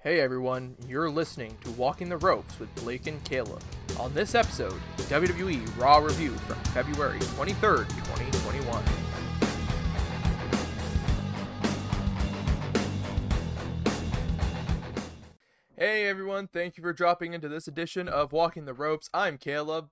Hey 0.00 0.20
everyone, 0.20 0.76
you're 0.86 1.10
listening 1.10 1.58
to 1.64 1.72
Walking 1.72 2.08
the 2.08 2.18
Ropes 2.18 2.60
with 2.60 2.72
Blake 2.76 3.08
and 3.08 3.22
Caleb. 3.24 3.64
On 3.98 4.14
this 4.14 4.36
episode, 4.36 4.80
WWE 4.96 5.76
Raw 5.76 5.98
Review 5.98 6.30
from 6.30 6.54
February 6.72 7.18
23rd, 7.18 7.88
2021. 7.88 8.84
Hey 15.76 16.06
everyone, 16.06 16.46
thank 16.46 16.76
you 16.76 16.82
for 16.84 16.92
dropping 16.92 17.34
into 17.34 17.48
this 17.48 17.66
edition 17.66 18.06
of 18.06 18.30
Walking 18.30 18.66
the 18.66 18.74
Ropes. 18.74 19.10
I'm 19.12 19.36
Caleb. 19.36 19.88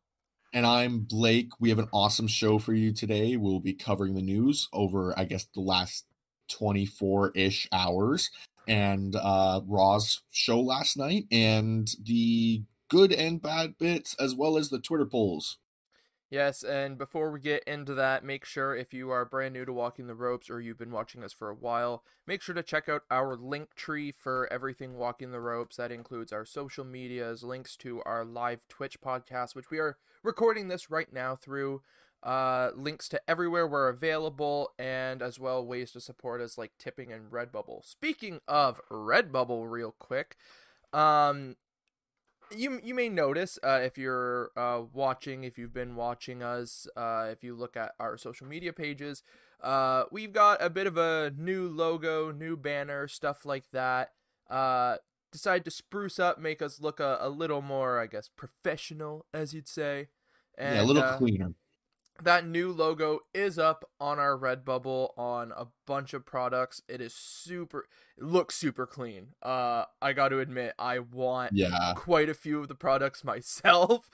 And 0.53 0.65
I'm 0.65 1.01
Blake. 1.01 1.49
We 1.59 1.71
have 1.71 1.81
an 1.81 1.89
awesome 1.93 2.29
show 2.29 2.61
for 2.61 2.75
you 2.75 2.93
today. 2.93 3.37
We'll 3.37 3.59
be 3.59 3.75
covering 3.75 4.15
the 4.15 4.23
news 4.23 4.69
over, 4.73 5.19
I 5.19 5.25
guess, 5.25 5.49
the 5.53 5.63
last 5.63 6.07
24 6.49 7.33
ish 7.35 7.67
hours 7.73 8.31
and 8.67 9.17
uh, 9.17 9.61
Raw's 9.67 10.23
show 10.31 10.61
last 10.61 10.97
night 10.97 11.27
and 11.31 11.89
the 12.03 12.65
good 12.89 13.13
and 13.13 13.41
bad 13.41 13.79
bits, 13.79 14.15
as 14.21 14.35
well 14.35 14.57
as 14.57 14.71
the 14.71 14.79
Twitter 14.79 15.07
polls. 15.07 15.59
Yes, 16.29 16.65
and 16.65 16.99
before 16.99 17.31
we 17.31 17.39
get 17.39 17.63
into 17.65 17.95
that, 17.95 18.25
make 18.25 18.45
sure 18.45 18.75
if 18.75 18.93
you 18.93 19.11
are 19.11 19.25
brand 19.25 19.55
new 19.55 19.65
to 19.65 19.73
Walking 19.73 20.09
the 20.09 20.15
Ropes 20.15 20.51
or 20.51 20.61
you've 20.61 20.79
been 20.79 20.91
watching 20.91 21.23
us 21.23 21.33
for 21.33 21.51
a 21.51 21.55
while, 21.55 22.03
make 22.27 22.43
sure 22.43 22.55
to 22.55 22.65
check 22.65 22.89
out 22.89 23.03
our 23.13 23.37
link 23.37 23.77
tree 23.77 24.11
for 24.11 24.53
everything 24.53 24.97
Walking 24.97 25.31
the 25.31 25.41
Ropes. 25.41 25.77
That 25.77 25.93
includes 25.93 26.33
our 26.33 26.45
social 26.45 26.85
medias, 26.85 27.45
links 27.45 27.77
to 27.77 28.03
our 28.05 28.25
live 28.25 28.59
Twitch 28.69 29.01
podcast, 29.01 29.55
which 29.55 29.71
we 29.71 29.79
are 29.79 29.99
recording 30.25 30.67
this 30.67 30.91
right 30.91 31.13
now 31.13 31.37
through, 31.37 31.83
uh, 32.27 32.73
links 32.75 33.09
to 33.09 33.21
everywhere 33.31 33.69
we're 33.69 33.89
available, 33.89 34.73
and 34.81 35.23
as 35.23 35.39
well 35.39 35.65
ways 35.65 35.93
to 35.93 36.01
support 36.01 36.41
us 36.41 36.59
like 36.59 36.73
tipping 36.77 37.13
and 37.13 37.31
Redbubble. 37.31 37.85
Speaking 37.85 38.41
of 38.49 38.81
Redbubble, 38.91 39.71
real 39.71 39.95
quick, 39.97 40.37
um, 40.93 41.55
you 42.55 42.81
you 42.83 42.95
may 42.95 43.09
notice 43.09 43.61
uh, 43.63 43.79
if 43.81 43.97
you're 43.97 44.51
uh, 44.57 44.83
watching, 44.93 45.45
if 45.45 45.57
you've 45.57 45.73
been 45.73 45.95
watching 45.95 46.43
us, 46.43 46.89
uh, 46.97 47.29
if 47.31 47.45
you 47.45 47.55
look 47.55 47.77
at 47.77 47.93
our 48.01 48.17
social 48.17 48.49
media 48.49 48.73
pages, 48.73 49.23
uh, 49.63 50.05
we've 50.11 50.33
got 50.33 50.61
a 50.61 50.69
bit 50.69 50.89
of 50.89 50.97
a 50.97 51.33
new 51.39 51.69
logo, 51.69 52.33
new 52.33 52.57
banner, 52.57 53.07
stuff 53.07 53.47
like 53.47 53.71
that. 53.71 54.11
Uh, 54.51 54.97
decided 55.31 55.65
to 55.65 55.71
spruce 55.71 56.19
up, 56.19 56.41
make 56.41 56.61
us 56.61 56.81
look 56.81 56.99
a, 56.99 57.19
a 57.21 57.29
little 57.29 57.63
more, 57.63 58.01
I 58.01 58.07
guess, 58.07 58.29
professional, 58.29 59.27
as 59.33 59.55
you'd 59.55 59.69
say. 59.69 60.09
yeah, 60.59 60.83
a 60.83 60.85
little 60.85 61.05
uh, 61.05 61.19
cleaner. 61.19 61.53
That 62.25 62.47
new 62.47 62.73
logo 62.73 63.21
is 63.35 63.59
up 63.59 63.85
on 64.01 64.19
our 64.19 64.37
Redbubble 64.39 65.11
on 65.19 65.53
a 65.57 65.67
bunch 65.87 66.15
of 66.15 66.25
products. 66.27 66.83
It 66.89 67.01
is 67.01 67.15
super 67.15 67.87
it 68.17 68.25
looks 68.25 68.55
super 68.57 68.87
clean. 68.87 69.29
Uh 69.43 69.85
I 70.03 70.13
got 70.13 70.29
to 70.31 70.39
admit 70.41 70.75
I 70.79 70.99
want 71.01 71.53
Yeah. 71.55 71.93
quite 71.97 72.29
a 72.29 72.35
few 72.35 72.61
of 72.61 72.69
the 72.69 72.75
products 72.75 73.25
myself. 73.25 74.11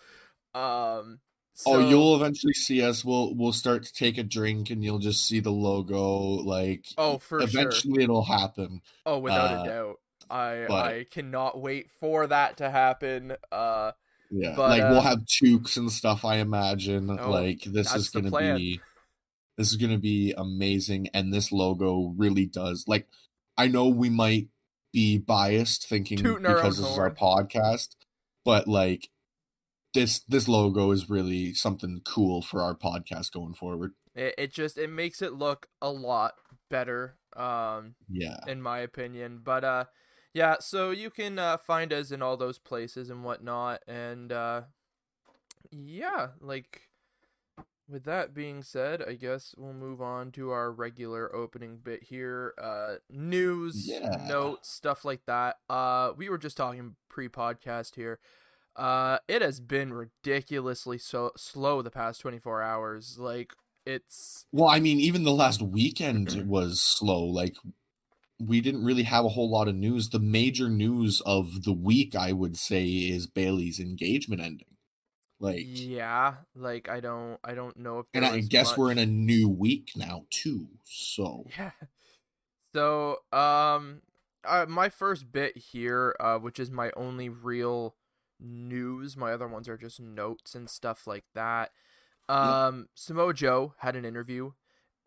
Um 0.54 1.20
oh, 1.66 1.80
so- 1.80 1.88
you'll 1.88 2.16
eventually 2.16 2.52
see 2.54 2.82
us. 2.82 3.04
We'll 3.04 3.34
we'll 3.34 3.52
start 3.52 3.84
to 3.84 3.92
take 3.92 4.18
a 4.18 4.22
drink, 4.22 4.70
and 4.70 4.84
you'll 4.84 4.98
just 4.98 5.26
see 5.26 5.40
the 5.40 5.50
logo. 5.52 6.08
Like 6.42 6.86
Oh, 6.98 7.18
for 7.18 7.40
sure. 7.40 7.48
eventually, 7.48 8.02
it'll 8.04 8.24
happen. 8.24 8.80
Oh, 9.06 9.18
without 9.18 9.58
uh, 9.58 9.62
a 9.62 9.66
doubt. 9.66 9.96
I 10.30 10.64
but- 10.68 10.86
I 10.86 11.04
cannot 11.10 11.60
wait 11.60 11.90
for 11.90 12.26
that 12.26 12.56
to 12.58 12.70
happen. 12.70 13.34
Uh 13.50 13.92
Yeah, 14.34 14.54
But, 14.56 14.70
like 14.70 14.82
uh, 14.82 14.88
we'll 14.90 15.00
have 15.02 15.26
toques 15.26 15.76
and 15.76 15.92
stuff. 15.92 16.24
I 16.24 16.36
imagine. 16.36 17.10
Oh, 17.10 17.30
like 17.30 17.62
this 17.64 17.94
is 17.94 18.08
gonna 18.08 18.30
be. 18.30 18.80
This 19.58 19.70
is 19.70 19.76
gonna 19.76 19.98
be 19.98 20.32
amazing, 20.36 21.08
and 21.12 21.32
this 21.32 21.52
logo 21.52 22.14
really 22.16 22.46
does. 22.46 22.86
Like, 22.88 23.08
I 23.58 23.68
know 23.68 23.88
we 23.88 24.08
might 24.08 24.48
be 24.90 25.18
biased 25.18 25.86
thinking 25.86 26.16
Tooting 26.16 26.42
because 26.42 26.78
this 26.78 26.88
is 26.88 26.98
our 26.98 27.14
podcast, 27.14 27.88
but 28.44 28.66
like 28.66 29.10
this 29.92 30.20
this 30.20 30.48
logo 30.48 30.90
is 30.90 31.10
really 31.10 31.52
something 31.52 32.00
cool 32.04 32.40
for 32.40 32.62
our 32.62 32.74
podcast 32.74 33.32
going 33.32 33.54
forward. 33.54 33.92
it, 34.14 34.34
it 34.38 34.52
just 34.52 34.78
it 34.78 34.88
makes 34.88 35.20
it 35.20 35.34
look 35.34 35.66
a 35.82 35.90
lot 35.90 36.32
better. 36.70 37.16
Um 37.36 37.94
Yeah, 38.10 38.38
in 38.46 38.62
my 38.62 38.78
opinion. 38.80 39.40
But 39.44 39.64
uh 39.64 39.84
yeah, 40.34 40.56
so 40.60 40.90
you 40.90 41.10
can 41.10 41.38
uh, 41.38 41.56
find 41.58 41.92
us 41.92 42.10
in 42.10 42.22
all 42.22 42.36
those 42.36 42.58
places 42.58 43.10
and 43.10 43.24
whatnot. 43.24 43.82
And 43.86 44.32
uh 44.32 44.62
yeah, 45.70 46.28
like 46.40 46.88
with 47.88 48.04
that 48.04 48.34
being 48.34 48.62
said, 48.62 49.02
I 49.02 49.14
guess 49.14 49.54
we'll 49.56 49.72
move 49.74 50.00
on 50.00 50.30
to 50.32 50.50
our 50.50 50.70
regular 50.72 51.34
opening 51.34 51.78
bit 51.82 52.04
here. 52.04 52.54
Uh 52.60 52.96
news, 53.10 53.88
Yeah. 53.88 54.16
notes, 54.28 54.70
stuff 54.70 55.04
like 55.04 55.24
that. 55.26 55.56
Uh 55.68 56.12
we 56.16 56.28
were 56.28 56.38
just 56.38 56.56
talking 56.56 56.96
pre-podcast 57.08 57.94
here. 57.94 58.18
Uh 58.76 59.18
it 59.28 59.42
has 59.42 59.60
been 59.60 59.92
ridiculously 59.92 60.98
so 60.98 61.32
slow 61.36 61.82
the 61.82 61.90
past 61.90 62.20
24 62.20 62.62
hours. 62.62 63.18
Like 63.18 63.52
it's 63.84 64.46
Well, 64.52 64.68
I 64.68 64.80
mean, 64.80 65.00
even 65.00 65.24
the 65.24 65.32
last 65.32 65.60
weekend 65.60 66.46
was 66.48 66.80
slow. 66.80 67.24
Like, 67.24 67.56
we 68.46 68.60
didn't 68.60 68.84
really 68.84 69.04
have 69.04 69.24
a 69.24 69.30
whole 69.30 69.50
lot 69.50 69.68
of 69.68 69.74
news. 69.74 70.10
The 70.10 70.18
major 70.18 70.68
news 70.68 71.20
of 71.24 71.64
the 71.64 71.72
week, 71.72 72.14
I 72.14 72.32
would 72.32 72.56
say, 72.56 72.86
is 72.86 73.26
Bayley's 73.26 73.78
engagement 73.78 74.40
ending. 74.40 74.66
Like, 75.38 75.64
yeah, 75.64 76.34
like 76.54 76.88
I 76.88 77.00
don't 77.00 77.38
I 77.42 77.54
don't 77.54 77.76
know 77.76 77.98
if 77.98 78.06
and 78.14 78.24
I 78.24 78.40
guess 78.40 78.76
we're 78.76 78.92
in 78.92 78.98
a 78.98 79.06
new 79.06 79.48
week 79.48 79.90
now 79.96 80.26
too. 80.30 80.68
So, 80.84 81.46
Yeah. 81.58 81.72
So, 82.74 83.18
um, 83.32 84.02
uh, 84.44 84.66
my 84.68 84.88
first 84.88 85.30
bit 85.30 85.56
here, 85.56 86.16
uh, 86.20 86.38
which 86.38 86.58
is 86.58 86.70
my 86.70 86.90
only 86.96 87.28
real 87.28 87.96
news. 88.40 89.16
My 89.16 89.32
other 89.32 89.48
ones 89.48 89.68
are 89.68 89.76
just 89.76 90.00
notes 90.00 90.54
and 90.54 90.70
stuff 90.70 91.06
like 91.06 91.24
that. 91.34 91.72
Um, 92.28 92.88
Samoa 92.94 93.34
Joe 93.34 93.74
had 93.78 93.96
an 93.96 94.04
interview 94.04 94.52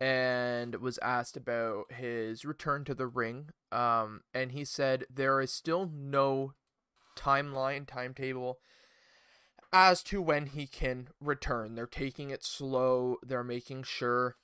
and 0.00 0.76
was 0.76 0.98
asked 0.98 1.36
about 1.36 1.92
his 1.92 2.44
return 2.44 2.84
to 2.84 2.94
the 2.94 3.06
ring. 3.06 3.50
Um, 3.72 4.22
and 4.34 4.52
he 4.52 4.64
said 4.64 5.04
there 5.12 5.40
is 5.40 5.52
still 5.52 5.90
no 5.92 6.52
timeline, 7.16 7.86
timetable 7.86 8.58
as 9.72 10.02
to 10.04 10.22
when 10.22 10.46
he 10.46 10.66
can 10.66 11.08
return. 11.20 11.74
They're 11.74 11.86
taking 11.86 12.30
it 12.30 12.44
slow. 12.44 13.16
They're 13.22 13.44
making 13.44 13.84
sure 13.84 14.36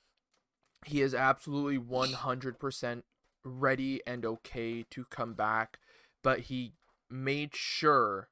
he 0.85 1.01
is 1.01 1.13
absolutely 1.13 1.77
100% 1.77 3.03
ready 3.45 4.01
and 4.05 4.25
okay 4.25 4.83
to 4.89 5.05
come 5.05 5.33
back, 5.33 5.79
but 6.23 6.41
he 6.41 6.73
made 7.09 7.55
sure 7.55 8.29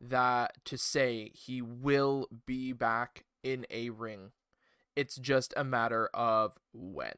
that 0.00 0.52
to 0.64 0.76
say 0.76 1.30
he 1.34 1.62
will 1.62 2.28
be 2.46 2.72
back 2.72 3.24
in 3.42 3.66
a 3.70 3.90
ring. 3.90 4.32
It's 4.96 5.16
just 5.16 5.52
a 5.56 5.64
matter 5.64 6.08
of 6.14 6.56
when. 6.72 7.14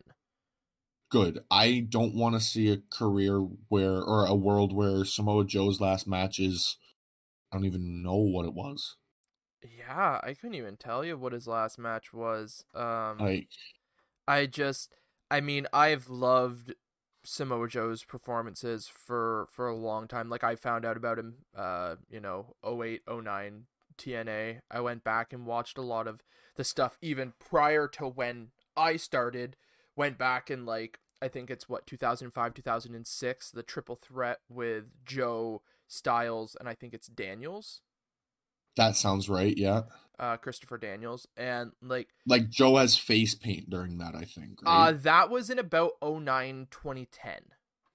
good. 1.10 1.40
I 1.50 1.86
don't 1.88 2.14
want 2.14 2.34
to 2.34 2.40
see 2.40 2.70
a 2.70 2.78
career 2.90 3.38
where, 3.68 4.02
or 4.02 4.26
a 4.26 4.34
world 4.34 4.72
where 4.72 5.04
Samoa 5.04 5.44
Joe's 5.44 5.80
last 5.80 6.06
match 6.06 6.38
is, 6.38 6.78
I 7.52 7.56
don't 7.56 7.64
even 7.66 8.02
know 8.02 8.16
what 8.16 8.44
it 8.46 8.54
was. 8.54 8.96
Yeah, 9.62 10.20
I 10.22 10.34
couldn't 10.34 10.54
even 10.56 10.76
tell 10.76 11.04
you 11.04 11.16
what 11.16 11.32
his 11.32 11.46
last 11.46 11.78
match 11.78 12.12
was. 12.12 12.64
Um 12.74 13.18
Like, 13.18 13.48
I 14.28 14.46
just 14.46 14.92
I 15.30 15.40
mean, 15.40 15.66
I've 15.72 16.08
loved 16.08 16.74
Samoa 17.24 17.68
Joe's 17.68 18.04
performances 18.04 18.86
for 18.88 19.48
for 19.50 19.68
a 19.68 19.76
long 19.76 20.06
time. 20.08 20.28
Like 20.28 20.44
I 20.44 20.54
found 20.56 20.84
out 20.84 20.96
about 20.96 21.18
him 21.18 21.34
uh, 21.56 21.96
you 22.08 22.20
know, 22.20 22.54
08, 22.64 23.02
09 23.08 23.66
TNA. 23.96 24.60
I 24.70 24.80
went 24.80 25.04
back 25.04 25.32
and 25.32 25.46
watched 25.46 25.78
a 25.78 25.82
lot 25.82 26.06
of 26.06 26.22
the 26.56 26.64
stuff 26.64 26.98
even 27.00 27.34
prior 27.38 27.88
to 27.88 28.06
when 28.06 28.48
I 28.76 28.96
started. 28.96 29.56
Went 29.94 30.18
back 30.18 30.50
and 30.50 30.66
like 30.66 31.00
I 31.22 31.28
think 31.28 31.50
it's 31.50 31.68
what 31.68 31.86
2005, 31.86 32.54
2006, 32.54 33.50
the 33.50 33.62
triple 33.62 33.96
threat 33.96 34.40
with 34.48 34.84
Joe 35.04 35.62
Styles 35.88 36.56
and 36.58 36.68
I 36.68 36.74
think 36.74 36.92
it's 36.92 37.06
Daniels, 37.06 37.80
that 38.76 38.94
sounds 38.94 39.28
right. 39.28 39.56
Yeah. 39.56 39.82
uh 40.18 40.36
Christopher 40.36 40.78
Daniels 40.78 41.26
and 41.36 41.72
like 41.82 42.08
Like, 42.26 42.48
Joe 42.50 42.76
has 42.76 42.96
face 42.96 43.34
paint 43.34 43.68
during 43.68 43.98
that, 43.98 44.14
I 44.14 44.24
think. 44.24 44.60
Uh, 44.64 44.92
that 44.92 45.30
was 45.30 45.50
in 45.50 45.58
about 45.58 45.92
09, 46.02 46.68
2010 46.70 47.32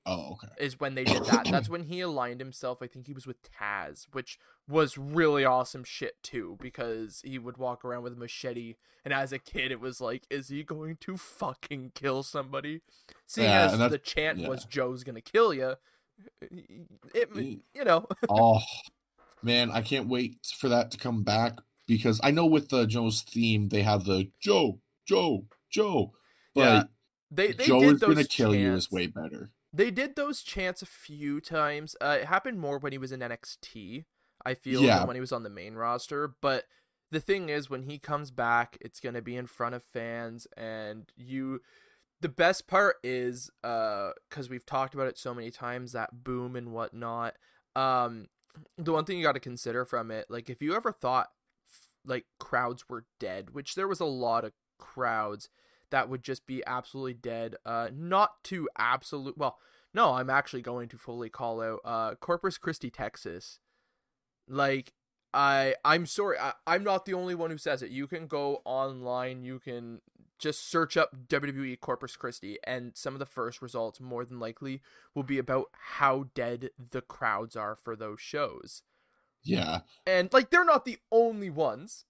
oh, 0.05 0.33
okay. 0.33 0.47
is 0.59 0.79
when 0.79 0.95
they 0.95 1.03
did 1.03 1.25
that. 1.25 1.47
That's 1.49 1.69
when 1.69 1.83
he 1.83 2.01
aligned 2.01 2.39
himself. 2.39 2.81
I 2.81 2.87
think 2.87 3.07
he 3.07 3.13
was 3.13 3.27
with 3.27 3.37
Taz, 3.43 4.07
which 4.11 4.37
was 4.67 4.97
really 4.97 5.45
awesome 5.45 5.83
shit 5.83 6.21
too, 6.23 6.57
because 6.61 7.21
he 7.25 7.37
would 7.37 7.57
walk 7.57 7.83
around 7.83 8.03
with 8.03 8.13
a 8.13 8.17
machete, 8.17 8.75
and 9.03 9.13
as 9.13 9.31
a 9.31 9.39
kid, 9.39 9.71
it 9.71 9.79
was 9.79 10.01
like, 10.01 10.23
is 10.29 10.49
he 10.49 10.63
going 10.63 10.97
to 11.01 11.17
fucking 11.17 11.91
kill 11.95 12.23
somebody? 12.23 12.81
Seeing 13.25 13.49
Yeah, 13.49 13.71
as 13.71 13.91
the 13.91 13.97
chant 13.97 14.39
yeah. 14.39 14.49
was 14.49 14.65
Joe's 14.65 15.03
gonna 15.03 15.21
kill 15.21 15.53
you, 15.53 15.75
it, 17.13 17.29
you 17.35 17.83
know, 17.83 18.07
oh 18.29 18.61
man, 19.41 19.71
I 19.71 19.81
can't 19.81 20.07
wait 20.07 20.37
for 20.57 20.69
that 20.69 20.91
to 20.91 20.97
come 20.97 21.23
back 21.23 21.59
because 21.87 22.19
I 22.23 22.31
know 22.31 22.45
with 22.45 22.69
the 22.69 22.85
Joe's 22.85 23.21
theme 23.21 23.69
they 23.69 23.81
have 23.81 24.05
the 24.05 24.29
Joe, 24.39 24.79
Joe, 25.05 25.45
Joe, 25.69 26.13
but 26.53 26.61
Yeah, 26.61 26.83
they 27.31 27.51
they 27.53 27.65
Joe 27.65 27.79
did 27.79 27.93
is 27.93 27.99
gonna 28.01 28.15
those 28.15 28.27
kill 28.27 28.55
you 28.55 28.73
is 28.73 28.91
way 28.91 29.07
better. 29.07 29.51
They 29.73 29.91
did 29.91 30.15
those 30.15 30.41
chants 30.41 30.81
a 30.81 30.85
few 30.85 31.39
times. 31.39 31.95
Uh, 32.01 32.17
it 32.21 32.25
happened 32.25 32.59
more 32.59 32.77
when 32.77 32.91
he 32.91 32.97
was 32.97 33.11
in 33.11 33.21
NXT. 33.21 34.05
I 34.45 34.53
feel 34.53 34.81
Yeah. 34.81 34.99
than 34.99 35.07
when 35.07 35.15
he 35.15 35.21
was 35.21 35.31
on 35.31 35.43
the 35.43 35.49
main 35.49 35.75
roster. 35.75 36.27
But 36.27 36.67
the 37.11 37.19
thing 37.19 37.49
is, 37.49 37.69
when 37.69 37.83
he 37.83 37.99
comes 37.99 38.31
back, 38.31 38.77
it's 38.81 38.99
gonna 38.99 39.21
be 39.21 39.35
in 39.37 39.47
front 39.47 39.75
of 39.75 39.83
fans, 39.83 40.45
and 40.57 41.11
you. 41.15 41.61
The 42.21 42.29
best 42.29 42.67
part 42.67 42.97
is, 43.03 43.49
uh, 43.63 44.11
because 44.29 44.47
we've 44.47 44.65
talked 44.65 44.93
about 44.93 45.07
it 45.07 45.17
so 45.17 45.33
many 45.33 45.49
times, 45.49 45.91
that 45.93 46.23
boom 46.23 46.55
and 46.55 46.71
whatnot. 46.71 47.35
Um, 47.75 48.27
the 48.77 48.91
one 48.93 49.05
thing 49.05 49.17
you 49.17 49.23
got 49.23 49.31
to 49.31 49.39
consider 49.39 49.85
from 49.85 50.11
it, 50.11 50.29
like 50.29 50.47
if 50.47 50.61
you 50.61 50.75
ever 50.75 50.91
thought 50.91 51.31
like 52.05 52.25
crowds 52.39 52.87
were 52.89 53.05
dead, 53.19 53.51
which 53.55 53.73
there 53.75 53.87
was 53.87 53.99
a 53.99 54.05
lot 54.05 54.43
of 54.45 54.53
crowds 54.77 55.49
that 55.91 56.09
would 56.09 56.23
just 56.23 56.47
be 56.47 56.63
absolutely 56.65 57.13
dead. 57.13 57.55
Uh, 57.65 57.89
not 57.93 58.43
to 58.45 58.67
absolute. 58.77 59.37
Well, 59.37 59.57
no, 59.93 60.13
I'm 60.13 60.29
actually 60.29 60.61
going 60.61 60.89
to 60.89 60.97
fully 60.97 61.29
call 61.29 61.61
out 61.61 61.79
uh 61.85 62.15
Corpus 62.15 62.57
Christi, 62.57 62.89
Texas. 62.89 63.59
Like 64.47 64.93
I, 65.33 65.75
I'm 65.85 66.05
sorry, 66.05 66.37
I, 66.37 66.53
I'm 66.67 66.83
not 66.83 67.05
the 67.05 67.13
only 67.13 67.35
one 67.35 67.51
who 67.51 67.57
says 67.57 67.81
it. 67.81 67.91
You 67.91 68.07
can 68.07 68.27
go 68.27 68.61
online, 68.65 69.43
you 69.43 69.59
can 69.59 70.01
just 70.37 70.69
search 70.69 70.97
up 70.97 71.15
WWE 71.27 71.79
Corpus 71.79 72.15
Christi, 72.15 72.57
and 72.65 72.91
some 72.95 73.13
of 73.13 73.19
the 73.19 73.25
first 73.25 73.61
results, 73.61 74.01
more 74.01 74.25
than 74.25 74.39
likely, 74.39 74.81
will 75.15 75.23
be 75.23 75.37
about 75.37 75.67
how 75.71 76.25
dead 76.33 76.71
the 76.91 77.01
crowds 77.01 77.55
are 77.55 77.75
for 77.75 77.95
those 77.95 78.19
shows. 78.19 78.81
Yeah. 79.43 79.81
And 80.05 80.31
like, 80.33 80.49
they're 80.49 80.65
not 80.65 80.85
the 80.85 80.97
only 81.11 81.49
ones. 81.49 82.05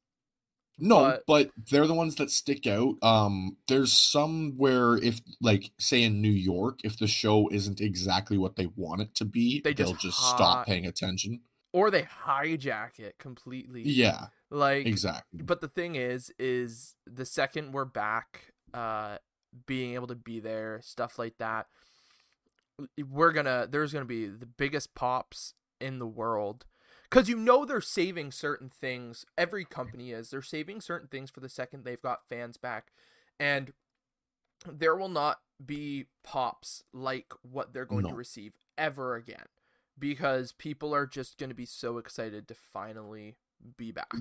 No, 0.81 1.01
But- 1.01 1.24
but 1.28 1.51
they're 1.69 1.88
the 1.88 1.94
ones 1.94 2.16
that 2.16 2.31
stick 2.31 2.66
out. 2.68 2.95
Um, 3.04 3.57
there's 3.68 3.94
some 3.94 4.57
where 4.57 4.98
if 4.98 5.22
like 5.39 5.72
say 5.80 6.01
in 6.04 6.22
New 6.22 6.31
York, 6.31 6.80
if 6.83 6.98
the 6.98 7.07
show 7.07 7.48
isn't 7.50 7.80
exactly 7.80 8.38
what 8.38 8.56
they 8.56 8.66
want 8.66 9.01
it 9.01 9.13
to 9.16 9.25
be, 9.25 9.62
They 9.62 9.72
will 9.72 9.92
just 9.94 10.01
just 10.01 10.19
hi- 10.19 10.36
stop 10.36 10.66
paying 10.66 10.86
attention. 10.88 11.42
Or 11.74 11.89
they 11.92 12.01
hijack 12.04 13.00
it 13.00 13.18
completely. 13.18 13.83
Yeah, 13.83 14.28
Like, 14.50 14.86
exactly. 14.86 15.42
but 15.42 15.62
the 15.62 15.69
thing 15.69 15.95
is 15.95 16.33
is 16.38 16.95
the 17.06 17.25
second 17.25 17.72
we're 17.74 17.86
back 17.86 18.51
uh 18.74 19.18
being 19.66 19.94
able 19.94 20.07
to 20.07 20.16
be 20.16 20.39
there 20.39 20.80
stuff 20.81 21.19
like 21.19 21.38
that 21.38 21.68
we're 23.10 23.31
gonna 23.31 23.68
there's 23.69 23.94
gonna 23.94 24.06
be 24.06 24.28
the 24.28 24.45
biggest 24.45 24.95
pops 24.95 25.54
in 25.80 26.00
the 26.00 26.07
world 26.07 26.66
because 27.11 27.27
you 27.27 27.35
know 27.35 27.65
they're 27.65 27.81
saving 27.81 28.31
certain 28.31 28.69
things. 28.69 29.25
Every 29.37 29.65
company 29.65 30.11
is. 30.11 30.29
They're 30.29 30.41
saving 30.41 30.79
certain 30.79 31.09
things 31.09 31.29
for 31.29 31.41
the 31.41 31.49
second 31.49 31.83
they've 31.83 32.01
got 32.01 32.27
fans 32.29 32.55
back. 32.55 32.93
And 33.37 33.73
there 34.65 34.95
will 34.95 35.09
not 35.09 35.41
be 35.63 36.05
pops 36.23 36.83
like 36.93 37.33
what 37.41 37.73
they're 37.73 37.85
going 37.85 38.07
to 38.07 38.13
receive 38.15 38.53
ever 38.77 39.15
again. 39.15 39.45
Because 39.99 40.53
people 40.53 40.95
are 40.95 41.05
just 41.05 41.37
going 41.37 41.49
to 41.49 41.55
be 41.55 41.65
so 41.65 41.97
excited 41.97 42.47
to 42.47 42.55
finally 42.55 43.35
be 43.77 43.91
back. 43.91 44.13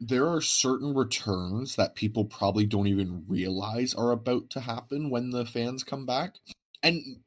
There 0.00 0.26
are 0.26 0.40
certain 0.40 0.94
returns 0.94 1.76
that 1.76 1.94
people 1.94 2.24
probably 2.24 2.64
don't 2.64 2.88
even 2.88 3.24
realize 3.28 3.94
are 3.94 4.10
about 4.10 4.48
to 4.50 4.60
happen 4.60 5.10
when 5.10 5.30
the 5.30 5.44
fans 5.44 5.84
come 5.84 6.06
back. 6.06 6.36
And 6.82 7.20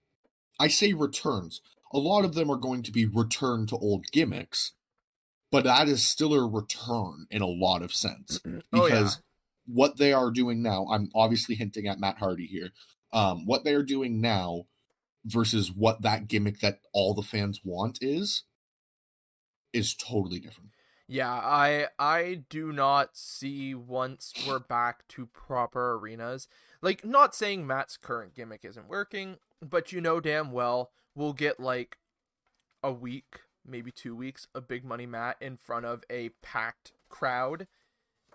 I 0.59 0.67
say 0.67 0.93
returns. 0.93 1.61
A 1.93 1.99
lot 1.99 2.25
of 2.25 2.33
them 2.33 2.49
are 2.49 2.57
going 2.57 2.81
to 2.83 2.91
be 2.91 3.05
return 3.05 3.67
to 3.67 3.77
old 3.77 4.07
gimmicks, 4.11 4.73
but 5.55 5.63
that 5.63 5.87
is 5.87 6.05
still 6.05 6.33
a 6.33 6.45
return 6.45 7.27
in 7.31 7.41
a 7.41 7.47
lot 7.47 7.81
of 7.81 7.93
sense. 7.93 8.41
Oh, 8.45 8.49
yeah. 8.53 8.59
because 8.73 9.21
what 9.65 9.95
they 9.97 10.11
are 10.11 10.29
doing 10.29 10.61
now, 10.61 10.85
I'm 10.91 11.09
obviously 11.15 11.55
hinting 11.55 11.87
at 11.87 11.97
Matt 11.97 12.17
Hardy 12.17 12.45
here. 12.45 12.71
Um, 13.13 13.45
what 13.45 13.63
they 13.63 13.73
are 13.73 13.81
doing 13.81 14.19
now 14.19 14.65
versus 15.23 15.71
what 15.71 16.01
that 16.01 16.27
gimmick 16.27 16.59
that 16.59 16.79
all 16.93 17.13
the 17.13 17.21
fans 17.21 17.61
want 17.63 17.99
is 18.01 18.43
is 19.71 19.95
totally 19.95 20.39
different. 20.39 20.71
Yeah, 21.07 21.31
I 21.31 21.87
I 21.97 22.43
do 22.49 22.73
not 22.73 23.15
see 23.15 23.73
once 23.73 24.33
we're 24.45 24.59
back 24.59 25.07
to 25.09 25.25
proper 25.27 25.93
arenas. 25.93 26.49
Like 26.81 27.05
not 27.05 27.33
saying 27.33 27.65
Matt's 27.65 27.95
current 27.95 28.35
gimmick 28.35 28.65
isn't 28.65 28.89
working, 28.89 29.37
but 29.61 29.93
you 29.93 30.01
know 30.01 30.19
damn 30.19 30.51
well 30.51 30.91
we'll 31.15 31.31
get 31.31 31.61
like 31.61 31.97
a 32.83 32.91
week, 32.91 33.39
maybe 33.65 33.91
2 33.91 34.15
weeks 34.15 34.47
of 34.56 34.67
big 34.67 34.83
money 34.85 35.06
Matt 35.06 35.38
in 35.41 35.57
front 35.57 35.85
of 35.85 36.03
a 36.09 36.29
packed 36.41 36.91
crowd 37.09 37.67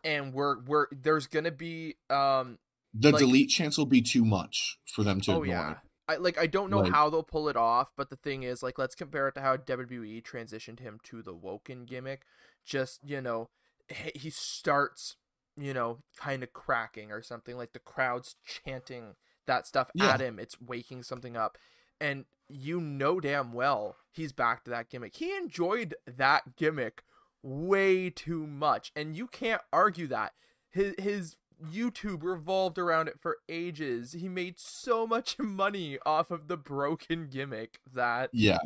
and 0.05 0.33
we're 0.33 0.61
we're 0.61 0.87
there's 0.91 1.27
going 1.27 1.45
to 1.45 1.51
be 1.51 1.97
um 2.09 2.59
The 2.95 3.13
Like- 3.13 3.21
delete 3.21 3.51
chance 3.51 3.77
will 3.79 3.87
be 3.87 4.03
too 4.03 4.25
much 4.25 4.79
for 4.87 5.05
them 5.05 5.21
to 5.23 5.33
oh 5.33 5.43
ignore. 5.43 5.47
yeah. 5.57 5.75
I 6.09 6.17
like 6.17 6.39
I 6.39 6.47
don't 6.47 6.71
know 6.71 6.81
Like- 6.81 6.93
how 6.93 7.09
they'll 7.11 7.23
pull 7.23 7.49
it 7.49 7.57
off, 7.57 7.93
but 7.97 8.11
the 8.11 8.17
thing 8.17 8.43
is 8.43 8.63
like 8.63 8.79
let's 8.79 8.95
compare 8.95 9.29
it 9.29 9.35
to 9.35 9.41
how 9.41 9.57
WWE 9.57 10.23
transitioned 10.23 10.81
him 10.81 10.99
to 11.05 11.23
the 11.23 11.35
Woken 11.35 11.85
gimmick. 11.85 12.23
Just, 12.65 13.01
you 13.05 13.21
know, 13.21 13.49
he 13.89 14.11
he 14.19 14.31
starts, 14.31 15.17
you 15.57 15.73
know, 15.73 15.99
kind 16.17 16.43
of 16.43 16.53
cracking 16.53 17.13
or 17.13 17.23
something 17.23 17.57
like 17.57 17.73
the 17.75 17.79
crowd's 17.79 18.35
chanting 18.45 19.15
that 19.47 19.67
stuff 19.67 19.91
Yeah. 19.95 20.11
at 20.15 20.21
him. 20.21 20.39
It's 20.41 20.61
waking 20.61 21.03
something 21.05 21.37
up. 21.37 21.59
And 22.01 22.25
you 22.49 22.81
know 22.81 23.21
damn 23.21 23.53
well 23.53 23.97
he's 24.13 24.33
back 24.33 24.65
to 24.65 24.71
that 24.71 24.91
gimmick. 24.91 25.17
He 25.17 25.37
enjoyed 25.37 25.95
that 26.07 26.57
gimmick 26.57 27.03
way 27.43 28.11
too 28.11 28.47
much 28.47 28.91
and 28.97 29.17
you 29.17 29.27
can't 29.27 29.63
argue 29.73 30.07
that. 30.09 30.33
His 30.71 30.95
his 30.99 31.37
YouTube 31.63 32.23
revolved 32.23 32.79
around 32.79 33.09
it 33.09 33.21
for 33.21 33.37
ages. 33.49 34.13
He 34.13 34.29
made 34.29 34.59
so 34.59 35.07
much 35.07 35.39
money 35.39 35.99
off 36.07 36.31
of 36.31 36.49
the 36.49 36.57
broken 36.57 37.29
gimmick 37.29 37.81
that 37.93 38.31
Yeah. 38.33 38.59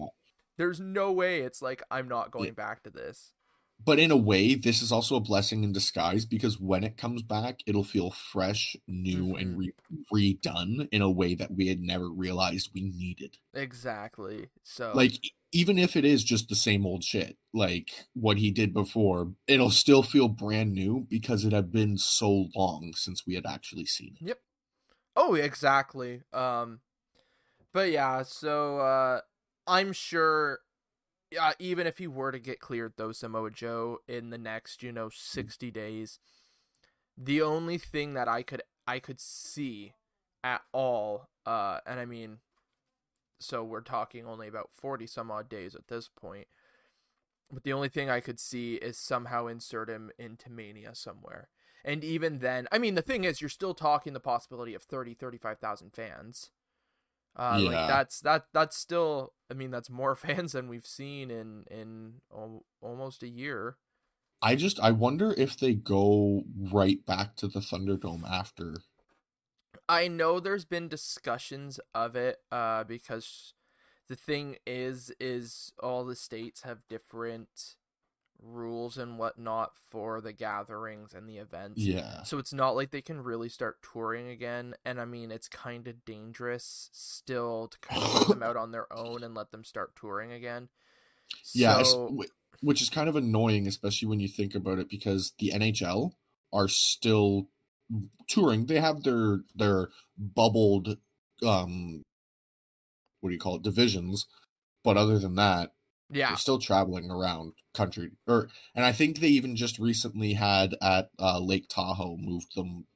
there's 0.57 0.81
no 0.81 1.11
way 1.13 1.41
it's 1.41 1.61
like 1.61 1.83
I'm 1.91 2.09
not 2.09 2.31
going 2.31 2.47
Yeah. 2.47 2.53
back 2.53 2.83
to 2.85 2.91
this. 2.91 3.33
But 3.85 3.99
in 3.99 4.11
a 4.11 4.17
way, 4.17 4.55
this 4.55 4.81
is 4.83 4.91
also 4.91 5.17
a 5.17 5.21
blessing 5.21 5.65
in 5.65 5.73
disguise 5.73 6.25
because 6.25 6.59
when 6.59 6.85
it 6.85 6.97
comes 6.97 7.23
back, 7.23 7.61
it'll 7.67 7.85
feel 7.85 8.11
fresh, 8.11 8.77
new, 8.87 9.35
and 9.37 9.59
re- 9.59 9.75
redone 10.13 10.89
in 10.91 11.03
a 11.03 11.11
way 11.11 11.35
that 11.35 11.51
we 11.51 11.69
had 11.69 11.81
never 11.81 12.09
realized 12.09 12.71
we 12.75 12.83
needed. 12.83 13.39
Exactly. 13.53 14.49
So 14.63 14.93
like 14.95 15.19
even 15.53 15.79
if 15.79 15.95
it 15.97 16.05
is 16.05 16.25
just 16.25 16.49
the 16.49 16.57
same 16.57 16.85
old 16.85 17.05
shit 17.05 17.37
like 17.55 18.07
what 18.13 18.39
he 18.39 18.51
did 18.51 18.75
before 18.75 19.33
it'll 19.47 19.71
still 19.71 20.03
feel 20.03 20.29
brand 20.29 20.73
new 20.73 21.07
because 21.09 21.45
it 21.45 21.53
had 21.53 21.71
been 21.71 21.97
so 21.97 22.49
long 22.57 22.93
since 22.97 23.25
we 23.27 23.35
had 23.35 23.47
actually 23.47 23.87
seen 23.87 24.17
it 24.21 24.27
Yep. 24.27 24.39
Oh, 25.17 25.35
exactly. 25.35 26.23
Um 26.33 26.81
but 27.73 27.91
yeah, 27.91 28.23
so 28.23 28.79
uh 28.79 29.21
I'm 29.67 29.93
sure 29.93 30.59
uh, 31.39 31.53
even 31.59 31.87
if 31.87 31.99
he 31.99 32.07
were 32.07 32.33
to 32.33 32.39
get 32.39 32.61
cleared 32.61 32.95
though 32.97 33.13
Samoa 33.13 33.51
Joe 33.51 33.99
in 34.09 34.31
the 34.31 34.39
next, 34.39 34.83
you 34.83 34.93
know, 34.93 35.09
60 35.13 35.71
days, 35.71 36.19
the 37.17 37.43
only 37.43 37.79
thing 37.79 38.15
that 38.15 38.29
I 38.29 38.43
could 38.43 38.63
I 38.87 38.99
could 38.99 39.21
see 39.21 39.95
at 40.43 40.63
all 40.73 41.29
uh 41.47 41.79
and 41.87 41.99
I 41.99 42.05
mean 42.05 42.39
so 43.39 43.63
we're 43.63 43.81
talking 43.81 44.27
only 44.27 44.49
about 44.49 44.71
40 44.73 45.07
some 45.07 45.31
odd 45.31 45.49
days 45.49 45.75
at 45.75 45.89
this 45.89 46.09
point. 46.09 46.47
But 47.53 47.63
the 47.63 47.73
only 47.73 47.89
thing 47.89 48.09
I 48.09 48.21
could 48.21 48.41
see 48.41 48.75
is 48.77 48.97
somehow 48.97 49.47
insert 49.47 49.91
him 49.91 50.11
into 50.19 50.51
Mania 50.51 50.95
somewhere. 50.95 51.49
And 51.85 52.03
even 52.03 52.39
then, 52.39 52.67
I 52.73 52.79
mean, 52.79 52.95
the 52.95 53.03
thing 53.03 53.25
is, 53.25 53.41
you're 53.41 53.51
still 53.51 53.75
talking 53.75 54.15
the 54.15 54.21
possibility 54.21 54.75
of 54.75 54.83
30, 54.83 55.15
35,000 55.15 55.93
fans. 55.93 56.51
Uh, 57.37 57.59
Yeah. 57.59 57.69
Like 57.71 57.87
that's 57.89 58.21
that 58.21 58.47
that's 58.53 58.77
still. 58.77 59.35
I 59.51 59.55
mean, 59.55 59.71
that's 59.71 59.91
more 59.91 60.15
fans 60.25 60.53
than 60.53 60.69
we've 60.69 60.87
seen 60.87 61.31
in 61.31 61.65
in 61.71 62.21
al- 62.33 62.65
almost 62.81 63.23
a 63.23 63.29
year. 63.29 63.77
i 64.43 64.55
just 64.55 64.79
i 64.81 64.91
wonder 64.93 65.33
if 65.33 65.57
they 65.59 65.75
go 65.75 66.45
right 66.73 67.05
back 67.05 67.35
to 67.37 67.49
the 67.49 67.61
thunderdome 67.61 68.23
after 68.29 68.77
I 69.89 70.09
know 70.09 70.41
there's 70.41 70.65
been 70.65 70.89
discussions 70.89 71.79
of 71.95 72.17
it, 72.17 72.41
uh, 72.51 72.85
because 72.85 73.55
the 74.09 74.17
thing 74.17 74.57
is, 74.67 75.13
is 75.21 75.73
all 75.83 76.05
the 76.05 76.17
states 76.17 76.63
have 76.63 76.89
different 76.89 77.77
rules 78.43 78.99
and 78.99 79.19
whatnot 79.19 79.73
for 79.91 80.21
the 80.21 80.33
gatherings 80.33 81.15
and 81.15 81.29
the 81.29 81.39
events. 81.39 81.83
yeah 81.83 82.23
So 82.25 82.39
it's 82.39 82.53
not 82.53 82.77
like 82.77 82.91
they 82.91 83.03
can 83.03 83.23
really 83.23 83.49
start 83.49 83.79
touring 83.83 84.29
again. 84.29 84.75
And 84.85 85.01
I 85.01 85.05
mean, 85.05 85.31
it's 85.31 85.49
kind 85.49 85.87
of 85.89 86.05
dangerous 86.05 86.91
still 86.93 87.69
to 87.69 87.79
kind 87.79 88.03
of 88.03 88.11
put 88.11 88.29
them 88.29 88.43
out 88.43 88.57
on 88.57 88.73
their 88.73 88.93
own 88.93 89.23
and 89.23 89.35
let 89.35 89.51
them 89.51 89.65
start 89.65 89.97
touring 89.97 90.33
again. 90.33 90.69
yeah 91.55 91.83
So, 91.83 92.25
which 92.61 92.81
is 92.83 92.91
kind 92.91 93.09
of 93.09 93.17
annoying 93.17 93.67
especially 93.67 94.09
when 94.09 94.21
you 94.21 94.29
think 94.29 94.55
about 94.55 94.79
it 94.79 94.89
because 94.89 95.33
the 95.39 95.51
nhl 95.55 96.13
are 96.53 96.69
still 96.69 97.49
touring 98.29 98.67
they 98.67 98.81
have 98.81 99.03
their 99.03 99.41
their 99.55 99.89
bubbled 100.17 100.97
um 101.47 102.03
what 103.21 103.29
do 103.31 103.35
you 103.35 103.41
call 103.41 103.57
it 103.57 103.63
divisions 103.63 104.27
but 104.83 104.97
other 104.97 105.19
than 105.19 105.35
that 105.35 105.74
yeah. 106.15 106.29
they're 106.29 106.37
still 106.37 106.59
traveling 106.59 107.11
around 107.11 107.53
country 107.75 108.13
or 108.27 108.49
and 108.75 108.85
i 108.85 108.93
think 108.93 109.19
they 109.19 109.29
even 109.29 109.57
just 109.57 109.79
recently 109.79 110.33
had 110.35 110.75
at 110.81 111.11
uh, 111.19 111.39
lake 111.39 111.67
tahoe 111.69 112.17
moved 112.19 112.55
them 112.57 112.87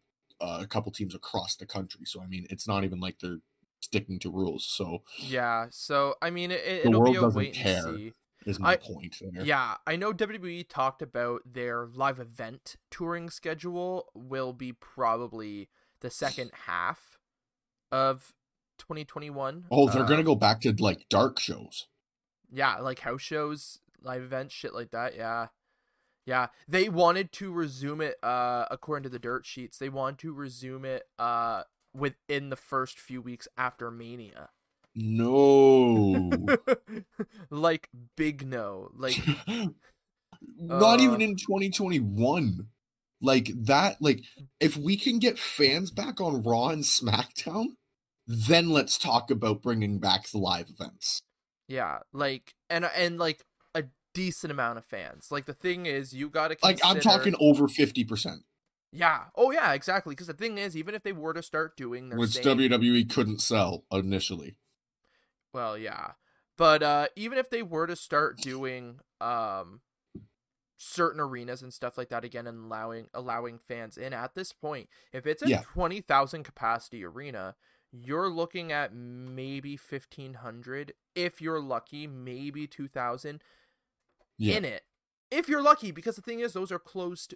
uh, 0.41 0.59
a 0.63 0.67
couple 0.67 0.91
teams 0.93 1.15
across 1.15 1.57
the 1.57 1.67
country 1.67 2.03
so 2.05 2.23
i 2.23 2.27
mean 2.27 2.47
it's 2.49 2.67
not 2.69 2.85
even 2.85 3.01
like 3.01 3.19
they're 3.21 3.39
sticking 3.81 4.19
to 4.19 4.29
rules. 4.31 4.65
So 4.65 5.03
Yeah, 5.19 5.67
so 5.71 6.17
I 6.21 6.31
mean, 6.31 6.51
it, 6.51 6.65
The 6.65 6.89
it'll 6.89 7.01
world 7.01 7.13
be 7.15 7.19
a 7.19 7.21
doesn't 7.23 7.39
wait 7.39 7.55
care. 7.55 7.87
and 7.87 7.97
see. 7.97 8.13
is 8.45 8.59
my 8.59 8.73
I- 8.73 8.77
point 8.77 9.17
there. 9.21 9.45
Yeah, 9.45 9.77
I 9.87 9.95
know 9.95 10.13
WWE 10.13 10.69
talked 10.69 11.01
about 11.01 11.43
their 11.47 11.87
live 11.87 12.19
event 12.19 12.75
touring 12.91 13.31
schedule 13.31 14.07
will 14.15 14.53
be 14.53 14.73
probably 14.73 15.69
the 16.01 16.11
second 16.11 16.51
half 16.67 17.19
of 17.93 18.35
2021. 18.79 19.67
Oh, 19.71 19.89
they're 19.89 20.03
Uh, 20.03 20.07
gonna 20.09 20.25
go 20.25 20.35
back 20.35 20.61
to 20.63 20.73
like 20.79 21.09
dark 21.09 21.39
shows. 21.39 21.87
Yeah, 22.51 22.77
like 22.79 23.01
house 23.01 23.23
shows, 23.23 23.79
live 24.03 24.23
events, 24.23 24.55
shit 24.55 24.75
like 24.75 24.91
that. 24.91 25.17
Yeah. 25.17 25.49
Yeah, 26.27 26.49
they 26.69 26.91
wanted 26.91 27.33
to 27.33 27.51
resume 27.53 28.03
it 28.03 28.17
uh 28.23 28.67
according 28.71 29.05
to 29.05 29.09
the 29.09 29.19
dirt 29.19 29.47
sheets. 29.47 29.79
They 29.79 29.89
want 29.89 30.19
to 30.19 30.33
resume 30.33 30.85
it 30.85 31.05
uh 31.19 31.63
within 31.95 32.51
the 32.51 32.57
first 32.57 32.99
few 32.99 33.23
weeks 33.23 33.49
after 33.57 33.91
Mania. 33.91 34.51
No. 34.95 36.31
like 37.51 37.89
big 38.17 38.47
no. 38.47 38.91
Like 38.95 39.19
Not 40.57 41.01
Uh, 41.01 41.03
even 41.03 41.21
in 41.21 41.37
2021. 41.37 42.69
Like 43.21 43.51
that, 43.55 44.01
like 44.01 44.23
if 44.61 44.77
we 44.77 44.97
can 44.97 45.19
get 45.19 45.39
fans 45.39 45.91
back 45.91 46.21
on 46.21 46.43
Raw 46.43 46.69
and 46.69 46.85
SmackDown, 46.85 47.71
then 48.27 48.71
let's 48.71 48.97
talk 48.99 49.31
about 49.31 49.63
bringing 49.63 49.99
back 49.99 50.29
the 50.29 50.39
live 50.39 50.69
events. 50.71 51.23
Yeah, 51.69 52.01
like 52.13 52.55
and 52.69 52.85
and 52.85 53.19
like 53.19 53.45
a 53.75 53.85
decent 54.15 54.51
amount 54.51 54.79
of 54.79 54.85
fans. 54.85 55.29
Like 55.31 55.45
the 55.47 55.55
thing 55.55 55.87
is 55.87 56.13
you 56.13 56.31
got 56.31 56.49
to 56.49 56.57
Like 56.63 56.81
I'm 56.85 56.99
talking 57.01 57.35
over 57.39 57.69
50%, 57.69 58.39
Yeah. 58.93 59.25
Oh 59.37 59.51
yeah, 59.51 59.75
exactly. 59.75 60.15
Cuz 60.15 60.27
the 60.27 60.33
thing 60.33 60.59
is 60.59 60.77
even 60.77 60.95
if 60.95 61.03
they 61.03 61.13
were 61.13 61.35
to 61.35 61.43
start 61.43 61.77
doing 61.77 62.09
their 62.09 62.19
which 62.19 62.31
same 62.31 62.45
WWE 62.45 63.05
couldn't 63.05 63.41
sell 63.41 63.85
initially. 63.93 64.57
Well, 65.53 65.77
yeah. 65.79 66.13
But 66.57 66.83
uh 66.83 67.09
even 67.17 67.39
if 67.39 67.51
they 67.51 67.63
were 67.63 67.87
to 67.87 67.97
start 67.97 68.39
doing 68.39 69.01
um 69.21 69.81
certain 70.77 71.21
arenas 71.21 71.61
and 71.61 71.73
stuff 71.75 71.99
like 71.99 72.09
that 72.09 72.25
again 72.25 72.47
and 72.47 72.65
allowing 72.67 73.09
allowing 73.13 73.59
fans 73.59 73.97
in 73.99 74.13
at 74.13 74.35
this 74.35 74.53
point, 74.53 74.89
if 75.13 75.27
it's 75.27 75.43
a 75.43 75.49
Yeah. 75.49 75.63
20,000 75.75 76.45
capacity 76.45 77.05
arena, 77.05 77.57
you're 77.93 78.29
looking 78.29 78.71
at 78.73 78.95
maybe 78.95 79.77
1500 79.77 80.93
if 81.15 81.41
you're 81.41 81.61
lucky, 81.61 82.07
maybe 82.07 82.67
2000 82.67 83.43
Yeah. 84.37 84.57
in 84.57 84.65
it. 84.65 84.83
If 85.31 85.49
you're 85.49 85.63
lucky 85.63 85.91
because 85.91 86.17
the 86.17 86.23
thing 86.23 86.41
is 86.41 86.53
those 86.53 86.71
are 86.73 86.79
closed 86.79 87.35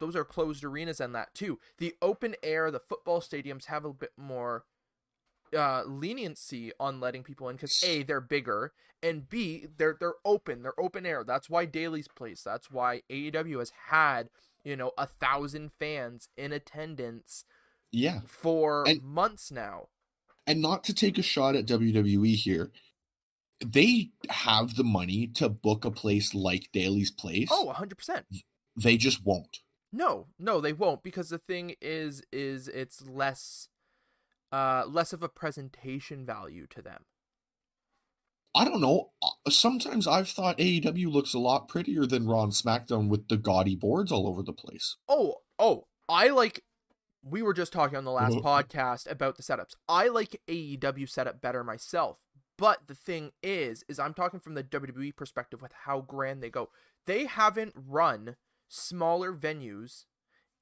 those 0.00 0.16
are 0.16 0.24
closed 0.24 0.64
arenas 0.64 0.98
and 1.00 1.14
that 1.14 1.32
too. 1.34 1.60
The 1.78 1.94
open 2.02 2.34
air, 2.42 2.72
the 2.72 2.80
football 2.80 3.20
stadiums 3.20 3.66
have 3.66 3.84
a 3.84 3.92
bit 3.92 4.12
more 4.16 4.64
uh 5.56 5.82
leniency 5.84 6.72
on 6.80 6.98
letting 6.98 7.22
people 7.22 7.48
in 7.48 7.56
because 7.56 7.82
a 7.84 8.02
they're 8.02 8.22
bigger 8.22 8.72
and 9.02 9.28
b 9.28 9.66
they're 9.76 9.94
they're 10.00 10.14
open 10.24 10.62
they're 10.62 10.80
open 10.80 11.04
air 11.04 11.24
that's 11.24 11.50
why 11.50 11.66
daly's 11.66 12.08
place 12.08 12.42
that's 12.42 12.70
why 12.70 13.02
aew 13.10 13.58
has 13.58 13.70
had 13.88 14.30
you 14.64 14.74
know 14.74 14.92
a 14.96 15.06
thousand 15.06 15.70
fans 15.78 16.30
in 16.38 16.52
attendance 16.52 17.44
Yeah. 17.90 18.20
for 18.26 18.88
And- 18.88 19.02
months 19.02 19.50
now 19.50 19.88
And 20.46 20.60
not 20.60 20.84
to 20.84 20.94
take 20.94 21.18
a 21.18 21.22
shot 21.22 21.54
at 21.54 21.66
WWE 21.66 22.34
here, 22.34 22.72
they 23.64 24.10
have 24.28 24.74
the 24.76 24.84
money 24.84 25.28
to 25.34 25.48
book 25.48 25.84
a 25.84 25.90
place 25.90 26.34
like 26.34 26.68
Daly's 26.72 27.10
Place. 27.12 27.48
oh 27.52 27.72
100% 27.76 28.24
They 28.76 28.96
just 28.96 29.24
won't. 29.24 29.58
no 29.92 30.26
no 30.38 30.60
they 30.60 30.72
won't 30.72 31.02
because 31.02 31.28
the 31.28 31.38
thing 31.38 31.74
is 31.80 32.22
is 32.32 32.66
it's 32.68 33.02
less 33.06 33.68
uh 34.50 34.84
less 34.88 35.12
of 35.12 35.22
a 35.22 35.28
presentation 35.28 36.24
value 36.26 36.66
to 36.68 36.82
them 36.82 37.04
I 38.54 38.66
don't 38.66 38.82
know. 38.82 39.12
uh, 39.22 39.50
Sometimes 39.50 40.06
I've 40.06 40.28
thought 40.28 40.58
AEW 40.58 41.10
looks 41.10 41.32
a 41.32 41.38
lot 41.38 41.68
prettier 41.68 42.04
than 42.04 42.26
Raw 42.26 42.42
and 42.42 42.52
SmackDown 42.52 43.08
with 43.08 43.28
the 43.28 43.38
gaudy 43.38 43.74
boards 43.76 44.12
all 44.12 44.28
over 44.28 44.42
the 44.42 44.52
place. 44.52 44.96
Oh, 45.08 45.36
oh, 45.58 45.86
I 46.06 46.28
like. 46.28 46.62
We 47.24 47.42
were 47.42 47.54
just 47.54 47.72
talking 47.72 47.96
on 47.96 48.04
the 48.04 48.10
last 48.10 48.36
Oh. 48.36 48.40
podcast 48.42 49.10
about 49.10 49.36
the 49.36 49.42
setups. 49.42 49.74
I 49.88 50.08
like 50.08 50.40
AEW 50.48 51.08
setup 51.08 51.40
better 51.40 51.62
myself. 51.64 52.18
But 52.58 52.86
the 52.86 52.94
thing 52.94 53.32
is, 53.42 53.84
is 53.88 53.98
I'm 53.98 54.14
talking 54.14 54.40
from 54.40 54.54
the 54.54 54.62
WWE 54.64 55.14
perspective 55.16 55.62
with 55.62 55.72
how 55.84 56.00
grand 56.00 56.42
they 56.42 56.50
go. 56.50 56.70
They 57.06 57.26
haven't 57.26 57.74
run 57.76 58.36
smaller 58.68 59.32
venues 59.32 60.04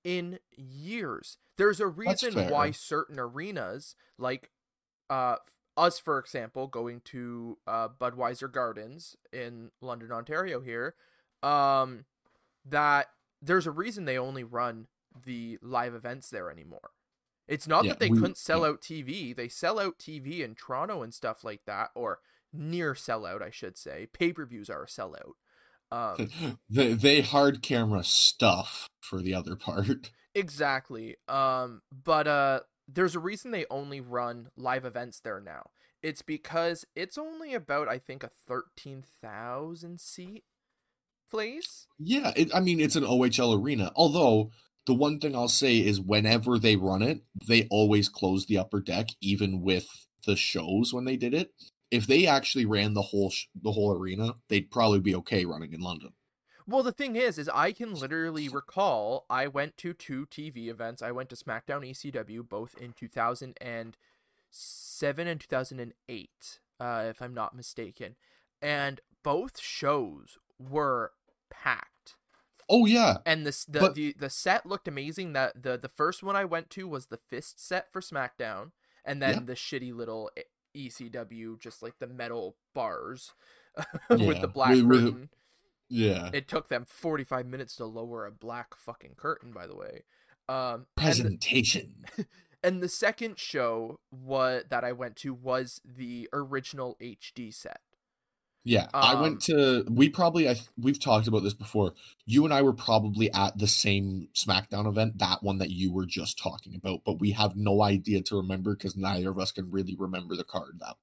in 0.04 0.38
years. 0.56 1.38
There's 1.56 1.80
a 1.80 1.86
reason 1.86 2.48
why 2.48 2.70
certain 2.70 3.18
arenas, 3.18 3.96
like 4.18 4.50
uh 5.10 5.36
us 5.76 5.98
for 5.98 6.18
example, 6.18 6.66
going 6.66 7.00
to 7.06 7.58
uh 7.66 7.88
Budweiser 7.88 8.50
Gardens 8.50 9.16
in 9.32 9.70
London, 9.82 10.10
Ontario 10.12 10.60
here, 10.60 10.94
um 11.42 12.04
that 12.64 13.08
there's 13.42 13.66
a 13.66 13.70
reason 13.70 14.04
they 14.04 14.18
only 14.18 14.44
run 14.44 14.86
the 15.24 15.58
live 15.62 15.94
events 15.94 16.30
there 16.30 16.50
anymore. 16.50 16.90
It's 17.48 17.66
not 17.66 17.84
Yeah, 17.84 17.92
that 17.92 17.98
they 18.00 18.08
we- 18.10 18.18
couldn't 18.18 18.38
sell 18.38 18.60
yeah. 18.60 18.68
out 18.68 18.80
TV. 18.80 19.34
They 19.34 19.48
sell 19.48 19.78
out 19.78 19.98
TV 19.98 20.40
in 20.40 20.54
Toronto 20.54 21.02
and 21.02 21.12
stuff 21.12 21.42
like 21.44 21.64
that, 21.66 21.90
or 21.94 22.20
near 22.52 22.94
sellout, 22.94 23.42
I 23.42 23.50
should 23.50 23.76
say. 23.76 24.06
Pay 24.12 24.32
per 24.32 24.46
views 24.46 24.70
are 24.70 24.84
a 24.84 24.86
sellout. 24.86 25.32
Um, 25.92 26.58
they, 26.70 26.92
they 26.94 27.20
hard 27.20 27.62
camera 27.62 28.04
stuff 28.04 28.88
for 29.00 29.20
the 29.20 29.34
other 29.34 29.56
part. 29.56 30.10
exactly. 30.34 31.16
Um, 31.28 31.82
but 31.90 32.28
uh, 32.28 32.60
there's 32.86 33.16
a 33.16 33.20
reason 33.20 33.50
they 33.50 33.66
only 33.70 34.00
run 34.00 34.50
live 34.56 34.84
events 34.84 35.18
there 35.20 35.40
now. 35.40 35.70
It's 36.02 36.22
because 36.22 36.86
it's 36.94 37.18
only 37.18 37.52
about 37.52 37.88
I 37.88 37.98
think 37.98 38.22
a 38.22 38.30
thirteen 38.46 39.02
thousand 39.20 40.00
seat 40.00 40.44
place. 41.30 41.86
Yeah, 41.98 42.32
it, 42.36 42.54
I 42.54 42.60
mean, 42.60 42.80
it's 42.80 42.96
an 42.96 43.04
OHL 43.04 43.60
arena. 43.62 43.92
Although, 43.94 44.50
the 44.90 44.94
one 44.94 45.20
thing 45.20 45.36
I'll 45.36 45.46
say 45.46 45.76
is 45.76 46.00
whenever 46.00 46.58
they 46.58 46.74
run 46.74 47.00
it, 47.00 47.22
they 47.46 47.68
always 47.70 48.08
close 48.08 48.46
the 48.46 48.58
upper 48.58 48.80
deck, 48.80 49.10
even 49.20 49.62
with 49.62 49.86
the 50.26 50.34
shows 50.34 50.92
when 50.92 51.04
they 51.04 51.16
did 51.16 51.32
it. 51.32 51.52
If 51.92 52.08
they 52.08 52.26
actually 52.26 52.66
ran 52.66 52.94
the 52.94 53.02
whole 53.02 53.30
sh- 53.30 53.46
the 53.54 53.70
whole 53.70 53.96
arena, 53.96 54.34
they'd 54.48 54.68
probably 54.68 54.98
be 54.98 55.14
okay 55.14 55.44
running 55.44 55.72
in 55.72 55.80
London. 55.80 56.14
Well, 56.66 56.82
the 56.82 56.90
thing 56.90 57.14
is, 57.14 57.38
is 57.38 57.48
I 57.48 57.70
can 57.70 57.94
literally 57.94 58.48
recall 58.48 59.26
I 59.30 59.46
went 59.46 59.76
to 59.76 59.92
two 59.92 60.26
TV 60.26 60.66
events. 60.66 61.02
I 61.02 61.12
went 61.12 61.28
to 61.28 61.36
SmackDown 61.36 61.88
ECW 61.88 62.48
both 62.48 62.74
in 62.76 62.92
2007 62.92 65.28
and 65.28 65.40
2008, 65.40 66.58
uh, 66.80 67.04
if 67.08 67.22
I'm 67.22 67.34
not 67.34 67.54
mistaken, 67.54 68.16
and 68.60 69.00
both 69.22 69.60
shows 69.60 70.36
were 70.58 71.12
packed. 71.48 71.90
Oh 72.72 72.86
yeah, 72.86 73.16
And 73.26 73.44
the 73.44 73.64
the, 73.68 73.80
But- 73.80 73.94
the 73.94 74.14
the 74.18 74.30
set 74.30 74.64
looked 74.64 74.86
amazing. 74.88 75.32
That 75.32 75.62
the 75.62 75.76
the 75.76 75.88
first 75.88 76.22
one 76.22 76.36
I 76.36 76.44
went 76.44 76.70
to 76.70 76.86
was 76.88 77.06
the 77.06 77.16
Fist 77.18 77.58
set 77.58 77.92
for 77.92 78.00
SmackDown, 78.00 78.70
and 79.04 79.20
then 79.20 79.34
Yeah. 79.34 79.40
the 79.46 79.54
shitty 79.54 79.92
little 79.94 80.30
ECW, 80.76 81.58
just 81.58 81.82
like 81.82 81.98
the 81.98 82.06
metal 82.06 82.56
bars 82.74 83.32
Yeah, 83.76 84.16
with 84.26 84.40
the 84.40 84.48
black 84.48 84.70
with- 84.76 84.88
curtain. 84.88 85.30
yeah. 85.88 86.30
It 86.32 86.46
took 86.48 86.68
them 86.68 86.84
45 86.86 87.46
minutes 87.46 87.74
to 87.76 87.86
lower 87.86 88.24
a 88.26 88.30
black 88.30 88.74
fucking 88.76 89.14
curtain, 89.16 89.52
by 89.52 89.66
the 89.66 89.74
way. 89.76 90.04
Um, 90.48 90.56
and 90.56 90.80
the, 90.82 90.86
Presentation. 91.02 92.04
and 92.62 92.82
the 92.82 92.88
second 92.88 93.38
show 93.38 93.98
what 94.10 94.70
that 94.70 94.84
I 94.84 94.92
went 94.92 95.16
to 95.16 95.34
was 95.34 95.80
the 95.84 96.28
original 96.32 96.96
HD 97.00 97.52
set. 97.52 97.80
Yeah, 98.62 98.88
I 98.92 99.14
Um, 99.14 99.20
went 99.22 99.40
to. 99.42 99.84
We 99.88 100.10
probably. 100.10 100.48
I 100.48 100.56
we've 100.76 101.00
talked 101.00 101.26
about 101.26 101.42
this 101.42 101.54
before. 101.54 101.94
You 102.26 102.44
and 102.44 102.52
I 102.52 102.60
were 102.62 102.74
probably 102.74 103.32
at 103.32 103.56
the 103.56 103.66
same 103.66 104.28
SmackDown 104.34 104.86
event, 104.86 105.18
that 105.18 105.42
one 105.42 105.58
that 105.58 105.70
you 105.70 105.90
were 105.92 106.04
just 106.06 106.38
talking 106.38 106.74
about, 106.74 107.00
but 107.04 107.20
we 107.20 107.30
have 107.32 107.56
no 107.56 107.82
idea 107.82 108.20
to 108.22 108.36
remember 108.36 108.76
because 108.76 108.96
neither 108.96 109.30
of 109.30 109.38
us 109.38 109.50
can 109.50 109.70
really 109.70 109.96
remember 109.98 110.36
the 110.36 110.44
card. 110.44 110.78
That 110.80 110.96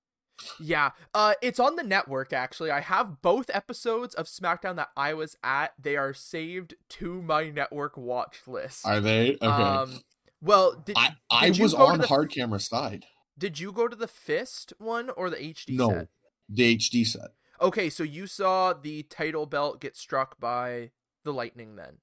Yeah, 0.59 0.91
uh, 1.15 1.33
it's 1.41 1.59
on 1.59 1.75
the 1.77 1.83
network 1.83 2.31
actually. 2.31 2.69
I 2.69 2.79
have 2.81 3.23
both 3.23 3.49
episodes 3.51 4.13
of 4.13 4.27
SmackDown 4.27 4.75
that 4.75 4.89
I 4.95 5.15
was 5.15 5.35
at. 5.43 5.73
They 5.81 5.97
are 5.97 6.13
saved 6.13 6.75
to 6.89 7.21
my 7.23 7.49
network 7.49 7.97
watch 7.97 8.41
list. 8.45 8.85
are 8.85 9.01
they? 9.01 9.31
Okay. 9.33 9.45
Um, 9.47 10.01
well, 10.41 10.75
did 10.85 10.95
I 10.95 11.15
I 11.31 11.49
did 11.49 11.59
was 11.63 11.73
on 11.73 11.97
the- 11.97 12.07
hard 12.07 12.31
camera 12.31 12.59
side. 12.59 13.07
did 13.35 13.59
you 13.59 13.71
go 13.71 13.87
to 13.87 13.95
the 13.95 14.07
Fist 14.07 14.73
one 14.77 15.09
or 15.09 15.31
the 15.31 15.37
HD 15.43 15.75
No, 15.75 15.89
set? 15.89 16.07
the 16.47 16.75
HD 16.77 17.03
set. 17.03 17.31
Okay, 17.61 17.89
so 17.89 18.03
you 18.03 18.27
saw 18.27 18.73
the 18.73 19.03
title 19.03 19.45
belt 19.45 19.81
get 19.81 19.97
struck 19.97 20.39
by 20.39 20.91
the 21.23 21.33
Lightning 21.33 21.75
then. 21.75 21.97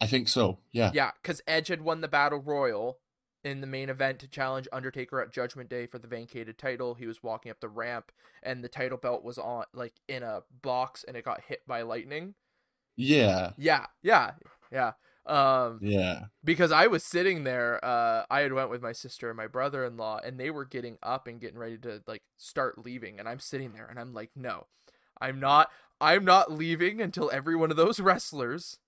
I 0.00 0.06
think 0.06 0.28
so. 0.28 0.58
Yeah. 0.72 0.90
Yeah, 0.92 1.12
because 1.22 1.40
Edge 1.46 1.68
had 1.68 1.82
won 1.82 2.00
the 2.00 2.08
Battle 2.08 2.40
Royal 2.40 2.98
in 3.44 3.60
the 3.60 3.66
main 3.66 3.88
event 3.88 4.18
to 4.18 4.28
challenge 4.28 4.68
Undertaker 4.72 5.20
at 5.20 5.32
Judgment 5.32 5.70
Day 5.70 5.86
for 5.86 5.98
the 5.98 6.08
vacated 6.08 6.58
title. 6.58 6.94
He 6.94 7.06
was 7.06 7.22
walking 7.22 7.50
up 7.50 7.60
the 7.60 7.68
ramp, 7.68 8.10
and 8.42 8.62
the 8.62 8.68
title 8.68 8.98
belt 8.98 9.22
was 9.22 9.38
on 9.38 9.64
like 9.72 9.94
in 10.08 10.22
a 10.22 10.42
box, 10.62 11.04
and 11.06 11.16
it 11.16 11.24
got 11.24 11.42
hit 11.42 11.62
by 11.66 11.82
lightning. 11.82 12.34
Yeah. 12.96 13.52
Yeah, 13.56 13.86
yeah, 14.02 14.32
yeah. 14.72 14.92
Um, 15.26 15.80
Yeah. 15.82 16.26
because 16.44 16.70
I 16.72 16.86
was 16.86 17.04
sitting 17.04 17.44
there, 17.44 17.84
uh, 17.84 18.24
I 18.30 18.40
had 18.40 18.52
went 18.52 18.70
with 18.70 18.82
my 18.82 18.92
sister 18.92 19.28
and 19.28 19.36
my 19.36 19.48
brother-in-law, 19.48 20.20
and 20.24 20.38
they 20.38 20.50
were 20.50 20.64
getting 20.64 20.98
up 21.02 21.26
and 21.26 21.40
getting 21.40 21.58
ready 21.58 21.78
to 21.78 22.02
like 22.06 22.22
start 22.36 22.78
leaving, 22.78 23.18
and 23.18 23.28
I'm 23.28 23.40
sitting 23.40 23.72
there, 23.72 23.86
and 23.86 23.98
I'm 23.98 24.14
like, 24.14 24.30
no, 24.36 24.66
I'm 25.20 25.40
not, 25.40 25.70
I'm 26.00 26.24
not 26.24 26.52
leaving 26.52 27.00
until 27.00 27.30
every 27.32 27.56
one 27.56 27.70
of 27.70 27.76
those 27.76 27.98
wrestlers 28.00 28.78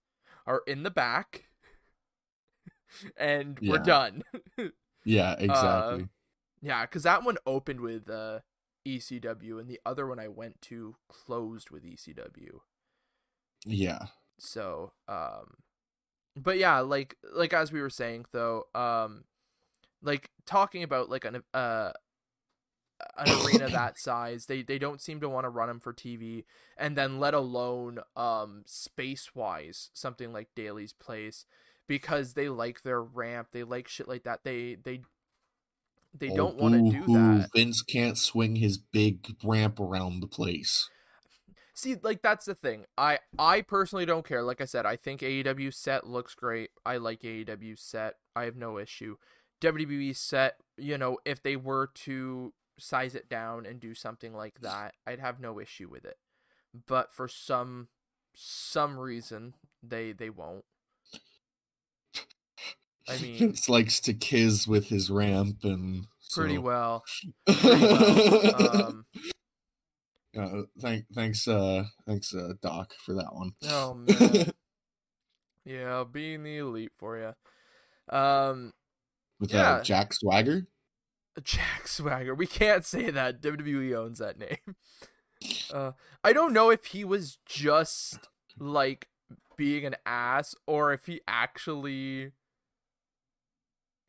are 0.47 0.63
in 0.67 0.83
the 0.85 0.91
back, 0.91 1.47
and 3.17 3.59
we're 3.61 3.79
done. 3.79 4.23
Yeah, 5.05 5.37
exactly. 5.39 6.09
yeah, 6.61 6.83
because 6.85 7.03
that 7.05 7.25
one 7.25 7.39
opened 7.47 7.81
with 7.81 8.11
uh, 8.11 8.41
ECW, 8.85 9.59
and 9.59 9.69
the 9.69 9.81
other 9.87 10.07
one 10.07 10.19
I 10.19 10.29
went 10.29 10.61
to 10.63 10.97
closed 11.09 11.71
with 11.71 11.85
ECW. 11.85 12.61
yeah. 13.67 14.07
so 14.39 14.93
um 15.09 15.57
but 16.43 16.59
yeah 16.59 16.81
like 16.81 17.17
like 17.33 17.53
as 17.53 17.73
we 17.73 17.81
were 17.81 17.91
saying 17.91 18.25
though 18.33 18.65
um 18.75 19.25
like 20.03 20.31
talking 20.47 20.83
about 20.83 21.11
like 21.11 21.25
an 21.25 21.43
uh 21.55 21.93
an 23.17 23.47
arena 23.47 23.69
that 23.71 23.99
size 23.99 24.47
they 24.47 24.63
they 24.63 24.79
don't 24.79 25.01
seem 25.01 25.21
to 25.21 25.29
want 25.29 25.45
to 25.45 25.51
run 25.51 25.69
them 25.69 25.81
for 25.81 25.93
tv 25.93 26.45
and 26.77 26.97
then 26.97 27.19
let 27.19 27.35
alone 27.35 27.99
um 28.17 28.63
space 28.67 29.35
wise 29.35 29.91
something 29.93 30.33
like 30.33 30.49
daly's 30.55 30.93
place 30.93 31.45
because 31.87 32.35
they 32.35 32.49
like 32.49 32.83
their 32.83 33.03
ramp 33.03 33.49
they 33.53 33.63
like 33.63 33.89
shit 33.89 34.09
like 34.09 34.25
that 34.25 34.41
they 34.45 34.77
they 34.83 35.01
they 36.19 36.31
Oh, 36.31 36.37
don't 36.37 36.57
want 36.57 36.75
to 36.75 36.91
do 36.91 37.13
that 37.15 37.51
Vince 37.55 37.83
can't 37.83 38.17
swing 38.19 38.57
his 38.57 38.79
big 38.79 39.37
ramp 39.45 39.79
around 39.79 40.21
the 40.21 40.27
place. 40.27 40.89
See, 41.79 41.95
like 42.03 42.23
that's 42.23 42.45
the 42.45 42.57
thing. 42.57 42.87
I 42.97 43.21
I 43.39 43.61
personally 43.61 44.05
don't 44.05 44.27
care. 44.27 44.43
Like 44.43 44.61
I 44.61 44.65
said, 44.65 44.85
I 44.85 44.97
think 44.97 45.21
AEW 45.21 45.73
set 45.73 46.09
looks 46.09 46.35
great. 46.35 46.71
I 46.85 46.97
like 46.97 47.21
AEW 47.21 47.79
set. 47.79 48.15
I 48.35 48.47
have 48.47 48.57
no 48.57 48.79
issue. 48.79 49.15
WWE 49.61 50.17
set, 50.17 50.57
you 50.77 50.99
know, 50.99 51.19
if 51.25 51.41
they 51.41 51.55
were 51.55 51.91
to 51.95 52.53
size 52.81 53.15
it 53.15 53.29
down 53.29 53.65
and 53.65 53.79
do 53.79 53.95
something 53.95 54.35
like 54.35 54.61
that, 54.61 54.95
I'd 55.07 55.21
have 55.21 55.39
no 55.39 55.61
issue 55.61 55.89
with 55.89 56.05
it. 56.05 56.17
But 56.89 57.13
for 57.15 57.29
some 57.29 57.87
some 58.35 58.99
reason, 58.99 59.55
they 59.81 60.11
they 60.11 60.31
won't. 60.31 60.65
I 63.09 63.19
mean, 63.23 63.55
likes 63.69 64.01
to 64.01 64.15
kiss 64.15 64.67
with 64.67 64.89
his 64.89 65.11
ramp 65.11 65.59
and 65.63 66.09
pretty 66.35 66.57
so- 66.57 66.61
well. 66.61 67.05
Pretty 67.47 67.87
well. 67.87 68.87
Um, 68.89 69.07
Uh, 70.37 70.63
thank, 70.81 71.05
thanks, 71.15 71.47
uh, 71.49 71.85
thanks, 72.07 72.35
uh, 72.35 72.53
Doc, 72.61 72.93
for 73.05 73.15
that 73.15 73.35
one. 73.35 73.53
oh 73.69 73.95
man. 73.95 74.53
Yeah, 75.65 76.05
being 76.11 76.45
the 76.45 76.57
elite 76.57 76.93
for 76.99 77.19
you. 77.19 77.35
Um, 78.17 78.73
With 79.39 79.53
Yeah. 79.53 79.73
uh, 79.73 79.83
Jack 79.83 80.15
Swagger. 80.15 80.67
Jack 81.43 81.87
Swagger. 81.87 82.35
We 82.35 82.47
can't 82.47 82.87
say 82.87 83.11
that. 83.11 83.43
WWE 83.43 83.95
owns 83.95 84.19
that 84.19 84.39
name. 84.39 84.59
Uh, 85.73 85.93
I 86.25 86.33
don't 86.33 86.53
know 86.53 86.69
if 86.71 86.87
he 86.87 87.05
was 87.05 87.39
just 87.47 88.19
like 88.59 89.07
being 89.57 89.85
an 89.85 89.95
ass 90.05 90.53
or 90.67 90.93
if 90.93 91.07
he 91.07 91.21
actually. 91.29 92.33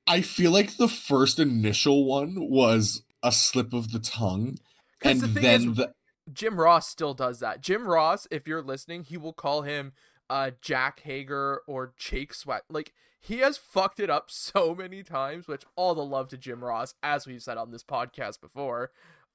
I 0.07 0.21
feel 0.21 0.49
like 0.51 0.77
the 0.77 0.87
first 0.87 1.37
initial 1.37 2.05
one 2.05 2.49
was 2.49 3.03
a 3.21 3.31
slip 3.31 3.73
of 3.73 3.91
the 3.91 3.99
tongue, 3.99 4.57
and 5.03 5.21
the 5.21 5.27
then 5.27 5.69
is, 5.69 5.75
the 5.75 5.93
Jim 6.31 6.59
Ross 6.59 6.87
still 6.87 7.13
does 7.13 7.39
that. 7.39 7.61
Jim 7.61 7.87
Ross, 7.87 8.27
if 8.31 8.47
you're 8.47 8.61
listening, 8.61 9.03
he 9.03 9.17
will 9.17 9.33
call 9.33 9.63
him 9.63 9.93
uh 10.29 10.51
Jack 10.61 11.01
Hager 11.01 11.61
or 11.67 11.93
Jake 11.97 12.33
Sweat. 12.33 12.63
Like 12.69 12.93
he 13.19 13.39
has 13.39 13.57
fucked 13.57 13.99
it 13.99 14.09
up 14.09 14.25
so 14.31 14.73
many 14.75 15.03
times, 15.03 15.47
which 15.47 15.63
all 15.75 15.95
the 15.95 16.03
love 16.03 16.29
to 16.29 16.37
Jim 16.37 16.63
Ross, 16.63 16.93
as 17.03 17.27
we've 17.27 17.43
said 17.43 17.57
on 17.57 17.71
this 17.71 17.83
podcast 17.83 18.41
before. 18.41 18.91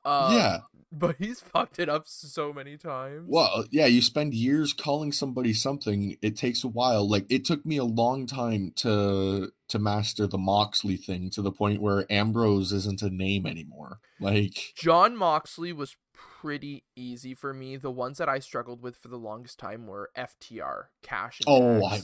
Uh, 0.07 0.31
yeah, 0.35 0.59
but 0.93 1.17
he's 1.19 1.41
fucked 1.41 1.79
it 1.79 1.89
up 1.89 2.03
so 2.07 2.53
many 2.53 2.77
times. 2.77 3.25
well, 3.27 3.65
yeah, 3.71 3.87
you 3.87 4.03
spend 4.03 4.35
years 4.35 4.75
calling 4.75 5.13
somebody 5.13 5.55
something. 5.55 6.19
It 6.21 6.37
takes 6.37 6.63
a 6.63 6.69
while. 6.69 7.09
Like 7.09 7.25
it 7.31 7.47
took 7.47 7.65
me 7.65 7.79
a 7.79 7.85
long 7.85 8.27
time 8.27 8.73
to 8.77 9.51
to 9.69 9.79
master 9.79 10.27
the 10.27 10.37
Moxley 10.37 10.99
thing 10.99 11.31
to 11.31 11.41
the 11.41 11.51
point 11.51 11.81
where 11.81 12.07
Ambrose 12.13 12.71
isn't 12.71 13.01
a 13.01 13.09
name 13.09 13.47
anymore. 13.47 14.01
Like 14.21 14.75
Jon 14.77 15.17
Moxley 15.17 15.73
was 15.73 15.97
pretty 16.15 16.85
easy 16.97 17.35
for 17.35 17.53
me. 17.53 17.77
The 17.77 17.91
ones 17.91 18.19
that 18.19 18.29
I 18.29 18.39
struggled 18.39 18.83
with 18.83 18.97
for 18.97 19.09
the 19.09 19.17
longest 19.19 19.59
time 19.59 19.87
were 19.87 20.11
FTR, 20.17 20.85
Cash 21.03 21.41
and 21.41 21.49
oh, 21.49 21.85
I. 21.85 21.97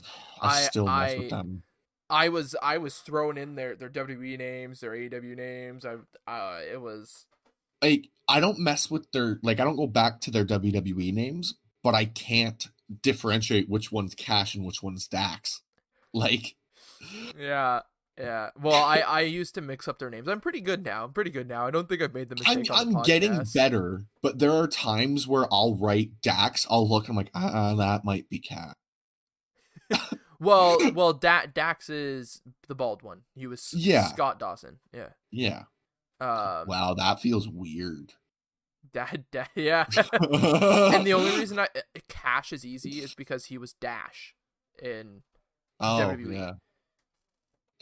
I 0.42 0.49
I- 0.49 0.61
still 0.62 0.87
mess 0.87 1.12
I- 1.12 1.18
with 1.18 1.31
them. 1.31 1.62
I 2.12 2.29
was 2.29 2.57
I 2.61 2.79
was 2.79 2.99
thrown 2.99 3.38
in 3.38 3.55
their 3.55 3.77
their 3.77 3.88
WWE 3.88 4.37
names, 4.37 4.81
their 4.81 4.90
AEW 4.90 5.37
names. 5.37 5.87
I 5.87 5.94
uh 6.29 6.59
it 6.61 6.81
was 6.81 7.27
like 7.81 8.09
I 8.29 8.40
don't 8.40 8.59
mess 8.59 8.90
with 8.90 9.12
their 9.12 9.38
like 9.44 9.61
I 9.61 9.64
don't 9.64 9.77
go 9.77 9.87
back 9.87 10.20
to 10.23 10.33
their 10.33 10.44
WWE 10.44 11.14
names, 11.14 11.55
but 11.85 11.94
I 11.94 12.07
can't 12.07 12.66
differentiate 13.03 13.68
which 13.68 13.92
one's 13.92 14.16
Cash 14.16 14.57
and 14.57 14.64
which 14.64 14.83
one's 14.83 15.07
Dax. 15.07 15.62
Like 16.12 16.57
yeah. 17.38 17.83
Yeah. 18.20 18.50
Well, 18.61 18.74
I 18.83 18.98
I 19.00 19.20
used 19.22 19.54
to 19.54 19.61
mix 19.61 19.88
up 19.88 19.98
their 19.98 20.11
names. 20.11 20.28
I'm 20.28 20.40
pretty 20.40 20.61
good 20.61 20.85
now. 20.85 21.04
I'm 21.04 21.12
pretty 21.12 21.30
good 21.30 21.48
now. 21.48 21.66
I 21.66 21.70
don't 21.70 21.88
think 21.88 22.02
I've 22.02 22.12
made 22.14 22.28
the 22.28 22.37
I'm 22.46 22.59
mistake 22.59 22.78
on 22.78 22.96
I'm 22.96 23.02
getting 23.02 23.42
better, 23.54 24.02
but 24.22 24.38
there 24.38 24.52
are 24.52 24.66
times 24.68 25.26
where 25.26 25.46
I'll 25.50 25.74
write 25.74 26.20
Dax, 26.22 26.66
I'll 26.68 26.88
look 26.88 27.09
I'm 27.09 27.16
like, 27.16 27.30
uh 27.35 27.74
that 27.76 28.04
might 28.04 28.28
be 28.28 28.38
Cat. 28.38 28.76
Well, 30.40 30.78
well, 30.94 31.12
da- 31.12 31.44
Dax 31.52 31.90
is 31.90 32.40
the 32.66 32.74
bald 32.74 33.02
one. 33.02 33.20
He 33.35 33.46
was 33.46 33.74
Yeah. 33.76 34.06
Scott 34.06 34.38
Dawson. 34.38 34.78
Yeah. 34.90 35.11
Yeah. 35.30 35.64
Um, 36.18 36.66
wow, 36.66 36.94
that 36.96 37.20
feels 37.20 37.46
weird. 37.46 38.14
Dad, 38.94 39.24
da- 39.30 39.44
yeah. 39.54 39.85
and 40.12 41.06
the 41.06 41.12
only 41.12 41.38
reason 41.38 41.59
I 41.59 41.64
uh, 41.76 41.80
Cash 42.09 42.54
is 42.54 42.64
easy 42.64 43.02
is 43.02 43.14
because 43.14 43.44
he 43.46 43.59
was 43.59 43.74
Dash 43.74 44.35
in 44.83 45.22
oh 45.78 45.98
WWE. 46.16 46.33
yeah. 46.35 46.52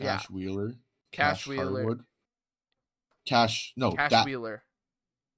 Yeah. 0.05 0.21
Wheeler. 0.31 0.75
Cash 1.13 1.47
Wheeler. 1.47 1.83
Harwood. 1.83 2.01
Cash 3.27 3.73
no 3.77 3.93
Cash 3.93 4.11
Da- 4.11 4.25
Wheeler. 4.25 4.65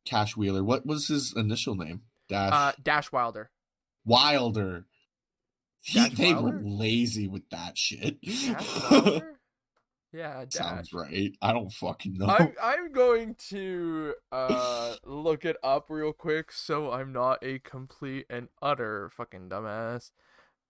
Cash 0.04 0.36
Wheeler. 0.36 0.62
What 0.64 0.86
was 0.86 1.08
his 1.08 1.34
initial 1.36 1.74
name? 1.74 2.02
Dash 2.28 2.52
Uh, 2.52 2.72
Dash 2.82 3.10
Wilder. 3.12 3.50
Wilder. 4.04 4.86
He, 5.82 6.08
they 6.10 6.34
Wilder? 6.34 6.58
were 6.58 6.62
lazy 6.62 7.26
with 7.28 7.48
that 7.50 7.76
shit. 7.78 8.20
Dash 8.22 8.90
Wilder. 8.90 9.36
Yeah, 10.12 10.44
Dash. 10.44 10.52
Sounds 10.52 10.92
right. 10.92 11.32
I 11.40 11.52
don't 11.52 11.72
fucking 11.72 12.14
know. 12.18 12.26
I'm 12.26 12.52
I'm 12.62 12.92
going 12.92 13.36
to 13.50 14.14
uh 14.32 14.96
look 15.04 15.44
it 15.44 15.56
up 15.62 15.86
real 15.88 16.12
quick 16.12 16.50
so 16.52 16.90
I'm 16.92 17.12
not 17.12 17.38
a 17.44 17.58
complete 17.60 18.26
and 18.28 18.48
utter 18.60 19.08
fucking 19.16 19.48
dumbass. 19.48 20.10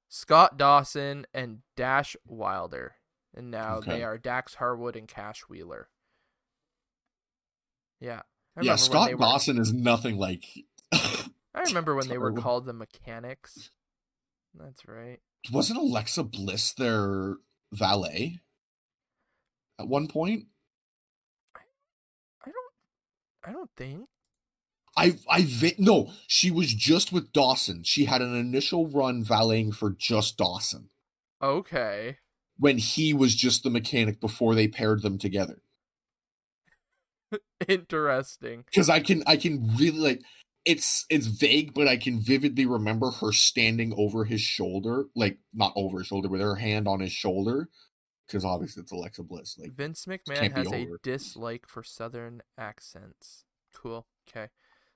Scott 0.09 0.57
Dawson 0.59 1.27
and 1.33 1.59
Dash 1.77 2.17
Wilder. 2.27 2.97
And 3.35 3.51
now 3.51 3.77
Okay. 3.77 3.99
they 3.99 4.05
are 4.05 4.19
Dax 4.19 4.55
Harwood 4.55 4.97
and 4.97 5.07
Cash 5.07 5.43
Wheeler. 5.49 5.89
Yeah. 8.01 8.23
I 8.57 8.63
yeah, 8.63 8.77
Scott 8.77 9.09
they 9.09 9.15
were- 9.15 9.21
Dawson 9.21 9.59
is 9.59 9.73
nothing 9.73 10.17
like. 10.19 10.45
I 10.93 11.63
remember 11.67 11.95
when 11.95 12.09
they 12.09 12.19
were 12.19 12.33
called 12.33 12.67
the 12.67 12.73
Mechanics. 12.73 13.71
That's 14.55 14.87
right. 14.87 15.19
Wasn't 15.53 15.79
Alexa 15.79 16.25
Bliss 16.25 16.73
their 16.73 17.37
valet 17.73 18.41
at 19.79 19.87
one 19.89 20.09
point? 20.09 20.47
I 22.45 22.51
don't 22.51 22.73
I 23.45 23.53
don't 23.53 23.71
think. 23.77 24.09
I 24.97 25.17
I 25.29 25.75
no, 25.79 26.11
she 26.27 26.51
was 26.51 26.75
just 26.75 27.13
with 27.13 27.33
Dawson. 27.33 27.85
She 27.85 28.07
had 28.07 28.23
an 28.23 28.35
initial 28.35 28.89
run 28.89 29.23
valeting 29.23 29.71
for 29.73 29.91
just 29.91 30.37
Dawson 30.37 30.91
Okay. 31.43 32.19
When 32.61 32.77
he 32.77 33.15
was 33.15 33.35
just 33.35 33.63
the 33.63 33.71
mechanic 33.71 34.21
before 34.21 34.55
they 34.55 34.69
paired 34.69 35.01
them 35.03 35.19
together. 35.19 35.63
Interesting. 37.69 38.65
because 38.67 38.91
I 38.91 39.01
can 39.01 39.23
I 39.27 39.37
can 39.37 39.75
really 39.77 39.99
like 39.99 40.21
it's 40.67 41.07
it's 41.09 41.27
vague, 41.27 41.73
but 41.73 41.89
I 41.89 41.97
can 41.97 42.21
vividly 42.21 42.67
remember 42.67 43.11
her 43.13 43.33
standing 43.33 43.95
over 43.97 44.25
his 44.25 44.43
shoulder, 44.43 45.07
like 45.17 45.39
not 45.55 45.73
over 45.75 45.99
his 45.99 46.07
shoulder, 46.07 46.29
with 46.29 46.43
her 46.43 46.57
hand 46.57 46.87
on 46.87 47.01
his 47.01 47.13
shoulder, 47.13 47.71
because 48.27 48.45
obviously 48.45 48.83
it's 48.83 48.93
Alexa 48.93 49.23
Bliss. 49.23 49.57
Like 49.59 49.73
Vince 49.73 50.05
McMahon 50.05 50.53
has 50.55 50.71
a 50.71 50.87
dislike 51.03 51.67
for 51.67 51.83
southern 51.83 52.43
accents. 52.59 53.45
Cool. 53.75 54.07
Okay. 54.29 54.49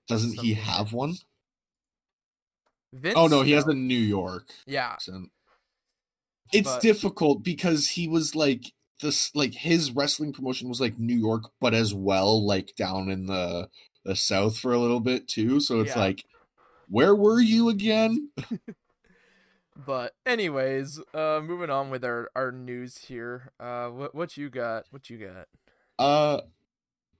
doesn't 0.06 0.38
he 0.40 0.52
have 0.54 0.92
one? 0.92 1.14
Vince 2.92 3.14
Oh 3.16 3.26
no, 3.26 3.40
he 3.40 3.52
has 3.52 3.66
a 3.66 3.74
New 3.74 3.94
York 3.98 4.50
Yeah. 4.66 4.90
accent. 4.92 5.30
It's 6.52 6.70
But- 6.70 6.82
difficult 6.82 7.42
because 7.42 7.90
he 7.90 8.06
was 8.08 8.34
like 8.34 8.72
this 9.00 9.34
like 9.34 9.54
his 9.54 9.90
wrestling 9.90 10.32
promotion 10.32 10.68
was 10.68 10.80
like 10.80 10.98
New 10.98 11.16
York, 11.16 11.50
but 11.60 11.74
as 11.74 11.92
well 11.92 12.44
like 12.44 12.74
down 12.76 13.10
in 13.10 13.26
the 13.26 13.68
the 14.04 14.14
South 14.16 14.58
for 14.58 14.72
a 14.72 14.78
little 14.78 15.00
bit 15.00 15.26
too. 15.28 15.60
So 15.60 15.80
it's 15.80 15.94
Yeah. 15.96 16.00
like, 16.00 16.24
where 16.88 17.14
were 17.14 17.40
you 17.40 17.68
again? 17.68 18.30
But 19.76 20.14
anyways, 20.24 21.00
uh, 21.12 21.40
moving 21.42 21.68
on 21.70 21.90
with 21.90 22.04
our 22.04 22.30
our 22.36 22.52
news 22.52 22.96
here. 22.98 23.50
Uh, 23.58 23.88
what 23.88 24.14
what 24.14 24.36
you 24.36 24.48
got? 24.48 24.84
What 24.90 25.10
you 25.10 25.18
got? 25.18 25.48
Uh, 25.98 26.42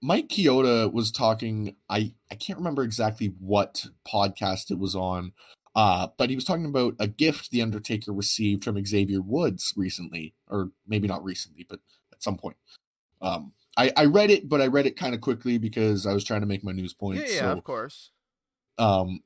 Mike 0.00 0.28
Chioda 0.28 0.92
was 0.92 1.10
talking. 1.10 1.74
I 1.88 2.14
I 2.30 2.36
can't 2.36 2.58
remember 2.58 2.84
exactly 2.84 3.34
what 3.40 3.86
podcast 4.06 4.70
it 4.70 4.78
was 4.78 4.94
on. 4.94 5.32
Uh, 5.74 6.08
but 6.16 6.30
he 6.30 6.36
was 6.36 6.44
talking 6.44 6.66
about 6.66 6.94
a 7.00 7.08
gift 7.08 7.50
the 7.50 7.62
Undertaker 7.62 8.12
received 8.12 8.62
from 8.64 8.84
Xavier 8.84 9.20
Woods 9.20 9.72
recently, 9.76 10.34
or 10.48 10.70
maybe 10.86 11.08
not 11.08 11.24
recently, 11.24 11.66
but 11.68 11.80
at 12.12 12.22
some 12.22 12.36
point. 12.36 12.56
Um, 13.20 13.52
I 13.76 13.92
I 13.96 14.04
read 14.04 14.30
it, 14.30 14.48
but 14.48 14.60
I 14.60 14.68
read 14.68 14.86
it 14.86 14.96
kind 14.96 15.14
of 15.14 15.20
quickly 15.20 15.58
because 15.58 16.06
I 16.06 16.12
was 16.12 16.24
trying 16.24 16.42
to 16.42 16.46
make 16.46 16.62
my 16.62 16.72
news 16.72 16.94
points. 16.94 17.22
Yeah, 17.22 17.36
yeah, 17.36 17.52
so, 17.52 17.58
of 17.58 17.64
course. 17.64 18.10
um. 18.78 19.20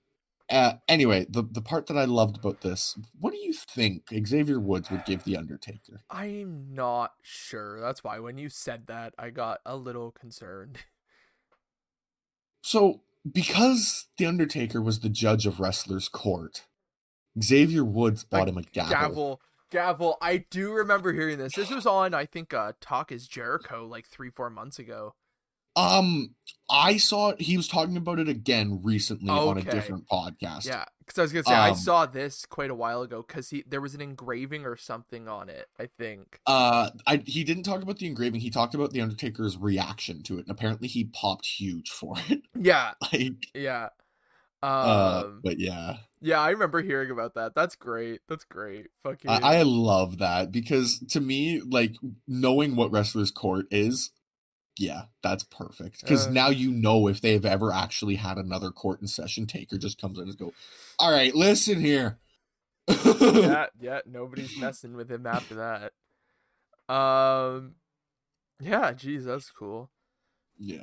Uh, 0.51 0.73
anyway, 0.89 1.27
the 1.29 1.43
the 1.43 1.61
part 1.61 1.87
that 1.89 1.99
I 1.99 2.07
loved 2.07 2.39
about 2.39 2.63
this, 2.63 2.99
what 3.21 3.33
do 3.35 3.39
you 3.39 3.53
think 3.53 4.09
Xavier 4.27 4.59
Woods 4.59 4.91
would 4.91 5.05
give 5.05 5.25
the 5.25 5.37
Undertaker? 5.37 6.01
I'm 6.09 6.75
not 6.75 7.13
sure. 7.21 7.79
That's 7.83 8.03
why 8.03 8.19
when 8.19 8.39
you 8.39 8.49
said 8.49 8.87
that, 8.87 9.13
I 9.19 9.29
got 9.29 9.61
a 9.67 9.77
little 9.77 10.11
concerned. 10.11 10.79
So, 12.63 13.03
because 13.31 14.07
The 14.19 14.27
Undertaker 14.27 14.81
was 14.81 15.01
the 15.01 15.09
judge 15.09 15.47
of 15.47 15.61
Wrestler's 15.61 16.09
Court, 16.09 16.67
Xavier 17.43 17.85
Woods 17.85 18.25
bought 18.25 18.49
A 18.49 18.51
him 18.51 18.59
a 18.59 18.63
gavel. 18.63 18.91
Gavel, 18.91 19.41
gavel. 19.71 20.19
I 20.21 20.45
do 20.51 20.73
remember 20.73 21.13
hearing 21.13 21.39
this. 21.39 21.55
This 21.55 21.71
was 21.71 21.87
on, 21.87 22.15
I 22.15 22.27
think, 22.27 22.53
uh, 22.53 22.73
Talk 22.81 23.13
is 23.13 23.27
Jericho 23.27 23.87
like 23.87 24.07
three, 24.07 24.31
four 24.31 24.51
months 24.51 24.79
ago. 24.79 25.15
Um, 25.77 26.35
I 26.69 26.97
saw 26.97 27.31
it. 27.31 27.41
He 27.41 27.57
was 27.57 27.69
talking 27.69 27.97
about 27.97 28.19
it 28.19 28.29
again 28.29 28.81
recently 28.83 29.31
on 29.31 29.59
a 29.59 29.63
different 29.63 30.09
podcast. 30.09 30.67
Yeah, 30.67 30.87
because 31.09 31.19
I 31.19 31.23
was 31.23 31.33
gonna 31.33 31.45
say 31.45 31.57
I 31.57 31.71
Um, 31.71 31.75
saw 31.75 32.07
this 32.07 32.47
quite 32.47 32.71
a 32.71 32.75
while 32.75 33.03
ago 33.03 33.25
because 33.27 33.51
he 33.51 33.65
there 33.67 33.81
was 33.81 33.95
an 33.95 34.01
engraving 34.01 34.65
or 34.65 34.77
something 34.77 35.29
on 35.29 35.49
it. 35.49 35.69
I 35.79 35.87
think. 35.87 36.41
Uh, 36.47 36.91
I 37.07 37.23
he 37.27 37.45
didn't 37.45 37.65
talk 37.65 37.83
about 37.83 37.99
the 37.99 38.07
engraving. 38.07 38.41
He 38.41 38.51
talked 38.51 38.75
about 38.75 38.93
the 38.93 39.01
Undertaker's 39.01 39.57
reaction 39.59 40.23
to 40.25 40.35
it, 40.39 40.43
and 40.43 40.51
apparently 40.51 40.89
he 40.89 41.05
popped 41.05 41.47
huge 41.47 41.91
for 41.91 42.15
it. 42.29 42.43
Yeah, 42.55 42.93
like, 43.13 43.47
yeah. 43.55 43.89
Um, 44.63 44.71
uh, 44.71 45.25
but 45.45 45.59
yeah, 45.61 45.99
yeah, 46.21 46.41
I 46.41 46.51
remember 46.51 46.83
hearing 46.83 47.11
about 47.11 47.35
that. 47.35 47.55
That's 47.55 47.77
great. 47.77 48.21
That's 48.29 48.45
great. 48.45 48.89
Fucking. 49.05 49.31
I, 49.31 49.59
I 49.59 49.63
love 49.63 50.19
that 50.19 50.51
because 50.51 50.99
to 51.11 51.21
me, 51.21 51.61
like 51.61 51.95
knowing 52.27 52.75
what 52.75 52.91
Wrestler's 52.91 53.31
Court 53.31 53.67
is, 53.71 54.11
yeah, 54.79 55.03
that's 55.23 55.45
perfect. 55.45 56.01
Because 56.03 56.27
Uh. 56.27 56.31
now 56.31 56.49
you 56.49 56.71
know 56.71 57.09
if 57.09 57.21
they've 57.21 57.45
ever 57.45 57.73
actually 57.73 58.17
had 58.17 58.39
another 58.39 58.71
court 58.71 59.01
in 59.01 59.07
session, 59.09 59.47
Taker 59.47 59.79
just 59.79 60.01
comes 60.01 60.19
in 60.19 60.29
and 60.29 60.39
go, 60.39 60.53
"All 60.99 61.11
right, 61.11 61.35
listen 61.35 61.81
here." 61.81 62.19
yeah, 62.89 63.67
yeah. 63.81 64.01
Nobody's 64.07 64.57
messing 64.59 64.95
with 64.97 65.11
him 65.11 65.27
after 65.27 65.55
that. 65.57 66.93
Um, 66.95 67.75
yeah. 68.61 68.93
Geez, 68.93 69.25
that's 69.27 69.51
cool. 69.51 69.91
yeah, 70.59 70.83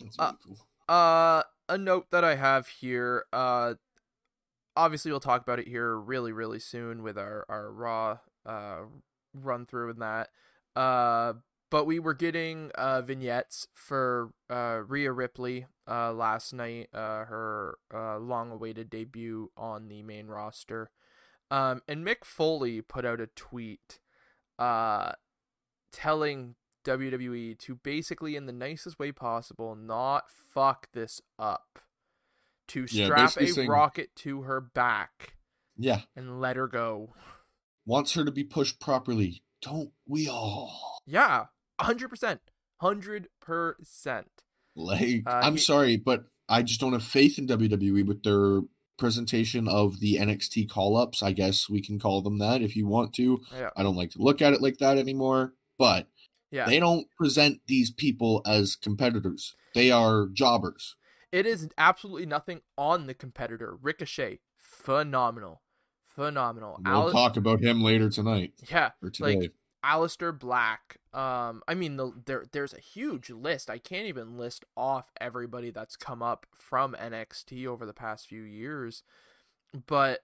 that's 0.00 0.16
Uh, 0.18 0.32
cool. 0.44 0.58
Uh, 0.88 1.42
a 1.68 1.78
note 1.78 2.06
that 2.10 2.24
I 2.24 2.34
have 2.36 2.68
here. 2.68 3.24
Uh, 3.32 3.74
obviously 4.76 5.10
we'll 5.10 5.20
talk 5.20 5.42
about 5.42 5.58
it 5.58 5.66
here 5.66 5.96
really, 5.96 6.32
really 6.32 6.58
soon 6.58 7.02
with 7.02 7.16
our 7.16 7.46
our 7.48 7.72
raw 7.72 8.18
uh 8.44 8.80
run 9.34 9.64
through 9.66 9.90
and 9.90 10.02
that. 10.02 10.28
Uh, 10.76 11.32
but 11.70 11.84
we 11.86 11.98
were 11.98 12.14
getting 12.14 12.70
uh 12.74 13.02
vignettes 13.02 13.66
for 13.74 14.30
uh 14.50 14.80
Rhea 14.86 15.12
Ripley 15.12 15.66
uh 15.88 16.12
last 16.12 16.52
night. 16.52 16.88
Uh, 16.94 17.24
her 17.24 17.78
uh 17.92 18.18
long-awaited 18.18 18.90
debut 18.90 19.50
on 19.56 19.88
the 19.88 20.02
main 20.02 20.26
roster. 20.28 20.90
Um, 21.50 21.82
and 21.86 22.04
Mick 22.04 22.24
Foley 22.24 22.80
put 22.80 23.04
out 23.04 23.20
a 23.20 23.28
tweet, 23.28 24.00
uh, 24.58 25.12
telling 25.92 26.56
WWE 26.84 27.56
to 27.60 27.76
basically, 27.76 28.34
in 28.34 28.46
the 28.46 28.52
nicest 28.52 28.98
way 28.98 29.12
possible, 29.12 29.76
not 29.76 30.24
fuck 30.30 30.88
this 30.92 31.20
up. 31.38 31.78
To 32.68 32.88
strap 32.88 33.16
basically 33.16 33.50
a 33.50 33.54
saying- 33.54 33.68
rocket 33.70 34.16
to 34.16 34.42
her 34.42 34.60
back 34.60 35.34
Yeah, 35.76 36.00
and 36.16 36.40
let 36.40 36.56
her 36.56 36.66
go. 36.66 37.14
wants 37.84 38.14
her 38.14 38.24
to 38.24 38.32
be 38.32 38.42
pushed 38.42 38.80
properly. 38.80 39.44
Don't 39.62 39.92
we 40.04 40.26
all? 40.28 40.98
Yeah, 41.06 41.46
hundred 41.80 42.08
percent, 42.08 42.40
hundred 42.80 43.28
percent. 43.40 44.28
Like, 44.74 45.22
Uh, 45.26 45.40
I'm 45.42 45.54
he- 45.54 45.58
sorry, 45.58 45.96
but 45.96 46.24
I 46.48 46.62
just 46.62 46.80
don't 46.80 46.92
have 46.92 47.02
faith 47.02 47.38
in 47.38 47.46
WWE 47.46 48.06
with 48.06 48.22
their 48.22 48.60
presentation 48.98 49.68
of 49.68 50.00
the 50.00 50.16
NXT 50.16 50.68
call 50.68 50.96
ups. 50.96 51.22
I 51.22 51.32
guess 51.32 51.68
we 51.68 51.82
can 51.82 51.98
call 51.98 52.22
them 52.22 52.38
that 52.38 52.62
if 52.62 52.76
you 52.76 52.86
want 52.86 53.12
to. 53.14 53.40
Yeah, 53.54 53.70
I 53.76 53.82
don't 53.82 53.96
like 53.96 54.10
to 54.12 54.22
look 54.22 54.40
at 54.42 54.52
it 54.52 54.62
like 54.62 54.78
that 54.78 54.96
anymore, 54.98 55.54
but 55.78 56.08
yeah. 56.50 56.66
they 56.66 56.78
don't 56.78 57.06
present 57.16 57.60
these 57.66 57.90
people 57.90 58.42
as 58.46 58.76
competitors. 58.76 59.54
They 59.74 59.90
are 59.90 60.28
jobbers. 60.32 60.96
It 61.32 61.44
is 61.46 61.68
absolutely 61.76 62.24
nothing 62.26 62.60
on 62.78 63.06
the 63.06 63.12
competitor. 63.14 63.76
Ricochet, 63.82 64.40
phenomenal, 64.56 65.62
phenomenal. 66.06 66.80
We'll 66.84 66.94
Ali- 67.02 67.12
talk 67.12 67.36
about 67.36 67.60
him 67.60 67.82
later 67.82 68.08
tonight 68.08 68.52
yeah, 68.70 68.90
or 69.02 69.10
today. 69.10 69.36
like 69.36 69.52
Aleister 69.86 70.36
Black. 70.36 70.98
Um, 71.12 71.62
I 71.68 71.74
mean, 71.74 71.96
the, 71.96 72.12
there 72.26 72.44
there's 72.52 72.74
a 72.74 72.80
huge 72.80 73.30
list. 73.30 73.70
I 73.70 73.78
can't 73.78 74.06
even 74.06 74.36
list 74.36 74.64
off 74.76 75.12
everybody 75.20 75.70
that's 75.70 75.96
come 75.96 76.22
up 76.22 76.46
from 76.52 76.94
NXT 76.94 77.66
over 77.66 77.86
the 77.86 77.92
past 77.92 78.26
few 78.28 78.42
years, 78.42 79.02
but 79.86 80.20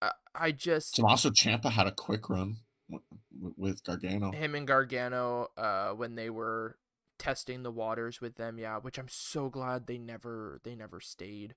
I, 0.00 0.12
I 0.34 0.52
just 0.52 0.94
Tommaso 0.94 1.30
Ciampa 1.30 1.70
had 1.70 1.86
a 1.86 1.92
quick 1.92 2.28
run 2.30 2.58
with 3.56 3.82
Gargano. 3.82 4.30
him 4.32 4.54
and 4.54 4.66
Gargano, 4.66 5.48
uh, 5.56 5.90
when 5.90 6.14
they 6.14 6.30
were 6.30 6.78
testing 7.18 7.62
the 7.62 7.70
waters 7.70 8.20
with 8.20 8.36
them, 8.36 8.58
yeah, 8.58 8.78
which 8.78 8.98
I'm 8.98 9.08
so 9.08 9.48
glad 9.48 9.86
they 9.86 9.98
never 9.98 10.60
they 10.64 10.74
never 10.74 11.00
stayed. 11.00 11.54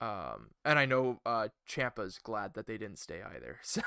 Um, 0.00 0.50
and 0.64 0.78
I 0.78 0.84
know 0.84 1.20
uh 1.24 1.48
Ciampa's 1.68 2.18
glad 2.18 2.54
that 2.54 2.66
they 2.66 2.76
didn't 2.78 2.98
stay 2.98 3.22
either. 3.22 3.58
So, 3.62 3.82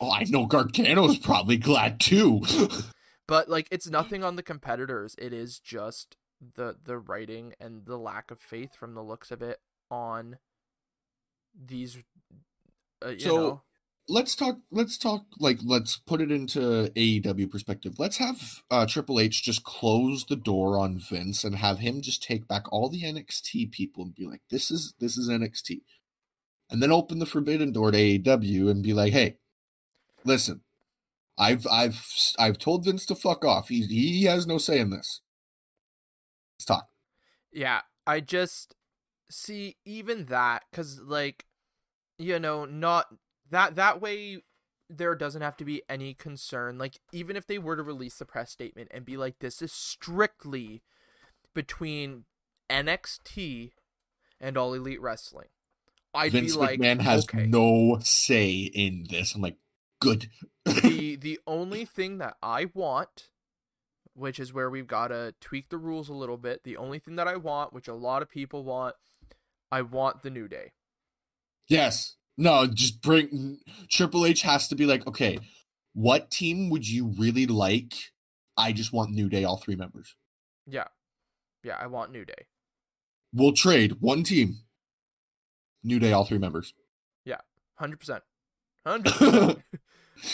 Oh, 0.00 0.10
I 0.12 0.24
know 0.24 0.46
Gargano's 0.46 1.18
probably 1.18 1.56
glad 1.56 2.00
too. 2.00 2.42
but 3.26 3.48
like 3.48 3.68
it's 3.70 3.88
nothing 3.88 4.24
on 4.24 4.36
the 4.36 4.42
competitors. 4.42 5.14
It 5.18 5.32
is 5.32 5.58
just 5.58 6.16
the 6.54 6.76
the 6.82 6.98
writing 6.98 7.54
and 7.60 7.84
the 7.84 7.96
lack 7.98 8.30
of 8.30 8.40
faith 8.40 8.74
from 8.74 8.94
the 8.94 9.02
looks 9.02 9.30
of 9.30 9.42
it 9.42 9.60
on 9.90 10.38
these. 11.54 11.98
Uh, 13.04 13.10
you 13.10 13.18
So, 13.20 13.36
know, 13.36 13.62
let's 14.08 14.34
talk 14.34 14.58
let's 14.70 14.96
talk 14.96 15.26
like 15.38 15.58
let's 15.64 15.98
put 15.98 16.20
it 16.20 16.30
into 16.30 16.90
AEW 16.96 17.50
perspective. 17.50 17.94
Let's 17.98 18.16
have 18.16 18.62
uh 18.70 18.86
Triple 18.86 19.20
H 19.20 19.42
just 19.42 19.64
close 19.64 20.24
the 20.24 20.36
door 20.36 20.78
on 20.78 20.98
Vince 20.98 21.44
and 21.44 21.56
have 21.56 21.78
him 21.78 22.00
just 22.00 22.22
take 22.22 22.48
back 22.48 22.64
all 22.72 22.88
the 22.88 23.02
NXT 23.02 23.70
people 23.70 24.04
and 24.04 24.14
be 24.14 24.26
like 24.26 24.42
this 24.50 24.70
is 24.70 24.94
this 24.98 25.16
is 25.16 25.28
NXT. 25.28 25.82
And 26.70 26.82
then 26.82 26.92
open 26.92 27.18
the 27.18 27.26
forbidden 27.26 27.72
door 27.72 27.90
to 27.90 27.98
AEW 27.98 28.70
and 28.70 28.82
be 28.82 28.92
like, 28.92 29.12
"Hey, 29.12 29.36
listen. 30.24 30.62
I've 31.38 31.66
I've 31.66 32.04
I've 32.38 32.58
told 32.58 32.84
Vince 32.84 33.06
to 33.06 33.14
fuck 33.14 33.44
off. 33.44 33.68
He 33.68 33.82
he 33.82 34.24
has 34.24 34.46
no 34.46 34.58
say 34.58 34.78
in 34.80 34.90
this. 34.90 35.20
Let's 36.56 36.64
talk." 36.66 36.88
Yeah, 37.52 37.82
I 38.06 38.20
just 38.20 38.74
see 39.30 39.76
even 39.84 40.26
that 40.26 40.64
cuz 40.72 41.00
like 41.00 41.46
you 42.18 42.38
know, 42.38 42.64
not 42.64 43.06
that 43.50 43.76
that 43.76 44.00
way 44.00 44.42
there 44.90 45.14
doesn't 45.14 45.42
have 45.42 45.56
to 45.58 45.64
be 45.64 45.82
any 45.88 46.14
concern. 46.14 46.78
Like 46.78 47.00
even 47.12 47.36
if 47.36 47.46
they 47.46 47.58
were 47.58 47.76
to 47.76 47.82
release 47.82 48.16
the 48.16 48.24
press 48.24 48.50
statement 48.50 48.88
and 48.92 49.04
be 49.04 49.16
like 49.16 49.38
this 49.38 49.60
is 49.60 49.72
strictly 49.72 50.82
between 51.54 52.24
NXT 52.70 53.72
and 54.40 54.56
All 54.56 54.74
Elite 54.74 55.00
Wrestling. 55.00 55.48
I'd 56.14 56.32
Vince 56.32 56.54
be 56.54 56.58
like 56.58 56.80
McMahon 56.80 57.00
has 57.00 57.24
okay. 57.24 57.46
no 57.46 57.98
say 58.00 58.50
in 58.52 59.06
this. 59.10 59.34
I'm 59.34 59.42
like, 59.42 59.56
good. 60.00 60.30
the 60.64 61.16
the 61.20 61.38
only 61.46 61.84
thing 61.84 62.18
that 62.18 62.36
I 62.42 62.66
want, 62.74 63.28
which 64.14 64.38
is 64.38 64.52
where 64.52 64.70
we've 64.70 64.86
got 64.86 65.08
to 65.08 65.34
tweak 65.40 65.68
the 65.68 65.78
rules 65.78 66.08
a 66.08 66.14
little 66.14 66.38
bit. 66.38 66.64
The 66.64 66.76
only 66.76 66.98
thing 66.98 67.16
that 67.16 67.28
I 67.28 67.36
want, 67.36 67.72
which 67.72 67.88
a 67.88 67.94
lot 67.94 68.22
of 68.22 68.30
people 68.30 68.64
want, 68.64 68.94
I 69.70 69.82
want 69.82 70.22
the 70.22 70.30
New 70.30 70.48
Day. 70.48 70.72
Yes. 71.68 72.16
No, 72.38 72.66
just 72.66 73.02
bring 73.02 73.58
Triple 73.90 74.24
H 74.24 74.42
has 74.42 74.68
to 74.68 74.76
be 74.76 74.86
like, 74.86 75.06
okay, 75.06 75.38
what 75.92 76.30
team 76.30 76.70
would 76.70 76.88
you 76.88 77.08
really 77.18 77.46
like? 77.46 77.92
I 78.56 78.72
just 78.72 78.92
want 78.92 79.10
New 79.10 79.28
Day, 79.28 79.44
all 79.44 79.56
three 79.56 79.76
members. 79.76 80.14
Yeah, 80.66 80.84
yeah, 81.64 81.76
I 81.78 81.88
want 81.88 82.12
New 82.12 82.24
Day. 82.24 82.46
We'll 83.32 83.52
trade 83.52 84.00
one 84.00 84.22
team. 84.22 84.58
New 85.82 85.98
Day, 85.98 86.12
all 86.12 86.24
three 86.24 86.38
members. 86.38 86.72
Yeah, 87.24 87.40
Hundred 87.78 88.00
percent, 88.00 88.22
hundred 88.84 89.14
percent. 89.14 89.58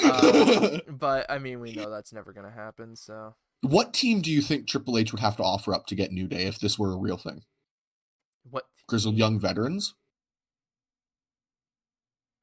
Uh, 0.03 0.79
But 0.88 1.31
I 1.31 1.38
mean, 1.38 1.61
we 1.61 1.73
know 1.73 1.90
that's 1.90 2.12
never 2.12 2.33
gonna 2.33 2.51
happen. 2.51 2.97
So 2.97 3.35
what 3.61 3.93
team 3.93 4.23
do 4.23 4.31
you 4.31 4.40
think 4.40 4.67
Triple 4.67 4.97
H 4.97 5.12
would 5.12 5.21
have 5.21 5.37
to 5.37 5.43
offer 5.43 5.75
up 5.75 5.87
to 5.87 5.95
get 5.95 6.12
New 6.12 6.27
Day 6.27 6.45
if 6.45 6.59
this 6.59 6.79
were 6.79 6.93
a 6.93 6.97
real 6.97 7.17
thing? 7.19 7.43
what? 8.49 8.64
Grizzled? 8.88 9.17
Young 9.17 9.38
Veterans? 9.38 9.95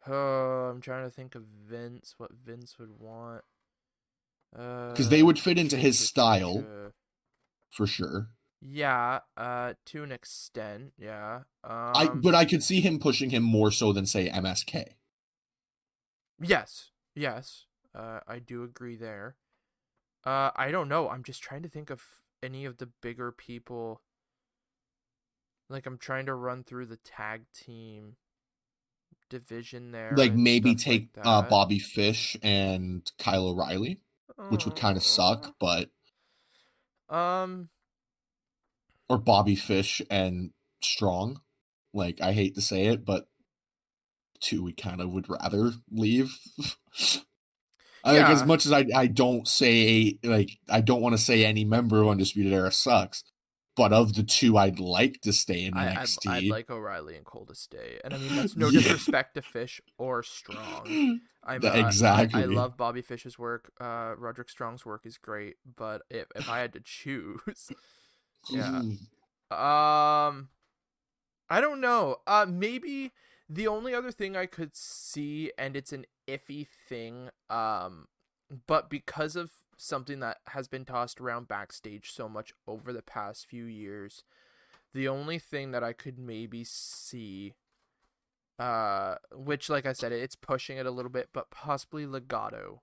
Oh, 0.08 0.70
I'm 0.72 0.82
trying 0.82 1.04
to 1.04 1.12
think 1.12 1.36
of 1.36 1.44
Vince. 1.44 2.16
What 2.18 2.32
Vince 2.34 2.78
would 2.80 3.00
want. 3.00 3.44
Because 4.52 5.10
they 5.10 5.24
would 5.24 5.40
fit 5.40 5.58
into 5.58 5.78
his 5.78 6.02
Uh, 6.02 6.06
style 6.06 6.92
for 7.70 7.88
sure. 7.88 8.30
Yeah, 8.60 9.22
uh, 9.38 9.74
to 9.86 10.04
an 10.04 10.12
extent, 10.12 10.94
yeah. 10.98 11.44
Um, 11.64 11.94
I 11.96 12.08
but 12.14 12.36
I 12.36 12.46
could 12.46 12.62
see 12.64 12.82
him 12.82 13.00
pushing 13.00 13.30
him 13.32 13.44
more 13.44 13.72
so 13.72 13.92
than 13.94 14.06
say 14.06 14.30
MSK. 14.30 14.96
yes, 16.42 16.92
yes, 17.16 17.66
uh, 17.96 18.20
I 18.28 18.40
do 18.40 18.64
agree 18.64 18.96
there. 18.96 19.36
Uh, 20.26 20.52
I 20.56 20.70
don't 20.72 20.90
know. 20.90 21.10
I'm 21.10 21.24
just 21.24 21.42
trying 21.42 21.64
to 21.64 21.70
think 21.70 21.90
of 21.90 22.04
any 22.44 22.66
of 22.66 22.78
the 22.78 22.88
bigger 22.88 23.32
people. 23.32 24.02
Like 25.70 25.86
I'm 25.86 25.98
trying 25.98 26.26
to 26.26 26.34
run 26.36 26.64
through 26.64 26.88
the 26.88 26.98
tag 26.98 27.46
team 27.54 28.18
division 29.32 29.92
there. 29.92 30.14
Like 30.16 30.36
maybe 30.36 30.76
take 30.76 31.10
like 31.16 31.26
uh. 31.26 31.42
Bobby 31.44 31.80
Fish 31.80 32.38
and 32.44 33.10
Kyle 33.18 33.48
O'Reilly, 33.48 34.00
which 34.50 34.66
would 34.66 34.76
kind 34.76 34.98
of 34.98 35.04
suck, 35.04 35.56
but 35.60 35.90
Um, 37.10 37.70
or 39.10 39.18
Bobby 39.18 39.56
Fish 39.56 40.02
and 40.12 40.52
Strong. 40.84 41.42
Like 41.94 42.22
I 42.22 42.34
hate 42.34 42.56
to 42.56 42.62
say 42.62 42.86
it, 42.86 43.04
but 43.06 43.28
two 44.40 44.64
we 44.64 44.74
kind 44.74 45.02
of 45.02 45.10
would 45.12 45.30
rather 45.30 45.72
leave. 45.92 46.38
I 48.04 48.14
think 48.16 48.30
as 48.30 48.46
much 48.46 48.66
as 48.66 48.72
I 48.72 48.86
I 48.96 49.08
don't 49.08 49.48
say 49.48 50.18
like 50.24 50.58
I 50.70 50.82
don't 50.82 51.02
want 51.02 51.14
to 51.14 51.22
say 51.22 51.46
any 51.46 51.66
member 51.66 52.02
of 52.02 52.08
Undisputed 52.08 52.52
Era 52.52 52.72
sucks, 52.72 53.24
but 53.82 53.94
of 53.94 54.14
the 54.14 54.24
two 54.24 54.58
I'd 54.58 54.80
like 54.80 55.22
to 55.22 55.34
stay 55.34 55.66
in 55.66 55.76
I, 55.76 56.02
I'd, 56.02 56.08
I'd 56.28 56.44
like 56.46 56.70
O'Reilly 56.70 57.16
and 57.16 57.26
Cole 57.26 57.46
to 57.48 57.56
stay, 57.56 58.00
and 58.04 58.14
I 58.14 58.18
mean 58.18 58.36
that's 58.36 58.56
no 58.64 58.68
Yeah. 58.68 58.80
disrespect 58.82 59.36
to 59.36 59.42
Fish 59.42 59.82
or 59.98 60.24
Strong. 60.24 61.20
I'm 61.44 61.62
Th- 61.62 61.74
uh, 61.74 61.78
I- 61.78 61.80
exactly. 61.88 62.42
I, 62.44 62.46
love 62.46 62.78
Bobby 62.78 63.02
Fish's 63.02 63.40
work. 63.40 63.72
Uh, 63.82 64.14
Roderick 64.18 64.50
Strong's 64.50 64.86
work 64.86 65.06
is 65.06 65.18
great, 65.18 65.56
but 65.76 66.04
if 66.10 66.28
if 66.36 66.48
I 66.50 66.60
had 66.60 66.74
to 66.74 66.80
choose, 66.82 67.72
yeah. 68.50 68.82
um, 69.50 70.50
I 71.50 71.60
don't 71.60 71.82
know. 71.82 72.18
Uh, 72.28 72.46
maybe 72.48 73.12
the 73.50 73.68
only 73.68 73.94
other 73.94 74.12
thing 74.12 74.38
I 74.38 74.46
could 74.46 74.76
see, 74.76 75.52
and 75.58 75.76
it's 75.76 75.92
an 75.92 76.06
iffy 76.28 76.68
thing, 76.88 77.30
um, 77.50 78.08
but 78.68 78.90
because 78.90 79.36
of 79.36 79.52
something 79.82 80.20
that 80.20 80.38
has 80.48 80.68
been 80.68 80.86
tossed 80.86 81.20
around 81.20 81.48
backstage 81.48 82.12
so 82.12 82.30
much 82.30 82.54
over 82.68 82.94
the 82.94 83.02
past 83.02 83.48
few 83.48 83.66
years, 83.66 84.24
the 84.94 85.08
only 85.08 85.40
thing 85.40 85.72
that 85.72 85.84
I 85.84 85.92
could 85.94 86.20
maybe 86.20 86.64
see, 86.64 87.56
uh, 88.60 89.16
which 89.34 89.70
like 89.70 89.86
I 89.86 89.94
said, 89.94 90.12
it's 90.12 90.36
pushing 90.36 90.78
it 90.78 90.86
a 90.86 90.92
little 90.92 91.12
bit, 91.12 91.30
but 91.34 91.50
possibly 91.50 92.06
Legado, 92.06 92.80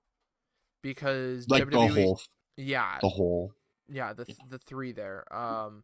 because 0.81 1.47
like 1.47 1.63
WWE, 1.63 1.71
the 1.71 2.01
whole 2.01 2.21
yeah, 2.57 2.97
the 3.01 3.09
whole 3.09 3.53
yeah, 3.87 4.13
the 4.13 4.25
the 4.49 4.59
three 4.59 4.91
there. 4.91 5.23
Um, 5.33 5.83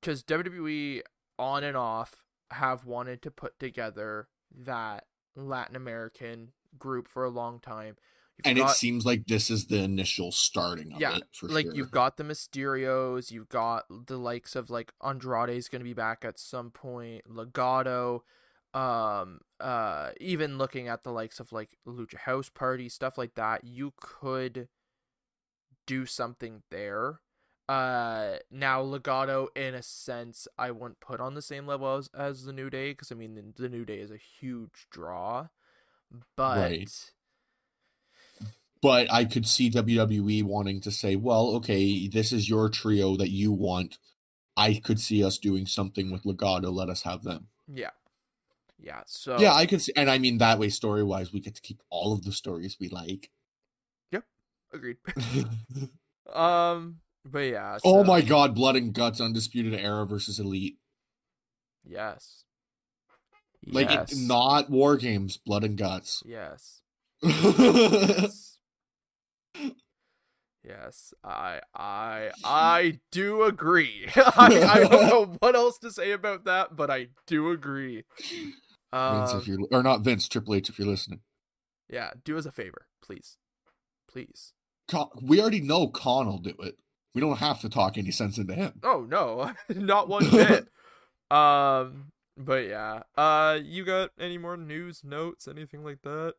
because 0.00 0.22
WWE 0.22 1.02
on 1.38 1.64
and 1.64 1.76
off 1.76 2.22
have 2.50 2.84
wanted 2.84 3.22
to 3.22 3.30
put 3.30 3.58
together 3.58 4.28
that 4.64 5.04
Latin 5.36 5.76
American 5.76 6.52
group 6.78 7.08
for 7.08 7.24
a 7.24 7.30
long 7.30 7.60
time. 7.60 7.96
You've 8.44 8.50
and 8.50 8.58
got- 8.58 8.70
it 8.70 8.76
seems 8.76 9.04
like 9.06 9.26
this 9.26 9.50
is 9.50 9.66
the 9.66 9.78
initial 9.82 10.32
starting 10.32 10.92
of 10.92 11.00
Yeah, 11.00 11.16
it 11.16 11.24
for 11.32 11.48
like 11.48 11.66
sure. 11.66 11.74
you've 11.74 11.90
got 11.90 12.16
the 12.16 12.24
Mysterios, 12.24 13.30
you've 13.30 13.48
got 13.48 13.84
the 14.06 14.18
likes 14.18 14.56
of 14.56 14.70
like 14.70 14.92
Andrade's 15.02 15.68
going 15.68 15.80
to 15.80 15.84
be 15.84 15.94
back 15.94 16.24
at 16.24 16.38
some 16.38 16.70
point, 16.70 17.24
Legado, 17.28 18.20
um, 18.74 19.40
uh, 19.60 20.10
even 20.20 20.58
looking 20.58 20.88
at 20.88 21.04
the 21.04 21.12
likes 21.12 21.40
of 21.40 21.52
like 21.52 21.76
Lucha 21.86 22.16
House 22.18 22.48
Party 22.48 22.88
stuff 22.88 23.16
like 23.18 23.34
that. 23.34 23.64
You 23.64 23.92
could 24.00 24.68
do 25.86 26.06
something 26.06 26.62
there. 26.70 27.20
Uh, 27.68 28.36
now 28.50 28.82
Legado, 28.82 29.48
in 29.56 29.74
a 29.74 29.82
sense, 29.82 30.46
I 30.58 30.70
wouldn't 30.72 31.00
put 31.00 31.20
on 31.20 31.34
the 31.34 31.42
same 31.42 31.66
level 31.66 31.96
as, 31.96 32.10
as 32.14 32.44
the 32.44 32.52
New 32.52 32.68
Day 32.70 32.90
because 32.92 33.10
I 33.12 33.14
mean 33.14 33.34
the, 33.34 33.62
the 33.62 33.68
New 33.68 33.84
Day 33.84 33.98
is 33.98 34.10
a 34.10 34.16
huge 34.16 34.86
draw, 34.90 35.48
but. 36.36 36.58
Right. 36.58 37.10
But 38.82 39.10
I 39.12 39.24
could 39.24 39.46
see 39.46 39.70
WWE 39.70 40.42
wanting 40.42 40.80
to 40.80 40.90
say, 40.90 41.14
well, 41.14 41.54
okay, 41.56 42.08
this 42.08 42.32
is 42.32 42.48
your 42.48 42.68
trio 42.68 43.16
that 43.16 43.30
you 43.30 43.52
want. 43.52 43.98
I 44.56 44.74
could 44.82 45.00
see 45.00 45.24
us 45.24 45.38
doing 45.38 45.66
something 45.66 46.10
with 46.10 46.24
Legado. 46.24 46.72
Let 46.72 46.88
us 46.88 47.02
have 47.02 47.22
them. 47.22 47.46
Yeah. 47.72 47.90
Yeah. 48.78 49.02
So 49.06 49.38
Yeah, 49.38 49.54
I 49.54 49.66
could 49.66 49.80
see, 49.80 49.92
and 49.94 50.10
I 50.10 50.18
mean 50.18 50.38
that 50.38 50.58
way, 50.58 50.68
story 50.68 51.04
wise, 51.04 51.32
we 51.32 51.40
get 51.40 51.54
to 51.54 51.62
keep 51.62 51.80
all 51.90 52.12
of 52.12 52.24
the 52.24 52.32
stories 52.32 52.76
we 52.80 52.88
like. 52.88 53.30
Yep. 54.10 54.24
Agreed. 54.72 54.96
um, 56.34 56.98
but 57.24 57.38
yeah. 57.38 57.78
oh 57.84 58.02
my 58.02 58.20
god, 58.20 58.54
Blood 58.54 58.74
and 58.74 58.92
Guts, 58.92 59.20
Undisputed 59.20 59.74
Era 59.74 60.04
versus 60.04 60.40
Elite. 60.40 60.78
Yes. 61.84 62.44
Like, 63.64 63.90
yes. 63.90 64.12
it, 64.12 64.18
not 64.18 64.70
War 64.70 64.96
Games, 64.96 65.36
Blood 65.36 65.62
and 65.62 65.78
Guts. 65.78 66.22
Yes. 66.26 66.80
Yes. 67.22 68.51
Yes. 70.64 71.12
I 71.24 71.60
I 71.74 72.30
I 72.44 73.00
do 73.10 73.42
agree. 73.44 74.06
I, 74.16 74.62
I 74.62 74.78
don't 74.88 75.06
know 75.08 75.36
what 75.40 75.54
else 75.56 75.78
to 75.78 75.90
say 75.90 76.12
about 76.12 76.44
that, 76.44 76.76
but 76.76 76.90
I 76.90 77.08
do 77.26 77.50
agree. 77.50 78.04
Vince, 78.18 79.32
Um, 79.32 79.38
if 79.40 79.48
you're, 79.48 79.58
or 79.70 79.82
not 79.82 80.02
Vince, 80.02 80.28
Triple 80.28 80.54
H, 80.54 80.68
if 80.68 80.78
you're 80.78 80.88
listening. 80.88 81.20
yeah, 81.88 82.10
do 82.24 82.36
us 82.38 82.46
a 82.46 82.52
favor, 82.52 82.86
please. 83.02 83.38
Please. 84.08 84.52
Khan, 84.88 85.08
we 85.22 85.40
already 85.40 85.60
know 85.60 85.86
will 85.86 86.38
do 86.38 86.54
it. 86.60 86.76
We 87.14 87.20
don't 87.20 87.38
have 87.38 87.60
to 87.60 87.68
talk 87.68 87.96
any 87.98 88.10
sense 88.10 88.36
into 88.38 88.54
him. 88.54 88.80
Oh 88.82 89.06
no, 89.08 89.52
not 89.70 90.08
one 90.08 90.30
bit. 90.30 90.68
um, 91.30 92.12
but 92.36 92.66
yeah. 92.66 93.02
Uh, 93.16 93.58
you 93.62 93.84
got 93.84 94.10
any 94.18 94.38
more 94.38 94.56
news, 94.56 95.02
notes, 95.04 95.48
anything 95.48 95.82
like 95.84 96.02
that? 96.02 96.34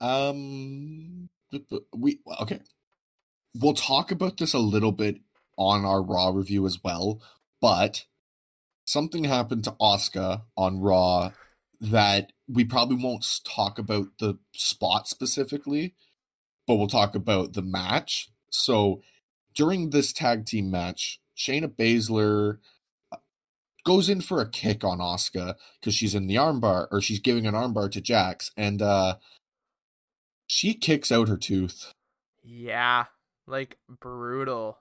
Um, 0.00 1.28
we 1.96 2.20
okay. 2.42 2.60
We'll 3.54 3.74
talk 3.74 4.10
about 4.10 4.38
this 4.38 4.54
a 4.54 4.58
little 4.58 4.92
bit 4.92 5.18
on 5.58 5.84
our 5.84 6.02
Raw 6.02 6.30
review 6.30 6.66
as 6.66 6.78
well, 6.82 7.20
but 7.60 8.06
something 8.84 9.24
happened 9.24 9.64
to 9.64 9.72
Asuka 9.72 10.42
on 10.56 10.80
Raw 10.80 11.32
that 11.80 12.32
we 12.48 12.64
probably 12.64 12.96
won't 12.96 13.26
talk 13.44 13.78
about 13.78 14.06
the 14.18 14.38
spot 14.54 15.08
specifically, 15.08 15.94
but 16.66 16.76
we'll 16.76 16.86
talk 16.86 17.14
about 17.14 17.52
the 17.52 17.62
match. 17.62 18.30
So 18.50 19.02
during 19.54 19.90
this 19.90 20.12
tag 20.12 20.46
team 20.46 20.70
match, 20.70 21.20
Shayna 21.36 21.66
Baszler 21.66 22.58
uh, 23.10 23.16
goes 23.84 24.08
in 24.08 24.20
for 24.20 24.40
a 24.40 24.48
kick 24.48 24.84
on 24.84 24.98
Asuka 24.98 25.56
because 25.80 25.94
she's 25.94 26.14
in 26.14 26.26
the 26.26 26.36
armbar 26.36 26.86
or 26.90 27.00
she's 27.00 27.18
giving 27.18 27.46
an 27.46 27.54
armbar 27.54 27.90
to 27.92 28.00
Jax, 28.00 28.50
and 28.56 28.80
uh 28.80 29.16
she 30.46 30.74
kicks 30.74 31.10
out 31.10 31.28
her 31.28 31.36
tooth. 31.38 31.94
Yeah, 32.42 33.06
like 33.46 33.78
brutal. 33.88 34.78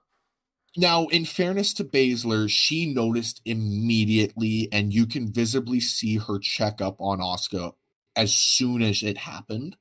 Now, 0.78 1.08
in 1.08 1.26
fairness 1.26 1.74
to 1.76 1.84
Baszler, 1.84 2.50
she 2.50 2.94
noticed 2.94 3.42
immediately, 3.44 4.70
and 4.72 4.94
you 4.94 5.06
can 5.06 5.32
visibly 5.32 5.82
see 5.82 6.18
her 6.18 6.40
check 6.40 6.80
up 6.80 6.96
on 7.00 7.20
Asuka 7.20 7.74
as 8.16 8.34
soon 8.34 8.82
as 8.82 9.04
it 9.04 9.18
happened. 9.18 9.76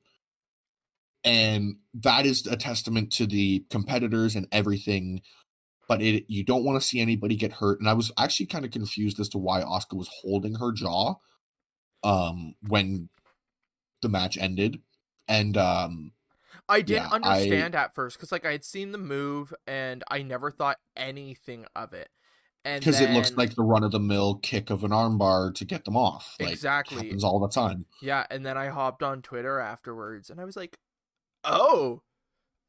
And 1.23 1.77
that 1.93 2.25
is 2.25 2.45
a 2.45 2.57
testament 2.57 3.11
to 3.13 3.25
the 3.25 3.65
competitors 3.69 4.35
and 4.35 4.47
everything. 4.51 5.21
But 5.87 6.01
it 6.01 6.25
you 6.27 6.43
don't 6.43 6.63
want 6.63 6.81
to 6.81 6.87
see 6.87 6.99
anybody 6.99 7.35
get 7.35 7.53
hurt. 7.53 7.79
And 7.79 7.87
I 7.87 7.93
was 7.93 8.11
actually 8.17 8.47
kind 8.47 8.65
of 8.65 8.71
confused 8.71 9.19
as 9.19 9.29
to 9.29 9.37
why 9.37 9.61
Asuka 9.61 9.95
was 9.97 10.09
holding 10.21 10.55
her 10.55 10.71
jaw 10.71 11.15
um 12.03 12.55
when 12.67 13.09
the 14.01 14.09
match 14.09 14.37
ended. 14.37 14.81
And 15.27 15.55
um 15.57 16.13
I 16.69 16.81
didn't 16.81 17.03
Yeah, 17.03 17.09
I- 17.11 17.15
understand 17.15 17.75
at 17.75 17.93
first 17.95 18.17
because 18.17 18.31
like 18.31 18.45
I 18.45 18.51
had 18.51 18.63
seen 18.63 18.91
the 18.91 18.97
move 18.97 19.53
and 19.67 20.03
I 20.09 20.21
never 20.21 20.51
thought 20.51 20.77
anything 20.95 21.65
of 21.75 21.93
it. 21.93 22.09
And 22.63 22.79
because 22.79 23.01
it 23.01 23.09
looks 23.09 23.31
like 23.33 23.55
the 23.55 23.63
run 23.63 23.83
of 23.83 23.91
the 23.91 23.99
mill 23.99 24.35
kick 24.35 24.69
of 24.69 24.83
an 24.83 24.91
armbar 24.91 25.53
to 25.55 25.65
get 25.65 25.83
them 25.83 25.97
off. 25.97 26.35
Like 26.39 26.51
Exactly. 26.51 26.97
happens 26.97 27.23
all 27.23 27.39
the 27.39 27.49
time. 27.49 27.85
Yeah, 28.03 28.25
and 28.29 28.45
then 28.45 28.55
I 28.57 28.67
hopped 28.67 29.01
on 29.01 29.21
Twitter 29.23 29.59
afterwards 29.59 30.29
and 30.29 30.39
I 30.39 30.43
was 30.45 30.55
like, 30.55 30.77
"Oh. 31.43 32.03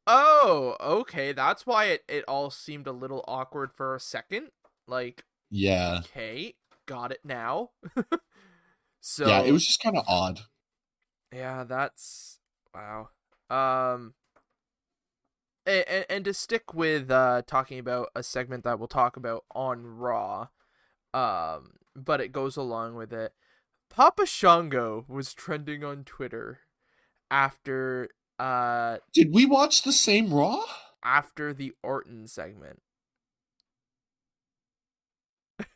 Oh, 0.07 0.75
okay, 0.81 1.31
that's 1.31 1.65
why 1.65 1.85
it 1.85 2.03
it 2.09 2.25
all 2.27 2.49
seemed 2.49 2.87
a 2.87 2.91
little 2.91 3.23
awkward 3.27 3.71
for 3.73 3.95
a 3.95 3.99
second. 3.99 4.49
Like, 4.87 5.25
Yeah. 5.51 5.99
okay, 6.05 6.55
got 6.87 7.11
it 7.11 7.21
now." 7.23 7.69
so 8.99 9.25
yeah, 9.27 9.41
it 9.43 9.51
was 9.51 9.65
just 9.65 9.79
kind 9.81 9.95
of 9.97 10.03
odd. 10.07 10.41
Yeah, 11.31 11.63
that's 11.63 12.39
wow. 12.73 13.09
Um 13.49 14.13
and, 15.65 16.05
and 16.09 16.25
to 16.25 16.33
stick 16.33 16.73
with 16.73 17.09
uh 17.09 17.41
talking 17.47 17.79
about 17.79 18.09
a 18.15 18.23
segment 18.23 18.63
that 18.63 18.79
we'll 18.79 18.87
talk 18.87 19.15
about 19.17 19.45
on 19.53 19.85
Raw, 19.85 20.47
um 21.13 21.71
but 21.95 22.21
it 22.21 22.31
goes 22.31 22.57
along 22.57 22.95
with 22.95 23.13
it. 23.13 23.33
Papa 23.89 24.25
Shango 24.25 25.05
was 25.07 25.33
trending 25.33 25.83
on 25.83 26.03
Twitter 26.03 26.61
after 27.29 28.09
uh 28.39 28.97
Did 29.13 29.33
we 29.33 29.45
watch 29.45 29.83
the 29.83 29.93
same 29.93 30.33
Raw? 30.33 30.63
after 31.03 31.53
the 31.53 31.73
Orton 31.83 32.27
segment. 32.27 32.81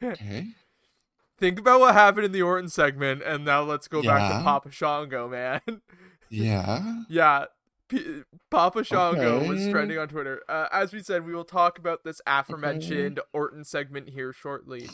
Okay. 0.02 0.48
Think 1.40 1.60
about 1.60 1.80
what 1.82 1.94
happened 1.94 2.26
in 2.26 2.32
the 2.32 2.42
Orton 2.42 2.70
segment, 2.70 3.22
and 3.22 3.46
now 3.46 3.62
let's 3.62 3.88
go 3.88 4.02
back 4.02 4.32
to 4.32 4.44
Papa 4.44 4.72
Shango, 4.72 5.28
man. 5.28 5.62
Yeah. 6.30 7.04
yeah, 7.08 7.46
P- 7.90 8.24
Papa 8.52 8.84
Shango 8.84 9.48
was 9.48 9.68
trending 9.70 9.98
on 9.98 10.08
Twitter. 10.08 10.42
Uh, 10.50 10.68
as 10.72 10.94
we 10.94 11.02
said, 11.02 11.26
we 11.26 11.34
will 11.34 11.46
talk 11.46 11.78
about 11.78 12.04
this 12.04 12.22
aforementioned 12.28 13.20
Orton 13.34 13.64
segment 13.64 14.10
here 14.10 14.34
shortly. 14.34 14.90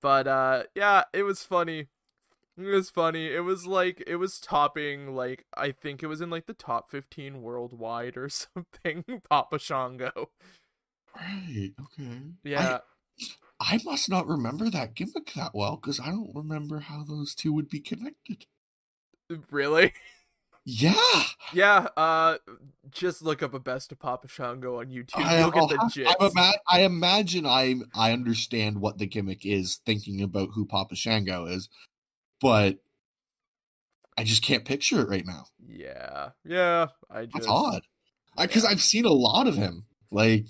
But 0.00 0.26
uh, 0.26 0.64
yeah, 0.74 1.04
it 1.12 1.22
was 1.22 1.44
funny. 1.44 1.88
It 2.58 2.62
was 2.66 2.90
funny. 2.90 3.32
It 3.32 3.40
was 3.40 3.66
like 3.66 4.02
it 4.06 4.16
was 4.16 4.38
topping 4.38 5.14
like 5.14 5.46
I 5.56 5.70
think 5.70 6.02
it 6.02 6.08
was 6.08 6.20
in 6.20 6.30
like 6.30 6.46
the 6.46 6.54
top 6.54 6.90
fifteen 6.90 7.42
worldwide 7.42 8.16
or 8.16 8.28
something. 8.28 9.22
Papa 9.30 9.58
Shango. 9.58 10.30
Right. 11.16 11.72
Okay. 11.80 12.18
Yeah. 12.44 12.78
I 13.60 13.78
must 13.84 14.10
not 14.10 14.26
remember 14.26 14.68
that 14.70 14.94
gimmick 14.94 15.34
that 15.36 15.52
well 15.54 15.76
because 15.76 16.00
I 16.00 16.06
don't 16.06 16.34
remember 16.34 16.80
how 16.80 17.04
those 17.04 17.34
two 17.34 17.52
would 17.52 17.68
be 17.68 17.80
connected. 17.80 18.46
Really? 19.50 19.92
Yeah. 20.64 21.22
Yeah, 21.52 21.88
uh 21.96 22.38
just 22.90 23.22
look 23.22 23.42
up 23.42 23.52
a 23.54 23.58
best 23.58 23.90
of 23.92 23.98
Papa 23.98 24.28
Shango 24.28 24.78
on 24.80 24.86
YouTube. 24.86 25.16
I, 25.16 25.40
You'll 25.40 25.50
get 25.50 25.60
I'll 25.62 25.68
the 25.68 25.78
have- 25.82 25.92
gist. 25.92 26.16
I'm 26.20 26.30
ima- 26.30 26.52
I 26.68 26.80
imagine 26.82 27.46
I 27.46 27.74
I 27.94 28.12
understand 28.12 28.80
what 28.80 28.98
the 28.98 29.06
gimmick 29.06 29.44
is, 29.44 29.80
thinking 29.84 30.20
about 30.22 30.50
who 30.54 30.64
Papa 30.66 30.94
Shango 30.94 31.46
is, 31.46 31.68
but 32.40 32.78
I 34.16 34.24
just 34.24 34.42
can't 34.42 34.64
picture 34.64 35.00
it 35.00 35.08
right 35.08 35.26
now. 35.26 35.46
Yeah. 35.66 36.30
Yeah. 36.44 36.86
I 37.10 37.22
just 37.22 37.32
That's 37.34 37.46
odd. 37.48 37.82
Because 38.38 38.64
yeah. 38.64 38.70
I've 38.70 38.82
seen 38.82 39.04
a 39.04 39.10
lot 39.12 39.46
of 39.46 39.56
him. 39.56 39.86
Like 40.10 40.46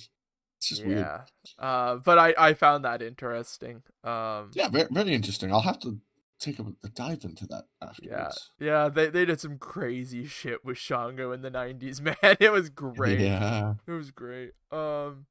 it's 0.59 0.69
just 0.69 0.85
weird. 0.85 0.99
Yeah. 0.99 1.21
Uh 1.59 1.97
but 1.97 2.19
I 2.19 2.35
I 2.37 2.55
found 2.55 2.85
that 2.85 3.01
interesting. 3.03 3.83
Um 4.05 4.51
Yeah, 4.55 4.69
very, 4.69 4.89
very 4.91 5.15
interesting. 5.15 5.53
I'll 5.53 5.61
have 5.63 5.79
to 5.81 5.99
take 6.43 6.59
a, 6.59 6.65
a 6.85 6.89
dive 6.89 7.25
into 7.25 7.47
that 7.47 7.65
yeah. 7.81 7.89
afterwards. 7.89 8.51
Yeah, 8.59 8.89
they 8.89 9.09
they 9.09 9.25
did 9.25 9.41
some 9.41 9.59
crazy 9.59 10.27
shit 10.27 10.65
with 10.65 10.79
Shango 10.79 11.33
in 11.33 11.43
the 11.43 11.51
90s, 11.51 12.01
man. 12.23 12.37
It 12.41 12.53
was 12.53 12.69
great. 12.69 13.21
Yeah. 13.21 13.75
It 13.87 13.93
was 13.93 14.11
great. 14.11 14.53
Um 14.71 15.27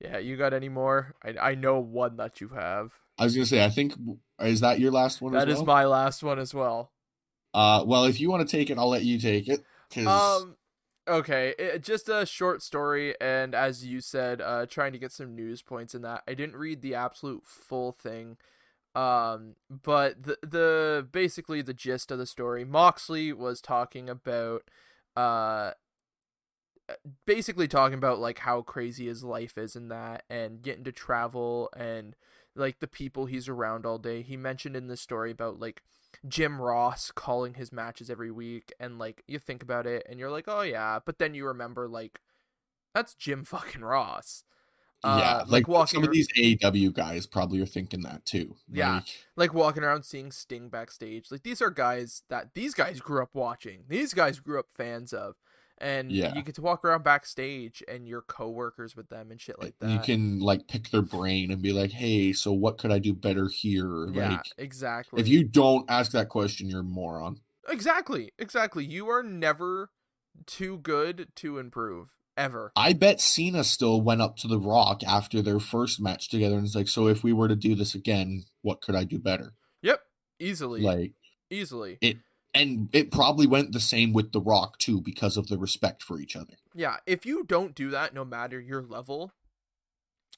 yeah, 0.00 0.18
you 0.18 0.36
got 0.36 0.52
any 0.52 0.68
more? 0.68 1.14
I 1.24 1.50
I 1.50 1.54
know 1.54 1.78
one 1.80 2.16
that 2.16 2.40
you 2.40 2.48
have. 2.48 2.92
I 3.18 3.24
was 3.24 3.34
gonna 3.34 3.46
say, 3.46 3.64
I 3.64 3.70
think 3.70 3.94
is 4.40 4.60
that 4.60 4.78
your 4.78 4.90
last 4.92 5.22
one? 5.22 5.32
That 5.32 5.48
is 5.48 5.62
my 5.62 5.84
last 5.84 6.22
one 6.22 6.38
as 6.38 6.52
well. 6.52 6.92
Uh, 7.54 7.82
well, 7.86 8.04
if 8.04 8.20
you 8.20 8.28
want 8.30 8.46
to 8.46 8.56
take 8.56 8.68
it, 8.68 8.76
I'll 8.76 8.90
let 8.90 9.04
you 9.04 9.18
take 9.18 9.48
it. 9.48 9.64
'cause- 9.90 10.42
Um 10.42 10.56
okay, 11.08 11.54
it, 11.58 11.82
just 11.82 12.08
a 12.08 12.26
short 12.26 12.62
story 12.62 13.14
and 13.20 13.54
as 13.54 13.86
you 13.86 14.00
said, 14.00 14.40
uh 14.40 14.66
trying 14.66 14.92
to 14.92 14.98
get 14.98 15.12
some 15.12 15.34
news 15.34 15.62
points 15.62 15.94
in 15.94 16.02
that. 16.02 16.22
I 16.28 16.34
didn't 16.34 16.56
read 16.56 16.82
the 16.82 16.94
absolute 16.94 17.44
full 17.46 17.92
thing. 17.92 18.36
Um 18.96 19.56
but 19.68 20.22
the 20.22 20.38
the 20.42 21.06
basically 21.12 21.60
the 21.60 21.74
gist 21.74 22.10
of 22.10 22.18
the 22.18 22.26
story, 22.26 22.64
Moxley 22.64 23.32
was 23.32 23.60
talking 23.60 24.08
about 24.08 24.62
uh 25.14 25.72
basically 27.26 27.68
talking 27.68 27.98
about 27.98 28.18
like 28.18 28.40
how 28.40 28.62
crazy 28.62 29.06
his 29.06 29.22
life 29.22 29.58
is 29.58 29.76
and 29.76 29.90
that 29.90 30.22
and 30.30 30.62
getting 30.62 30.84
to 30.84 30.92
travel 30.92 31.68
and 31.76 32.14
like 32.54 32.78
the 32.78 32.86
people 32.86 33.26
he's 33.26 33.48
around 33.48 33.84
all 33.84 33.98
day. 33.98 34.22
He 34.22 34.36
mentioned 34.36 34.76
in 34.76 34.86
the 34.86 34.96
story 34.96 35.30
about 35.30 35.60
like 35.60 35.82
Jim 36.26 36.60
Ross 36.60 37.10
calling 37.10 37.54
his 37.54 37.72
matches 37.72 38.08
every 38.08 38.30
week 38.30 38.72
and 38.80 38.98
like 38.98 39.22
you 39.26 39.38
think 39.38 39.62
about 39.62 39.86
it 39.86 40.06
and 40.08 40.18
you're 40.18 40.30
like, 40.30 40.46
"Oh 40.48 40.62
yeah," 40.62 41.00
but 41.04 41.18
then 41.18 41.34
you 41.34 41.46
remember 41.46 41.86
like 41.86 42.20
that's 42.94 43.14
Jim 43.14 43.44
fucking 43.44 43.82
Ross. 43.82 44.44
Yeah, 45.04 45.10
Uh, 45.10 45.44
like, 45.48 45.68
walking 45.68 45.96
some 45.98 46.04
of 46.04 46.12
these 46.12 46.28
AEW 46.36 46.92
guys 46.92 47.26
probably 47.26 47.60
are 47.60 47.66
thinking 47.66 48.00
that 48.02 48.24
too. 48.24 48.56
Yeah. 48.72 48.94
Like, 48.94 49.04
like 49.36 49.54
walking 49.54 49.84
around 49.84 50.04
seeing 50.04 50.32
Sting 50.32 50.68
backstage. 50.68 51.30
Like 51.30 51.42
these 51.42 51.60
are 51.62 51.70
guys 51.70 52.22
that 52.28 52.54
these 52.54 52.74
guys 52.74 53.00
grew 53.00 53.22
up 53.22 53.30
watching. 53.34 53.84
These 53.88 54.14
guys 54.14 54.40
grew 54.40 54.58
up 54.58 54.66
fans 54.74 55.12
of. 55.12 55.36
And 55.78 56.10
Yeah. 56.10 56.34
you 56.34 56.42
get 56.42 56.54
to 56.54 56.62
walk 56.62 56.84
around 56.86 57.04
backstage 57.04 57.82
and 57.86 58.08
you're 58.08 58.22
coworkers 58.22 58.96
with 58.96 59.10
them 59.10 59.30
and 59.30 59.38
shit 59.38 59.58
like 59.60 59.74
that. 59.80 59.90
you 59.90 59.98
can 59.98 60.40
like 60.40 60.66
pick 60.68 60.88
their 60.88 61.02
brain 61.02 61.50
and 61.50 61.60
be 61.60 61.74
like, 61.74 61.90
"Hey, 61.92 62.32
so 62.32 62.50
what 62.50 62.78
could 62.78 62.90
I 62.90 62.98
do 62.98 63.12
better 63.12 63.46
here?" 63.48 64.08
yeah, 64.10 64.30
Like, 64.30 64.46
exactly. 64.56 65.20
if 65.20 65.28
you 65.28 65.44
don't 65.44 65.84
ask 65.90 66.12
that 66.12 66.30
question, 66.30 66.70
you're 66.70 66.80
a 66.80 66.82
moron. 66.82 67.40
Exactly. 67.68 68.32
Exactly. 68.38 68.86
You 68.86 69.08
are 69.10 69.22
never 69.22 69.90
too 70.46 70.78
good 70.78 71.28
to 71.36 71.58
improve 71.58 72.16
ever. 72.36 72.72
I 72.76 72.92
bet 72.92 73.20
Cena 73.20 73.64
still 73.64 74.00
went 74.00 74.20
up 74.22 74.36
to 74.38 74.48
The 74.48 74.58
Rock 74.58 75.02
after 75.04 75.42
their 75.42 75.60
first 75.60 76.00
match 76.00 76.28
together 76.28 76.54
and 76.54 76.62
was 76.62 76.74
like, 76.76 76.88
"So 76.88 77.08
if 77.08 77.22
we 77.24 77.32
were 77.32 77.48
to 77.48 77.56
do 77.56 77.74
this 77.74 77.94
again, 77.94 78.44
what 78.62 78.80
could 78.80 78.94
I 78.94 79.04
do 79.04 79.18
better?" 79.18 79.54
Yep. 79.82 80.00
Easily. 80.38 80.80
Like, 80.82 81.14
easily. 81.50 81.98
It 82.00 82.18
and 82.54 82.88
it 82.92 83.10
probably 83.10 83.46
went 83.46 83.72
the 83.72 83.80
same 83.80 84.12
with 84.14 84.32
The 84.32 84.40
Rock 84.40 84.78
too 84.78 85.00
because 85.02 85.36
of 85.36 85.48
the 85.48 85.58
respect 85.58 86.02
for 86.02 86.18
each 86.18 86.34
other. 86.36 86.54
Yeah, 86.74 86.96
if 87.06 87.26
you 87.26 87.44
don't 87.44 87.74
do 87.74 87.90
that 87.90 88.14
no 88.14 88.24
matter 88.24 88.58
your 88.58 88.82
level, 88.82 89.32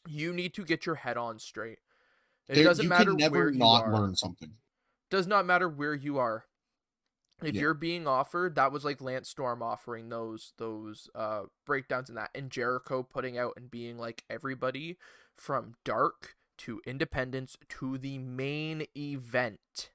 you 0.06 0.32
need 0.32 0.54
to 0.54 0.64
get 0.64 0.84
your 0.86 0.96
head 0.96 1.16
on 1.16 1.38
straight. 1.38 1.78
It 2.48 2.56
There- 2.56 2.64
doesn't 2.64 2.84
you 2.84 2.88
matter 2.88 3.10
can 3.12 3.16
never 3.18 3.38
where 3.38 3.50
you 3.50 3.58
not 3.58 3.84
are. 3.84 3.92
learn 3.92 4.16
something. 4.16 4.56
does 5.10 5.26
not 5.26 5.46
matter 5.46 5.68
where 5.68 5.94
you 5.94 6.18
are. 6.18 6.44
If 7.42 7.54
Yeah. 7.54 7.60
you're 7.60 7.74
being 7.74 8.06
offered, 8.06 8.56
that 8.56 8.72
was 8.72 8.84
like 8.84 9.00
Lance 9.00 9.28
Storm 9.28 9.62
offering 9.62 10.08
those 10.08 10.52
those 10.58 11.08
uh 11.14 11.44
breakdowns 11.66 12.08
and 12.08 12.18
that, 12.18 12.30
and 12.34 12.50
Jericho 12.50 13.02
putting 13.02 13.38
out 13.38 13.54
and 13.56 13.70
being 13.70 13.96
like 13.98 14.24
everybody 14.28 14.98
from 15.34 15.74
dark 15.84 16.36
to 16.58 16.80
independence 16.86 17.56
to 17.68 17.96
the 17.98 18.18
main 18.18 18.86
event, 18.96 19.90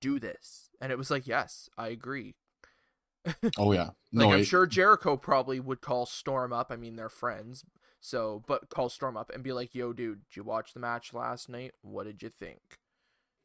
do 0.00 0.18
this, 0.20 0.70
and 0.80 0.92
it 0.92 0.98
was 0.98 1.10
like 1.10 1.26
yes, 1.26 1.68
I 1.78 1.88
agree. 1.88 2.36
Oh 3.56 3.72
yeah, 3.72 3.90
Like 4.12 4.30
I'm 4.30 4.40
it- 4.40 4.44
sure 4.44 4.66
Jericho 4.66 5.16
probably 5.16 5.60
would 5.60 5.80
call 5.80 6.06
Storm 6.06 6.52
up. 6.52 6.70
I 6.70 6.76
mean, 6.76 6.96
they're 6.96 7.08
friends, 7.08 7.64
so 8.00 8.42
but 8.46 8.68
call 8.70 8.88
Storm 8.88 9.16
up 9.16 9.30
and 9.34 9.42
be 9.42 9.52
like, 9.52 9.74
"Yo, 9.74 9.92
dude, 9.92 10.24
did 10.28 10.36
you 10.36 10.44
watch 10.44 10.72
the 10.74 10.80
match 10.80 11.12
last 11.14 11.48
night? 11.48 11.72
What 11.82 12.04
did 12.06 12.22
you 12.22 12.30
think?" 12.30 12.78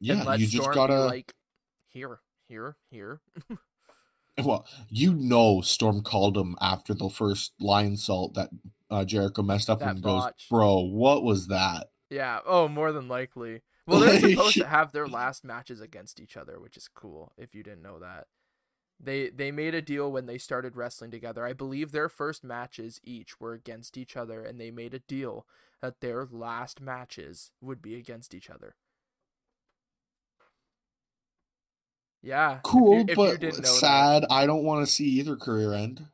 yeah, 0.00 0.24
you 0.34 0.46
just 0.46 0.62
Storm 0.62 0.74
gotta. 0.74 0.92
be 0.94 0.98
like, 0.98 1.34
"Here, 1.88 2.20
here, 2.50 2.76
here." 2.90 3.20
Well, 4.44 4.66
you 4.88 5.14
know, 5.14 5.60
Storm 5.60 6.02
called 6.02 6.36
him 6.36 6.56
after 6.60 6.94
the 6.94 7.10
first 7.10 7.52
Lionsault 7.60 8.34
that 8.34 8.50
uh, 8.90 9.04
Jericho 9.04 9.42
messed 9.42 9.70
up, 9.70 9.80
That 9.80 9.96
and 9.96 10.02
goes, 10.02 10.24
"Bro, 10.48 10.80
what 10.92 11.22
was 11.22 11.48
that?" 11.48 11.90
Yeah. 12.08 12.40
Oh, 12.46 12.68
more 12.68 12.92
than 12.92 13.08
likely. 13.08 13.62
Well, 13.86 14.00
they're 14.00 14.20
supposed 14.30 14.58
to 14.58 14.66
have 14.66 14.92
their 14.92 15.08
last 15.08 15.44
matches 15.44 15.80
against 15.80 16.20
each 16.20 16.36
other, 16.36 16.58
which 16.60 16.76
is 16.76 16.88
cool. 16.88 17.32
If 17.36 17.54
you 17.54 17.62
didn't 17.62 17.82
know 17.82 17.98
that, 17.98 18.26
they 18.98 19.30
they 19.30 19.50
made 19.50 19.74
a 19.74 19.82
deal 19.82 20.10
when 20.10 20.26
they 20.26 20.38
started 20.38 20.76
wrestling 20.76 21.10
together. 21.10 21.44
I 21.44 21.52
believe 21.52 21.92
their 21.92 22.08
first 22.08 22.44
matches 22.44 23.00
each 23.04 23.40
were 23.40 23.52
against 23.52 23.96
each 23.96 24.16
other, 24.16 24.42
and 24.42 24.60
they 24.60 24.70
made 24.70 24.94
a 24.94 25.00
deal 25.00 25.46
that 25.80 26.00
their 26.00 26.26
last 26.30 26.80
matches 26.80 27.52
would 27.60 27.80
be 27.80 27.94
against 27.96 28.34
each 28.34 28.50
other. 28.50 28.74
Yeah. 32.22 32.60
if 32.64 32.74
you- 32.74 32.80
Cool, 32.80 33.00
if 33.08 33.08
you 33.10 33.14
but 33.16 33.40
didn't 33.40 33.62
know 33.62 33.80
that. 33.80 34.22
sad. 34.22 34.26
I 34.30 34.46
don't 34.46 34.64
want 34.64 34.86
to 34.86 34.92
see 34.92 35.06
either 35.06 35.36
career 35.36 35.72
end. 35.74 36.06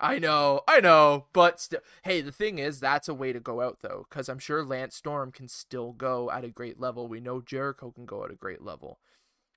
I 0.00 0.18
know, 0.18 0.62
I 0.66 0.80
know, 0.80 1.26
but 1.32 1.60
still, 1.60 1.80
hey, 2.02 2.20
the 2.22 2.32
thing 2.32 2.58
is, 2.58 2.80
that's 2.80 3.08
a 3.08 3.14
way 3.14 3.32
to 3.32 3.38
go 3.38 3.60
out 3.60 3.78
though, 3.82 4.04
because 4.08 4.28
I'm 4.28 4.40
sure 4.40 4.64
Lance 4.64 4.96
Storm 4.96 5.30
can 5.30 5.46
still 5.46 5.92
go 5.92 6.28
at 6.30 6.44
a 6.44 6.48
great 6.50 6.80
level. 6.80 7.06
We 7.06 7.20
know 7.20 7.40
Jericho 7.40 7.92
can 7.92 8.04
go 8.04 8.24
at 8.24 8.32
a 8.32 8.34
great 8.34 8.62
level, 8.62 8.98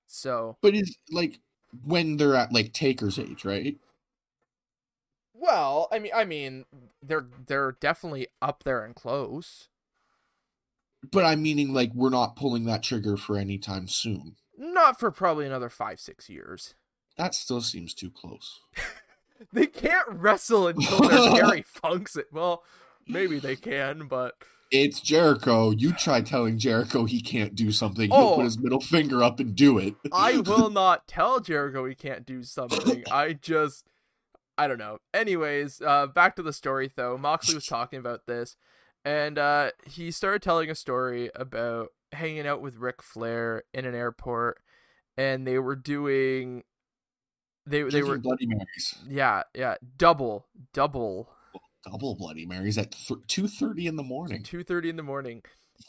so 0.05 0.57
But 0.61 0.75
it's 0.75 0.95
like 1.09 1.39
when 1.83 2.17
they're 2.17 2.35
at 2.35 2.53
like 2.53 2.73
Taker's 2.73 3.17
age, 3.17 3.43
right? 3.43 3.79
well, 5.33 5.88
I 5.91 5.99
mean, 5.99 6.11
I 6.15 6.25
mean, 6.25 6.65
they're 7.01 7.27
they're 7.47 7.73
definitely 7.73 8.27
up 8.41 8.63
there 8.63 8.83
and 8.83 8.95
close. 8.95 9.69
But 11.12 11.25
I'm 11.25 11.41
meaning 11.41 11.73
like 11.73 11.91
we're 11.93 12.10
not 12.10 12.35
pulling 12.35 12.65
that 12.65 12.83
trigger 12.83 13.17
for 13.17 13.37
any 13.37 13.58
time 13.58 13.87
soon. 13.87 14.35
Not 14.58 14.99
for 14.99 15.12
probably 15.12 15.45
another 15.45 15.69
five 15.69 15.99
six 15.99 16.29
years. 16.29 16.75
That 17.17 17.33
still 17.35 17.62
seems 17.62 17.93
too 17.93 18.12
close. 18.12 18.60
They 19.51 19.67
can't 19.67 20.08
wrestle 20.08 20.69
until 20.69 21.10
they're 21.10 21.62
Funks 21.65 22.15
it. 22.15 22.27
Well, 22.31 22.63
maybe 23.06 23.37
they 23.37 23.58
can, 23.58 24.08
but 24.08 24.35
It's 24.71 25.01
Jericho. 25.01 25.71
You 25.71 25.91
try 25.91 26.21
telling 26.21 26.58
Jericho 26.58 27.03
he 27.03 27.19
can't 27.19 27.53
do 27.53 27.73
something. 27.73 28.10
He'll 28.10 28.17
Oh. 28.19 28.35
put 28.37 28.45
his 28.45 28.58
middle 28.58 28.79
finger 28.79 29.21
up 29.21 29.41
and 29.41 29.53
do 29.53 29.77
it. 29.77 29.95
I 30.13 30.37
will 30.45 30.69
not 30.69 31.08
tell 31.08 31.41
Jericho 31.41 31.85
he 31.85 31.95
can't 31.95 32.25
do 32.25 32.43
something. 32.43 33.03
I 33.12 33.33
just 33.33 33.87
I 34.58 34.67
don't 34.69 34.79
know. 34.79 34.99
Anyways, 35.13 35.81
uh 35.81 36.08
back 36.08 36.37
to 36.37 36.41
the 36.41 36.53
story 36.53 36.89
though. 36.95 37.17
Moxley 37.17 37.56
was 37.56 37.65
talking 37.67 37.99
about 37.99 38.27
this 38.27 38.56
and 39.03 39.37
uh 39.37 39.71
he 39.85 40.12
started 40.12 40.41
telling 40.43 40.69
a 40.69 40.75
story 40.75 41.29
about 41.35 41.89
hanging 42.15 42.47
out 42.47 42.61
with 42.61 42.77
Ric 42.77 43.01
Flair 43.01 43.63
in 43.73 43.85
an 43.85 43.95
airport 43.95 44.57
and 45.17 45.45
they 45.47 45.59
were 45.59 45.75
doing 45.75 46.63
they 47.65 47.83
they 47.83 48.03
were 48.03 48.17
Bloody 48.17 48.45
Marys, 48.47 48.95
yeah 49.07 49.43
yeah 49.55 49.75
double 49.97 50.47
double 50.73 51.29
double 51.89 52.15
Bloody 52.15 52.45
Marys 52.45 52.77
at 52.77 52.95
two 53.27 53.47
thirty 53.47 53.87
in 53.87 53.95
the 53.95 54.03
morning. 54.03 54.43
two 54.43 54.63
thirty 54.63 54.89
in 54.89 54.97
the 54.97 55.03
morning, 55.03 55.41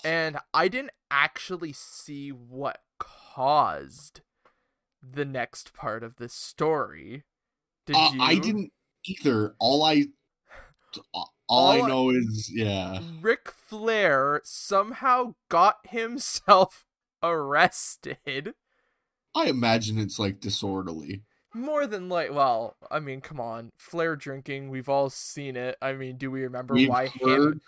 and 0.05 0.39
I 0.55 0.69
didn't 0.69 0.93
actually 1.11 1.73
see 1.73 2.31
what 2.31 2.79
caused 2.99 4.21
the 5.03 5.25
next 5.25 5.73
part 5.75 6.03
of 6.03 6.17
this 6.17 6.33
story. 6.33 7.25
Did 7.87 7.97
Uh, 7.97 8.11
you? 8.15 8.23
I 8.23 8.39
didn't 8.39 8.73
either. 9.05 9.55
All 9.59 9.85
I, 9.85 10.07
all, 11.49 11.67
All 11.67 11.73
I 11.73 11.79
I- 11.85 11.89
know 11.89 12.11
is 12.11 12.51
yeah. 12.53 13.01
Ric 13.21 13.51
Flair 13.51 14.41
somehow 14.45 15.35
got 15.49 15.77
himself 15.89 16.85
arrested. 17.23 18.55
I 19.35 19.47
imagine 19.47 19.99
it's 19.99 20.19
like 20.19 20.41
disorderly. 20.41 21.23
More 21.55 21.87
than 21.87 22.09
like, 22.09 22.33
well, 22.33 22.77
I 22.91 23.01
mean, 23.01 23.21
come 23.21 23.41
on, 23.41 23.71
Flair 23.77 24.17
drinking. 24.17 24.69
We've 24.71 24.89
all 24.89 25.09
seen 25.11 25.57
it. 25.57 25.77
I 25.81 25.93
mean, 25.95 26.17
do 26.17 26.31
we 26.31 26.43
remember 26.43 26.75
We've 26.75 26.89
why 26.89 27.07
heard 27.09 27.53
him? 27.53 27.61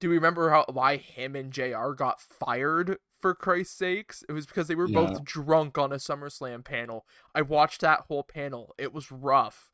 Do 0.00 0.08
we 0.08 0.16
remember 0.16 0.50
how 0.50 0.64
why 0.70 0.96
him 0.96 1.36
and 1.36 1.52
Jr. 1.52 1.92
got 1.96 2.20
fired? 2.20 2.98
For 3.20 3.34
Christ's 3.36 3.76
sakes, 3.78 4.24
it 4.28 4.32
was 4.32 4.46
because 4.46 4.66
they 4.66 4.74
were 4.74 4.88
Yeah. 4.88 5.00
both 5.06 5.22
drunk 5.24 5.78
on 5.78 5.92
a 5.92 5.96
SummerSlam 5.96 6.64
panel. 6.64 7.06
I 7.34 7.42
watched 7.42 7.80
that 7.82 8.00
whole 8.08 8.24
panel. 8.24 8.74
It 8.78 8.92
was 8.92 9.12
rough. 9.12 9.70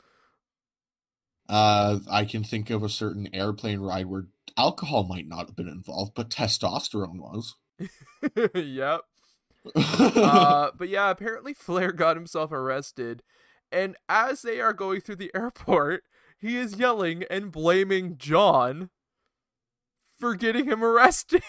Uh, 1.49 2.01
I 2.11 2.25
can 2.25 2.45
think 2.45 2.71
of 2.71 2.83
a 2.83 2.89
certain 2.89 3.29
airplane 3.33 3.81
ride 3.81 4.07
where 4.07 4.27
alcohol 4.57 5.05
might 5.05 5.27
not 5.27 5.47
have 5.47 5.57
been 5.57 5.69
involved, 5.69 6.13
but 6.15 6.31
testosterone 6.31 7.19
was. 7.19 7.55
yep. 8.55 9.01
uh, 9.75 10.71
but 10.77 10.89
yeah, 10.89 11.11
apparently 11.11 11.55
Flair 11.55 11.93
got 11.93 12.17
himself 12.17 12.53
arrested, 12.53 13.23
and 13.73 13.97
as 14.09 14.43
they 14.43 14.61
are 14.61 14.73
going 14.73 15.01
through 15.01 15.17
the 15.17 15.31
airport, 15.35 16.05
he 16.39 16.57
is 16.57 16.77
yelling 16.77 17.25
and 17.31 17.51
blaming 17.51 18.17
Jon 18.19 18.91
for 20.19 20.35
getting 20.35 20.67
him 20.67 20.85
arrested. 20.85 21.43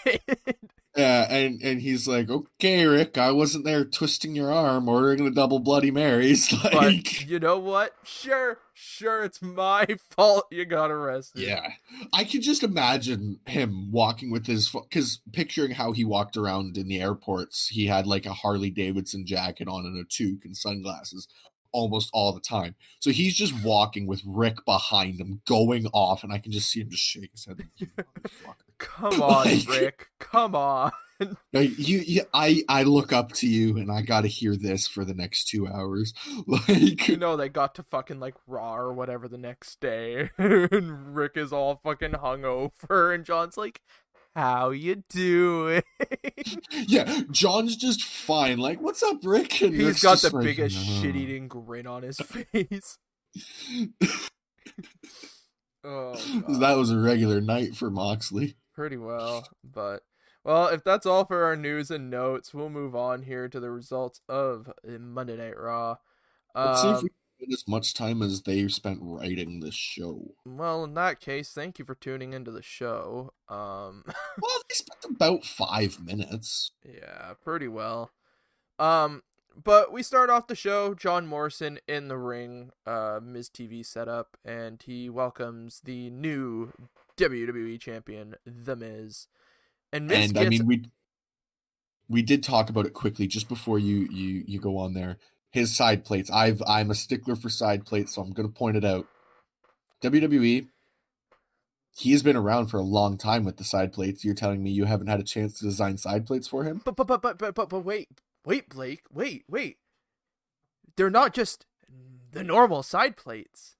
Yeah, 0.96 1.32
and 1.32 1.62
and 1.62 1.80
he's 1.80 2.08
like, 2.08 2.28
"Okay, 2.28 2.84
Ric, 2.84 3.16
I 3.16 3.30
wasn't 3.30 3.64
there 3.64 3.84
twisting 3.84 4.34
your 4.34 4.52
arm, 4.52 4.88
ordering 4.88 5.24
the 5.24 5.30
double 5.30 5.60
Bloody 5.60 5.92
Marys." 5.92 6.52
Like, 6.64 6.72
but 6.72 7.26
you 7.26 7.38
know 7.38 7.58
what? 7.58 7.94
Sure, 8.02 8.58
sure, 8.74 9.22
it's 9.22 9.40
my 9.40 9.86
fault 10.10 10.46
you 10.50 10.64
got 10.64 10.90
arrested. 10.90 11.42
yeah, 11.42 11.74
I 12.12 12.24
could 12.24 12.42
just 12.42 12.64
imagine 12.64 13.38
him 13.46 13.92
walking 13.92 14.32
with 14.32 14.46
his 14.46 14.68
because 14.70 15.20
picturing 15.32 15.72
how 15.72 15.92
he 15.92 16.04
walked 16.04 16.36
around 16.36 16.76
in 16.76 16.88
the 16.88 17.00
airports, 17.00 17.68
he 17.68 17.86
had 17.86 18.06
like 18.08 18.26
a 18.26 18.32
Harley 18.32 18.70
Davidson 18.70 19.26
jacket 19.26 19.68
on 19.68 19.86
and 19.86 19.96
a 19.96 20.04
toque 20.04 20.44
and 20.44 20.56
sunglasses 20.56 21.28
almost 21.72 22.10
all 22.12 22.32
the 22.32 22.40
time. 22.40 22.74
So 23.00 23.10
he's 23.10 23.34
just 23.34 23.54
walking 23.64 24.06
with 24.06 24.22
Ric 24.26 24.64
behind 24.64 25.20
him, 25.20 25.40
going 25.46 25.86
off, 25.92 26.24
and 26.24 26.32
I 26.32 26.38
can 26.38 26.52
just 26.52 26.68
see 26.70 26.80
him 26.80 26.90
just 26.90 27.02
shake 27.02 27.30
his 27.32 27.46
head. 27.46 27.58
Like, 27.58 28.06
Come 28.78 29.20
on, 29.22 29.44
Like- 29.46 29.68
Ric. 29.68 30.06
Come 30.18 30.54
on. 30.54 30.92
Like, 31.52 31.76
you, 31.76 31.98
you, 31.98 32.22
I, 32.32 32.62
I 32.66 32.82
look 32.84 33.12
up 33.12 33.32
to 33.32 33.46
you, 33.46 33.76
and 33.76 33.92
I 33.92 34.00
got 34.00 34.22
to 34.22 34.26
hear 34.26 34.56
this 34.56 34.88
for 34.88 35.04
the 35.04 35.12
next 35.12 35.48
two 35.48 35.68
hours. 35.68 36.14
Like, 36.46 37.08
You 37.08 37.18
know 37.18 37.36
they 37.36 37.50
got 37.50 37.74
to 37.74 37.82
fucking 37.82 38.20
like 38.20 38.36
Raw 38.46 38.74
or 38.76 38.94
whatever 38.94 39.28
the 39.28 39.36
next 39.36 39.80
day, 39.82 40.30
and 40.38 41.14
Ric 41.14 41.32
is 41.34 41.52
all 41.52 41.78
fucking 41.84 42.12
hungover, 42.12 43.14
and 43.14 43.26
Jon's 43.26 43.58
like, 43.58 43.82
"How 44.34 44.70
you 44.70 45.02
doing?" 45.08 45.82
yeah, 46.86 47.22
Jon's 47.30 47.76
just 47.76 48.02
fine. 48.04 48.58
Like, 48.58 48.80
what's 48.80 49.02
up, 49.02 49.18
Ric? 49.24 49.60
And 49.62 49.74
He's 49.74 49.84
Ric's 49.86 50.02
got 50.02 50.18
the 50.20 50.34
like, 50.36 50.44
biggest 50.44 50.76
"Uh." 50.78 51.02
shit-eating 51.02 51.48
grin 51.48 51.86
on 51.86 52.02
his 52.02 52.18
face. 52.52 52.98
oh, 55.84 56.14
God. 56.14 56.60
that 56.60 56.76
was 56.76 56.90
a 56.90 56.98
regular 56.98 57.40
night 57.40 57.74
for 57.76 57.90
Moxley. 57.90 58.56
pretty 58.74 58.96
well, 58.96 59.46
but 59.64 60.02
well, 60.44 60.68
if 60.68 60.82
that's 60.84 61.06
all 61.06 61.24
for 61.24 61.44
our 61.44 61.56
news 61.56 61.90
and 61.90 62.10
notes, 62.10 62.54
we'll 62.54 62.70
move 62.70 62.94
on 62.96 63.22
here 63.22 63.48
to 63.48 63.60
the 63.60 63.70
results 63.70 64.20
of 64.28 64.70
Monday 64.86 65.36
Night 65.36 65.58
Raw. 65.58 65.96
Let's 66.54 66.82
see 66.82 66.88
if 66.88 66.96
Um, 66.96 67.02
we 67.04 67.08
spend 67.10 67.19
as 67.52 67.66
much 67.66 67.94
time 67.94 68.22
as 68.22 68.42
they 68.42 68.66
spent 68.68 68.98
writing 69.02 69.60
this 69.60 69.74
show. 69.74 70.34
well, 70.44 70.84
in 70.84 70.94
that 70.94 71.20
case, 71.20 71.52
thank 71.52 71.78
you 71.78 71.84
for 71.84 71.94
tuning 71.94 72.32
into 72.32 72.50
the 72.50 72.62
show. 72.62 73.32
Um, 73.48 74.04
Well, 74.40 74.62
they 74.68 74.74
spent 74.74 75.04
about 75.08 75.44
five 75.44 76.04
minutes. 76.04 76.72
yeah, 76.84 77.34
pretty 77.42 77.68
well. 77.68 78.10
Um, 78.78 79.22
but 79.62 79.92
we 79.92 80.02
start 80.02 80.30
off 80.30 80.46
the 80.46 80.54
show. 80.54 80.94
John 80.94 81.26
Morrison 81.26 81.78
in 81.86 82.08
the 82.08 82.16
ring, 82.16 82.70
uh, 82.86 83.20
Miz 83.22 83.50
TV 83.50 83.84
setup, 83.84 84.36
and 84.44 84.80
he 84.82 85.10
welcomes 85.10 85.80
the 85.84 86.08
new 86.10 86.72
WWE 87.18 87.78
champion, 87.80 88.36
The 88.46 88.76
Miz. 88.76 89.26
And 89.92 90.06
Miz 90.06 90.16
and 90.26 90.34
gets 90.34 90.46
I 90.46 90.48
mean, 90.48 90.66
we 90.66 90.84
we 92.08 92.22
did 92.22 92.42
talk 92.42 92.70
about 92.70 92.86
it 92.86 92.92
quickly 92.94 93.26
just 93.26 93.48
before 93.48 93.78
you 93.78 94.08
you 94.10 94.44
you 94.46 94.60
go 94.60 94.78
on 94.78 94.94
there. 94.94 95.18
His 95.50 95.76
side 95.76 96.04
plates. 96.04 96.30
I've 96.30 96.62
I'm 96.66 96.90
a 96.90 96.94
stickler 96.94 97.36
for 97.36 97.48
side 97.48 97.84
plates, 97.84 98.14
so 98.14 98.22
I'm 98.22 98.32
going 98.32 98.48
to 98.48 98.54
point 98.54 98.76
it 98.76 98.84
out. 98.84 99.06
WWE. 100.02 100.68
He's 101.96 102.22
been 102.22 102.36
around 102.36 102.68
for 102.68 102.78
a 102.78 102.82
long 102.82 103.18
time 103.18 103.44
with 103.44 103.56
the 103.56 103.64
side 103.64 103.92
plates. 103.92 104.24
You're 104.24 104.34
telling 104.34 104.62
me 104.62 104.70
you 104.70 104.84
haven't 104.84 105.08
had 105.08 105.20
a 105.20 105.24
chance 105.24 105.58
to 105.58 105.64
design 105.64 105.98
side 105.98 106.24
plates 106.24 106.46
for 106.46 106.64
him? 106.64 106.80
But 106.84 106.96
but 106.96 107.06
but 107.06 107.20
but 107.20 107.36
but 107.38 107.54
but, 107.54 107.68
but 107.68 107.80
wait, 107.80 108.08
wait, 108.44 108.68
Blake, 108.68 109.02
wait, 109.12 109.44
wait. 109.48 109.78
They're 110.96 111.10
not 111.10 111.34
just 111.34 111.66
the 112.32 112.44
normal 112.44 112.82
side 112.82 113.16
plates. 113.16 113.76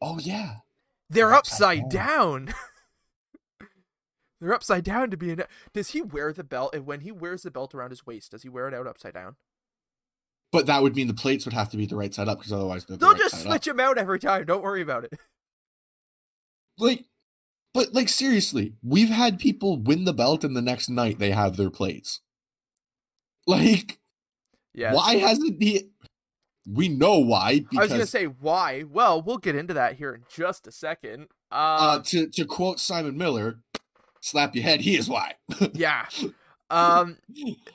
Oh 0.00 0.18
yeah. 0.18 0.58
They're 1.10 1.32
Upside 1.32 1.78
upside 1.84 1.90
down. 1.90 2.54
They're 4.40 4.54
upside 4.54 4.84
down 4.84 5.10
to 5.10 5.16
be 5.16 5.30
in. 5.30 5.42
Does 5.72 5.90
he 5.90 6.02
wear 6.02 6.32
the 6.32 6.44
belt? 6.44 6.74
And 6.74 6.86
when 6.86 7.00
he 7.00 7.10
wears 7.10 7.42
the 7.42 7.50
belt 7.50 7.74
around 7.74 7.90
his 7.90 8.06
waist, 8.06 8.30
does 8.30 8.42
he 8.42 8.48
wear 8.48 8.68
it 8.68 8.74
out 8.74 8.86
upside 8.86 9.14
down? 9.14 9.36
But 10.50 10.66
that 10.66 10.82
would 10.82 10.96
mean 10.96 11.08
the 11.08 11.14
plates 11.14 11.44
would 11.44 11.52
have 11.52 11.68
to 11.70 11.76
be 11.76 11.84
the 11.86 11.96
right 11.96 12.12
side 12.14 12.26
up 12.28 12.38
because 12.38 12.52
otherwise 12.52 12.86
they're 12.86 12.96
they'll 12.96 13.10
right 13.12 13.18
just 13.20 13.42
switch 13.42 13.66
him 13.66 13.78
out 13.80 13.98
every 13.98 14.18
time. 14.18 14.46
Don't 14.46 14.62
worry 14.62 14.82
about 14.82 15.04
it. 15.04 15.12
Like, 16.78 17.06
but 17.74 17.92
like 17.92 18.08
seriously, 18.08 18.74
we've 18.84 19.08
had 19.08 19.38
people 19.40 19.76
win 19.78 20.04
the 20.04 20.12
belt 20.12 20.44
and 20.44 20.54
the 20.56 20.62
next 20.62 20.88
night 20.88 21.18
they 21.18 21.32
have 21.32 21.56
their 21.56 21.70
plates. 21.70 22.20
Like, 23.48 23.98
Yeah. 24.74 24.94
why 24.94 25.16
hasn't 25.16 25.60
he? 25.60 25.90
We 26.70 26.88
know 26.88 27.18
why 27.18 27.64
I 27.76 27.80
was 27.80 27.90
gonna 27.90 28.06
say 28.06 28.26
why. 28.26 28.84
Well, 28.84 29.20
we'll 29.22 29.38
get 29.38 29.56
into 29.56 29.74
that 29.74 29.96
here 29.96 30.14
in 30.14 30.24
just 30.28 30.66
a 30.66 30.72
second. 30.72 31.28
uh, 31.50 31.54
Uh, 31.98 32.02
to 32.04 32.28
to 32.28 32.44
quote 32.44 32.78
Simon 32.78 33.16
Miller, 33.18 33.60
"Slap 34.20 34.54
your 34.54 34.62
head." 34.64 34.82
He 34.82 34.96
is 34.96 35.08
why. 35.08 35.34
yeah. 35.72 36.06
Um, 36.70 37.18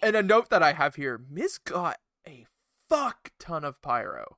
and 0.01 0.15
a 0.15 0.21
note 0.23 0.49
that 0.49 0.61
I 0.63 0.73
have 0.73 0.95
here: 0.95 1.19
Miz 1.29 1.57
got 1.57 1.97
fuck 2.93 3.31
ton 3.39 3.63
of 3.65 3.81
pyro. 3.81 4.37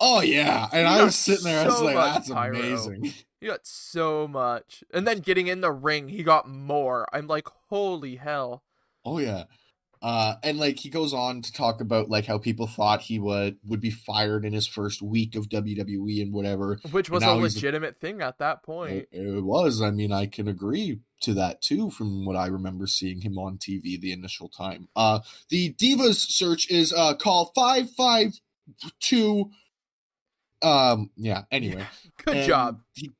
oh 0.00 0.20
yeah, 0.20 0.68
and 0.72 0.88
I 0.88 1.04
was 1.04 1.14
sitting 1.14 1.44
there. 1.44 1.60
I 1.60 1.66
was 1.66 1.78
so 1.78 1.84
like, 1.84 1.94
"That's 1.94 2.30
pyro. 2.30 2.58
amazing." 2.58 3.12
He 3.40 3.46
got 3.46 3.64
so 3.64 4.26
much, 4.26 4.82
and 4.92 5.06
then 5.06 5.20
getting 5.20 5.46
in 5.46 5.60
the 5.60 5.70
ring, 5.70 6.08
he 6.08 6.24
got 6.24 6.48
more. 6.48 7.06
I'm 7.12 7.28
like, 7.28 7.46
holy 7.68 8.16
hell! 8.16 8.64
Oh 9.04 9.18
yeah. 9.18 9.44
Uh, 10.00 10.34
and 10.42 10.58
like 10.58 10.78
he 10.78 10.90
goes 10.90 11.12
on 11.12 11.42
to 11.42 11.52
talk 11.52 11.80
about 11.80 12.08
like 12.08 12.26
how 12.26 12.38
people 12.38 12.66
thought 12.66 13.00
he 13.02 13.18
would 13.18 13.58
would 13.66 13.80
be 13.80 13.90
fired 13.90 14.44
in 14.44 14.52
his 14.52 14.66
first 14.66 15.02
week 15.02 15.34
of 15.34 15.48
WWE 15.48 16.22
and 16.22 16.32
whatever. 16.32 16.78
Which 16.90 17.10
was 17.10 17.22
a 17.24 17.32
legitimate 17.32 18.00
thing 18.00 18.22
at 18.22 18.38
that 18.38 18.62
point. 18.62 18.92
It, 18.92 19.08
it 19.12 19.44
was. 19.44 19.82
I 19.82 19.90
mean, 19.90 20.12
I 20.12 20.26
can 20.26 20.48
agree 20.48 21.00
to 21.22 21.34
that 21.34 21.60
too, 21.60 21.90
from 21.90 22.24
what 22.24 22.36
I 22.36 22.46
remember 22.46 22.86
seeing 22.86 23.22
him 23.22 23.38
on 23.38 23.58
TV 23.58 24.00
the 24.00 24.12
initial 24.12 24.48
time. 24.48 24.88
Uh, 24.94 25.20
the 25.48 25.74
Divas 25.74 26.16
search 26.30 26.70
is 26.70 26.92
uh 26.92 27.14
call 27.14 27.52
five 27.54 27.90
five 27.90 28.38
two. 29.00 29.50
Um. 30.62 31.10
Yeah. 31.16 31.42
Anyway, 31.50 31.84
Good 32.24 32.36
and 32.36 32.46
job. 32.46 32.80
He 32.94 33.10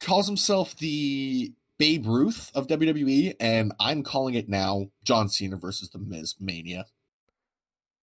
calls 0.00 0.26
himself 0.26 0.76
the 0.76 1.52
Babe 1.78 2.06
Ruth 2.06 2.50
of 2.54 2.66
WWE, 2.66 3.34
and 3.38 3.72
I'm 3.78 4.02
calling 4.02 4.34
it 4.34 4.48
now 4.48 4.86
John 5.04 5.28
Cena 5.28 5.56
versus 5.56 5.90
the 5.90 5.98
Miz 5.98 6.34
Mania. 6.40 6.86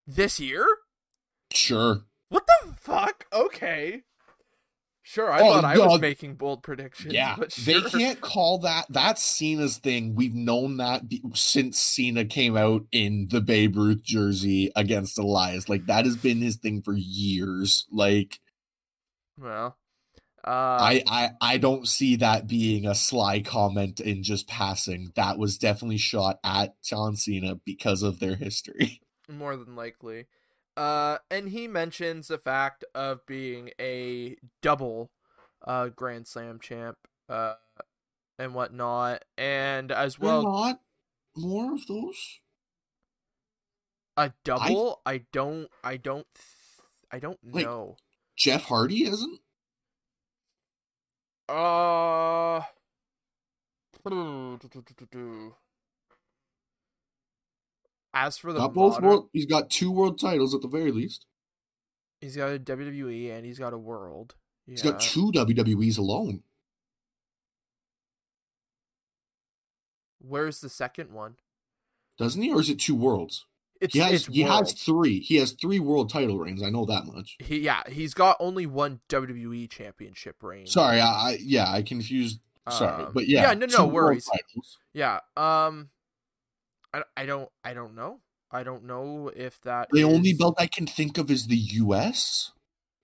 This 0.07 0.39
year? 0.39 0.65
Sure. 1.51 2.05
What 2.29 2.47
the 2.47 2.73
fuck? 2.79 3.25
Okay. 3.33 4.03
Sure, 5.07 5.31
I 5.31 5.41
Oh, 5.41 5.53
thought 5.53 5.65
I 5.65 5.77
was 5.77 6.01
making 6.01 6.33
bold 6.33 6.63
predictions. 6.63 7.13
Yeah, 7.13 7.35
but 7.37 7.51
they 7.51 7.79
can't 7.79 8.19
call 8.21 8.57
that. 8.59 8.87
That's 8.89 9.21
Cena's 9.21 9.77
thing. 9.77 10.15
We've 10.15 10.33
known 10.33 10.77
that 10.77 11.07
be, 11.07 11.21
since 11.35 11.79
Cena 11.79 12.25
came 12.25 12.57
out 12.57 12.85
in 12.91 13.27
the 13.29 13.39
Babe 13.39 13.75
Ruth 13.77 14.01
jersey 14.01 14.71
against 14.75 15.19
Elias. 15.19 15.69
Like 15.69 15.85
that 15.85 16.05
has 16.05 16.17
been 16.17 16.41
his 16.41 16.55
thing 16.55 16.81
for 16.81 16.95
years. 16.95 17.85
Like 17.91 18.39
Well, 19.37 19.77
uh, 20.45 20.77
I, 20.79 21.03
I, 21.07 21.29
I 21.41 21.57
don't 21.57 21.87
see 21.87 22.15
that 22.17 22.45
being 22.47 22.85
a 22.85 22.93
sly 22.95 23.41
comment 23.41 23.99
in 23.99 24.21
just 24.23 24.47
passing. 24.47 25.11
That 25.15 25.37
was 25.39 25.57
definitely 25.57 25.97
shot 25.97 26.39
at 26.43 26.81
John 26.83 27.15
Cena 27.15 27.55
because 27.55 28.03
of 28.03 28.19
their 28.19 28.35
history. 28.35 29.01
more 29.29 29.55
than 29.57 29.75
likely. 29.75 30.25
Uh, 30.77 31.17
and 31.31 31.49
he 31.49 31.67
mentions 31.67 32.27
the 32.27 32.37
fact 32.37 32.83
of 32.93 33.25
being 33.25 33.71
a 33.79 34.35
double 34.61 35.09
uh, 35.65 35.87
Grand 35.87 36.27
Slam 36.27 36.59
champ 36.59 36.97
uh, 37.29 37.53
and 38.37 38.53
whatnot, 38.53 39.23
and 39.37 39.91
as 39.91 40.19
well 40.19 40.43
not 40.43 40.79
more 41.35 41.73
of 41.73 41.87
those. 41.87 42.39
a 44.17 44.31
double. 44.43 45.01
I, 45.05 45.21
don't. 45.31 45.69
I 45.83 45.97
don't. 45.97 46.27
th- 46.35 46.85
I 47.11 47.19
don't 47.19 47.39
Like- 47.43 47.65
know. 47.65 47.95
Jeff 48.37 48.65
Hardy 48.65 49.05
hasn't. 49.05 49.39
Uh. 51.47 52.61
As 58.13 58.37
for 58.37 58.53
the 58.53 58.59
Got 58.59 58.73
both 58.73 58.93
modern- 58.93 59.09
world. 59.09 59.29
He's 59.33 59.45
got 59.45 59.69
two 59.69 59.91
world 59.91 60.19
titles 60.19 60.53
at 60.55 60.61
the 60.61 60.67
very 60.67 60.91
least. 60.91 61.25
he's 62.21 62.35
got 62.37 62.53
a 62.53 62.59
WWE 62.59 63.31
and 63.35 63.45
he's 63.45 63.59
got 63.59 63.73
a 63.73 63.77
world. 63.77 64.35
He's 64.65 64.81
got 64.81 64.99
two 64.99 65.31
WWEs 65.31 65.97
alone. 65.99 66.41
Where's 70.19 70.59
the 70.59 70.69
second 70.69 71.11
one? 71.11 71.35
Doesn't 72.17 72.41
he, 72.41 72.51
or 72.51 72.59
is 72.61 72.69
it 72.69 72.79
two 72.79 72.95
worlds? 72.95 73.45
It's 73.81 73.93
he 73.93 73.99
has. 73.99 74.25
He 74.25 74.41
has 74.41 74.73
three. 74.73 75.19
He 75.19 75.35
has 75.35 75.51
three 75.51 75.79
world 75.79 76.09
title 76.09 76.37
reigns. 76.37 76.63
I 76.63 76.69
know 76.69 76.85
that 76.85 77.05
much. 77.05 77.35
He 77.39 77.59
yeah, 77.59 77.81
he's 77.89 78.13
got 78.13 78.37
only 78.39 78.65
one 78.65 79.01
WWE 79.09 79.69
championship 79.69 80.41
reign. 80.41 80.67
Sorry, 80.67 80.99
I, 80.99 81.07
I 81.07 81.37
yeah, 81.41 81.69
I 81.69 81.81
confused. 81.81 82.39
Sorry, 82.69 83.03
Um, 83.03 83.11
but 83.13 83.27
yeah, 83.27 83.49
yeah, 83.49 83.53
no, 83.53 83.65
no 83.65 83.87
worries. 83.87 84.27
Yeah. 84.93 85.19
Um, 85.37 85.89
I, 86.93 87.03
I 87.17 87.25
don't 87.25 87.49
I 87.63 87.73
don't 87.73 87.95
know. 87.95 88.21
I 88.51 88.63
don't 88.63 88.85
know 88.85 89.29
if 89.35 89.59
that 89.61 89.89
The 89.91 90.03
only 90.03 90.33
belt 90.33 90.55
I 90.57 90.67
can 90.67 90.87
think 90.87 91.17
of 91.17 91.29
is 91.29 91.47
the 91.47 91.57
U.S., 91.57 92.51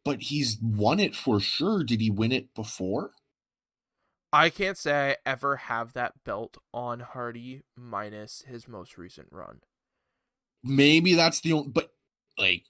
but 0.05 0.21
he's 0.23 0.57
won 0.61 0.99
it 0.99 1.15
for 1.15 1.39
sure. 1.39 1.83
Did 1.83 1.99
he 1.99 2.09
win 2.09 2.31
it 2.31 2.53
before? 2.55 3.11
I 4.31 4.49
can't 4.49 4.77
say 4.77 5.11
I 5.11 5.29
ever 5.29 5.57
have 5.57 5.91
that 5.93 6.23
belt 6.23 6.57
on 6.73 7.01
Hardy 7.01 7.63
minus 7.75 8.43
his 8.47 8.67
most 8.67 8.97
recent 8.97 9.27
run. 9.29 9.59
Maybe 10.63 11.13
that's 11.15 11.41
the 11.41 11.53
only. 11.53 11.69
But 11.69 11.93
like, 12.37 12.65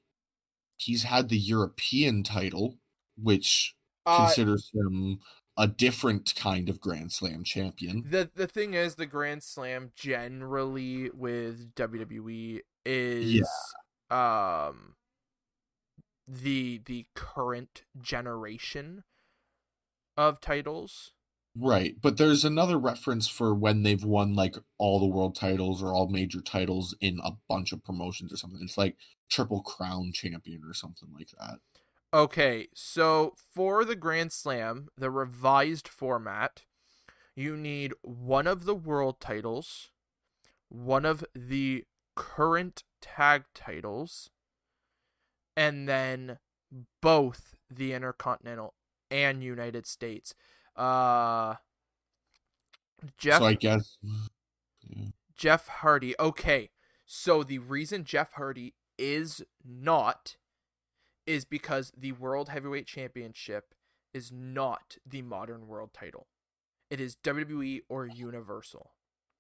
he's 0.78 1.04
had 1.04 1.30
the 1.30 1.38
European 1.40 2.24
title, 2.24 2.80
which 3.18 3.76
Uh, 4.06 4.18
considers 4.18 4.70
him 4.74 5.22
a 5.58 5.68
different 5.68 6.34
kind 6.36 6.70
of 6.70 6.80
Grand 6.82 7.12
Slam 7.12 7.44
champion. 7.44 8.08
the 8.10 8.30
the 8.34 8.48
thing 8.48 8.74
is, 8.74 8.96
the 8.96 9.06
Grand 9.06 9.44
Slam 9.44 9.92
generally 9.96 11.10
with 11.12 11.74
WWE 11.76 12.62
is 12.86 13.76
um 14.10 14.96
the 16.28 16.80
the 16.86 17.06
current 17.14 17.84
generation 18.00 19.04
of 20.18 20.40
titles. 20.40 21.14
Right, 21.54 21.96
but 22.02 22.18
there's 22.18 22.46
another 22.46 22.78
reference 22.78 23.28
for 23.28 23.54
when 23.54 23.84
they've 23.84 24.04
won 24.04 24.36
like 24.36 24.56
all 24.78 25.00
the 25.00 25.06
world 25.06 25.36
titles 25.36 25.84
or 25.84 25.94
all 25.94 26.08
major 26.08 26.40
titles 26.40 26.96
in 27.02 27.20
a 27.24 27.32
bunch 27.50 27.74
of 27.74 27.84
promotions 27.84 28.32
or 28.32 28.38
something. 28.38 28.62
It's 28.64 28.78
like 28.78 28.96
Triple 29.30 29.62
Crown 29.62 30.12
champion 30.14 30.62
or 30.66 30.74
something 30.74 31.10
like 31.14 31.30
that. 31.38 31.60
Okay, 32.14 32.68
so 32.74 33.36
for 33.54 33.84
the 33.84 33.96
Grand 33.96 34.32
Slam, 34.32 34.88
the 34.98 35.12
revised 35.12 35.88
format, 35.88 36.64
you 37.36 37.58
need 37.58 37.94
one 38.02 38.48
of 38.48 38.64
the 38.66 38.76
world 38.76 39.20
titles, 39.20 39.92
one 40.70 41.06
of 41.06 41.24
the 41.36 41.84
current 42.16 42.84
tag 43.02 43.44
titles, 43.54 44.30
and 45.56 45.88
then 45.88 46.38
both 47.02 47.56
the 47.70 47.94
Intercontinental 47.94 48.74
and 49.10 49.44
United 49.44 49.86
States. 49.86 50.34
Uh 50.76 51.56
Jeff 53.18 53.40
So 53.40 53.46
I 53.46 53.54
guess 53.54 53.98
yeah. 54.02 55.06
Jeff 55.36 55.68
Hardy. 55.68 56.16
Okay. 56.20 56.70
So 57.06 57.44
the 57.44 57.60
reason 57.60 58.04
Jeff 58.04 58.34
Hardy 58.34 58.76
is 58.98 59.44
not 59.66 60.38
is 61.26 61.46
because 61.46 61.92
the 61.98 62.12
World 62.14 62.50
Heavyweight 62.50 62.88
Championship 62.88 63.74
is 64.14 64.32
not 64.32 64.98
the 65.06 65.22
modern 65.22 65.68
world 65.68 65.92
title. 65.94 66.28
It 66.90 67.00
is 67.00 67.16
WWE 67.24 67.82
or 67.90 68.06
Universal. 68.06 68.92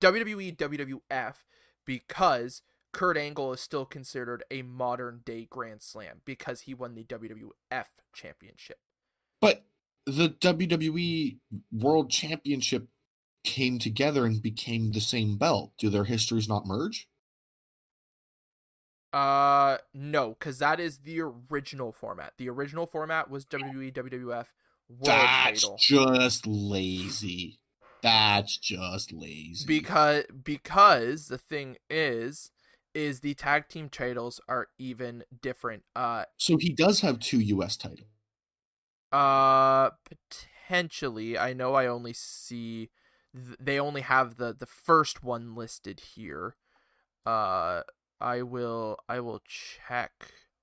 WWE, 0.01 0.55
WWF, 0.55 1.36
because 1.86 2.61
Kurt 2.93 3.17
Angle 3.17 3.53
is 3.53 3.61
still 3.61 3.86
considered 3.86 4.43
a 4.49 4.61
modern 4.61 5.21
day 5.25 5.45
Grand 5.49 5.82
Slam 5.82 6.21
because 6.25 6.61
he 6.61 6.73
won 6.73 6.95
the 6.95 7.03
WWF 7.03 7.86
Championship. 8.13 8.79
But 9.39 9.65
the 10.06 10.30
WWE 10.30 11.38
World 11.72 12.10
Championship 12.10 12.88
came 13.43 13.80
together 13.80 14.26
and 14.26 14.41
became 14.41 14.91
the 14.91 15.02
same 15.02 15.38
belt. 15.38 15.74
Do 15.78 15.89
their 15.89 16.06
histories 16.06 16.47
not 16.47 16.66
merge? 16.66 17.08
Uh, 19.14 19.78
no, 19.93 20.30
because 20.30 20.60
that 20.60 20.80
is 20.80 20.99
the 20.99 21.20
original 21.22 21.91
format. 21.91 22.34
The 22.38 22.49
original 22.49 22.86
format 22.86 23.30
was 23.30 23.45
WWE, 23.45 23.91
WWF 23.91 24.45
World 24.88 24.99
That's 25.02 25.62
Title. 25.62 25.78
just 25.80 26.47
lazy. 26.47 27.60
That's 28.02 28.58
just 28.58 29.12
lazy. 29.12 29.66
because 29.68 30.24
because 30.43 31.28
the 31.28 31.38
thing 31.38 31.78
is 31.89 32.52
is 32.95 33.20
the 33.20 33.34
tag 33.36 33.68
team 33.70 33.89
titles 33.89 34.41
are 34.49 34.68
even 34.80 35.24
different 35.41 35.84
uh 35.95 36.26
so 36.38 36.58
he 36.58 36.74
does 36.74 37.02
have 37.02 37.20
two 37.20 37.39
US 37.39 37.78
titles. 37.78 38.08
Uh 39.12 39.89
potentially 40.05 41.38
i 41.38 41.53
know 41.53 41.74
i 41.74 41.86
only 41.86 42.14
see 42.14 42.89
th- 43.34 43.57
they 43.59 43.80
only 43.80 44.01
have 44.01 44.38
the 44.38 44.53
the 44.57 44.66
first 44.66 45.24
one 45.24 45.53
listed 45.55 45.99
here 46.16 46.55
uh 47.26 47.82
i 48.20 48.41
will 48.41 48.97
i 49.09 49.20
will 49.20 49.41
check 49.45 50.12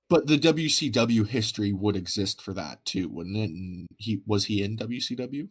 But 0.09 0.25
the 0.25 0.37
WCW 0.39 1.25
history 1.27 1.71
would 1.71 1.95
exist 1.95 2.41
for 2.41 2.51
that 2.53 2.83
too, 2.83 3.07
wouldn't 3.09 3.37
it? 3.37 3.51
And 3.51 3.85
he 3.97 4.21
was 4.25 4.45
he 4.45 4.63
in 4.63 4.75
WCW? 4.75 5.49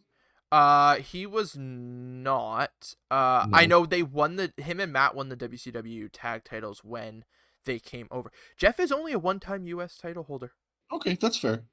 uh 0.51 0.95
he 0.97 1.25
was 1.25 1.55
not 1.57 2.95
uh 3.11 3.45
i 3.53 3.65
know 3.65 3.85
they 3.85 4.01
won 4.03 4.35
the 4.35 4.51
him 4.57 4.79
and 4.79 4.91
matt 4.91 5.13
won 5.15 5.29
the 5.29 5.37
wcw 5.37 6.09
tag 6.11 6.43
titles 6.43 6.83
when 6.83 7.23
they 7.65 7.77
came 7.77 8.07
over 8.09 8.31
jeff 8.57 8.79
is 8.79 8.91
only 8.91 9.13
a 9.13 9.19
one-time 9.19 9.63
us 9.67 9.95
title 9.95 10.23
holder 10.23 10.51
Okay, 10.91 11.13
that's 11.21 11.37
fair. 11.37 11.65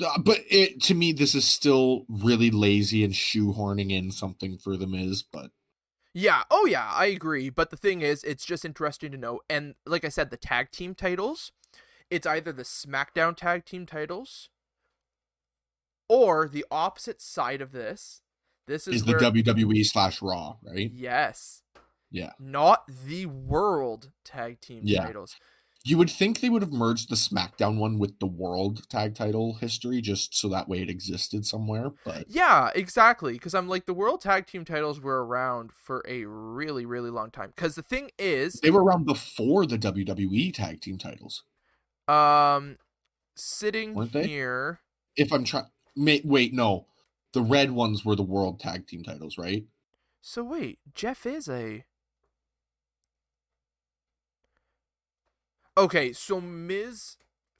Uh, 0.00 0.18
But 0.18 0.40
it 0.48 0.80
to 0.82 0.94
me, 0.94 1.12
this 1.12 1.34
is 1.34 1.46
still 1.46 2.06
really 2.08 2.50
lazy 2.50 3.04
and 3.04 3.12
shoehorning 3.12 3.90
in 3.90 4.10
something 4.10 4.58
for 4.58 4.76
the 4.76 4.86
Miz. 4.86 5.22
But 5.22 5.50
Yeah, 6.14 6.42
oh 6.50 6.66
yeah, 6.66 6.90
I 6.92 7.06
agree. 7.06 7.50
But 7.50 7.70
the 7.70 7.76
thing 7.76 8.00
is, 8.00 8.22
it's 8.24 8.44
just 8.44 8.64
interesting 8.64 9.12
to 9.12 9.18
know. 9.18 9.40
And 9.48 9.74
like 9.86 10.04
I 10.04 10.08
said, 10.08 10.30
the 10.30 10.36
tag 10.36 10.70
team 10.70 10.94
titles, 10.94 11.52
it's 12.10 12.26
either 12.26 12.52
the 12.52 12.64
SmackDown 12.64 13.36
tag 13.36 13.64
team 13.64 13.86
titles 13.86 14.48
or 16.08 16.48
the 16.48 16.64
opposite 16.70 17.22
side 17.22 17.60
of 17.60 17.72
this. 17.72 18.20
This 18.66 18.86
is, 18.86 18.96
is 18.96 19.04
the 19.04 19.12
where, 19.12 19.20
WWE 19.20 19.84
slash 19.84 20.22
Raw 20.22 20.56
right? 20.62 20.90
Yes. 20.92 21.62
Yeah. 22.10 22.30
Not 22.38 22.84
the 23.06 23.26
world 23.26 24.10
tag 24.24 24.60
team 24.60 24.82
Yeah. 24.84 25.06
titles. 25.06 25.36
You 25.84 25.98
would 25.98 26.10
think 26.10 26.40
they 26.40 26.48
would 26.48 26.62
have 26.62 26.72
merged 26.72 27.08
the 27.08 27.16
SmackDown 27.16 27.76
one 27.76 27.98
with 27.98 28.18
the 28.20 28.26
World 28.26 28.88
Tag 28.88 29.14
Title 29.14 29.54
history, 29.54 30.00
just 30.00 30.36
so 30.36 30.48
that 30.48 30.68
way 30.68 30.80
it 30.80 30.88
existed 30.88 31.44
somewhere. 31.44 31.90
But 32.04 32.24
Yeah, 32.28 32.70
exactly. 32.74 33.32
Because 33.32 33.54
I'm 33.54 33.68
like, 33.68 33.86
the 33.86 33.94
world 33.94 34.20
tag 34.20 34.46
team 34.46 34.64
titles 34.64 35.00
were 35.00 35.24
around 35.24 35.72
for 35.72 36.04
a 36.08 36.24
really, 36.24 36.86
really 36.86 37.10
long 37.10 37.30
time. 37.30 37.52
Because 37.54 37.74
the 37.74 37.82
thing 37.82 38.10
is, 38.18 38.60
they 38.62 38.70
were 38.70 38.84
around 38.84 39.06
before 39.06 39.66
the 39.66 39.78
WWE 39.78 40.54
Tag 40.54 40.80
Team 40.80 40.98
titles. 40.98 41.42
um, 42.06 42.76
sitting 43.34 43.94
Weren't 43.94 44.12
they? 44.12 44.26
here. 44.28 44.80
If 45.16 45.32
I'm 45.32 45.44
trying, 45.44 45.66
wait, 45.96 46.54
no, 46.54 46.86
the 47.32 47.42
red 47.42 47.72
ones 47.72 48.04
were 48.04 48.16
the 48.16 48.22
World 48.22 48.60
Tag 48.60 48.86
Team 48.86 49.02
titles, 49.02 49.36
right? 49.36 49.64
So 50.20 50.44
wait, 50.44 50.78
Jeff 50.94 51.26
is 51.26 51.48
a 51.48 51.84
Okay, 55.76 56.12
so 56.12 56.40
Miz 56.40 57.16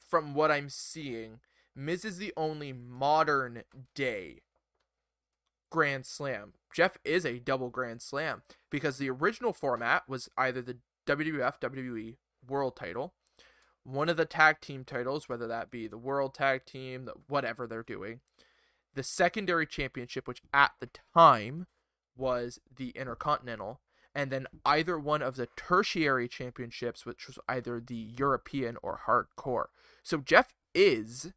from 0.06 0.34
what 0.34 0.50
I'm 0.50 0.68
seeing, 0.68 1.40
Miz 1.74 2.04
is 2.04 2.18
the 2.18 2.34
only 2.36 2.72
modern 2.72 3.62
day 3.94 4.40
Grand 5.70 6.04
Slam. 6.04 6.52
Jeff 6.74 6.98
is 7.04 7.24
a 7.24 7.38
double 7.38 7.70
Grand 7.70 8.02
Slam 8.02 8.42
because 8.70 8.98
the 8.98 9.08
original 9.08 9.54
format 9.54 10.02
was 10.06 10.28
either 10.36 10.60
the 10.60 10.76
WWF 11.06 11.58
WWE 11.60 12.16
World 12.46 12.76
title, 12.76 13.14
one 13.84 14.10
of 14.10 14.18
the 14.18 14.26
tag 14.26 14.60
team 14.60 14.84
titles, 14.84 15.28
whether 15.28 15.46
that 15.46 15.70
be 15.70 15.86
the 15.86 15.96
World 15.96 16.34
Tag 16.34 16.66
Team, 16.66 17.06
the, 17.06 17.14
whatever 17.28 17.66
they're 17.66 17.82
doing, 17.82 18.20
the 18.94 19.02
secondary 19.02 19.66
championship, 19.66 20.28
which 20.28 20.42
at 20.52 20.72
the 20.80 20.90
time 21.14 21.66
was 22.16 22.60
the 22.74 22.90
Intercontinental, 22.90 23.80
and 24.14 24.30
then 24.30 24.46
either 24.64 24.98
one 24.98 25.22
of 25.22 25.36
the 25.36 25.48
tertiary 25.56 26.28
championships, 26.28 27.06
which 27.06 27.26
was 27.26 27.38
either 27.48 27.80
the 27.80 27.94
European 27.94 28.76
or 28.82 29.00
hardcore. 29.06 29.66
So 30.02 30.18
Jeff 30.18 30.54
is 30.74 31.32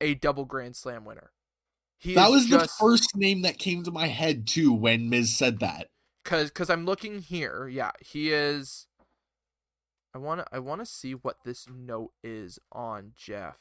a 0.00 0.14
double 0.14 0.44
Grand 0.44 0.76
Slam 0.76 1.04
winner. 1.04 1.32
He 1.98 2.14
that 2.14 2.30
was 2.30 2.46
just, 2.46 2.64
the 2.64 2.84
first 2.84 3.14
name 3.14 3.42
that 3.42 3.58
came 3.58 3.82
to 3.84 3.90
my 3.90 4.06
head 4.06 4.46
too 4.46 4.72
when 4.72 5.10
Miz 5.10 5.36
said 5.36 5.60
that. 5.60 5.88
Cause, 6.24 6.50
cause 6.50 6.70
I'm 6.70 6.86
looking 6.86 7.20
here. 7.20 7.68
Yeah, 7.68 7.90
he 8.00 8.32
is. 8.32 8.86
I 10.14 10.18
wanna, 10.18 10.46
I 10.50 10.58
wanna 10.58 10.86
see 10.86 11.12
what 11.12 11.36
this 11.44 11.66
note 11.68 12.12
is 12.24 12.58
on 12.72 13.12
Jeff. 13.16 13.58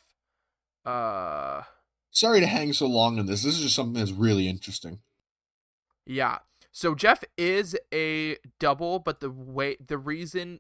Uh. 0.86 1.64
Sorry 2.12 2.40
to 2.40 2.48
hang 2.48 2.74
so 2.74 2.88
long 2.88 3.20
on 3.20 3.26
this. 3.26 3.44
This 3.44 3.56
is 3.56 3.64
just 3.64 3.76
something 3.76 3.94
that's 3.94 4.12
really 4.12 4.48
interesting. 4.48 5.00
Yeah. 6.06 6.40
So 6.72 6.96
Jeff 6.96 7.24
is 7.38 7.76
a 7.94 8.38
double, 8.60 9.00
but 9.00 9.20
the 9.20 9.32
way 9.32 9.78
the 9.86 9.98
reason 9.98 10.60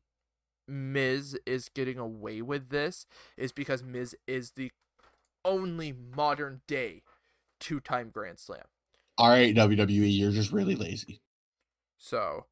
Miz 0.67 1.37
is 1.45 1.69
getting 1.69 1.97
away 1.97 2.41
with 2.41 2.69
this 2.69 3.05
is 3.37 3.51
because 3.51 3.83
Miz 3.83 4.15
is 4.27 4.51
the 4.51 4.71
only 5.45 5.93
modern 5.93 6.61
day 6.67 7.03
two 7.59 7.79
time 7.79 8.09
Grand 8.09 8.39
Slam. 8.39 8.63
All 9.17 9.29
right, 9.29 9.53
WWE, 9.53 10.17
you're 10.17 10.31
just 10.31 10.51
really 10.51 10.75
lazy. 10.75 11.21
So, 11.97 12.45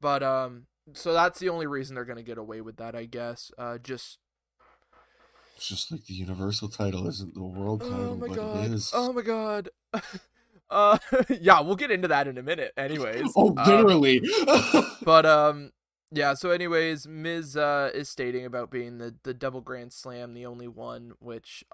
but 0.00 0.22
um, 0.22 0.66
so 0.92 1.12
that's 1.12 1.38
the 1.38 1.48
only 1.48 1.66
reason 1.66 1.94
they're 1.94 2.04
gonna 2.04 2.22
get 2.22 2.38
away 2.38 2.60
with 2.60 2.76
that, 2.76 2.94
I 2.94 3.04
guess. 3.04 3.50
Uh, 3.56 3.78
just. 3.78 4.18
It's 5.56 5.68
just 5.68 5.92
like 5.92 6.04
the 6.06 6.14
Universal 6.14 6.70
title 6.70 7.06
isn't 7.06 7.34
the 7.34 7.42
world 7.44 7.82
oh 7.84 7.90
title, 7.90 8.10
oh 8.10 8.16
my 8.16 8.26
but 8.26 8.36
god. 8.36 8.64
it 8.64 8.72
is. 8.72 8.90
Oh 8.92 9.12
my 9.12 9.22
god. 9.22 9.68
uh, 10.72 10.98
yeah, 11.40 11.60
we'll 11.60 11.76
get 11.76 11.90
into 11.90 12.08
that 12.08 12.26
in 12.26 12.38
a 12.38 12.42
minute. 12.42 12.72
Anyways. 12.76 13.32
oh, 13.36 13.54
um, 13.56 13.66
literally. 13.66 14.22
Um, 14.48 14.86
but 15.04 15.26
um, 15.26 15.72
yeah. 16.10 16.34
So, 16.34 16.50
anyways, 16.50 17.06
Miz 17.06 17.56
uh 17.56 17.90
is 17.94 18.08
stating 18.08 18.44
about 18.44 18.70
being 18.70 18.98
the 18.98 19.14
the 19.22 19.34
double 19.34 19.60
Grand 19.60 19.92
Slam, 19.92 20.34
the 20.34 20.46
only 20.46 20.68
one, 20.68 21.12
which 21.18 21.64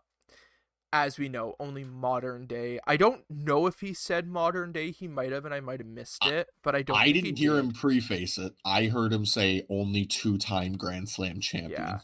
as 0.92 1.18
we 1.18 1.28
know, 1.28 1.55
only 1.61 1.84
modern 1.84 2.46
day. 2.46 2.80
I 2.86 2.96
don't 2.96 3.22
know 3.28 3.66
if 3.66 3.80
he 3.80 3.92
said 3.92 4.26
modern 4.26 4.72
day. 4.72 4.90
He 4.90 5.07
might 5.07 5.32
have, 5.32 5.44
and 5.44 5.53
I 5.53 5.61
might 5.61 5.80
have 5.80 5.86
missed 5.86 6.24
it, 6.26 6.49
but 6.62 6.74
I 6.74 6.82
don't. 6.82 6.96
I 6.96 7.12
didn't 7.12 7.38
hear 7.38 7.55
did. 7.55 7.64
him 7.64 7.70
preface 7.72 8.38
it. 8.38 8.55
I 8.64 8.86
heard 8.86 9.12
him 9.12 9.26
say 9.26 9.66
only 9.68 10.07
two-time 10.07 10.74
Grand 10.74 11.09
Slam 11.09 11.40
champion. 11.40 11.72
Yeah. 11.72 11.99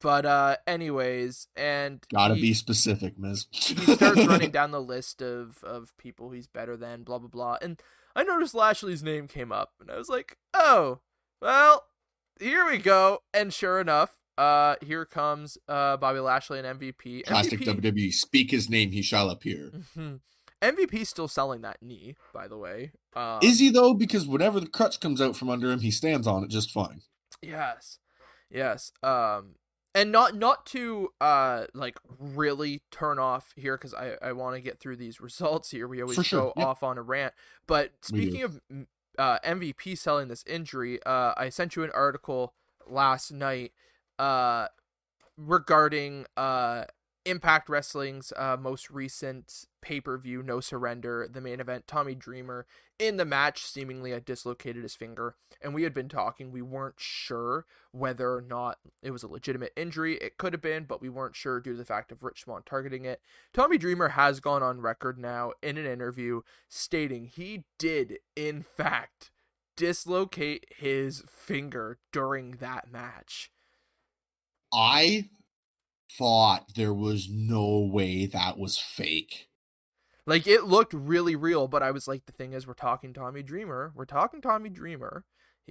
But 0.00 0.24
uh, 0.24 0.56
anyways, 0.66 1.48
and 1.56 2.04
gotta 2.12 2.34
he, 2.34 2.40
be 2.40 2.54
specific, 2.54 3.18
Miz. 3.18 3.46
he 3.50 3.74
starts 3.94 4.26
running 4.26 4.50
down 4.52 4.70
the 4.70 4.80
list 4.80 5.20
of 5.20 5.62
of 5.62 5.96
people 5.98 6.30
he's 6.30 6.46
better 6.46 6.76
than, 6.76 7.02
blah 7.02 7.18
blah 7.18 7.28
blah. 7.28 7.58
And 7.60 7.80
I 8.16 8.24
noticed 8.24 8.54
Lashley's 8.54 9.02
name 9.02 9.28
came 9.28 9.52
up, 9.52 9.72
and 9.80 9.90
I 9.90 9.96
was 9.96 10.08
like, 10.08 10.38
oh, 10.54 11.00
well, 11.42 11.84
here 12.40 12.66
we 12.66 12.78
go. 12.78 13.20
And 13.34 13.52
sure 13.52 13.78
enough, 13.78 14.16
uh, 14.38 14.76
here 14.80 15.04
comes 15.04 15.58
uh 15.68 15.98
Bobby 15.98 16.20
Lashley 16.20 16.60
and 16.60 16.80
MVP. 16.80 17.26
Classic 17.26 17.60
MVP... 17.60 17.80
WWE. 17.80 18.12
Speak 18.12 18.50
his 18.50 18.70
name, 18.70 18.92
he 18.92 19.02
shall 19.02 19.28
appear. 19.28 19.70
Mm-hmm. 19.74 20.16
MVP 20.62 21.06
still 21.06 21.28
selling 21.28 21.62
that 21.62 21.82
knee, 21.82 22.16
by 22.34 22.46
the 22.46 22.58
way. 22.58 22.92
Um, 23.14 23.40
Is 23.42 23.58
he 23.58 23.70
though? 23.70 23.94
Because 23.94 24.26
whenever 24.26 24.60
the 24.60 24.68
crutch 24.68 25.00
comes 25.00 25.20
out 25.20 25.36
from 25.36 25.48
under 25.48 25.70
him, 25.70 25.80
he 25.80 25.90
stands 25.90 26.26
on 26.26 26.44
it 26.44 26.50
just 26.50 26.70
fine. 26.70 27.00
Yes, 27.42 27.98
yes. 28.50 28.92
Um, 29.02 29.54
and 29.94 30.12
not 30.12 30.34
not 30.36 30.66
to 30.66 31.12
uh 31.20 31.64
like 31.74 31.98
really 32.18 32.82
turn 32.90 33.18
off 33.18 33.52
here 33.56 33.76
because 33.76 33.94
I 33.94 34.16
I 34.22 34.32
want 34.32 34.56
to 34.56 34.60
get 34.60 34.78
through 34.78 34.96
these 34.96 35.20
results 35.20 35.70
here. 35.70 35.88
We 35.88 36.00
always 36.02 36.16
For 36.16 36.36
go 36.36 36.52
off 36.56 36.82
on 36.82 36.98
a 36.98 37.02
rant. 37.02 37.34
But 37.66 37.92
speaking 38.02 38.42
of 38.42 38.60
uh 39.18 39.38
MVP 39.40 39.98
selling 39.98 40.28
this 40.28 40.44
injury, 40.46 41.02
uh, 41.04 41.34
I 41.36 41.48
sent 41.48 41.76
you 41.76 41.82
an 41.82 41.90
article 41.94 42.54
last 42.86 43.32
night 43.32 43.72
uh, 44.18 44.68
regarding 45.36 46.26
uh, 46.36 46.84
Impact 47.24 47.68
Wrestling's 47.68 48.32
uh, 48.36 48.56
most 48.60 48.90
recent 48.90 49.66
pay 49.80 50.00
per 50.00 50.18
view, 50.18 50.42
No 50.42 50.60
Surrender, 50.60 51.28
the 51.30 51.40
main 51.40 51.60
event. 51.60 51.86
Tommy 51.86 52.14
Dreamer 52.14 52.66
in 52.98 53.16
the 53.16 53.24
match 53.24 53.62
seemingly 53.62 54.10
had 54.10 54.24
dislocated 54.24 54.82
his 54.82 54.94
finger, 54.94 55.34
and 55.62 55.74
we 55.74 55.84
had 55.84 55.94
been 55.94 56.08
talking. 56.08 56.52
We 56.52 56.62
weren't 56.62 56.98
sure 56.98 57.66
whether 57.92 58.34
or 58.34 58.42
not 58.42 58.78
it 59.02 59.10
was 59.10 59.22
a 59.22 59.28
legitimate 59.28 59.72
injury. 59.76 60.16
It 60.16 60.38
could 60.38 60.52
have 60.52 60.62
been, 60.62 60.84
but 60.84 61.00
we 61.00 61.08
weren't 61.08 61.36
sure 61.36 61.60
due 61.60 61.72
to 61.72 61.78
the 61.78 61.84
fact 61.84 62.12
of 62.12 62.22
Rich 62.22 62.42
Swann 62.42 62.62
targeting 62.64 63.04
it. 63.04 63.20
Tommy 63.52 63.78
Dreamer 63.78 64.10
has 64.10 64.40
gone 64.40 64.62
on 64.62 64.80
record 64.80 65.18
now 65.18 65.52
in 65.62 65.78
an 65.78 65.86
interview 65.86 66.42
stating 66.68 67.24
he 67.24 67.64
did, 67.78 68.18
in 68.36 68.62
fact, 68.62 69.30
dislocate 69.76 70.66
his 70.76 71.22
finger 71.28 71.98
during 72.12 72.52
that 72.60 72.90
match. 72.92 73.50
I 74.72 75.30
thought 76.18 76.74
there 76.74 76.94
was 76.94 77.28
no 77.30 77.78
way 77.78 78.26
that 78.26 78.58
was 78.58 78.78
fake. 78.78 79.49
Like 80.30 80.46
it 80.46 80.62
looked 80.64 80.94
really 80.94 81.34
real, 81.34 81.66
but 81.66 81.82
I 81.82 81.90
was 81.90 82.06
like, 82.06 82.24
the 82.26 82.32
thing 82.32 82.52
is, 82.52 82.64
we're 82.64 82.74
talking 82.74 83.12
Tommy 83.12 83.42
Dreamer. 83.42 83.92
We're 83.96 84.04
talking 84.04 84.40
Tommy 84.40 84.70
Dreamer. 84.70 85.24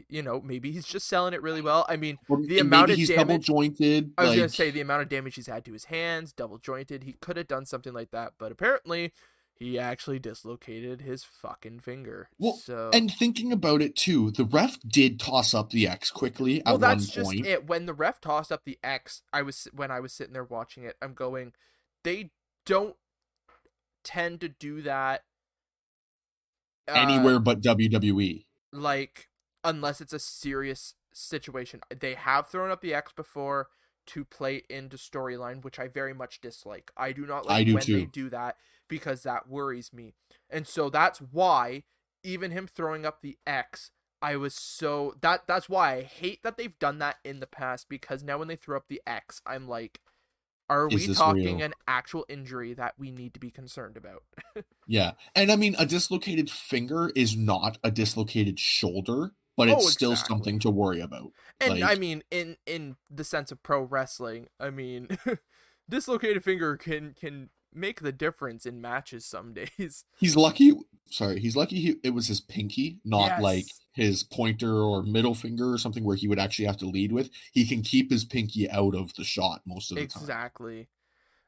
You 0.09 0.21
know, 0.21 0.41
maybe 0.41 0.71
he's 0.73 0.85
just 0.85 1.07
selling 1.07 1.33
it 1.33 1.41
really 1.41 1.61
well. 1.61 1.85
I 1.87 1.95
mean, 1.95 2.17
the 2.27 2.59
amount 2.59 2.91
of 2.91 2.97
he's 2.97 3.07
damage, 3.07 3.27
double 3.27 3.39
jointed. 3.39 4.11
I 4.17 4.23
was 4.23 4.29
like... 4.31 4.37
gonna 4.37 4.49
say 4.49 4.69
the 4.69 4.81
amount 4.81 5.03
of 5.03 5.07
damage 5.07 5.35
he's 5.35 5.47
had 5.47 5.63
to 5.63 5.71
his 5.71 5.85
hands, 5.85 6.33
double 6.33 6.57
jointed. 6.57 7.05
He 7.05 7.13
could 7.13 7.37
have 7.37 7.47
done 7.47 7.65
something 7.65 7.93
like 7.93 8.11
that, 8.11 8.33
but 8.37 8.51
apparently 8.51 9.13
he 9.53 9.79
actually 9.79 10.19
dislocated 10.19 11.01
his 11.01 11.23
fucking 11.23 11.79
finger. 11.79 12.27
Well, 12.37 12.53
so 12.53 12.89
and 12.91 13.09
thinking 13.09 13.53
about 13.53 13.81
it 13.81 13.95
too, 13.95 14.31
the 14.31 14.43
ref 14.43 14.77
did 14.85 15.21
toss 15.21 15.53
up 15.53 15.69
the 15.69 15.87
X 15.87 16.11
quickly 16.11 16.61
well, 16.65 16.75
at 16.75 16.81
that's 16.81 17.07
one 17.07 17.13
just 17.13 17.31
point. 17.31 17.45
It. 17.45 17.65
When 17.65 17.85
the 17.85 17.93
ref 17.93 18.19
tossed 18.19 18.51
up 18.51 18.65
the 18.65 18.77
X, 18.83 19.21
I 19.31 19.41
was 19.41 19.69
when 19.73 19.89
I 19.89 20.01
was 20.01 20.11
sitting 20.11 20.33
there 20.33 20.43
watching 20.43 20.83
it, 20.83 20.97
I'm 21.01 21.13
going, 21.13 21.53
they 22.03 22.31
don't 22.65 22.97
tend 24.03 24.41
to 24.41 24.49
do 24.49 24.81
that 24.81 25.23
uh, 26.87 26.93
anywhere 26.93 27.39
but 27.39 27.61
WWE. 27.61 28.45
Like 28.71 29.29
unless 29.63 30.01
it's 30.01 30.13
a 30.13 30.19
serious 30.19 30.95
situation. 31.13 31.81
They 31.97 32.15
have 32.15 32.47
thrown 32.47 32.71
up 32.71 32.81
the 32.81 32.93
X 32.93 33.11
before 33.13 33.67
to 34.07 34.25
play 34.25 34.63
into 34.69 34.97
storyline, 34.97 35.63
which 35.63 35.79
I 35.79 35.87
very 35.87 36.13
much 36.13 36.41
dislike. 36.41 36.91
I 36.97 37.11
do 37.11 37.25
not 37.25 37.45
like 37.45 37.67
do 37.67 37.75
when 37.75 37.83
too. 37.83 37.97
they 37.97 38.05
do 38.05 38.29
that 38.29 38.57
because 38.87 39.23
that 39.23 39.47
worries 39.47 39.93
me. 39.93 40.13
And 40.49 40.67
so 40.67 40.89
that's 40.89 41.19
why 41.19 41.83
even 42.23 42.51
him 42.51 42.67
throwing 42.67 43.05
up 43.05 43.21
the 43.21 43.37
X, 43.45 43.91
I 44.21 44.35
was 44.35 44.55
so 44.55 45.15
that 45.21 45.47
that's 45.47 45.69
why 45.69 45.95
I 45.95 46.01
hate 46.01 46.43
that 46.43 46.57
they've 46.57 46.77
done 46.79 46.99
that 46.99 47.17
in 47.23 47.39
the 47.39 47.47
past 47.47 47.87
because 47.87 48.23
now 48.23 48.39
when 48.39 48.47
they 48.47 48.55
throw 48.55 48.77
up 48.77 48.87
the 48.89 49.01
X, 49.05 49.41
I'm 49.45 49.67
like 49.67 50.01
are 50.69 50.87
Is 50.89 51.07
we 51.07 51.13
talking 51.13 51.57
real? 51.57 51.65
an 51.65 51.73
actual 51.87 52.25
injury 52.29 52.73
that 52.73 52.93
we 52.97 53.11
need 53.11 53.33
to 53.33 53.39
be 53.39 53.49
concerned 53.49 53.97
about? 53.97 54.23
yeah. 54.87 55.11
And 55.35 55.51
I 55.51 55.55
mean 55.55 55.75
a 55.79 55.85
dislocated 55.85 56.49
finger 56.49 57.11
is 57.15 57.35
not 57.35 57.77
a 57.83 57.91
dislocated 57.91 58.59
shoulder, 58.59 59.31
but 59.57 59.67
it's 59.69 59.85
oh, 59.85 59.89
still 59.89 60.15
something 60.15 60.59
to 60.59 60.69
worry 60.69 61.01
about. 61.01 61.31
And 61.59 61.79
like, 61.79 61.97
I 61.97 61.99
mean 61.99 62.23
in 62.31 62.57
in 62.65 62.95
the 63.09 63.23
sense 63.23 63.51
of 63.51 63.63
pro 63.63 63.81
wrestling, 63.81 64.47
I 64.59 64.69
mean 64.69 65.09
dislocated 65.89 66.43
finger 66.43 66.77
can 66.77 67.15
can 67.19 67.49
make 67.73 68.01
the 68.01 68.11
difference 68.11 68.65
in 68.65 68.81
matches 68.81 69.25
some 69.25 69.53
days. 69.53 70.05
He's 70.17 70.35
lucky. 70.35 70.73
Sorry, 71.09 71.39
he's 71.39 71.55
lucky. 71.55 71.79
He, 71.79 71.95
it 72.03 72.11
was 72.11 72.27
his 72.27 72.41
pinky, 72.41 72.99
not 73.03 73.27
yes. 73.27 73.41
like 73.41 73.65
his 73.93 74.23
pointer 74.23 74.73
or 74.81 75.03
middle 75.03 75.35
finger 75.35 75.73
or 75.73 75.77
something 75.77 76.03
where 76.03 76.15
he 76.15 76.27
would 76.27 76.39
actually 76.39 76.65
have 76.65 76.77
to 76.77 76.85
lead 76.85 77.11
with. 77.11 77.29
He 77.51 77.65
can 77.65 77.81
keep 77.81 78.11
his 78.11 78.25
pinky 78.25 78.69
out 78.69 78.95
of 78.95 79.13
the 79.15 79.23
shot 79.23 79.61
most 79.65 79.91
of 79.91 79.97
the 79.97 80.03
exactly. 80.03 80.27
time. 80.27 80.37
Exactly. 80.37 80.87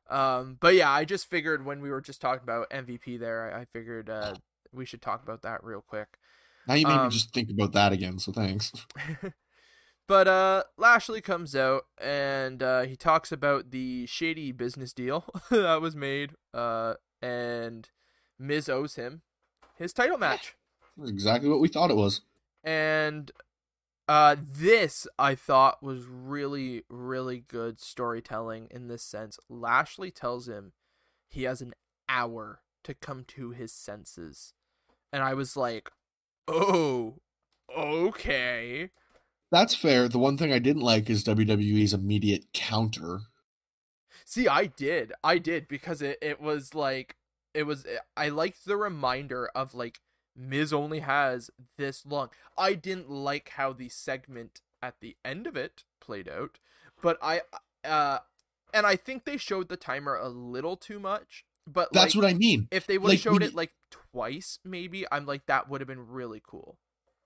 Um, 0.09 0.57
but 0.59 0.75
yeah, 0.75 0.91
I 0.91 1.05
just 1.05 1.29
figured 1.29 1.65
when 1.65 1.81
we 1.81 1.89
were 1.89 2.01
just 2.01 2.21
talking 2.21 2.43
about 2.43 2.69
MVP 2.69 3.19
there, 3.19 3.53
I, 3.53 3.61
I 3.61 3.65
figured 3.65 4.09
uh, 4.09 4.35
we 4.73 4.85
should 4.85 5.01
talk 5.01 5.23
about 5.23 5.43
that 5.43 5.63
real 5.63 5.81
quick. 5.81 6.17
Now 6.67 6.73
you 6.73 6.85
made 6.85 6.93
um, 6.95 7.05
me 7.05 7.11
just 7.11 7.33
think 7.33 7.49
about 7.49 7.71
that 7.73 7.93
again. 7.93 8.19
So 8.19 8.31
thanks. 8.31 8.71
But 10.11 10.27
uh, 10.27 10.63
Lashley 10.75 11.21
comes 11.21 11.55
out 11.55 11.85
and 11.97 12.61
uh, 12.61 12.81
he 12.81 12.97
talks 12.97 13.31
about 13.31 13.71
the 13.71 14.05
shady 14.07 14.51
business 14.51 14.91
deal 14.91 15.23
that 15.49 15.79
was 15.79 15.95
made, 15.95 16.31
uh, 16.53 16.95
and 17.21 17.87
Miz 18.37 18.67
owes 18.67 18.95
him 18.95 19.21
his 19.77 19.93
title 19.93 20.17
match. 20.17 20.55
exactly 21.05 21.49
what 21.49 21.59
we 21.59 21.67
thought 21.67 21.91
it 21.91 21.97
was. 21.97 22.21
And 22.63 23.31
uh, 24.07 24.35
this 24.39 25.07
I 25.17 25.35
thought 25.35 25.81
was 25.81 26.05
really, 26.05 26.83
really 26.89 27.45
good 27.47 27.79
storytelling 27.79 28.67
in 28.69 28.87
this 28.87 29.03
sense. 29.03 29.39
Lashley 29.49 30.11
tells 30.11 30.47
him 30.47 30.73
he 31.29 31.43
has 31.43 31.61
an 31.61 31.73
hour 32.09 32.61
to 32.83 32.93
come 32.93 33.23
to 33.29 33.51
his 33.51 33.71
senses, 33.71 34.53
and 35.13 35.23
I 35.23 35.33
was 35.33 35.55
like, 35.55 35.89
"Oh, 36.47 37.19
okay." 37.75 38.89
That's 39.51 39.75
fair. 39.75 40.07
The 40.07 40.19
one 40.19 40.37
thing 40.37 40.51
I 40.51 40.59
didn't 40.59 40.81
like 40.81 41.09
is 41.09 41.23
WWE's 41.23 41.93
immediate 41.93 42.45
counter. 42.53 43.21
See, 44.25 44.47
I 44.47 44.65
did. 44.65 45.13
I 45.23 45.37
did 45.37 45.67
because 45.67 46.01
it, 46.01 46.17
it 46.21 46.41
was 46.41 46.73
like 46.73 47.15
it 47.53 47.63
was 47.63 47.85
I 48.15 48.29
liked 48.29 48.65
the 48.65 48.77
reminder 48.77 49.49
of 49.55 49.73
like 49.73 49.99
Miz 50.35 50.71
only 50.71 50.99
has 50.99 51.49
this 51.77 52.05
long. 52.05 52.29
I 52.57 52.73
didn't 52.73 53.09
like 53.09 53.49
how 53.55 53.73
the 53.73 53.89
segment 53.89 54.61
at 54.81 54.95
the 55.01 55.15
end 55.25 55.45
of 55.47 55.55
it 55.55 55.83
played 55.99 56.29
out, 56.29 56.59
but 57.01 57.17
I 57.21 57.41
uh 57.83 58.19
and 58.73 58.85
I 58.85 58.95
think 58.95 59.25
they 59.25 59.37
showed 59.37 59.67
the 59.69 59.77
timer 59.77 60.15
a 60.15 60.29
little 60.29 60.77
too 60.77 60.99
much. 60.99 61.43
But 61.67 61.89
That's 61.93 62.15
like, 62.15 62.23
what 62.23 62.29
I 62.29 62.33
mean. 62.33 62.67
if 62.71 62.87
they 62.87 62.97
would 62.97 63.11
have 63.11 63.17
like, 63.17 63.19
showed 63.19 63.41
we- 63.41 63.47
it 63.47 63.53
like 63.55 63.71
twice, 64.13 64.59
maybe 64.65 65.05
I'm 65.11 65.25
like 65.25 65.45
that 65.47 65.69
would 65.69 65.81
have 65.81 65.87
been 65.87 66.07
really 66.07 66.41
cool. 66.45 66.77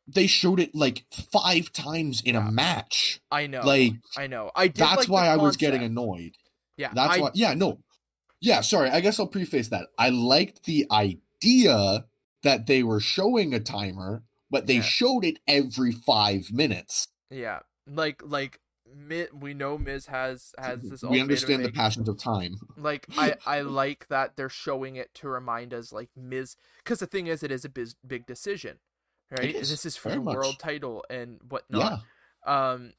They 0.08 0.28
showed 0.28 0.60
it 0.60 0.76
like 0.76 1.04
five 1.32 1.72
times 1.72 2.22
in 2.24 2.36
Yeah. 2.36 2.48
a 2.48 2.52
match. 2.52 3.20
I 3.32 3.48
know, 3.48 3.62
Like 3.62 3.94
I 4.18 4.28
know. 4.28 4.52
I 4.56 4.68
did 4.68 4.78
that's 4.78 4.98
like 4.98 5.08
why 5.10 5.28
I 5.28 5.38
was 5.38 5.58
getting 5.58 5.82
annoyed. 5.84 6.34
Yeah, 6.78 6.92
That's 6.94 7.16
I, 7.16 7.20
why. 7.22 7.32
Yeah, 7.34 7.54
no. 7.54 7.80
Yeah, 8.46 8.62
sorry. 8.62 8.90
I 8.92 9.00
guess 9.02 9.20
I'll 9.20 9.26
preface 9.28 9.70
that. 9.70 9.88
I 9.98 10.10
liked 10.10 10.66
the 10.66 10.86
idea 10.92 12.06
that 12.44 12.68
they 12.68 12.84
were 12.84 13.00
showing 13.00 13.54
a 13.56 13.60
timer, 13.60 14.24
but 14.52 14.68
they 14.68 14.76
Yeah. 14.76 14.82
showed 14.84 15.26
it 15.26 15.40
every 15.48 15.92
five 15.92 16.52
minutes. 16.52 17.08
Yeah, 17.32 17.62
like 17.88 18.22
like 18.24 18.60
we 19.34 19.54
know 19.56 19.80
Miz 19.80 20.06
has 20.06 20.54
has 20.60 20.84
this. 20.84 21.02
we 21.04 21.20
understand 21.20 21.66
the 21.66 21.72
passions 21.72 22.08
of 22.08 22.20
time. 22.20 22.58
Like 22.78 23.08
I 23.18 23.36
I 23.48 23.62
like 23.62 24.08
that 24.10 24.36
they're 24.38 24.48
showing 24.48 24.96
it 24.96 25.14
to 25.16 25.28
remind 25.28 25.74
us 25.74 25.92
like 25.92 26.10
Miz 26.16 26.56
because 26.84 27.00
the 27.00 27.08
thing 27.08 27.26
is 27.26 27.42
it 27.42 27.52
is 27.52 27.66
a 27.66 27.70
biz- 27.70 27.96
big 28.06 28.28
decision, 28.28 28.78
right? 29.32 29.56
is, 29.56 29.72
this 29.72 29.88
is 29.88 29.98
for 29.98 30.12
the 30.12 30.22
world 30.22 30.60
title 30.60 31.04
and 31.10 31.40
whatnot. 31.50 31.82
Yeah. 31.82 31.98
whatnot. 32.46 32.74
Um, 32.76 32.94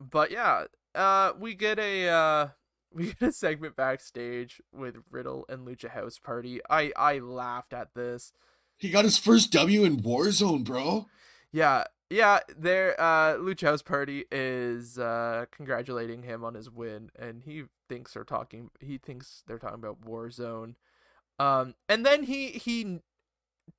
but 0.00 0.30
yeah, 0.30 0.64
uh, 0.94 1.34
we 1.38 1.54
get 1.54 1.78
a 1.78 2.08
uh 2.08 2.48
we 2.92 3.06
get 3.06 3.22
a 3.22 3.32
segment 3.32 3.76
backstage 3.76 4.60
with 4.72 4.96
Riddle 5.10 5.44
and 5.48 5.66
Lucha 5.66 5.90
House 5.90 6.18
Party. 6.18 6.60
I 6.68 6.92
I 6.96 7.18
laughed 7.18 7.72
at 7.72 7.94
this. 7.94 8.32
He 8.76 8.90
got 8.90 9.04
his 9.04 9.18
first 9.18 9.50
W 9.52 9.84
in 9.84 9.98
Warzone, 9.98 10.64
bro. 10.64 11.06
Yeah, 11.52 11.84
yeah. 12.10 12.40
Their 12.56 12.98
uh, 13.00 13.34
Lucha 13.34 13.66
House 13.66 13.82
Party 13.82 14.24
is 14.30 14.98
uh, 14.98 15.46
congratulating 15.50 16.22
him 16.22 16.44
on 16.44 16.54
his 16.54 16.70
win, 16.70 17.10
and 17.18 17.42
he 17.42 17.64
thinks 17.88 18.14
they're 18.14 18.24
talking. 18.24 18.70
He 18.80 18.98
thinks 18.98 19.42
they're 19.46 19.58
talking 19.58 19.78
about 19.78 20.02
Warzone. 20.02 20.74
Um, 21.38 21.74
and 21.88 22.04
then 22.04 22.24
he 22.24 22.48
he 22.48 23.00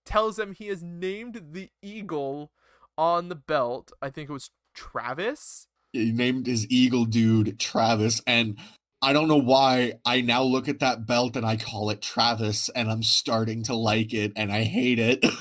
tells 0.06 0.36
them 0.38 0.54
he 0.54 0.68
has 0.68 0.84
named 0.84 1.42
the 1.52 1.70
eagle 1.82 2.52
on 2.98 3.30
the 3.30 3.36
belt. 3.36 3.92
I 4.02 4.10
think 4.10 4.30
it 4.30 4.34
was 4.34 4.52
Travis. 4.74 5.68
He 5.94 6.12
named 6.12 6.46
his 6.46 6.70
eagle 6.70 7.06
dude 7.06 7.60
Travis, 7.60 8.22
and 8.28 8.58
I 9.02 9.14
don't 9.14 9.28
know 9.28 9.38
why 9.38 9.94
I 10.06 10.22
now 10.22 10.44
look 10.44 10.68
at 10.68 10.80
that 10.80 11.06
belt 11.06 11.38
and 11.38 11.46
I 11.46 11.56
call 11.56 11.90
it 11.90 12.02
Travis, 12.02 12.70
and 12.70 12.92
I'm 12.92 13.04
starting 13.04 13.64
to 13.64 13.76
like 13.76 14.14
it, 14.14 14.34
and 14.36 14.52
I 14.52 14.64
hate 14.64 15.00
it. 15.00 15.26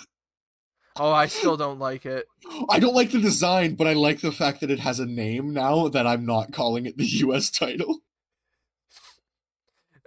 Oh, 1.00 1.12
I 1.12 1.26
still 1.26 1.56
don't 1.56 1.78
like 1.78 2.04
it. 2.06 2.26
I 2.68 2.80
don't 2.80 2.94
like 2.94 3.12
the 3.12 3.20
design, 3.20 3.76
but 3.76 3.86
I 3.86 3.92
like 3.92 4.20
the 4.20 4.32
fact 4.32 4.60
that 4.60 4.70
it 4.70 4.80
has 4.80 4.98
a 4.98 5.06
name 5.06 5.52
now 5.52 5.86
that 5.88 6.08
I'm 6.08 6.26
not 6.26 6.52
calling 6.52 6.86
it 6.86 6.96
the 6.96 7.04
US 7.24 7.50
title. 7.50 8.00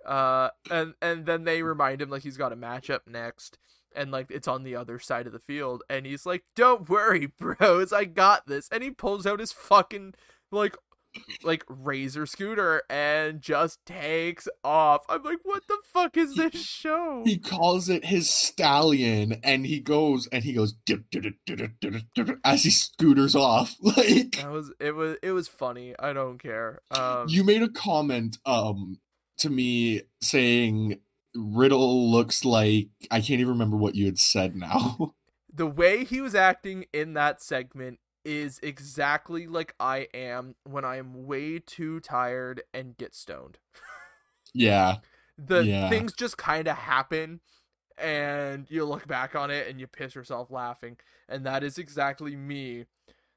Uh, 0.06 0.50
and 0.70 0.96
and 1.02 1.26
then 1.26 1.46
they 1.46 1.64
remind 1.64 2.02
him 2.02 2.10
like 2.10 2.24
he's 2.24 2.38
got 2.38 2.52
a 2.52 2.58
matchup 2.58 3.02
next, 3.08 3.58
and 3.96 4.12
like 4.12 4.28
it's 4.30 4.48
on 4.48 4.64
the 4.64 4.76
other 4.76 5.00
side 5.00 5.28
of 5.28 5.34
the 5.34 5.40
field, 5.40 5.84
and 5.90 6.06
he's 6.06 6.26
like, 6.26 6.44
"Don't 6.56 6.90
worry, 6.90 7.28
bros, 7.40 7.94
I 7.94 8.06
got 8.06 8.48
this." 8.48 8.68
And 8.70 8.84
he 8.84 8.92
pulls 8.92 9.26
out 9.26 9.40
his 9.40 9.54
fucking 9.54 10.16
like 10.52 10.76
like 11.44 11.64
razor 11.68 12.26
scooter 12.26 12.84
and 12.90 13.42
just 13.42 13.86
takes 13.86 14.48
off. 14.64 15.04
I'm 15.10 15.24
like, 15.24 15.40
"What 15.44 15.64
the 15.68 15.78
fuck 15.94 16.18
is 16.18 16.36
this 16.36 16.56
show?" 16.56 17.24
He 17.26 17.38
calls 17.38 17.90
it 17.90 18.06
his 18.06 18.30
stallion, 18.30 19.40
and 19.44 19.66
he 19.66 19.80
goes 19.80 20.28
and 20.32 20.44
he 20.44 20.54
goes 20.54 20.76
as 22.44 22.64
he 22.64 22.70
scooters 22.70 23.36
off. 23.36 23.76
Like 23.92 24.38
That 24.38 24.52
was 24.52 24.72
it 24.80 24.96
was 24.96 25.18
it 25.22 25.32
was 25.32 25.48
funny. 25.48 25.94
I 26.00 26.14
don't 26.14 26.42
care. 26.42 26.82
Um, 26.92 27.28
you 27.28 27.44
made 27.44 27.62
a 27.62 27.70
comment 27.70 28.38
um 28.46 29.00
to 29.40 29.50
me 29.50 30.04
saying 30.22 31.00
Riddle 31.36 32.10
looks 32.12 32.46
like 32.46 32.88
I 33.10 33.20
can't 33.20 33.42
even 33.42 33.50
remember 33.50 33.76
what 33.76 33.96
you 33.96 34.06
had 34.06 34.20
said 34.20 34.56
now. 34.56 35.16
the 35.54 35.68
way 35.68 36.04
he 36.04 36.22
was 36.22 36.36
acting 36.36 36.86
in 36.94 37.14
that 37.14 37.42
segment 37.42 38.00
is 38.24 38.60
exactly 38.64 39.48
like 39.48 39.74
I 39.80 40.08
am 40.14 40.56
when 40.64 40.86
I 40.86 40.98
am 40.98 41.26
way 41.26 41.60
too 41.60 42.00
tired 42.00 42.64
and 42.74 42.98
get 42.98 43.16
stoned. 43.16 43.58
yeah. 44.54 44.98
The 45.38 45.64
Yeah. 45.66 45.90
things 45.90 46.14
just 46.14 46.38
kind 46.38 46.68
of 46.68 46.78
happen 46.78 47.40
and 47.98 48.70
you 48.70 48.86
look 48.86 49.08
back 49.08 49.36
on 49.36 49.52
it 49.52 49.68
and 49.68 49.80
you 49.80 49.88
piss 49.88 50.16
yourself 50.16 50.50
laughing 50.52 50.98
and 51.28 51.46
that 51.46 51.64
is 51.64 51.78
exactly 51.78 52.36
me. 52.36 52.86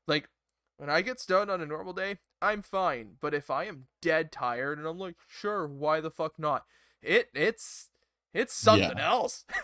Like 0.07 0.29
when 0.77 0.91
I 0.91 1.03
get 1.03 1.21
stoned 1.21 1.51
on 1.51 1.61
a 1.61 1.67
normal 1.67 1.93
day, 1.93 2.19
I'm 2.43 2.63
fine, 2.63 3.17
but 3.21 3.33
if 3.33 3.51
I 3.51 3.65
am 3.65 3.87
dead 4.03 4.31
tired 4.33 4.79
and 4.79 4.87
I'm 4.87 4.99
like, 4.99 5.17
"Sure, 5.29 5.67
why 5.67 6.01
the 6.01 6.11
fuck 6.11 6.39
not?" 6.39 6.67
It 7.01 7.31
it's 7.35 7.89
it's 8.35 8.55
something 8.55 8.99
else. 8.99 9.45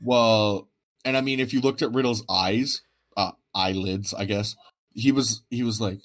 Well, 0.00 0.68
and 1.04 1.16
I 1.16 1.20
mean 1.22 1.40
if 1.40 1.52
you 1.52 1.60
looked 1.60 1.82
at 1.82 1.92
Riddle's 1.92 2.24
eyes, 2.30 2.82
eyelids, 3.58 4.14
I 4.14 4.24
guess, 4.24 4.54
he 4.94 5.10
was 5.12 5.42
he 5.50 5.62
was 5.62 5.80
like 5.80 6.00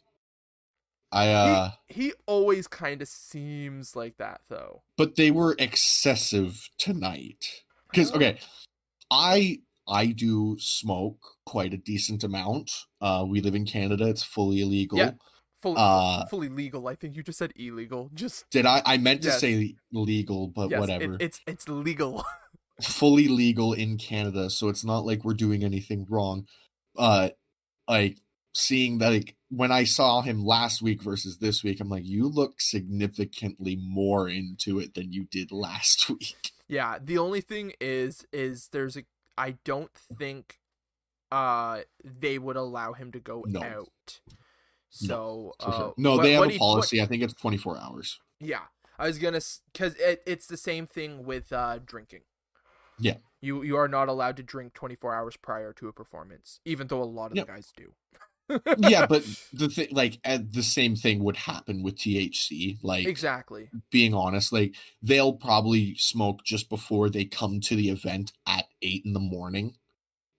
I 1.11 1.29
uh 1.29 1.71
he 1.87 2.13
always 2.25 2.67
kind 2.67 3.01
of 3.01 3.07
seems 3.07 3.95
like 3.95 4.17
that 4.17 4.41
though. 4.49 4.81
but 4.97 5.15
they 5.15 5.29
were 5.31 5.55
excessive 5.59 6.69
tonight. 6.77 7.63
Cuz 7.93 8.11
Oh. 8.11 8.15
okay, 8.15 8.39
I 9.11 9.59
I 9.87 10.07
do 10.07 10.57
smoke 10.59 11.19
quite 11.45 11.73
a 11.73 11.77
decent 11.77 12.23
amount. 12.23 12.71
Uh 12.99 13.25
we 13.27 13.41
live 13.41 13.55
in 13.55 13.65
Canada, 13.65 14.07
it's 14.09 14.23
fully 14.23 14.61
illegal. 14.61 14.97
Yeah. 14.97 15.11
Fully, 15.61 15.75
Uh, 15.79 16.25
fully 16.25 16.49
legal. 16.49 16.87
I 16.89 16.95
think 16.95 17.15
you 17.15 17.23
just 17.23 17.37
said 17.39 17.53
illegal. 17.55 18.09
Just 18.13 18.49
Did 18.49 18.65
I 18.65 18.81
I 18.85 18.97
meant 18.97 19.21
to 19.21 19.29
Yes. 19.29 19.39
say 19.39 19.75
legal, 19.93 20.47
but 20.49 20.69
yes, 20.71 20.77
it- 20.77 20.81
whatever. 20.81 21.17
it's 21.21 21.39
it's 21.47 21.69
legal. 21.69 22.25
fully 22.81 23.27
legal 23.29 23.71
in 23.71 23.97
Canada, 23.97 24.49
so 24.49 24.67
it's 24.67 24.83
not 24.83 25.05
like 25.05 25.23
we're 25.23 25.35
doing 25.45 25.63
anything 25.63 26.05
wrong. 26.09 26.47
Uh 26.97 27.29
like 27.87 28.17
seeing 28.53 28.97
that 28.99 29.09
like 29.11 29.35
when 29.49 29.71
I 29.71 29.83
saw 29.83 30.21
him 30.21 30.43
last 30.45 30.81
week 30.81 31.01
versus 31.01 31.37
this 31.37 31.63
week, 31.63 31.79
I'm 31.79 31.89
like, 31.89 32.05
you 32.05 32.27
look 32.27 32.59
significantly 32.61 33.75
more 33.75 34.27
into 34.29 34.79
it 34.79 34.93
than 34.95 35.11
you 35.13 35.25
did 35.25 35.51
last 35.65 36.09
week. 36.09 36.51
yeah. 36.67 36.97
The 37.03 37.17
only 37.17 37.41
thing 37.41 37.73
is, 37.81 38.25
is 38.33 38.69
there's 38.71 38.97
a. 38.97 39.03
I 39.37 39.55
don't 39.65 39.91
think, 39.93 40.59
uh, 41.31 41.81
they 42.03 42.37
would 42.37 42.55
allow 42.55 42.93
him 42.93 43.11
to 43.13 43.19
go 43.19 43.43
No. 43.47 43.63
out. 43.63 44.19
So 44.89 45.53
For 45.59 45.71
sure. 45.71 45.83
uh, 45.89 45.91
No, 45.97 46.15
what- 46.17 46.23
they 46.23 46.33
have 46.33 46.43
a 46.45 46.49
he- 46.49 46.57
policy. 46.59 47.01
I 47.01 47.05
think 47.05 47.23
it's 47.23 47.33
24 47.33 47.79
hours. 47.79 48.19
yeah, 48.39 48.61
I 48.99 49.07
was 49.07 49.17
gonna 49.17 49.39
because 49.71 49.95
it, 49.95 50.21
it's 50.27 50.45
the 50.45 50.57
same 50.57 50.85
thing 50.85 51.25
with 51.25 51.51
uh 51.51 51.79
drinking. 51.83 52.21
Yeah. 53.03 53.17
You 53.41 53.61
you 53.63 53.75
are 53.77 53.87
not 53.89 54.07
allowed 54.09 54.37
to 54.37 54.43
drink 54.43 54.73
24 54.73 55.13
hours 55.13 55.35
prior 55.37 55.73
to 55.73 55.87
a 55.89 55.93
performance, 55.93 56.59
even 56.65 56.87
though 56.87 57.01
a 57.01 57.05
lot 57.05 57.31
of 57.31 57.37
Yep. 57.37 57.45
the 57.47 57.51
guys 57.51 57.73
do. 57.75 57.93
yeah, 58.77 59.05
but 59.05 59.23
the 59.53 59.67
thing, 59.69 59.87
like, 59.91 60.19
uh, 60.25 60.37
the 60.49 60.63
same 60.63 60.95
thing 60.95 61.23
would 61.23 61.35
happen 61.37 61.83
with 61.83 61.95
THC. 61.95 62.77
Like, 62.81 63.05
exactly. 63.05 63.69
being 63.89 64.13
honest, 64.13 64.51
like, 64.53 64.75
they'll 65.01 65.33
probably 65.33 65.95
smoke 65.95 66.43
just 66.43 66.69
before 66.69 67.09
they 67.09 67.25
come 67.25 67.59
to 67.61 67.75
the 67.75 67.89
event 67.89 68.31
at 68.47 68.65
eight 68.81 69.03
in 69.05 69.13
the 69.13 69.19
morning, 69.19 69.75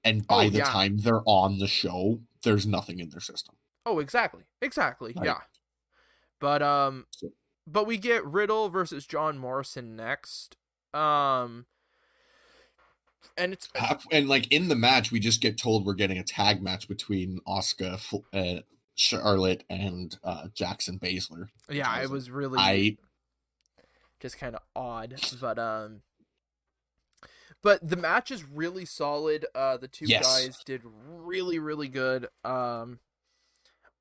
and 0.02 0.26
by 0.26 0.46
Oh, 0.46 0.50
the 0.50 0.58
yeah. 0.58 0.64
time 0.64 0.98
they're 0.98 1.22
on 1.26 1.58
the 1.58 1.66
show, 1.68 2.20
there's 2.42 2.66
nothing 2.66 3.00
in 3.00 3.08
their 3.10 3.20
system. 3.20 3.56
Oh, 3.86 3.98
exactly. 3.98 4.44
Exactly. 4.62 5.12
Right. 5.16 5.26
Yeah. 5.26 5.40
But 6.40 6.62
um 6.62 7.06
So- 7.10 7.32
but 7.66 7.86
we 7.86 7.96
get 7.98 8.24
Riddle 8.26 8.68
versus 8.70 9.06
John 9.06 9.38
Morrison 9.38 9.96
next. 9.96 10.56
Um 10.92 11.66
and 13.36 13.52
it's 13.52 13.68
Half- 13.74 14.06
And 14.10 14.28
like 14.28 14.50
in 14.52 14.68
the 14.68 14.76
match, 14.76 15.10
we 15.12 15.20
just 15.20 15.40
get 15.40 15.58
told 15.58 15.84
we're 15.86 15.94
getting 15.94 16.18
a 16.18 16.24
tag 16.24 16.62
match 16.62 16.88
between 16.88 17.40
Asuka, 17.46 17.98
uh, 18.32 18.60
Charlotte, 18.94 19.64
and 19.68 20.16
uh, 20.22 20.48
Jax 20.54 20.86
and 20.88 21.00
Baszler. 21.00 21.48
yeah, 21.70 21.88
I 21.90 21.98
it 21.98 22.02
was 22.02 22.10
was 22.10 22.30
really 22.30 22.58
I 22.58 22.96
just 24.20 24.38
kind 24.38 24.54
of 24.54 24.62
odd, 24.76 25.20
but 25.40 25.58
um 25.58 26.02
but 27.62 27.86
the 27.88 27.96
match 27.96 28.30
is 28.30 28.44
really 28.44 28.84
solid. 28.84 29.46
Uh 29.54 29.76
the 29.76 29.88
two 29.88 30.06
Yes. 30.06 30.22
guys 30.24 30.62
did 30.64 30.82
really 31.08 31.58
really 31.58 31.88
good. 31.88 32.28
Um 32.44 33.00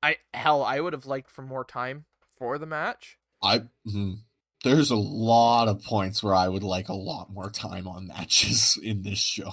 I 0.02 0.16
hell, 0.32 0.62
I 0.62 0.80
would 0.80 0.92
have 0.92 1.06
liked 1.06 1.30
for 1.30 1.42
more 1.42 1.64
time 1.64 2.04
for 2.38 2.58
the 2.58 2.66
match. 2.66 3.18
I 3.42 3.62
mhm. 3.86 4.18
There's 4.64 4.90
a 4.90 4.96
lot 4.96 5.68
of 5.68 5.82
points 5.84 6.22
where 6.22 6.34
I 6.34 6.48
would 6.48 6.64
like 6.64 6.88
a 6.88 6.94
lot 6.94 7.32
more 7.32 7.50
time 7.50 7.86
on 7.86 8.08
matches 8.08 8.76
in 8.82 9.02
this 9.02 9.18
show. 9.20 9.52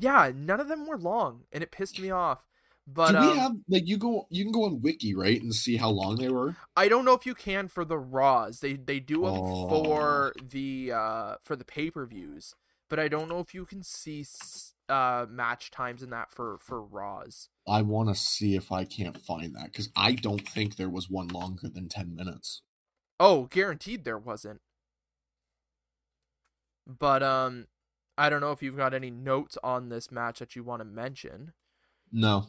Yeah, 0.00 0.32
none 0.34 0.60
of 0.60 0.68
them 0.68 0.86
were 0.86 0.96
long 0.96 1.42
and 1.52 1.62
it 1.62 1.70
pissed 1.70 2.00
me 2.00 2.10
off. 2.10 2.42
But 2.86 3.12
Do 3.12 3.18
we 3.20 3.26
um, 3.32 3.38
have 3.38 3.52
like 3.68 3.86
you 3.86 3.96
go 3.96 4.26
you 4.30 4.44
can 4.44 4.52
go 4.52 4.64
on 4.64 4.82
Wiki 4.82 5.14
right 5.14 5.40
and 5.40 5.54
see 5.54 5.76
how 5.76 5.88
long 5.90 6.16
they 6.16 6.28
were? 6.28 6.56
I 6.76 6.88
don't 6.88 7.04
know 7.06 7.14
if 7.14 7.24
you 7.24 7.34
can 7.34 7.68
for 7.68 7.84
the 7.84 7.98
Raws. 7.98 8.60
They 8.60 8.74
they 8.74 9.00
do 9.00 9.22
them 9.22 9.34
Oh. 9.36 9.68
for 9.68 10.34
the 10.50 10.92
uh 10.92 11.34
for 11.44 11.56
the 11.56 11.64
pay 11.64 11.90
per 11.90 12.04
views, 12.04 12.54
but 12.90 12.98
I 12.98 13.08
don't 13.08 13.28
know 13.28 13.40
if 13.40 13.54
you 13.54 13.64
can 13.64 13.82
see 13.82 14.26
uh 14.90 15.24
match 15.30 15.70
times 15.70 16.02
in 16.02 16.10
that 16.10 16.30
for 16.30 16.58
for 16.60 16.82
Raws. 16.82 17.48
I 17.66 17.80
want 17.80 18.10
to 18.10 18.14
see 18.14 18.54
if 18.54 18.70
I 18.70 18.84
can't 18.84 19.16
find 19.18 19.54
that 19.56 19.72
because 19.72 19.88
I 19.96 20.12
don't 20.12 20.46
think 20.46 20.76
there 20.76 20.90
was 20.90 21.08
one 21.08 21.28
longer 21.28 21.68
than 21.70 21.88
10 21.88 22.14
minutes. 22.14 22.60
Oh, 23.18 23.44
guaranteed 23.44 24.04
there 24.04 24.18
wasn't. 24.18 24.60
But 26.86 27.22
um 27.22 27.66
I 28.16 28.28
don't 28.28 28.40
know 28.40 28.52
if 28.52 28.62
you've 28.62 28.76
got 28.76 28.94
any 28.94 29.10
notes 29.10 29.58
on 29.64 29.88
this 29.88 30.10
match 30.10 30.38
that 30.38 30.54
you 30.54 30.62
want 30.62 30.80
to 30.80 30.84
mention. 30.84 31.52
No, 32.12 32.46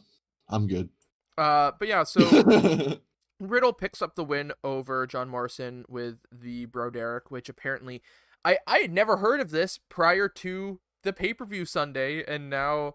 I'm 0.48 0.66
good. 0.66 0.90
Uh 1.38 1.72
but 1.78 1.88
yeah, 1.88 2.04
so 2.04 2.98
Riddle 3.40 3.72
picks 3.72 4.00
up 4.00 4.14
the 4.14 4.24
win 4.24 4.52
over 4.64 5.06
John 5.06 5.28
Morrison 5.28 5.84
with 5.88 6.18
the 6.32 6.64
Bro 6.66 6.90
Derek, 6.90 7.30
which 7.30 7.48
apparently 7.48 8.02
I 8.44 8.58
I 8.66 8.78
had 8.78 8.92
never 8.92 9.18
heard 9.18 9.40
of 9.40 9.50
this 9.50 9.78
prior 9.88 10.28
to 10.28 10.80
the 11.02 11.12
pay-per-view 11.12 11.64
Sunday 11.64 12.24
and 12.24 12.50
now 12.50 12.94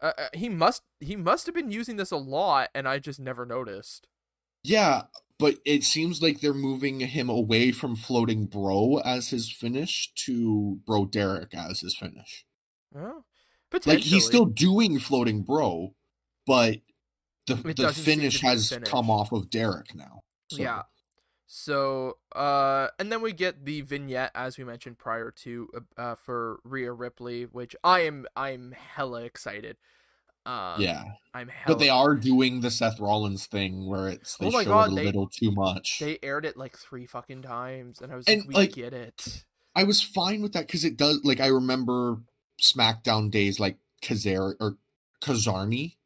uh, 0.00 0.12
uh, 0.18 0.28
he 0.34 0.48
must 0.48 0.82
he 1.00 1.16
must 1.16 1.46
have 1.46 1.54
been 1.54 1.70
using 1.70 1.96
this 1.96 2.10
a 2.10 2.16
lot 2.16 2.70
and 2.74 2.88
I 2.88 2.98
just 2.98 3.20
never 3.20 3.44
noticed. 3.46 4.08
Yeah, 4.64 5.02
but 5.38 5.56
it 5.64 5.84
seems 5.84 6.22
like 6.22 6.40
they're 6.40 6.54
moving 6.54 7.00
him 7.00 7.28
away 7.28 7.72
from 7.72 7.96
floating 7.96 8.46
bro 8.46 8.98
as 9.04 9.30
his 9.30 9.50
finish 9.50 10.12
to 10.26 10.80
bro 10.86 11.04
Derek 11.06 11.54
as 11.54 11.80
his 11.80 11.96
finish. 11.96 12.44
Well, 12.92 13.24
Like 13.86 14.00
he's 14.00 14.26
still 14.26 14.44
doing 14.46 14.98
floating 14.98 15.42
bro, 15.42 15.94
but 16.46 16.80
the 17.46 17.54
It 17.54 17.64
the 17.64 17.74
doesn't 17.74 18.04
seem 18.04 18.30
to 18.30 18.38
finish 18.38 18.40
has 18.42 18.68
finish. 18.70 18.88
come 18.88 19.10
off 19.10 19.32
of 19.32 19.50
Derek 19.50 19.94
now. 19.94 20.22
So, 20.50 20.62
Yeah. 20.62 20.82
So, 21.46 22.18
uh, 22.34 22.88
and 22.98 23.12
then 23.12 23.20
we 23.20 23.32
get 23.32 23.64
the 23.64 23.82
vignette 23.82 24.30
as 24.34 24.56
we 24.56 24.64
mentioned 24.64 24.98
prior 24.98 25.30
to, 25.30 25.68
uh, 25.74 26.00
uh, 26.00 26.14
for 26.14 26.60
Rhea 26.64 26.92
Ripley, 26.92 27.44
which 27.44 27.76
I 27.84 28.00
am, 28.00 28.26
I'm 28.36 28.72
hella 28.72 29.22
excited. 29.24 29.76
Um, 30.44 30.80
yeah. 30.80 31.04
I'm 31.34 31.48
hella. 31.48 31.64
But 31.66 31.78
they 31.78 31.88
are 31.88 32.14
doing 32.16 32.60
the 32.60 32.70
Seth 32.70 32.98
Rollins 33.00 33.46
thing 33.46 33.86
where 33.86 34.08
it's 34.08 34.36
they 34.36 34.46
Oh 34.48 34.50
my 34.50 34.64
show 34.64 34.70
God, 34.70 34.88
it 34.88 34.92
a 34.92 34.94
they- 34.96 35.04
little 35.06 35.28
too 35.28 35.52
much. 35.52 35.98
They 36.00 36.18
aired 36.22 36.44
it 36.44 36.56
like 36.56 36.76
three 36.76 37.06
fucking 37.06 37.42
times, 37.42 38.00
and 38.00 38.12
I 38.12 38.16
was 38.16 38.26
And, 38.26 38.40
like, 38.40 38.48
we 38.48 38.54
like, 38.54 38.72
get 38.72 38.92
it. 38.92 39.44
I 39.74 39.84
was 39.84 40.02
fine 40.02 40.42
with 40.42 40.52
that 40.52 40.66
because 40.66 40.84
it 40.84 40.96
does 40.96 41.20
like 41.24 41.40
I 41.40 41.46
remember 41.46 42.18
SmackDown 42.60 43.30
days 43.30 43.58
like 43.58 43.78
Kazar 44.02 44.54
or 44.60 44.76
Kizarny. 45.22 45.96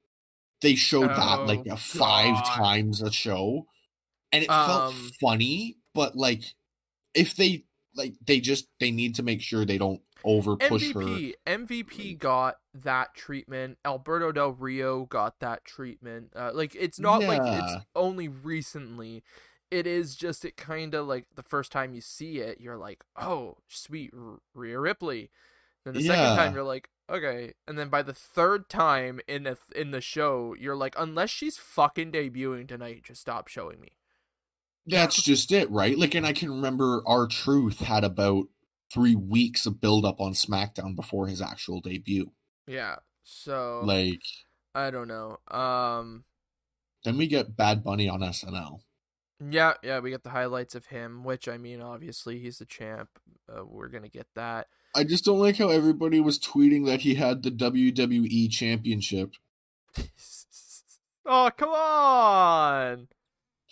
They 0.61 0.75
showed 0.75 1.11
that 1.11 1.47
like 1.47 1.63
Oh, 1.69 1.77
five 1.77 2.35
God. 2.35 2.45
times 2.45 3.03
a 3.03 3.11
show. 3.11 3.67
And 4.33 4.45
it 4.45 4.51
Um, 4.51 4.67
felt 4.69 4.95
funny, 5.21 5.77
but 5.95 6.17
like 6.17 6.55
if 7.15 7.35
they 7.35 7.65
like 7.97 8.15
they 8.25 8.41
just 8.41 8.69
they 8.81 8.91
need 8.91 9.15
to 9.17 9.23
make 9.23 9.41
sure 9.41 9.65
they 9.65 9.79
don't 9.79 10.01
over 10.25 10.57
push 10.57 10.93
her. 10.93 11.01
MVP, 11.01 11.35
MVP 11.47 12.19
got 12.19 12.57
that 12.75 13.15
treatment. 13.15 13.79
Alberto 13.85 14.33
Del 14.33 14.51
Rio 14.51 15.05
got 15.05 15.39
that 15.41 15.65
treatment. 15.65 16.33
Uh, 16.35 16.51
like 16.53 16.75
it's 16.75 16.99
not 16.99 17.23
like 17.23 17.41
it's 17.45 17.85
only 17.95 18.29
recently. 18.29 19.23
It 19.71 19.87
is 19.87 20.15
just 20.15 20.45
it 20.45 20.57
kind 20.57 20.95
of 20.95 21.07
like 21.07 21.27
the 21.35 21.43
first 21.43 21.73
time 21.73 21.93
you 21.95 22.01
see 22.01 22.39
it, 22.39 22.61
you're 22.61 22.77
like, 22.77 23.05
oh, 23.17 23.57
sweet 23.69 24.13
R- 24.17 24.39
Rhea 24.55 24.79
Ripley. 24.79 25.31
Then 25.85 25.95
the 25.95 26.03
second 26.03 26.37
time 26.37 26.55
you're 26.55 26.65
like, 26.65 26.89
okay, 27.11 27.55
and 27.69 27.79
then 27.79 27.89
by 27.89 28.03
the 28.03 28.13
third 28.13 28.69
time 28.69 29.21
in 29.29 29.45
the 29.45 29.57
in 29.75 29.93
the 29.93 30.01
show, 30.01 30.55
you're 30.59 30.77
like, 30.77 30.95
unless 30.99 31.31
she's 31.31 31.57
fucking 31.57 32.13
debuting 32.13 32.67
tonight, 32.67 33.05
just 33.05 33.21
stop 33.21 33.49
showing 33.49 33.81
me. 33.81 33.97
That's 34.87 35.21
just 35.23 35.51
it, 35.53 35.71
right? 35.71 35.99
Like 35.99 36.15
and 36.15 36.27
I 36.27 36.33
can 36.33 36.51
remember 36.51 37.03
R-Truth 37.07 37.81
had 37.81 38.05
about 38.05 38.47
three 38.93 39.17
weeks 39.17 39.67
of 39.67 39.81
build 39.81 40.05
up 40.05 40.21
on 40.21 40.33
SmackDown 40.33 40.95
before 40.95 41.27
his 41.27 41.43
actual 41.43 41.81
debut. 41.81 42.31
Yeah. 42.67 42.97
So 43.25 43.83
Like 43.85 44.23
I 44.75 44.91
don't 44.91 45.09
know. 45.09 45.39
Um. 45.51 46.25
then 47.05 47.17
we 47.17 47.27
get 47.27 47.57
Bad 47.57 47.83
Bunny 47.83 48.09
on 48.09 48.21
SNL. 48.21 48.81
Yeah, 49.51 49.75
yeah, 49.83 49.99
we 50.01 50.11
get 50.11 50.23
the 50.23 50.31
highlights 50.31 50.75
of 50.75 50.87
him, 50.87 51.23
which 51.23 51.47
I 51.47 51.59
mean, 51.59 51.83
obviously 51.83 52.39
he's 52.39 52.59
the 52.59 52.65
champ. 52.65 53.11
Uh, 53.49 53.65
we're 53.65 53.89
gonna 53.89 54.09
get 54.09 54.27
that. 54.35 54.69
I 54.95 55.05
just 55.05 55.25
don't 55.25 55.41
like 55.41 55.59
how 55.59 55.69
everybody 55.69 56.21
was 56.21 56.39
tweeting 56.39 56.87
that 56.87 57.03
he 57.03 57.17
had 57.17 57.43
the 57.43 57.51
WWE 57.51 58.51
championship. 58.51 59.35
oh, 61.27 61.51
come 61.57 61.69
on! 61.69 63.09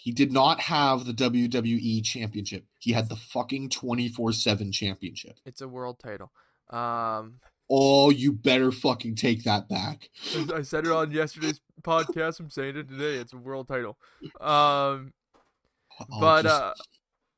He 0.04 0.12
did 0.12 0.32
not 0.32 0.60
have 0.60 1.06
the 1.06 1.14
WWE 1.14 2.04
championship. 2.04 2.66
He 2.78 2.92
had 2.92 3.08
the 3.08 3.16
fucking 3.16 3.70
24/7 3.70 4.70
championship. 4.70 5.38
It's 5.46 5.62
a 5.62 5.66
world 5.68 5.98
title. 5.98 6.30
Um, 6.68 7.40
Oh, 7.70 8.10
you 8.10 8.30
better 8.30 8.70
fucking 8.70 9.14
take 9.14 9.44
that 9.44 9.66
back. 9.70 10.10
I 10.54 10.60
said 10.60 10.84
it 10.84 10.92
on 10.92 11.10
yesterday's 11.10 11.62
podcast. 11.80 12.38
I'm 12.38 12.50
saying 12.50 12.76
it 12.76 12.88
today. 12.90 13.14
It's 13.14 13.32
a 13.32 13.38
world 13.38 13.66
title. 13.68 13.96
Um, 14.42 15.14
Oh, 15.98 16.20
but 16.20 16.42
just- 16.42 16.62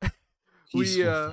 uh, 0.03 0.09
we, 0.75 1.05
uh, 1.07 1.33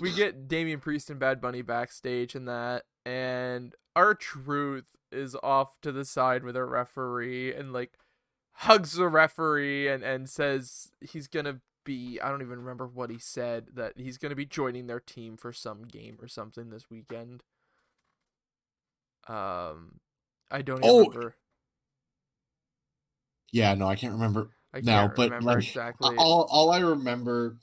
we 0.00 0.12
get 0.12 0.48
Damian 0.48 0.80
Priest 0.80 1.08
and 1.10 1.20
Bad 1.20 1.40
Bunny 1.40 1.62
backstage 1.62 2.34
and 2.34 2.48
that, 2.48 2.82
and 3.06 3.74
R-Truth 3.94 4.86
is 5.12 5.36
off 5.40 5.80
to 5.82 5.92
the 5.92 6.04
side 6.04 6.42
with 6.42 6.56
a 6.56 6.64
referee 6.64 7.54
and 7.54 7.72
like 7.72 7.92
hugs 8.58 8.92
the 8.94 9.08
referee 9.08 9.88
and 9.88 10.02
and 10.02 10.28
says 10.28 10.90
he's 11.00 11.28
gonna 11.28 11.60
be 11.84 12.20
I 12.20 12.28
don't 12.28 12.42
even 12.42 12.58
remember 12.58 12.86
what 12.86 13.10
he 13.10 13.18
said 13.18 13.68
that 13.74 13.94
he's 13.96 14.18
gonna 14.18 14.34
be 14.36 14.46
joining 14.46 14.86
their 14.86 15.00
team 15.00 15.36
for 15.36 15.52
some 15.52 15.84
game 15.84 16.18
or 16.20 16.28
something 16.28 16.70
this 16.70 16.90
weekend. 16.90 17.42
Um, 19.28 20.00
I 20.50 20.62
don't 20.62 20.80
even 20.80 20.90
Oh, 20.90 20.98
remember. 20.98 21.36
yeah, 23.52 23.74
no, 23.74 23.86
I 23.86 23.96
can't 23.96 24.12
remember 24.14 24.50
I 24.72 24.80
now, 24.80 25.08
can't 25.08 25.14
but 25.16 25.42
like 25.42 25.58
exactly. 25.58 26.16
all 26.18 26.46
all 26.50 26.70
I 26.70 26.78
remember 26.80 27.56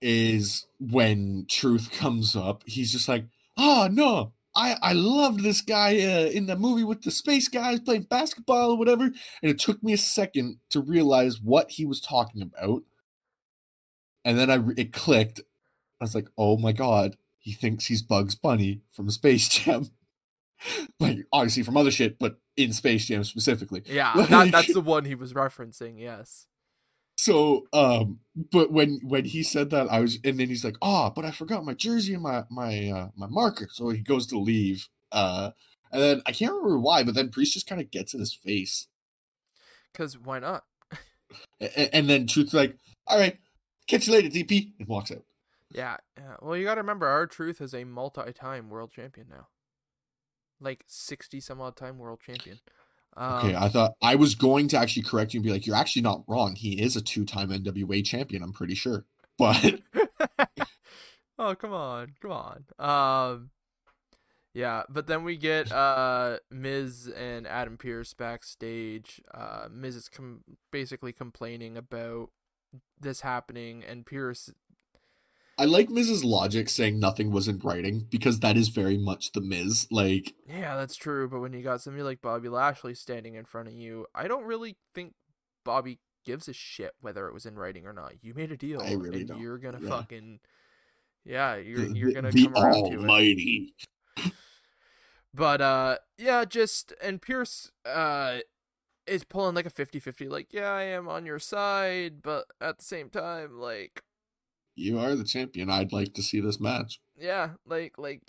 is 0.00 0.66
when 0.80 1.46
Truth 1.48 1.90
comes 1.92 2.36
up, 2.36 2.62
he's 2.66 2.92
just 2.92 3.08
like, 3.08 3.26
"Oh 3.56 3.88
no, 3.90 4.32
I 4.54 4.76
I 4.82 4.92
loved 4.92 5.40
this 5.42 5.60
guy 5.62 5.96
uh, 6.00 6.26
in 6.28 6.46
the 6.46 6.56
movie 6.56 6.84
with 6.84 7.02
the 7.02 7.10
space 7.10 7.48
guys 7.48 7.80
playing 7.80 8.02
basketball 8.04 8.72
or 8.72 8.76
whatever," 8.78 9.04
and 9.04 9.14
it 9.42 9.58
took 9.58 9.82
me 9.82 9.92
a 9.94 9.98
second 9.98 10.58
to 10.70 10.80
realize 10.80 11.40
what 11.40 11.70
he 11.72 11.84
was 11.86 12.00
talking 12.00 12.42
about, 12.42 12.82
and 14.24 14.38
then 14.38 14.50
I 14.50 14.58
it 14.76 14.92
clicked. 14.92 15.40
I 16.00 16.04
was 16.04 16.14
like, 16.14 16.28
"Oh 16.36 16.56
my 16.58 16.72
god, 16.72 17.16
he 17.38 17.52
thinks 17.52 17.86
he's 17.86 18.02
Bugs 18.02 18.34
Bunny 18.34 18.80
from 18.92 19.10
Space 19.10 19.48
Jam." 19.58 19.90
like 21.00 21.18
obviously 21.32 21.64
from 21.64 21.76
other 21.76 21.90
shit, 21.90 22.18
but 22.20 22.36
in 22.56 22.72
Space 22.72 23.06
Jam 23.06 23.24
specifically. 23.24 23.82
yeah, 23.86 24.12
like- 24.16 24.28
that, 24.28 24.52
that's 24.52 24.72
the 24.74 24.80
one 24.80 25.04
he 25.04 25.14
was 25.14 25.32
referencing. 25.32 25.98
Yes. 25.98 26.46
So, 27.16 27.66
um, 27.72 28.20
but 28.34 28.72
when 28.72 29.00
when 29.02 29.26
he 29.26 29.42
said 29.42 29.70
that, 29.70 29.90
I 29.90 30.00
was, 30.00 30.18
and 30.24 30.40
then 30.40 30.48
he's 30.48 30.64
like, 30.64 30.76
"Oh, 30.80 31.12
but 31.14 31.24
I 31.24 31.30
forgot 31.30 31.64
my 31.64 31.74
jersey 31.74 32.14
and 32.14 32.22
my 32.22 32.44
my 32.50 32.88
uh, 32.88 33.08
my 33.16 33.26
marker." 33.26 33.68
So 33.70 33.90
he 33.90 33.98
goes 34.00 34.26
to 34.28 34.38
leave, 34.38 34.88
uh, 35.12 35.50
and 35.92 36.02
then 36.02 36.22
I 36.26 36.32
can't 36.32 36.52
remember 36.52 36.78
why, 36.78 37.02
but 37.04 37.14
then 37.14 37.28
Priest 37.28 37.52
just 37.52 37.66
kind 37.66 37.80
of 37.80 37.90
gets 37.90 38.14
in 38.14 38.20
his 38.20 38.34
face, 38.34 38.88
Cause 39.92 40.18
why 40.18 40.38
not? 40.38 40.64
and, 41.60 41.90
and 41.92 42.10
then 42.10 42.26
Truth's 42.26 42.54
like, 42.54 42.76
"All 43.06 43.18
right, 43.18 43.38
catch 43.86 44.06
you 44.06 44.14
later, 44.14 44.28
DP," 44.28 44.72
and 44.78 44.88
walks 44.88 45.12
out. 45.12 45.24
Yeah, 45.70 45.98
yeah. 46.16 46.36
Well, 46.40 46.56
you 46.56 46.64
got 46.64 46.74
to 46.74 46.80
remember, 46.80 47.06
R-Truth 47.06 47.60
is 47.60 47.74
a 47.74 47.84
multi-time 47.84 48.68
world 48.68 48.90
champion 48.90 49.28
now, 49.30 49.48
like 50.60 50.84
sixty 50.86 51.40
some 51.40 51.60
odd 51.60 51.76
time 51.76 51.98
world 51.98 52.20
champion. 52.24 52.58
Um, 53.16 53.32
Okay, 53.38 53.54
I 53.54 53.68
thought 53.68 53.92
I 54.02 54.14
was 54.14 54.34
going 54.34 54.68
to 54.68 54.78
actually 54.78 55.02
correct 55.02 55.34
you 55.34 55.38
and 55.38 55.44
be 55.44 55.52
like, 55.52 55.66
"You're 55.66 55.76
actually 55.76 56.02
not 56.02 56.24
wrong. 56.26 56.54
He 56.56 56.80
is 56.80 56.96
a 56.96 57.02
two-time 57.02 57.50
NWA 57.50 58.04
champion. 58.04 58.42
I'm 58.42 58.52
pretty 58.52 58.74
sure." 58.74 59.04
But 59.38 59.80
oh 61.38 61.54
come 61.54 61.72
on, 61.72 62.12
come 62.20 62.32
on. 62.32 62.64
Um, 62.78 63.50
yeah, 64.54 64.82
but 64.90 65.06
then 65.06 65.24
we 65.24 65.36
get 65.38 65.72
uh 65.72 66.38
Miz 66.50 67.08
and 67.08 67.46
Adam 67.46 67.78
Pearce 67.78 68.12
backstage. 68.12 69.22
Uh, 69.32 69.68
Miz 69.70 69.96
is 69.96 70.08
com- 70.10 70.44
basically 70.70 71.12
complaining 71.12 71.76
about 71.78 72.28
this 73.00 73.22
happening, 73.22 73.82
and 73.82 74.04
Pearce 74.04 74.50
I 75.62 75.66
like 75.66 75.88
Miz's 75.90 76.24
Logic 76.24 76.68
saying 76.68 76.98
nothing 76.98 77.30
was 77.30 77.46
in 77.46 77.58
writing 77.60 78.08
because 78.10 78.40
that 78.40 78.56
is 78.56 78.66
very 78.68 78.98
much 78.98 79.30
the 79.30 79.40
Miz. 79.40 79.86
Like, 79.92 80.34
Yeah, 80.48 80.74
that's 80.76 80.96
true. 80.96 81.28
But 81.28 81.38
when 81.38 81.52
you 81.52 81.62
got 81.62 81.80
somebody 81.80 82.02
like 82.02 82.20
Bobby 82.20 82.48
Lashley 82.48 82.94
standing 82.94 83.36
in 83.36 83.44
front 83.44 83.68
of 83.68 83.74
you, 83.74 84.06
I 84.12 84.26
don't 84.26 84.42
really 84.44 84.76
think 84.92 85.14
Bobby 85.64 86.00
gives 86.24 86.48
a 86.48 86.52
shit 86.52 86.92
whether 87.00 87.28
it 87.28 87.34
was 87.34 87.46
in 87.46 87.54
writing 87.54 87.86
or 87.86 87.92
not. 87.92 88.14
You 88.22 88.34
made 88.34 88.50
a 88.50 88.56
deal, 88.56 88.80
I 88.82 88.94
really 88.94 89.20
and 89.20 89.28
don't. 89.28 89.40
you're 89.40 89.58
gonna 89.58 89.78
Yeah. 89.80 89.88
fucking 89.88 90.40
yeah, 91.24 91.54
you're 91.56 91.86
you're 91.86 92.10
gonna 92.12 92.32
the 92.32 92.42
come 92.44 92.56
around 92.56 92.90
to 92.90 92.92
it. 92.94 92.98
Almighty. 92.98 93.74
But 95.34 95.60
uh, 95.60 95.96
yeah, 96.18 96.44
just 96.44 96.92
and 97.00 97.22
Pearce 97.22 97.70
uh 97.86 98.38
is 99.06 99.24
pulling 99.24 99.54
like 99.54 99.66
a 99.66 99.70
50-50 99.70 100.28
like 100.30 100.52
yeah 100.52 100.70
i 100.70 100.82
am 100.84 101.08
on 101.08 101.26
your 101.26 101.40
side 101.40 102.22
but 102.22 102.44
at 102.60 102.78
the 102.78 102.84
same 102.84 103.10
time 103.10 103.58
like 103.58 104.02
You 104.74 104.98
are 104.98 105.14
the 105.14 105.24
champion. 105.24 105.70
I'd 105.70 105.92
like 105.92 106.14
to 106.14 106.22
see 106.22 106.40
this 106.40 106.60
match. 106.60 106.98
yeah 107.18 107.50
like 107.66 107.98
like 107.98 108.22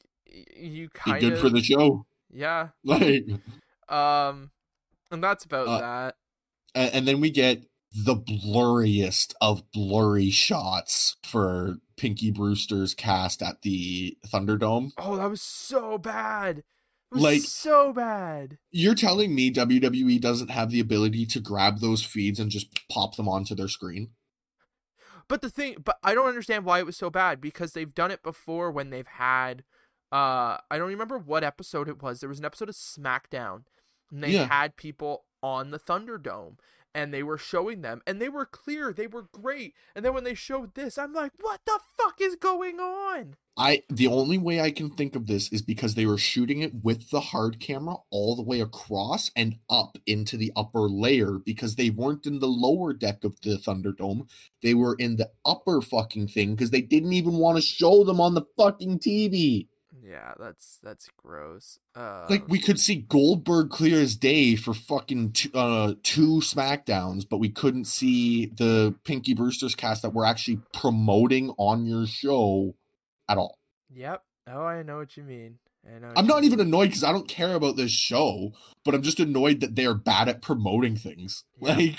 you 0.55 0.89
Be 0.89 0.99
kind 1.11 1.21
good 1.21 1.33
of 1.33 1.39
for 1.39 1.49
the 1.49 1.61
show. 1.61 2.05
Yeah. 2.31 2.69
Like, 2.83 3.25
Um, 3.89 4.51
and 5.11 5.23
that's 5.23 5.45
about 5.45 5.67
Uh, 5.67 5.79
that. 5.79 6.15
and, 6.73 6.93
and 6.95 7.07
then 7.07 7.21
we 7.21 7.29
get 7.29 7.63
the 7.93 8.15
blurriest 8.15 9.33
of 9.39 9.69
blurry 9.71 10.31
shots 10.31 11.17
for 11.23 11.77
Punky 11.99 12.31
Brewster's 12.31 12.95
cast 12.95 13.43
at 13.43 13.61
the 13.61 14.17
Thunderdome. 14.27 14.91
Oh, 14.97 15.15
that 15.17 15.29
was 15.29 15.41
so 15.43 15.97
bad. 15.99 16.63
Was 17.11 17.21
Like- 17.21 17.41
so 17.41 17.93
bad. 17.93 18.57
You're 18.71 18.95
telling 18.95 19.35
me 19.35 19.51
WWE 19.53 20.19
doesn't 20.19 20.49
have 20.49 20.71
the 20.71 20.79
ability 20.79 21.27
to 21.27 21.39
grab 21.39 21.79
those 21.79 22.03
feeds 22.03 22.39
and 22.39 22.49
just 22.49 22.67
pop 22.89 23.15
them 23.15 23.27
onto 23.29 23.53
their 23.53 23.67
screen? 23.67 24.09
But 25.27 25.41
the 25.41 25.49
thing, 25.49 25.77
but 25.83 25.97
I 26.03 26.13
don't 26.13 26.27
understand 26.27 26.65
why 26.65 26.79
it 26.79 26.85
was 26.85 26.97
so 26.97 27.09
bad 27.09 27.39
because 27.41 27.73
they've 27.73 27.93
done 27.93 28.11
it 28.11 28.23
before 28.23 28.71
when 28.71 28.89
they've 28.89 29.07
had. 29.07 29.63
Uh, 30.11 30.57
I 30.69 30.77
don't 30.77 30.89
remember 30.89 31.17
what 31.17 31.43
episode 31.43 31.89
it 31.89 32.01
was. 32.01 32.19
There 32.19 32.29
was 32.29 32.39
an 32.39 32.45
episode 32.45 32.69
of 32.69 32.75
SmackDown, 32.75 33.63
and 34.11 34.23
they 34.23 34.31
Yeah. 34.33 34.47
had 34.47 34.75
people 34.75 35.25
on 35.41 35.71
the 35.71 35.79
Thunderdome, 35.79 36.57
and 36.93 37.13
they 37.13 37.23
were 37.23 37.37
showing 37.37 37.81
them, 37.81 38.01
and 38.05 38.21
they 38.21 38.29
were 38.29 38.45
clear, 38.45 38.93
they 38.93 39.07
were 39.07 39.27
great. 39.31 39.73
And 39.95 40.03
then 40.03 40.13
when 40.13 40.23
they 40.23 40.35
showed 40.35 40.75
this, 40.75 40.97
I'm 40.97 41.13
like, 41.13 41.31
what 41.41 41.61
the 41.65 41.79
fuck 41.97 42.21
is 42.21 42.35
going 42.35 42.79
on? 42.79 43.35
I 43.55 43.83
the 43.87 44.07
only 44.07 44.39
way 44.39 44.59
I 44.59 44.71
can 44.71 44.89
think 44.89 45.15
of 45.15 45.27
this 45.27 45.51
is 45.51 45.61
because 45.61 45.93
they 45.93 46.07
were 46.07 46.17
shooting 46.17 46.61
it 46.61 46.83
with 46.83 47.11
the 47.11 47.19
hard 47.19 47.59
camera 47.59 47.97
all 48.09 48.35
the 48.35 48.41
way 48.41 48.59
across 48.61 49.29
and 49.35 49.57
up 49.69 49.97
into 50.07 50.37
the 50.37 50.51
upper 50.55 50.89
layer 50.89 51.33
because 51.33 51.75
they 51.75 51.91
weren't 51.91 52.25
in 52.25 52.39
the 52.39 52.47
lower 52.47 52.93
deck 52.93 53.23
of 53.23 53.39
the 53.41 53.57
Thunderdome. 53.57 54.27
They 54.63 54.73
were 54.73 54.95
in 54.95 55.17
the 55.17 55.29
upper 55.45 55.81
fucking 55.81 56.29
thing 56.29 56.55
because 56.55 56.71
they 56.71 56.81
didn't 56.81 57.13
even 57.13 57.33
want 57.33 57.57
to 57.57 57.61
show 57.61 58.03
them 58.03 58.19
on 58.19 58.33
the 58.33 58.45
fucking 58.57 58.99
TV. 58.99 59.67
Yeah, 60.13 60.33
that's 60.39 60.77
that's 60.83 61.09
gross. 61.17 61.79
Uh, 61.95 62.27
Like 62.29 62.47
we 62.47 62.59
could 62.59 62.79
see 62.79 62.97
Goldberg 62.97 63.71
clear 63.71 63.99
as 63.99 64.15
day 64.15 64.55
for 64.55 64.75
fucking 64.75 65.31
two, 65.31 65.49
uh 65.55 65.95
two 66.03 66.39
Smackdowns, 66.39 67.27
but 67.27 67.37
we 67.37 67.49
couldn't 67.49 67.85
see 67.85 68.45
the 68.45 68.93
Punky 69.05 69.33
Brewster's 69.33 69.73
cast 69.73 70.03
that 70.03 70.13
we're 70.13 70.25
actually 70.25 70.59
promoting 70.71 71.49
on 71.57 71.87
your 71.87 72.05
show 72.05 72.75
at 73.27 73.39
all. 73.39 73.57
Yep. 73.91 74.21
Oh, 74.51 74.61
I 74.63 74.83
know 74.83 74.97
what 74.97 75.17
you 75.17 75.23
mean. 75.23 75.57
I 75.83 75.97
know. 75.97 76.13
I'm 76.15 76.27
not 76.27 76.41
mean. 76.41 76.45
even 76.45 76.59
annoyed 76.59 76.89
because 76.89 77.03
I 77.03 77.11
don't 77.11 77.27
care 77.27 77.55
about 77.55 77.75
this 77.75 77.91
show, 77.91 78.53
but 78.85 78.93
I'm 78.93 79.01
just 79.01 79.19
annoyed 79.19 79.61
that 79.61 79.75
they're 79.75 79.95
bad 79.95 80.29
at 80.29 80.43
promoting 80.43 80.95
things. 80.95 81.43
Yeah. 81.59 81.75
Like, 81.75 81.95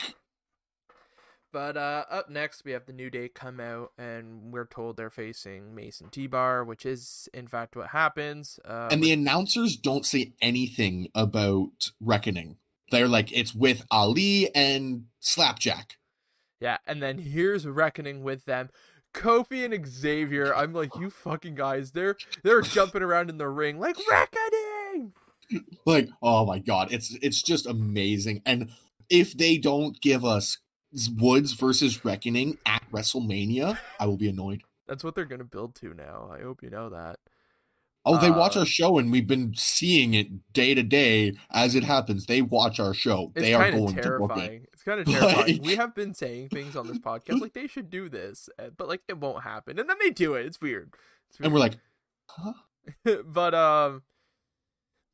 But 1.55 1.77
uh, 1.77 2.05
up 2.11 2.29
next, 2.29 2.65
we 2.65 2.73
have 2.73 2.87
the 2.87 2.93
New 2.93 3.11
Day 3.11 3.29
come 3.29 3.61
out, 3.61 3.93
and 3.97 4.53
we're 4.53 4.67
told 4.67 4.97
they're 4.97 5.09
facing 5.09 5.73
Mace 5.73 6.01
and 6.01 6.11
T-Bar, 6.11 6.65
which 6.65 6.85
is 6.85 7.29
in 7.33 7.47
fact 7.47 7.77
what 7.77 7.91
happens. 7.91 8.59
Uh, 8.65 8.89
and 8.91 9.01
the 9.01 9.13
announcers 9.13 9.77
don't 9.77 10.05
say 10.05 10.33
anything 10.43 11.11
about 11.15 11.93
Reckoning. 12.01 12.57
They're 12.91 13.07
like, 13.07 13.31
it's 13.31 13.55
with 13.55 13.87
Ali 13.89 14.53
and 14.53 15.05
Slapjack. 15.21 15.99
yeah, 16.59 16.79
and 16.89 17.01
then 17.01 17.19
here's 17.19 17.69
Reckoning 17.69 18.25
with 18.25 18.47
them. 18.47 18.71
Kofi 19.15 19.65
and 19.65 19.87
Xavier. 19.87 20.53
I'm 20.53 20.73
like, 20.73 20.97
you 20.97 21.09
fucking 21.09 21.55
guys. 21.55 21.93
They're 21.93 22.17
they're 22.43 22.63
jumping 22.63 23.03
around 23.03 23.31
in 23.31 23.39
the 23.39 23.49
ring 23.49 23.79
like 23.79 23.97
Reckoning. 24.11 25.13
Like, 25.87 26.09
oh 26.21 26.45
my 26.47 26.59
god, 26.59 26.89
it's 26.91 27.17
it's 27.23 27.43
just 27.43 27.65
amazing. 27.65 28.43
And 28.45 28.71
if 29.09 29.37
they 29.37 29.57
don't 29.57 30.01
give 30.01 30.25
us 30.25 30.59
Woods 31.16 31.53
versus 31.55 32.05
Reckoning 32.05 32.59
at 32.66 32.82
WrestleMania, 32.90 33.78
I 33.99 34.07
will 34.07 34.16
be 34.16 34.28
annoyed. 34.28 34.62
That's 34.86 35.03
what 35.05 35.14
they're 35.14 35.24
gonna 35.24 35.45
build 35.45 35.74
to 35.76 35.95
now. 35.95 36.30
I 36.32 36.42
hope 36.42 36.62
you 36.62 36.70
know 36.70 36.90
that. 36.90 37.18
Oh, 38.07 38.18
they 38.20 38.30
watch 38.30 38.55
Uh, 38.55 38.61
our 38.61 38.66
show 38.66 38.99
and 38.99 39.11
we've 39.11 39.26
been 39.26 39.55
seeing 39.57 40.12
it 40.12 40.53
day 40.53 40.74
to 40.74 40.82
day 40.82 41.32
as 41.51 41.74
it 41.74 41.84
happens. 41.84 42.26
They 42.26 42.42
watch 42.42 42.78
our 42.78 42.92
show. 42.92 43.32
They 43.34 43.55
are 43.55 43.70
going 43.70 43.97
to 43.97 44.18
book 44.18 44.32
it. 44.32 44.34
terrifying. 44.34 44.66
It's 44.74 44.82
kind 44.82 45.01
of 45.01 45.07
terrifying. 45.09 45.62
We 45.62 45.76
have 45.76 45.95
been 45.95 46.12
saying 46.12 46.51
things 46.51 46.76
on 46.76 46.86
this 46.86 46.99
podcast 46.99 47.40
like 47.40 47.55
they 47.55 47.66
should 47.66 47.88
do 47.88 48.11
this, 48.11 48.51
uh, 48.59 48.68
but 48.76 48.88
like 48.88 49.01
it 49.09 49.18
won't 49.18 49.42
happen, 49.42 49.78
and 49.78 49.88
then 49.88 49.97
they 50.03 50.11
do 50.11 50.34
it. 50.34 50.45
It's 50.45 50.61
weird. 50.61 50.92
It's 51.30 51.40
And 51.40 51.51
we're 51.53 51.61
like, 51.61 51.78
huh? 52.28 52.53
but 53.24 53.55
um 53.55 54.03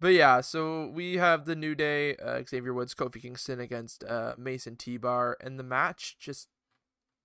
but 0.00 0.08
yeah 0.12 0.40
so 0.40 0.86
we 0.86 1.16
have 1.16 1.44
the 1.44 1.54
new 1.56 1.74
day 1.74 2.16
uh, 2.16 2.42
xavier 2.48 2.72
woods 2.74 2.94
kofi 2.94 3.20
kingston 3.22 3.60
against 3.60 4.02
uh 4.04 4.34
mace 4.38 4.66
and 4.66 4.78
t-bar 4.78 5.36
and 5.40 5.58
the 5.58 5.62
match 5.62 6.16
just 6.18 6.48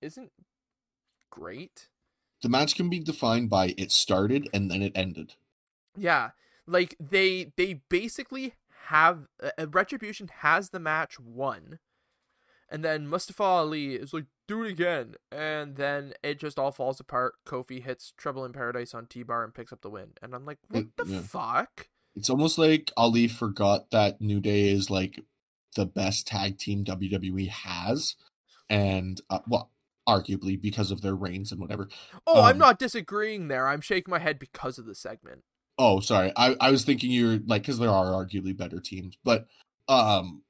isn't 0.02 0.32
great 1.30 1.90
The 2.42 2.50
match 2.50 2.76
can 2.76 2.90
be 2.90 3.00
defined 3.00 3.50
by 3.50 3.74
it 3.78 3.92
started 3.92 4.50
and 4.54 4.70
then 4.70 4.82
it 4.82 4.92
ended. 4.96 5.34
yeah 5.98 6.32
like 6.68 6.96
they 7.00 7.52
they 7.58 7.82
basically 7.90 8.54
have 8.88 9.28
uh, 9.42 9.68
retribution 9.68 10.30
has 10.42 10.70
the 10.70 10.80
match 10.80 11.20
won 11.20 11.80
and 12.70 12.84
then 12.84 13.08
mustafa 13.08 13.44
ali 13.44 13.96
is 13.96 14.14
like 14.14 14.26
do 14.48 14.64
it 14.64 14.72
again 14.72 15.16
and 15.32 15.76
then 15.76 16.14
it 16.24 16.40
just 16.40 16.60
all 16.60 16.72
falls 16.72 17.00
apart 17.00 17.34
kofi 17.48 17.84
hits 17.84 18.14
trouble 18.18 18.46
in 18.46 18.52
paradise 18.54 18.94
on 18.94 19.06
t-bar 19.08 19.44
and 19.44 19.54
picks 19.56 19.74
up 19.74 19.82
the 19.82 19.90
win 19.90 20.10
and 20.22 20.36
i'm 20.36 20.46
like 20.46 20.60
what 20.70 20.82
It- 20.86 20.98
the 20.98 21.06
yeah. 21.06 21.22
fuck 21.22 21.88
It's 22.16 22.30
almost 22.30 22.58
like 22.58 22.92
Ali 22.98 23.28
forgot 23.28 23.92
that 23.92 24.22
New 24.22 24.40
Day 24.40 24.70
is 24.70 24.90
like 24.90 25.20
the 25.76 25.86
best 25.86 26.28
tag 26.28 26.58
team 26.58 26.84
WWE 26.86 27.50
has, 27.50 28.16
and 28.70 29.20
uh, 29.30 29.40
well, 29.48 29.72
arguably 30.08 30.60
because 30.62 30.92
of 30.92 31.02
their 31.02 31.16
reigns 31.16 31.52
and 31.52 31.60
whatever. 31.60 31.90
Oh, 32.26 32.42
I'm 32.44 32.54
Um, 32.54 32.58
not 32.60 32.80
disagreeing 32.80 33.48
there. 33.50 33.68
I'm 33.68 33.82
shaking 33.82 34.12
my 34.12 34.20
head 34.20 34.40
because 34.40 34.78
of 34.78 34.86
the 34.86 34.96
segment. 34.96 35.44
Oh, 35.78 36.00
sorry, 36.00 36.32
I 36.38 36.56
I 36.62 36.72
was 36.72 36.86
thinking 36.86 37.12
you're 37.12 37.40
like 37.46 37.64
because 37.64 37.80
there 37.80 37.90
are 37.90 38.06
arguably 38.14 38.56
better 38.56 38.80
teams, 38.80 39.18
but 39.26 39.48
um, 39.90 40.44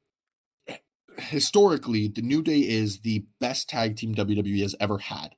historically, 1.17 2.07
the 2.07 2.21
New 2.21 2.41
Day 2.43 2.59
is 2.59 2.99
the 2.99 3.25
best 3.39 3.69
tag 3.69 3.95
team 3.95 4.13
WWE 4.13 4.61
has 4.61 4.75
ever 4.79 4.97
had, 4.99 5.35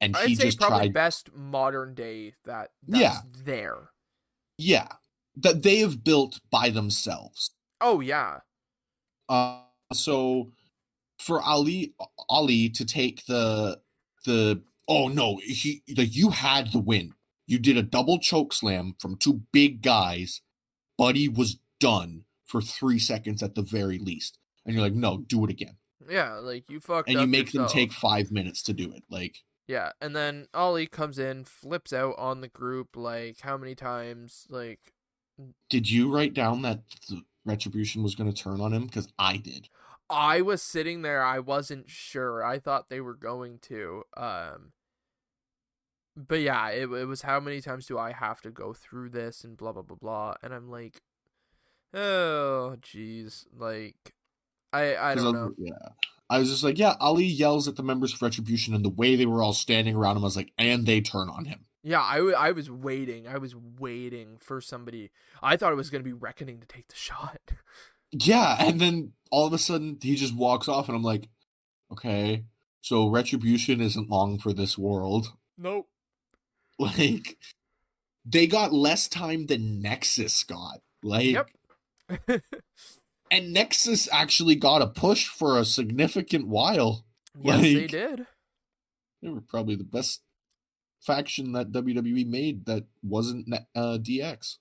and 0.00 0.16
he 0.16 0.32
I'd 0.32 0.36
say 0.36 0.44
just 0.46 0.58
probably 0.58 0.80
tried. 0.80 0.92
best 0.92 1.32
modern 1.32 1.94
day 1.94 2.34
that 2.44 2.72
that's 2.88 3.00
Yeah. 3.00 3.20
there. 3.44 3.90
Yeah, 4.58 4.88
that 5.42 5.62
they 5.62 5.78
have 5.78 6.04
built 6.04 6.40
by 6.50 6.70
themselves. 6.70 7.50
Oh 7.80 8.00
yeah. 8.00 8.40
Uh, 9.28 9.60
so 9.92 10.52
for 11.18 11.42
Ali 11.42 11.94
Ali 12.28 12.68
to 12.70 12.84
take 12.84 13.26
the 13.26 13.80
the 14.26 14.62
oh 14.88 15.08
no 15.08 15.40
he 15.44 15.82
like 15.96 16.14
you 16.14 16.30
had 16.30 16.72
the 16.72 16.78
win. 16.80 17.14
You 17.46 17.58
did 17.58 17.76
a 17.76 17.82
double 17.82 18.18
choke 18.18 18.52
slam 18.52 18.94
from 19.00 19.16
two 19.16 19.42
big 19.52 19.82
guys. 19.82 20.40
Buddy 20.98 21.28
was 21.28 21.58
done 21.80 22.24
for 22.46 22.60
three 22.60 22.98
seconds 22.98 23.42
at 23.42 23.54
the 23.54 23.62
very 23.62 23.98
least, 23.98 24.38
and 24.64 24.74
you're 24.74 24.84
like, 24.84 24.94
no, 24.94 25.18
do 25.18 25.44
it 25.44 25.50
again, 25.50 25.76
Yeah, 26.08 26.34
like 26.34 26.64
you 26.68 26.80
fucked 26.80 27.08
and 27.08 27.20
you 27.20 27.26
make 27.26 27.52
yourself. 27.54 27.54
them 27.54 27.66
take 27.66 27.92
five 27.92 28.30
minutes 28.32 28.62
to 28.64 28.72
do 28.72 28.92
it. 28.92 29.04
Like 29.10 29.38
Yeah, 29.66 29.92
and 30.00 30.14
then 30.16 30.48
Ali 30.52 30.86
comes 30.86 31.18
in, 31.18 31.44
flips 31.44 31.92
out 31.92 32.14
on 32.18 32.40
the 32.40 32.48
group 32.48 32.96
like 32.96 33.40
how 33.40 33.56
many 33.56 33.74
times? 33.74 34.46
Like 34.50 34.92
Did 35.68 35.90
you 35.90 36.12
write 36.12 36.34
down 36.34 36.62
that 36.62 36.82
the 37.08 37.22
retribution 37.44 38.02
was 38.02 38.14
going 38.14 38.32
to 38.32 38.42
turn 38.42 38.60
on 38.60 38.72
him? 38.72 38.86
Because 38.86 39.12
I 39.18 39.36
did. 39.36 39.68
I 40.08 40.40
was 40.40 40.62
sitting 40.62 41.02
there, 41.02 41.22
I 41.22 41.38
wasn't 41.38 41.88
sure. 41.88 42.44
I 42.44 42.58
thought 42.58 42.88
they 42.88 43.00
were 43.00 43.14
going 43.14 43.58
to. 43.62 44.02
Um 44.16 44.72
but 46.16 46.40
yeah, 46.40 46.68
it, 46.70 46.90
it 46.90 47.06
was 47.06 47.22
how 47.22 47.38
many 47.40 47.60
times 47.60 47.86
do 47.86 47.96
I 47.96 48.12
have 48.12 48.40
to 48.42 48.50
go 48.50 48.74
through 48.74 49.10
this 49.10 49.44
and 49.44 49.56
blah 49.56 49.72
blah 49.72 49.82
blah 49.82 49.96
blah 49.96 50.34
and 50.42 50.52
I'm 50.52 50.68
like 50.68 51.00
oh 51.94 52.76
jeez, 52.80 53.46
like 53.56 54.14
I 54.72 54.96
I 54.96 55.14
don't 55.14 55.32
know. 55.32 55.52
Yeah. 55.56 55.90
I 56.28 56.38
was 56.38 56.48
just 56.48 56.62
like, 56.62 56.78
yeah, 56.78 56.94
Ali 57.00 57.24
yells 57.24 57.66
at 57.66 57.74
the 57.74 57.82
members 57.82 58.14
of 58.14 58.22
Retribution, 58.22 58.72
and 58.72 58.84
the 58.84 58.88
way 58.88 59.16
they 59.16 59.26
were 59.26 59.42
all 59.42 59.52
standing 59.52 59.96
around 59.96 60.16
him, 60.16 60.22
I 60.22 60.26
was 60.26 60.36
like, 60.36 60.52
and 60.56 60.86
they 60.86 61.00
turn 61.00 61.28
on 61.28 61.46
him. 61.46 61.64
Yeah, 61.82 62.02
I, 62.02 62.16
w- 62.16 62.34
I 62.36 62.52
was 62.52 62.70
waiting. 62.70 63.26
I 63.26 63.38
was 63.38 63.54
waiting 63.56 64.36
for 64.38 64.60
somebody. 64.60 65.10
I 65.42 65.56
thought 65.56 65.72
it 65.72 65.76
was 65.76 65.88
going 65.90 66.02
to 66.04 66.08
be 66.08 66.12
Reckoning 66.12 66.60
to 66.60 66.66
take 66.66 66.88
the 66.88 66.94
shot. 66.96 67.40
Yeah, 68.12 68.56
and 68.58 68.80
then 68.80 69.12
all 69.30 69.46
of 69.46 69.52
a 69.52 69.58
sudden 69.58 69.98
he 70.02 70.14
just 70.16 70.34
walks 70.36 70.68
off, 70.68 70.88
and 70.88 70.96
I'm 70.96 71.02
like, 71.02 71.28
okay, 71.92 72.44
so 72.82 73.08
Retribution 73.08 73.80
isn't 73.80 74.10
long 74.10 74.38
for 74.38 74.52
this 74.52 74.76
world. 74.76 75.32
Nope. 75.56 75.86
Like, 76.78 77.36
they 78.24 78.46
got 78.46 78.72
less 78.72 79.06
time 79.06 79.46
than 79.46 79.80
Nexus 79.82 80.42
got. 80.44 80.80
Like, 81.02 81.26
Yep. 81.26 81.50
and 83.30 83.52
Nexus 83.52 84.08
actually 84.10 84.54
got 84.54 84.80
a 84.82 84.86
push 84.86 85.26
for 85.28 85.58
a 85.58 85.64
significant 85.66 86.48
while. 86.48 87.04
yes, 87.38 87.60
they 87.60 87.86
did. 87.86 88.26
They 89.22 89.28
were 89.28 89.42
probably 89.42 89.76
the 89.76 89.84
best 89.84 90.22
faction 91.00 91.52
that 91.52 91.72
WWE 91.72 92.26
made 92.26 92.66
that 92.66 92.84
wasn't 93.02 93.52
uh, 93.74 93.98
DX. 93.98 94.56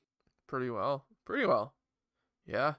Pretty 0.47 0.69
well. 0.69 1.05
Pretty 1.25 1.45
well. 1.45 1.73
Yeah. 2.45 2.75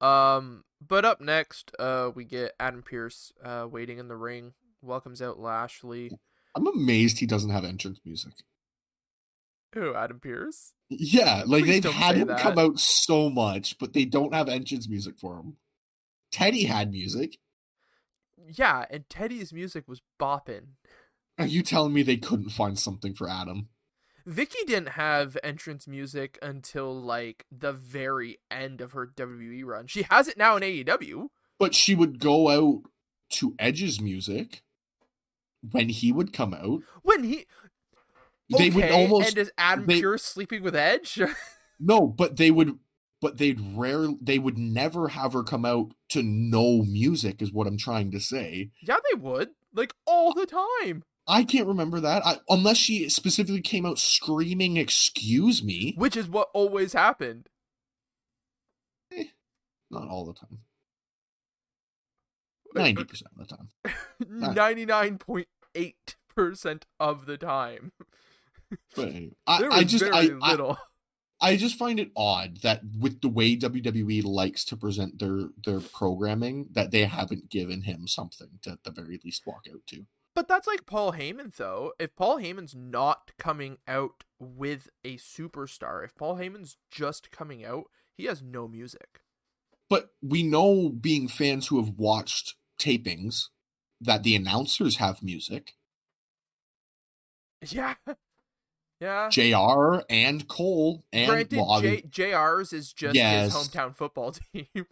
Um, 0.00 0.64
but 0.86 1.04
up 1.04 1.20
next, 1.20 1.72
uh, 1.78 2.10
we 2.14 2.24
get 2.24 2.52
Adam 2.58 2.82
Pearce, 2.82 3.32
uh, 3.44 3.66
waiting 3.70 3.98
in 3.98 4.08
the 4.08 4.16
ring. 4.16 4.54
Welcomes 4.80 5.22
out 5.22 5.38
Lashley. 5.38 6.10
I'm 6.54 6.66
amazed 6.66 7.18
he 7.20 7.26
doesn't 7.26 7.50
have 7.50 7.64
entrance 7.64 8.00
music. 8.04 8.32
Who? 9.74 9.94
Adam 9.94 10.20
Pearce? 10.20 10.72
Yeah, 10.90 11.44
like 11.46 11.64
Please 11.64 11.82
they've 11.82 11.92
had 11.92 12.16
him 12.16 12.28
that. 12.28 12.40
come 12.40 12.58
out 12.58 12.78
so 12.78 13.30
much, 13.30 13.78
but 13.78 13.92
they 13.92 14.04
don't 14.04 14.34
have 14.34 14.48
entrance 14.48 14.88
music 14.88 15.18
for 15.18 15.36
him. 15.36 15.56
Teddy 16.30 16.64
had 16.64 16.90
music. 16.90 17.38
Yeah, 18.46 18.84
and 18.90 19.08
Teddy's 19.08 19.52
music 19.52 19.84
was 19.86 20.02
bopping. 20.20 20.74
Are 21.38 21.46
you 21.46 21.62
telling 21.62 21.92
me 21.92 22.02
they 22.02 22.16
couldn't 22.16 22.50
find 22.50 22.78
something 22.78 23.14
for 23.14 23.28
Adam? 23.28 23.68
Vicky 24.24 24.64
didn't 24.66 24.90
have 24.90 25.36
entrance 25.42 25.88
music 25.88 26.38
until 26.42 26.94
like 26.94 27.44
the 27.50 27.72
very 27.72 28.38
end 28.50 28.80
of 28.80 28.92
her 28.92 29.06
WWE 29.06 29.64
run. 29.64 29.86
She 29.88 30.02
has 30.10 30.28
it 30.28 30.36
now 30.36 30.56
in 30.56 30.62
AEW. 30.62 31.28
But 31.58 31.74
she 31.74 31.94
would 31.94 32.20
go 32.20 32.48
out 32.48 32.82
to 33.30 33.54
Edge's 33.58 34.00
music 34.00 34.62
when 35.70 35.88
he 35.88 36.12
would 36.12 36.32
come 36.32 36.54
out. 36.54 36.82
When 37.02 37.24
he 37.24 37.46
They 38.56 38.70
would 38.70 38.84
Okay, 38.84 38.92
almost 39.02 39.30
and 39.30 39.38
is 39.38 39.52
Adam 39.58 39.86
they- 39.86 40.00
Pearce 40.00 40.22
sleeping 40.24 40.62
with 40.62 40.76
Edge? 40.76 41.20
no, 41.80 42.06
but 42.06 42.36
they 42.36 42.50
would, 42.52 42.78
but 43.20 43.38
they'd 43.38 43.60
rare. 43.74 44.08
They 44.20 44.38
would 44.38 44.58
never 44.58 45.08
have 45.08 45.32
her 45.32 45.42
come 45.42 45.64
out 45.64 45.94
to 46.10 46.22
no 46.22 46.82
music. 46.82 47.40
Is 47.42 47.52
what 47.52 47.66
I'm 47.66 47.78
trying 47.78 48.10
to 48.12 48.20
say. 48.20 48.70
yeah, 48.82 48.98
they 49.10 49.18
would. 49.18 49.50
Like 49.74 49.94
all 50.06 50.32
the 50.34 50.46
time. 50.46 51.02
I 51.26 51.44
can't 51.44 51.68
remember 51.68 52.00
that 52.00 52.26
I, 52.26 52.38
unless 52.48 52.78
she 52.78 53.08
specifically 53.08 53.60
came 53.60 53.86
out 53.86 53.98
screaming, 53.98 54.76
"Excuse 54.76 55.62
me." 55.62 55.94
Which 55.96 56.16
is 56.16 56.28
what 56.28 56.48
always 56.52 56.92
happened. 56.92 57.48
Eh, 59.12 59.24
not 59.90 60.08
all 60.08 60.24
the 60.26 60.34
time. 60.34 60.58
Ninety 62.74 63.04
percent 63.04 63.30
of 63.38 63.48
the 63.48 63.56
time. 63.56 63.70
Ninety 64.54 64.86
nine 64.86 65.18
point 65.18 65.48
eight 65.74 66.16
percent 66.34 66.86
of 66.98 67.26
the 67.26 67.36
time. 67.36 67.92
But 68.96 69.08
anyway, 69.08 69.34
I, 69.46 69.68
I 69.70 69.84
just 69.84 70.02
very 70.02 70.16
I, 70.16 70.30
I 70.40 70.50
little. 70.52 70.78
I 71.42 71.56
just 71.56 71.76
find 71.76 72.00
it 72.00 72.10
odd 72.16 72.62
that 72.62 72.80
with 72.98 73.20
the 73.20 73.28
way 73.28 73.54
WWE 73.54 74.24
likes 74.24 74.64
to 74.64 74.78
present 74.78 75.18
their 75.18 75.50
their 75.62 75.80
programming, 75.80 76.68
that 76.72 76.90
they 76.90 77.04
haven't 77.04 77.50
given 77.50 77.82
him 77.82 78.06
something 78.06 78.60
to 78.62 78.70
at 78.70 78.84
the 78.84 78.90
very 78.90 79.20
least 79.22 79.46
walk 79.46 79.66
out 79.70 79.82
to. 79.88 80.06
But 80.34 80.48
that's 80.48 80.66
like 80.66 80.86
Paul 80.86 81.12
Heyman, 81.12 81.54
though. 81.56 81.92
If 81.98 82.16
Paul 82.16 82.38
Heyman's 82.38 82.74
not 82.74 83.32
coming 83.38 83.78
out 83.86 84.24
with 84.38 84.88
a 85.04 85.16
superstar, 85.18 86.04
if 86.04 86.14
Paul 86.14 86.36
Heyman's 86.36 86.76
just 86.90 87.30
coming 87.30 87.64
out, 87.64 87.84
he 88.16 88.24
has 88.24 88.42
no 88.42 88.66
music. 88.66 89.20
But 89.90 90.10
we 90.22 90.42
know, 90.42 90.88
being 90.88 91.28
fans 91.28 91.66
who 91.68 91.78
have 91.84 91.94
watched 91.98 92.54
tapings, 92.80 93.48
that 94.00 94.22
the 94.22 94.34
announcers 94.34 94.96
have 94.96 95.22
music. 95.22 95.74
Yeah. 97.68 97.94
Yeah. 99.00 99.28
Jr. 99.30 100.02
and 100.08 100.46
Cole 100.46 101.02
and 101.12 101.28
Granted, 101.28 101.56
well, 101.58 101.80
J- 101.80 102.02
JR's 102.02 102.72
is 102.72 102.92
just 102.92 103.16
Yes. 103.16 103.52
his 103.52 103.68
hometown 103.68 103.96
football 103.96 104.30
team. 104.54 104.86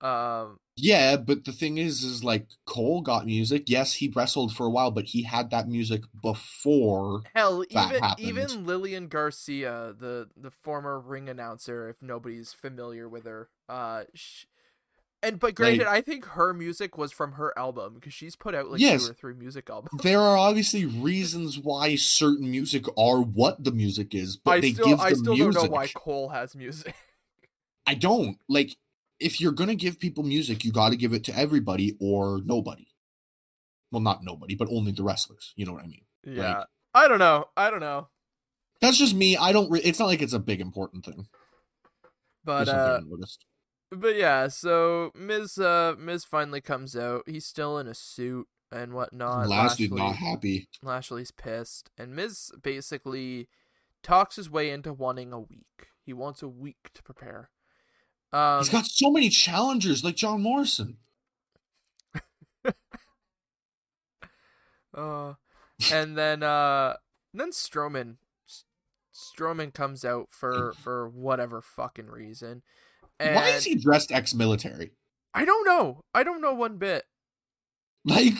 Um, 0.00 0.58
yeah, 0.76 1.16
but 1.16 1.44
the 1.44 1.50
thing 1.52 1.76
is, 1.78 2.04
is 2.04 2.22
like 2.22 2.46
Cole 2.66 3.00
got 3.00 3.26
music. 3.26 3.64
Yes, 3.68 3.94
he 3.94 4.12
wrestled 4.14 4.54
for 4.54 4.66
a 4.66 4.70
while, 4.70 4.90
but 4.92 5.06
he 5.06 5.22
had 5.24 5.50
that 5.50 5.68
music 5.68 6.02
before. 6.22 7.22
hell, 7.34 7.64
even 7.68 8.00
happened. 8.02 8.20
even 8.28 8.64
Lillian 8.66 9.08
Garcia, 9.08 9.94
the 9.98 10.28
the 10.36 10.50
former 10.50 11.00
ring 11.00 11.28
announcer, 11.28 11.88
if 11.88 12.00
nobody's 12.02 12.52
familiar 12.52 13.08
with 13.08 13.24
her, 13.24 13.48
uh, 13.68 14.04
sh- 14.14 14.44
and 15.20 15.40
but 15.40 15.56
granted, 15.56 15.80
Like- 15.86 15.88
I 15.88 16.00
think 16.00 16.24
her 16.26 16.54
music 16.54 16.96
was 16.96 17.10
from 17.10 17.32
her 17.32 17.52
album 17.58 17.94
because 17.94 18.14
she's 18.14 18.36
put 18.36 18.54
out 18.54 18.70
like 18.70 18.80
Yes. 18.80 19.04
two 19.04 19.10
or 19.10 19.14
three 19.14 19.34
music 19.34 19.68
albums. 19.68 20.00
There 20.04 20.20
are 20.20 20.36
obviously 20.48 20.86
reasons 20.86 21.58
why 21.58 21.96
certain 21.96 22.48
music 22.52 22.84
are 22.96 23.20
what 23.20 23.64
the 23.64 23.72
music 23.72 24.14
is, 24.14 24.36
but 24.36 24.52
I 24.52 24.60
they 24.60 24.72
still 24.74 24.86
give 24.86 25.00
I 25.00 25.10
the 25.10 25.16
still 25.16 25.34
music. 25.34 25.54
don't 25.54 25.64
know 25.64 25.70
why 25.76 25.88
Cole 25.88 26.28
has 26.28 26.54
music. 26.54 26.94
I 27.84 27.94
don't 27.94 28.38
like 28.48 28.76
if 29.20 29.40
you're 29.40 29.52
gonna 29.52 29.74
give 29.74 29.98
people 29.98 30.22
music, 30.24 30.64
you 30.64 30.72
got 30.72 30.90
to 30.90 30.96
give 30.96 31.12
it 31.12 31.24
to 31.24 31.36
everybody 31.36 31.96
or 32.00 32.40
nobody. 32.44 32.86
Well, 33.90 34.02
not 34.02 34.22
nobody, 34.22 34.54
but 34.54 34.68
only 34.70 34.92
the 34.92 35.02
wrestlers. 35.02 35.52
You 35.56 35.66
know 35.66 35.72
what 35.72 35.84
I 35.84 35.86
mean? 35.86 36.04
Yeah. 36.24 36.64
I 36.94 37.08
don't 37.08 37.18
know. 37.18 37.46
I 37.56 37.70
don't 37.70 37.80
know. 37.80 38.08
That's 38.80 38.98
just 38.98 39.14
me. 39.14 39.36
I 39.36 39.52
don't. 39.52 39.70
Re- 39.70 39.80
it's 39.82 39.98
not 39.98 40.06
like 40.06 40.22
it's 40.22 40.32
a 40.32 40.38
big 40.38 40.60
important 40.60 41.04
thing. 41.04 41.26
But 42.44 42.68
uh 42.68 43.00
but 43.90 44.16
yeah, 44.16 44.48
so 44.48 45.10
Miz 45.14 45.58
uh 45.58 45.94
Miz 45.98 46.24
finally 46.24 46.60
comes 46.60 46.96
out. 46.96 47.24
He's 47.26 47.46
still 47.46 47.78
in 47.78 47.86
a 47.86 47.94
suit 47.94 48.46
and 48.70 48.92
whatnot. 48.92 49.48
Lashley's 49.48 49.90
Lashley- 49.90 49.96
not 49.98 50.16
happy. 50.16 50.68
Lashley's 50.82 51.30
pissed. 51.30 51.90
And 51.98 52.14
Miz 52.14 52.50
basically 52.62 53.48
talks 54.02 54.36
his 54.36 54.50
way 54.50 54.70
into 54.70 54.92
wanting 54.92 55.32
a 55.32 55.40
week. 55.40 55.88
He 56.04 56.12
wants 56.12 56.42
a 56.42 56.48
week 56.48 56.90
to 56.94 57.02
prepare. 57.02 57.50
Um 58.32 58.58
He's 58.58 58.68
got 58.68 58.86
so 58.86 59.10
many 59.10 59.28
challengers, 59.28 60.04
like 60.04 60.16
John 60.16 60.42
Morrison. 60.42 60.98
uh 64.94 65.34
and 65.92 66.18
then 66.18 66.42
uh 66.42 66.94
then 67.32 67.50
Strowman 67.50 68.16
Strowman 69.14 69.72
comes 69.72 70.04
out 70.04 70.28
for 70.30 70.72
for 70.78 71.08
whatever 71.08 71.60
fucking 71.60 72.06
reason. 72.06 72.62
And 73.20 73.34
Why 73.34 73.48
is 73.48 73.64
he 73.64 73.74
dressed 73.74 74.12
ex-military? 74.12 74.92
I 75.34 75.44
don't 75.44 75.66
know. 75.66 76.02
I 76.14 76.22
don't 76.22 76.40
know 76.40 76.54
one 76.54 76.78
bit. 76.78 77.04
Like 78.04 78.34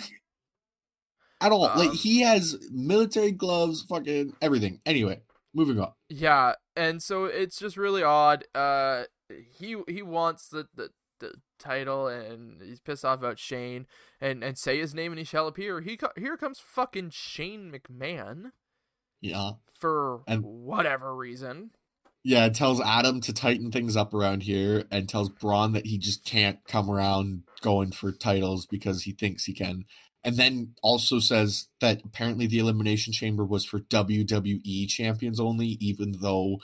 at 1.40 1.52
all. 1.52 1.62
like 1.76 1.90
Um, 1.90 1.96
he 1.96 2.20
has 2.20 2.56
military 2.70 3.32
gloves, 3.32 3.84
fucking 3.88 4.34
everything. 4.40 4.80
Anyway, 4.86 5.20
moving 5.54 5.80
on. 5.80 5.92
Yeah, 6.08 6.54
and 6.76 7.02
so 7.02 7.24
it's 7.24 7.58
just 7.58 7.76
really 7.76 8.02
odd. 8.02 8.44
Uh, 8.54 9.04
he 9.58 9.76
he 9.88 10.02
wants 10.02 10.48
the, 10.48 10.68
the 10.74 10.90
the 11.20 11.32
title, 11.58 12.06
and 12.06 12.62
he's 12.62 12.80
pissed 12.80 13.04
off 13.04 13.18
about 13.18 13.38
Shane, 13.38 13.86
and 14.20 14.42
and 14.44 14.56
say 14.56 14.78
his 14.78 14.94
name 14.94 15.12
and 15.12 15.18
he 15.18 15.24
shall 15.24 15.48
appear. 15.48 15.80
He 15.80 15.96
co- 15.96 16.12
here 16.16 16.36
comes 16.36 16.60
fucking 16.60 17.10
Shane 17.10 17.72
McMahon 17.72 18.52
Yeah. 19.20 19.52
for 19.74 20.22
And- 20.26 20.44
whatever 20.44 21.14
reason. 21.14 21.70
Yeah, 22.24 22.48
tells 22.50 22.80
Adam 22.80 23.20
to 23.22 23.32
tighten 23.32 23.70
things 23.70 23.96
up 23.96 24.12
around 24.12 24.42
here 24.42 24.84
and 24.90 25.08
tells 25.08 25.28
Braun 25.28 25.72
that 25.72 25.86
he 25.86 25.98
just 25.98 26.24
can't 26.24 26.58
come 26.66 26.90
around 26.90 27.44
going 27.62 27.92
for 27.92 28.12
titles 28.12 28.66
because 28.66 29.04
he 29.04 29.12
thinks 29.12 29.44
he 29.44 29.54
can. 29.54 29.84
And 30.24 30.36
then 30.36 30.74
also 30.82 31.20
says 31.20 31.68
that 31.80 32.02
apparently 32.04 32.46
the 32.46 32.58
Elimination 32.58 33.12
Chamber 33.12 33.44
was 33.44 33.64
for 33.64 33.78
WWE 33.78 34.88
champions 34.88 35.38
only, 35.40 35.78
even 35.80 36.16
though 36.20 36.58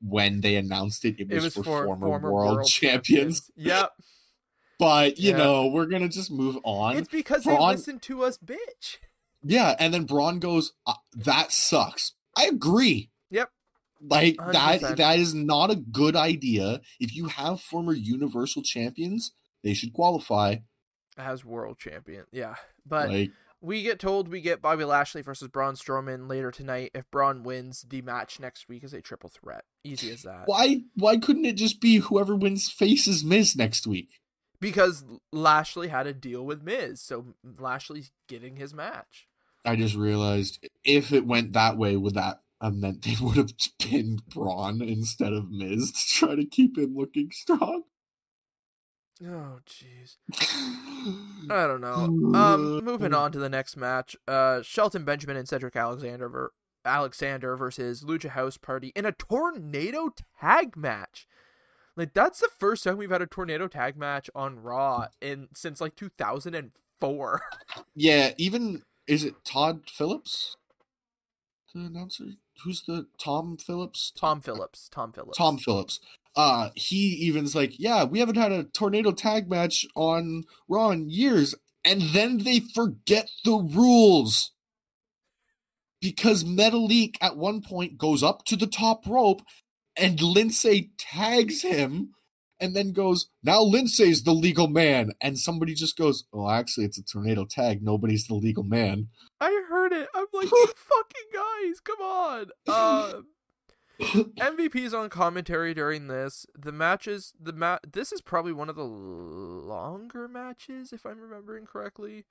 when 0.00 0.40
they 0.40 0.56
announced 0.56 1.04
it, 1.04 1.16
it 1.18 1.28
was, 1.28 1.38
It 1.38 1.42
was 1.44 1.54
for, 1.54 1.62
for 1.64 1.84
former, 1.86 2.32
world, 2.32 2.66
champions. 2.68 3.50
Yep, 3.56 3.90
But, 4.78 5.18
you 5.18 5.30
Yeah. 5.32 5.36
know, 5.38 5.66
we're 5.66 5.86
to 6.02 6.08
just 6.08 6.30
move 6.30 6.56
on. 6.62 6.96
it's 6.96 7.08
because 7.08 7.42
they 7.44 7.54
Braun- 7.54 7.72
listen 7.72 7.98
to 8.00 8.22
us, 8.22 8.38
bitch. 8.38 8.98
Yeah, 9.42 9.74
and 9.78 9.92
then 9.94 10.04
Braun 10.04 10.38
goes, 10.40 10.72
uh, 10.86 10.94
"That 11.16 11.52
sucks." 11.52 12.12
I 12.36 12.46
agree. 12.46 13.10
Yep. 13.30 13.50
Like 14.00 14.36
that 14.36 14.80
100%. 14.80 14.96
that 14.98 15.18
is 15.18 15.34
not 15.34 15.70
a 15.70 15.76
good 15.76 16.14
idea. 16.16 16.80
If 17.00 17.14
you 17.16 17.26
have 17.26 17.60
former 17.60 17.92
universal 17.92 18.62
champions, 18.62 19.32
they 19.64 19.74
should 19.74 19.92
qualify. 19.92 20.56
As 21.16 21.44
world 21.44 21.78
champion, 21.78 22.26
yeah, 22.30 22.54
but. 22.86 23.08
like 23.08 23.30
We 23.60 23.82
get 23.82 23.98
told 23.98 24.28
we 24.28 24.40
get 24.40 24.62
Bobby 24.62 24.84
Lashley 24.84 25.22
versus 25.22 25.48
Braun 25.48 25.74
Strowman 25.74 26.28
later 26.28 26.50
tonight. 26.50 26.92
If 26.94 27.10
Braun 27.10 27.42
wins, 27.42 27.84
the 27.88 28.02
match 28.02 28.38
next 28.38 28.68
week 28.68 28.84
is 28.84 28.94
a 28.94 29.00
triple 29.00 29.30
threat. 29.30 29.64
Easy 29.82 30.12
as 30.12 30.22
that. 30.22 30.44
why 30.46 30.82
why 30.94 31.16
couldn't 31.16 31.44
it 31.44 31.56
just 31.56 31.80
be 31.80 31.96
whoever 31.96 32.36
wins 32.36 32.70
faces 32.70 33.24
Miz 33.24 33.56
next 33.56 33.86
week? 33.86 34.20
Because 34.60 35.04
Lashley 35.32 35.88
had 35.88 36.06
a 36.06 36.12
deal 36.12 36.44
with 36.44 36.62
Miz, 36.62 37.00
so 37.00 37.34
Lashley's 37.58 38.10
getting 38.28 38.56
his 38.56 38.74
match. 38.74 39.28
I 39.64 39.76
just 39.76 39.94
realized 39.94 40.66
if 40.84 41.12
it 41.12 41.26
went 41.26 41.52
that 41.52 41.76
way, 41.76 41.96
would 41.96 42.14
that 42.14 42.40
have 42.60 42.74
meant 42.74 43.02
they 43.02 43.16
would 43.20 43.36
have 43.36 43.52
pinned 43.78 44.22
Braun 44.28 44.82
instead 44.82 45.32
of 45.32 45.50
Miz 45.50 45.92
to 45.92 46.14
try 46.14 46.34
to 46.34 46.44
keep 46.44 46.78
him 46.78 46.94
looking 46.96 47.30
strong? 47.32 47.82
Oh, 49.24 49.58
jeez. 49.66 50.16
I 51.50 51.66
don't 51.66 51.80
know. 51.80 52.38
Um, 52.38 52.84
moving 52.84 53.12
on 53.12 53.32
to 53.32 53.38
the 53.38 53.48
next 53.48 53.76
match. 53.76 54.16
Uh, 54.28 54.62
Shelton 54.62 55.04
Benjamin 55.04 55.36
and 55.36 55.48
Cedric 55.48 55.74
Alexander 55.74 56.28
ver- 56.28 56.52
Alexander 56.84 57.56
versus 57.56 58.04
Lucha 58.04 58.30
House 58.30 58.56
Party 58.56 58.92
in 58.94 59.04
a 59.04 59.12
tornado 59.12 60.10
tag 60.40 60.76
match. 60.76 61.26
Like 61.96 62.14
that's 62.14 62.38
the 62.38 62.48
first 62.58 62.84
time 62.84 62.96
we've 62.96 63.10
had 63.10 63.22
a 63.22 63.26
tornado 63.26 63.66
tag 63.66 63.96
match 63.96 64.30
on 64.34 64.62
Raw 64.62 65.08
in 65.20 65.48
since 65.54 65.80
like 65.80 65.96
2004. 65.96 67.42
Yeah, 67.94 68.32
even 68.36 68.82
is 69.08 69.24
it 69.24 69.44
Todd 69.44 69.82
Phillips? 69.88 70.56
The 71.74 71.80
announcer? 71.80 72.24
Who's 72.64 72.82
the 72.82 73.06
Tom 73.18 73.56
Phillips? 73.56 74.12
Tom 74.16 74.40
Phillips. 74.40 74.88
Tom 74.88 75.12
Phillips. 75.12 75.36
Tom 75.36 75.58
Phillips. 75.58 76.00
Uh 76.38 76.70
he 76.76 76.98
even's 77.28 77.54
like, 77.56 77.78
yeah, 77.80 78.04
we 78.04 78.20
haven't 78.20 78.36
had 78.38 78.52
a 78.52 78.64
tornado 78.64 79.12
tag 79.12 79.50
match 79.50 79.84
on 79.96 80.44
Raw 80.68 80.90
in 80.92 81.10
years, 81.10 81.54
and 81.84 82.00
then 82.14 82.38
they 82.44 82.60
forget 82.60 83.28
the 83.44 83.56
rules. 83.58 84.52
because 86.00 86.44
Metalik 86.44 87.16
at 87.20 87.36
one 87.36 87.60
point 87.62 87.98
goes 87.98 88.22
up 88.22 88.44
to 88.46 88.56
the 88.56 88.66
top 88.68 89.06
rope 89.06 89.42
and 89.96 90.18
Lince 90.18 90.90
tags 90.98 91.62
him 91.62 92.14
and 92.60 92.74
then 92.76 92.92
goes, 92.92 93.28
Now 93.42 93.62
Lince's 93.62 94.22
the 94.24 94.32
legal 94.32 94.68
man. 94.68 95.12
And 95.20 95.38
somebody 95.38 95.74
just 95.74 95.96
goes, 95.96 96.24
Oh, 96.32 96.48
actually, 96.50 96.86
it's 96.86 96.98
a 96.98 97.04
tornado 97.04 97.46
tag. 97.50 97.82
Nobody's 97.82 98.26
the 98.28 98.34
legal 98.34 98.64
man. 98.64 99.08
I 99.40 99.62
heard 99.68 99.92
it. 99.92 100.08
I'm 100.14 100.26
like, 100.32 100.48
fucking 100.50 101.30
guys, 101.34 101.80
come 101.84 102.00
on. 102.00 102.46
Uh, 102.66 103.12
MVP's 104.00 104.94
on 104.94 105.08
commentary 105.08 105.74
during 105.74 106.06
this. 106.06 106.46
The 106.56 106.72
matches, 106.72 107.32
the 107.40 107.52
mat. 107.52 107.80
This 107.92 108.12
is 108.12 108.20
probably 108.20 108.52
one 108.52 108.68
of 108.68 108.76
the 108.76 108.84
longer 108.84 110.28
matches, 110.28 110.92
if 110.92 111.04
I'm 111.04 111.20
remembering 111.20 111.66
correctly, 111.66 112.24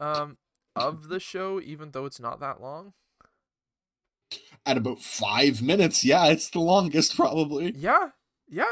um, 0.00 0.38
of 0.74 1.08
the 1.08 1.20
show. 1.20 1.60
Even 1.60 1.92
though 1.92 2.04
it's 2.04 2.20
not 2.20 2.40
that 2.40 2.60
long. 2.60 2.94
At 4.66 4.76
about 4.76 5.00
five 5.00 5.62
minutes, 5.62 6.04
yeah, 6.04 6.26
it's 6.26 6.50
the 6.50 6.60
longest 6.60 7.16
probably. 7.16 7.72
Yeah, 7.76 8.10
yeah. 8.48 8.64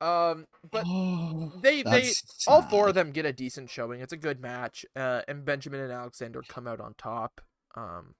Um, 0.00 0.46
but 0.70 0.84
Oh, 0.86 1.52
they 1.62 1.82
they 1.82 2.02
that's 2.02 2.46
all 2.46 2.62
four 2.62 2.88
of 2.88 2.94
them 2.94 3.10
get 3.10 3.24
a 3.26 3.32
decent 3.32 3.70
showing. 3.70 4.00
It's 4.00 4.12
a 4.12 4.18
good 4.18 4.40
match. 4.40 4.84
Uh, 4.94 5.22
and 5.26 5.44
Benjamin 5.44 5.80
and 5.80 5.92
Alexander 5.92 6.42
come 6.46 6.66
out 6.68 6.80
on 6.80 6.94
top. 6.98 7.40
Um, 7.74 8.14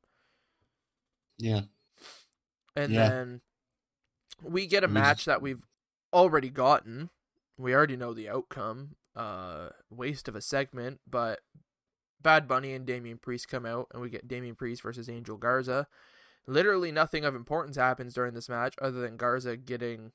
Yeah. 1.39 1.63
And 2.77 2.93
Yeah. 2.93 3.09
then 3.09 3.41
we 4.43 4.67
get 4.67 4.85
a 4.85 4.89
match 4.89 5.25
that 5.25 5.41
we've 5.43 5.65
already 6.13 6.51
gotten. 6.51 7.11
We 7.57 7.75
already 7.75 7.97
know 7.97 8.13
the 8.15 8.29
outcome. 8.29 8.97
Uh, 9.15 9.71
waste 9.91 10.29
of 10.29 10.37
a 10.37 10.43
segment, 10.43 11.01
but 11.09 11.41
Bad 12.21 12.47
Bunny 12.47 12.75
and 12.75 12.85
Damian 12.87 13.17
Priest 13.19 13.49
come 13.49 13.65
out, 13.65 13.89
and 13.93 14.03
we 14.03 14.11
get 14.11 14.29
Damian 14.29 14.55
Priest 14.55 14.83
versus 14.83 15.09
Angel 15.09 15.39
Garza. 15.39 15.89
Literally 16.47 16.93
nothing 16.93 17.25
of 17.25 17.35
importance 17.35 17.77
happens 17.77 18.13
during 18.13 18.35
this 18.35 18.49
match, 18.51 18.75
other 18.81 19.01
than 19.01 19.17
Garza 19.17 19.57
getting 19.57 20.13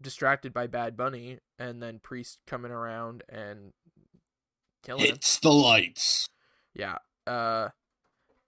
distracted 0.00 0.52
by 0.52 0.66
Bad 0.68 0.96
Bunny, 0.96 1.40
and 1.58 1.82
then 1.82 1.98
Priest 1.98 2.38
coming 2.46 2.70
around 2.70 3.24
and 3.28 3.72
killing 4.84 5.02
him. 5.04 5.10
Hits 5.14 5.38
the 5.40 5.52
lights. 5.52 6.28
Yeah. 6.74 6.98
Uh 7.26 7.70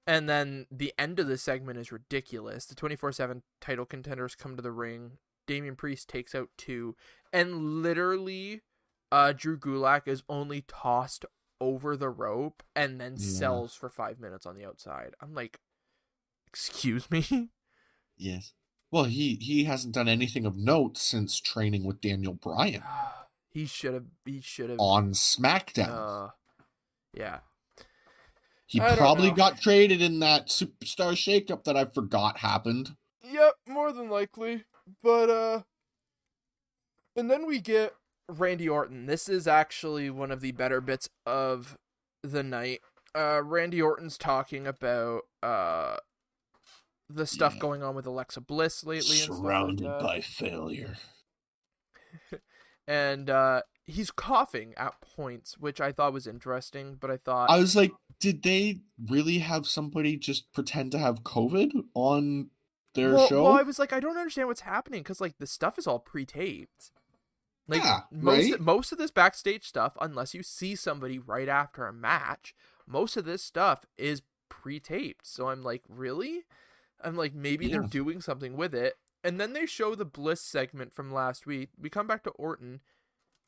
and 0.06 0.28
then 0.28 0.66
the 0.70 0.92
end 0.98 1.18
of 1.18 1.26
the 1.26 1.38
segment 1.38 1.78
is 1.78 1.90
ridiculous. 1.92 2.66
The 2.66 2.74
24/7 2.74 3.42
title 3.60 3.86
contenders 3.86 4.34
come 4.34 4.56
to 4.56 4.62
the 4.62 4.72
ring. 4.72 5.18
Damian 5.46 5.76
Priest 5.76 6.08
takes 6.08 6.34
out 6.34 6.48
two 6.56 6.96
and 7.32 7.82
literally 7.82 8.62
uh 9.12 9.32
Drew 9.32 9.58
Gulak 9.58 10.08
is 10.08 10.22
only 10.28 10.62
tossed 10.62 11.24
over 11.60 11.96
the 11.96 12.08
rope 12.08 12.62
and 12.74 13.00
then 13.00 13.12
Yeah. 13.18 13.18
sells 13.38 13.74
for 13.74 13.88
5 13.90 14.18
minutes 14.18 14.46
on 14.46 14.56
the 14.56 14.64
outside. 14.64 15.14
I'm 15.20 15.34
like 15.34 15.60
excuse 16.46 17.10
me? 17.10 17.50
Yes. 18.16 18.52
Well, 18.92 19.04
he 19.04 19.34
he 19.40 19.64
hasn't 19.64 19.92
done 19.94 20.08
anything 20.08 20.46
of 20.46 20.56
note 20.56 20.96
since 20.96 21.40
training 21.40 21.82
with 21.84 22.00
Daniel 22.00 22.32
Bryan 22.34 22.82
he 23.50 23.66
should 23.66 23.92
have 23.94 24.06
he 24.24 24.40
should 24.40 24.70
have 24.70 24.78
on 24.80 25.10
SmackDown. 25.12 25.88
uh 25.88 26.30
yeah. 27.12 27.40
He 28.66 28.80
I 28.80 28.96
probably 28.96 29.30
got 29.30 29.60
traded 29.60 30.00
in 30.00 30.20
that 30.20 30.48
superstar 30.48 31.12
shakeup 31.12 31.64
that 31.64 31.76
I 31.76 31.84
forgot 31.84 32.38
happened. 32.38 32.96
Yep, 33.22 33.54
more 33.68 33.92
than 33.92 34.08
likely. 34.10 34.64
But 35.02 35.30
uh 35.30 35.62
and 37.16 37.30
then 37.30 37.46
we 37.46 37.60
get 37.60 37.94
Randy 38.28 38.68
Orton. 38.68 39.06
This 39.06 39.28
is 39.28 39.46
actually 39.46 40.10
one 40.10 40.30
of 40.30 40.40
the 40.40 40.52
better 40.52 40.80
bits 40.80 41.08
of 41.26 41.76
the 42.22 42.42
night. 42.42 42.80
Uh 43.14 43.42
Randy 43.42 43.80
Orton's 43.80 44.18
talking 44.18 44.66
about 44.66 45.22
uh 45.42 45.96
the 47.08 47.26
stuff 47.26 47.54
Yeah. 47.54 47.60
going 47.60 47.82
on 47.82 47.94
with 47.94 48.06
Alexa 48.06 48.40
Bliss 48.40 48.82
lately 48.84 49.20
and 49.20 49.34
Surrounded 49.34 49.86
like 49.86 50.00
by 50.00 50.20
failure. 50.20 50.96
And 52.86 53.30
uh 53.30 53.62
he's 53.86 54.10
coughing 54.10 54.74
at 54.76 55.00
points, 55.00 55.58
which 55.58 55.80
I 55.80 55.92
thought 55.92 56.12
was 56.12 56.26
interesting, 56.26 56.96
but 56.98 57.10
I 57.10 57.16
thought 57.16 57.50
I 57.50 57.58
was 57.58 57.76
like, 57.76 57.92
did 58.20 58.42
they 58.42 58.80
really 59.08 59.38
have 59.38 59.66
somebody 59.66 60.16
just 60.16 60.52
pretend 60.52 60.92
to 60.92 60.98
have 60.98 61.22
COVID 61.22 61.72
on 61.94 62.50
their 62.94 63.14
well, 63.14 63.28
show? 63.28 63.42
well, 63.44 63.52
I 63.52 63.62
was 63.62 63.78
like, 63.78 63.92
I 63.92 64.00
don't 64.00 64.16
understand 64.16 64.48
what's 64.48 64.62
happening 64.62 65.02
because 65.02 65.20
like 65.20 65.38
the 65.38 65.46
stuff 65.46 65.78
is 65.78 65.86
all 65.86 65.98
pre-taped. 65.98 66.90
Like 67.66 67.82
Yeah, 67.82 68.00
most 68.10 68.50
right? 68.50 68.60
most 68.60 68.92
of 68.92 68.98
this 68.98 69.10
backstage 69.10 69.66
stuff, 69.66 69.96
unless 70.00 70.34
you 70.34 70.42
see 70.42 70.74
somebody 70.74 71.18
right 71.18 71.48
after 71.48 71.86
a 71.86 71.92
match, 71.92 72.54
most 72.86 73.16
of 73.16 73.24
this 73.24 73.42
stuff 73.42 73.84
is 73.96 74.22
pre-taped. 74.48 75.26
So 75.26 75.48
I'm 75.48 75.62
like, 75.62 75.82
really? 75.88 76.44
I'm 77.02 77.16
like, 77.16 77.34
maybe 77.34 77.68
they're 77.68 77.80
doing 77.82 78.20
something 78.20 78.56
with 78.56 78.74
it. 78.74 78.94
And 79.22 79.40
then 79.40 79.54
they 79.54 79.64
show 79.66 79.94
the 79.94 80.04
Bliss 80.04 80.40
segment 80.42 80.92
from 80.92 81.12
last 81.12 81.46
week. 81.46 81.70
We 81.78 81.88
come 81.88 82.06
back 82.06 82.22
to 82.24 82.30
Orton, 82.30 82.80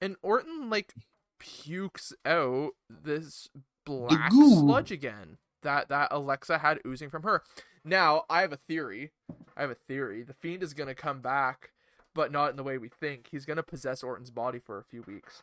and 0.01 0.17
Orton 0.23 0.71
like 0.71 0.95
pukes 1.39 2.13
out 2.25 2.73
this 2.89 3.49
black 3.85 4.33
sludge 4.33 4.91
again 4.91 5.39
that 5.63 5.89
that 5.89 6.09
Alexa 6.11 6.59
had 6.59 6.81
oozing 6.87 7.11
from 7.11 7.23
her. 7.23 7.43
Now 7.85 8.25
I 8.29 8.41
have 8.41 8.53
a 8.53 8.59
theory. 8.69 9.13
I 9.57 9.63
have 9.63 9.71
a 9.71 9.77
theory. 9.89 10.23
The 10.23 10.35
Fiend 10.35 10.63
is 10.63 10.75
gonna 10.75 10.95
come 10.95 11.21
back, 11.21 11.71
but 12.15 12.33
not 12.33 12.51
in 12.51 12.57
the 12.57 12.63
way 12.63 12.79
we 12.79 12.89
think. 12.89 13.29
He's 13.31 13.45
gonna 13.45 13.63
possess 13.63 14.03
Orton's 14.03 14.31
body 14.31 14.59
for 14.59 14.79
a 14.79 14.85
few 14.85 15.03
weeks. 15.07 15.43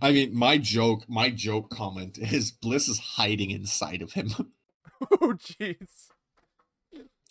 I 0.00 0.12
mean, 0.12 0.34
my 0.34 0.56
joke, 0.56 1.04
my 1.08 1.30
joke 1.30 1.68
comment 1.68 2.16
is 2.16 2.52
Bliss 2.52 2.88
is 2.88 2.98
hiding 2.98 3.50
inside 3.50 4.02
of 4.02 4.12
him. 4.12 4.30
oh 5.20 5.34
jeez. 5.34 6.08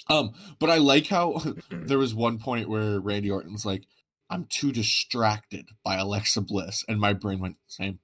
Um, 0.10 0.34
but 0.58 0.70
I 0.70 0.78
like 0.78 1.08
how 1.08 1.42
there 1.72 2.00
was 2.00 2.16
one 2.16 2.40
point 2.40 2.70
where 2.70 3.00
Randy 3.00 3.30
Orton's 3.30 3.66
like, 3.66 3.86
"I'm 4.30 4.46
too 4.46 4.72
distracted 4.72 5.70
by 5.84 5.96
Alexa 5.98 6.42
Bliss," 6.42 6.84
and 6.88 7.00
my 7.00 7.14
brain 7.14 7.40
went 7.40 7.58
same. 7.68 8.00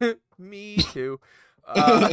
Me 0.38 0.76
too. 0.76 1.20
Uh, 1.64 2.12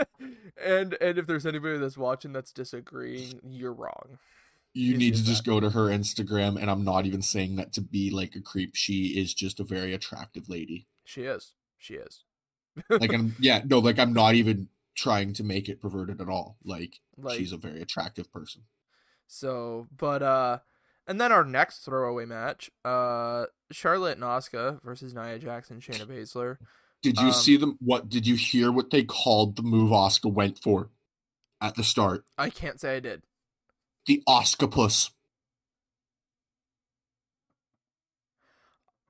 and 0.64 0.94
and 1.00 1.16
if 1.16 1.28
there's 1.28 1.46
anybody 1.46 1.78
that's 1.78 1.96
watching 1.96 2.32
that's 2.32 2.50
disagreeing, 2.50 3.38
you're 3.44 3.72
wrong. 3.72 4.18
You 4.72 4.96
need 4.96 5.14
to 5.14 5.22
just 5.22 5.46
go 5.46 5.60
to 5.60 5.70
her 5.70 5.86
Instagram, 5.86 6.60
and 6.60 6.68
I'm 6.68 6.82
not 6.82 7.06
even 7.06 7.22
saying 7.22 7.54
that 7.54 7.72
to 7.74 7.80
be 7.80 8.10
like 8.10 8.34
a 8.34 8.40
creep. 8.40 8.74
She 8.74 9.16
is 9.16 9.32
just 9.32 9.60
a 9.60 9.64
very 9.64 9.94
attractive 9.94 10.48
lady. 10.48 10.88
She 11.04 11.22
is. 11.22 11.52
She 11.78 11.94
is. 11.94 12.24
Like, 12.90 13.14
I'm 13.14 13.36
yeah, 13.38 13.62
no, 13.64 13.78
like 13.78 14.00
I'm 14.00 14.12
not 14.12 14.34
even 14.34 14.68
trying 14.96 15.34
to 15.34 15.44
make 15.44 15.68
it 15.68 15.80
perverted 15.80 16.20
at 16.20 16.28
all. 16.28 16.56
Like, 16.64 17.00
Like 17.16 17.38
she's 17.38 17.52
a 17.52 17.56
very 17.56 17.80
attractive 17.80 18.32
person. 18.32 18.62
so, 19.28 19.86
but 19.96 20.22
uh, 20.22 20.58
and 21.06 21.20
then 21.20 21.32
our 21.32 21.44
next 21.44 21.78
throwaway 21.84 22.24
match, 22.24 22.70
uh, 22.84 23.46
Charlotte 23.70 24.14
and 24.18 24.22
Asuka 24.22 24.82
versus 24.82 25.14
Nia 25.14 25.38
Jackson, 25.38 25.74
and 25.76 25.82
Shayna 25.82 26.06
Baszler. 26.06 26.56
Did 27.02 27.18
you 27.18 27.26
Um, 27.26 27.32
see 27.32 27.56
them? 27.56 27.76
What 27.80 28.08
did 28.08 28.26
you 28.26 28.34
hear? 28.36 28.72
What 28.72 28.90
they 28.90 29.04
called 29.04 29.56
the 29.56 29.62
move 29.62 29.90
Asuka 29.90 30.32
went 30.32 30.58
for 30.62 30.90
at 31.60 31.74
the 31.74 31.84
start? 31.84 32.24
I 32.38 32.48
can't 32.50 32.80
say 32.80 32.96
I 32.96 33.00
did. 33.00 33.22
The 34.06 34.22
Oscapus. 34.28 35.10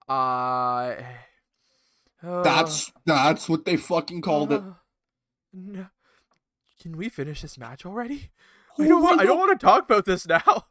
I. 0.09 1.05
Uh, 2.23 2.43
That's 2.43 2.91
that's 3.05 3.49
what 3.49 3.65
they 3.65 3.77
fucking 3.77 4.23
called 4.23 4.53
it. 4.53 4.61
uh, 4.63 4.73
No. 5.53 5.87
Can 6.81 6.97
we 6.97 7.09
finish 7.09 7.43
this 7.43 7.59
match 7.59 7.85
already? 7.87 8.31
Oh 8.79 8.83
I 8.85 8.89
don't. 8.89 9.21
I 9.21 9.25
don't 9.25 9.39
want 9.39 9.59
to 9.59 9.65
talk 9.67 9.85
about 9.85 10.05
this 10.05 10.27
now. 10.27 10.65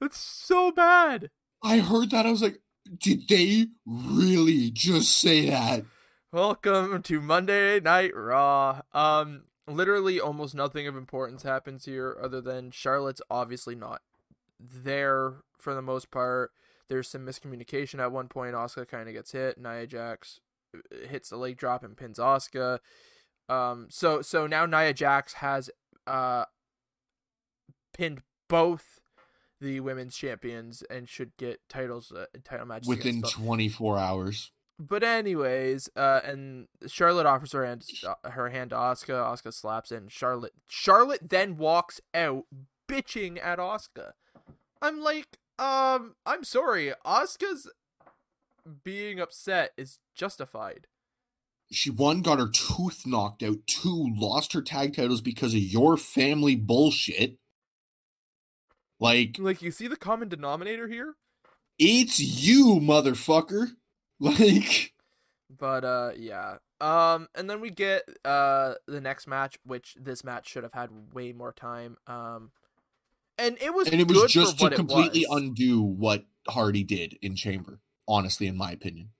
That's 0.00 0.18
so 0.18 0.70
bad. 0.72 1.30
I 1.62 1.78
heard 1.78 2.10
that. 2.10 2.26
I 2.26 2.30
was 2.30 2.42
like, 2.42 2.60
did 2.98 3.28
they 3.28 3.68
really 3.86 4.70
just 4.70 5.16
say 5.16 5.48
that? 5.48 5.84
Welcome 6.30 7.02
to 7.02 7.20
Monday 7.22 7.80
Night 7.80 8.14
Raw. 8.14 8.82
Um, 8.92 9.44
literally 9.66 10.20
almost 10.20 10.54
nothing 10.54 10.86
of 10.86 10.96
importance 10.96 11.44
happens 11.44 11.86
here 11.86 12.16
other 12.22 12.42
than 12.42 12.70
Charlotte's 12.72 13.22
obviously 13.30 13.74
not 13.74 14.02
there 14.60 15.36
for 15.58 15.74
the 15.74 15.82
most 15.82 16.10
part. 16.10 16.52
There's 16.88 17.08
some 17.08 17.24
miscommunication 17.24 17.98
at 17.98 18.12
one 18.12 18.28
point. 18.28 18.54
Asuka 18.54 18.86
kind 18.86 19.08
of 19.08 19.14
gets 19.14 19.32
hit. 19.32 19.58
Nia 19.58 19.86
Jax 19.86 20.40
uh, 20.74 21.06
hits 21.08 21.30
the 21.30 21.38
leg 21.38 21.56
drop 21.56 21.82
and 21.82 21.96
pins 21.96 22.18
Asuka. 22.18 22.80
Um, 23.48 23.86
so 23.88 24.20
so 24.20 24.46
now 24.46 24.66
Nia 24.66 24.92
Jax 24.92 25.34
has 25.34 25.70
uh 26.06 26.44
pinned 27.94 28.22
both 28.48 29.00
the 29.60 29.80
women's 29.80 30.16
champions 30.16 30.82
and 30.90 31.08
should 31.08 31.36
get 31.36 31.60
titles 31.68 32.12
uh, 32.12 32.26
title 32.44 32.66
matches 32.66 32.88
Within 32.88 33.22
24 33.22 33.98
hours. 33.98 34.50
but 34.78 35.02
anyways, 35.02 35.88
uh, 35.96 36.20
and 36.24 36.68
Charlotte 36.86 37.26
offers 37.26 37.52
her 37.52 37.64
hand, 37.64 37.84
her 38.24 38.50
hand 38.50 38.70
to 38.70 38.76
Asuka. 38.76 39.14
Asuka 39.24 39.52
slaps 39.52 39.90
in. 39.90 40.08
Charlotte, 40.08 40.52
Charlotte 40.68 41.28
then 41.30 41.56
walks 41.56 42.00
out, 42.14 42.44
bitching 42.88 43.42
at 43.42 43.58
Asuka. 43.58 44.12
I'm 44.82 45.00
like, 45.00 45.38
um, 45.58 46.16
I'm 46.26 46.44
sorry. 46.44 46.92
Asuka's 47.06 47.70
being 48.84 49.20
upset 49.20 49.72
is 49.78 49.98
justified. 50.14 50.86
she 51.70 51.88
one 51.90 52.20
got 52.20 52.38
her 52.38 52.48
tooth 52.48 53.06
knocked 53.06 53.42
out, 53.42 53.58
two 53.66 54.12
lost 54.16 54.52
her 54.52 54.60
tag 54.62 54.94
titles 54.94 55.20
because 55.22 55.54
of 55.54 55.60
your 55.60 55.96
family 55.96 56.54
bullshit. 56.56 57.38
Like, 59.00 59.36
Like 59.38 59.62
you 59.62 59.70
see 59.70 59.88
the 59.88 59.96
common 59.96 60.28
denominator 60.28 60.88
here? 60.88 61.14
it's 61.78 62.18
you, 62.20 62.78
motherfucker. 62.80 63.68
Like, 64.18 64.94
But 65.50 65.84
uh 65.84 66.12
yeah. 66.16 66.56
Um 66.80 67.28
and 67.34 67.48
then 67.50 67.60
we 67.60 67.68
get 67.70 68.02
uh 68.24 68.74
the 68.86 69.00
next 69.00 69.26
match, 69.26 69.58
which 69.64 69.94
this 70.00 70.24
match 70.24 70.48
should 70.48 70.62
have 70.62 70.72
had 70.72 70.88
way 71.12 71.32
more 71.32 71.52
time. 71.52 71.98
Um 72.06 72.50
and 73.38 73.58
it 73.60 73.74
was 73.74 73.88
and 73.88 74.00
it 74.00 74.08
was 74.08 74.32
just 74.32 74.58
to 74.58 74.70
completely 74.70 75.26
undo 75.28 75.82
what 75.82 76.24
Hardy 76.48 76.82
did 76.82 77.18
in 77.20 77.36
Chamber. 77.36 77.80
Honestly, 78.08 78.46
in 78.46 78.56
my 78.56 78.70
opinion. 78.72 79.10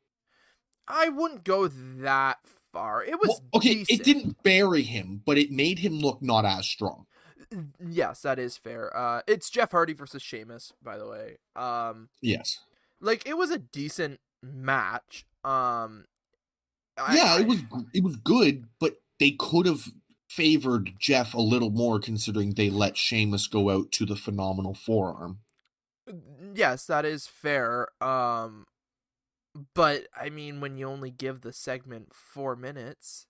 I 0.88 1.08
wouldn't 1.10 1.44
go 1.44 1.68
that 1.68 2.38
far. 2.72 3.04
It 3.04 3.18
was 3.20 3.28
Well, 3.28 3.42
okay, 3.56 3.84
decent. 3.84 4.00
it 4.00 4.04
didn't 4.04 4.42
bury 4.42 4.82
him, 4.82 5.20
but 5.26 5.36
it 5.36 5.50
made 5.50 5.80
him 5.80 5.98
look 5.98 6.22
not 6.22 6.44
as 6.46 6.66
strong. 6.66 7.06
Yes, 7.84 8.22
that 8.22 8.38
is 8.38 8.56
fair. 8.56 8.94
Uh 8.96 9.22
it's 9.26 9.50
Jeff 9.50 9.70
Hardy 9.72 9.92
versus 9.94 10.22
Sheamus, 10.22 10.72
by 10.82 10.96
the 10.98 11.06
way. 11.06 11.38
Um 11.54 12.08
Yes. 12.20 12.60
like 13.00 13.26
it 13.26 13.36
was 13.36 13.50
a 13.50 13.58
decent 13.58 14.20
match. 14.42 15.24
Um 15.44 16.06
I- 16.98 17.16
yeah, 17.16 17.34
I- 17.36 17.40
it 17.40 17.46
was 17.46 17.58
it 17.94 18.02
was 18.04 18.16
good, 18.16 18.66
but 18.80 18.96
they 19.20 19.30
could 19.32 19.66
have 19.66 19.84
favored 20.28 20.92
Jeff 20.98 21.32
a 21.34 21.40
little 21.40 21.70
more 21.70 21.98
considering 22.00 22.50
they 22.54 22.68
let 22.68 22.96
Sheamus 22.96 23.46
go 23.46 23.70
out 23.70 23.90
to 23.92 24.04
the 24.04 24.16
phenomenal 24.16 24.74
forearm. 24.74 25.40
yes, 26.54 26.86
that 26.86 27.04
is 27.04 27.26
fair. 27.26 27.88
Um 28.02 28.66
but 29.74 30.06
I 30.14 30.28
mean 30.28 30.60
when 30.60 30.76
you 30.76 30.86
only 30.86 31.10
give 31.10 31.40
the 31.40 31.52
segment 31.52 32.14
4 32.14 32.56
minutes, 32.56 33.26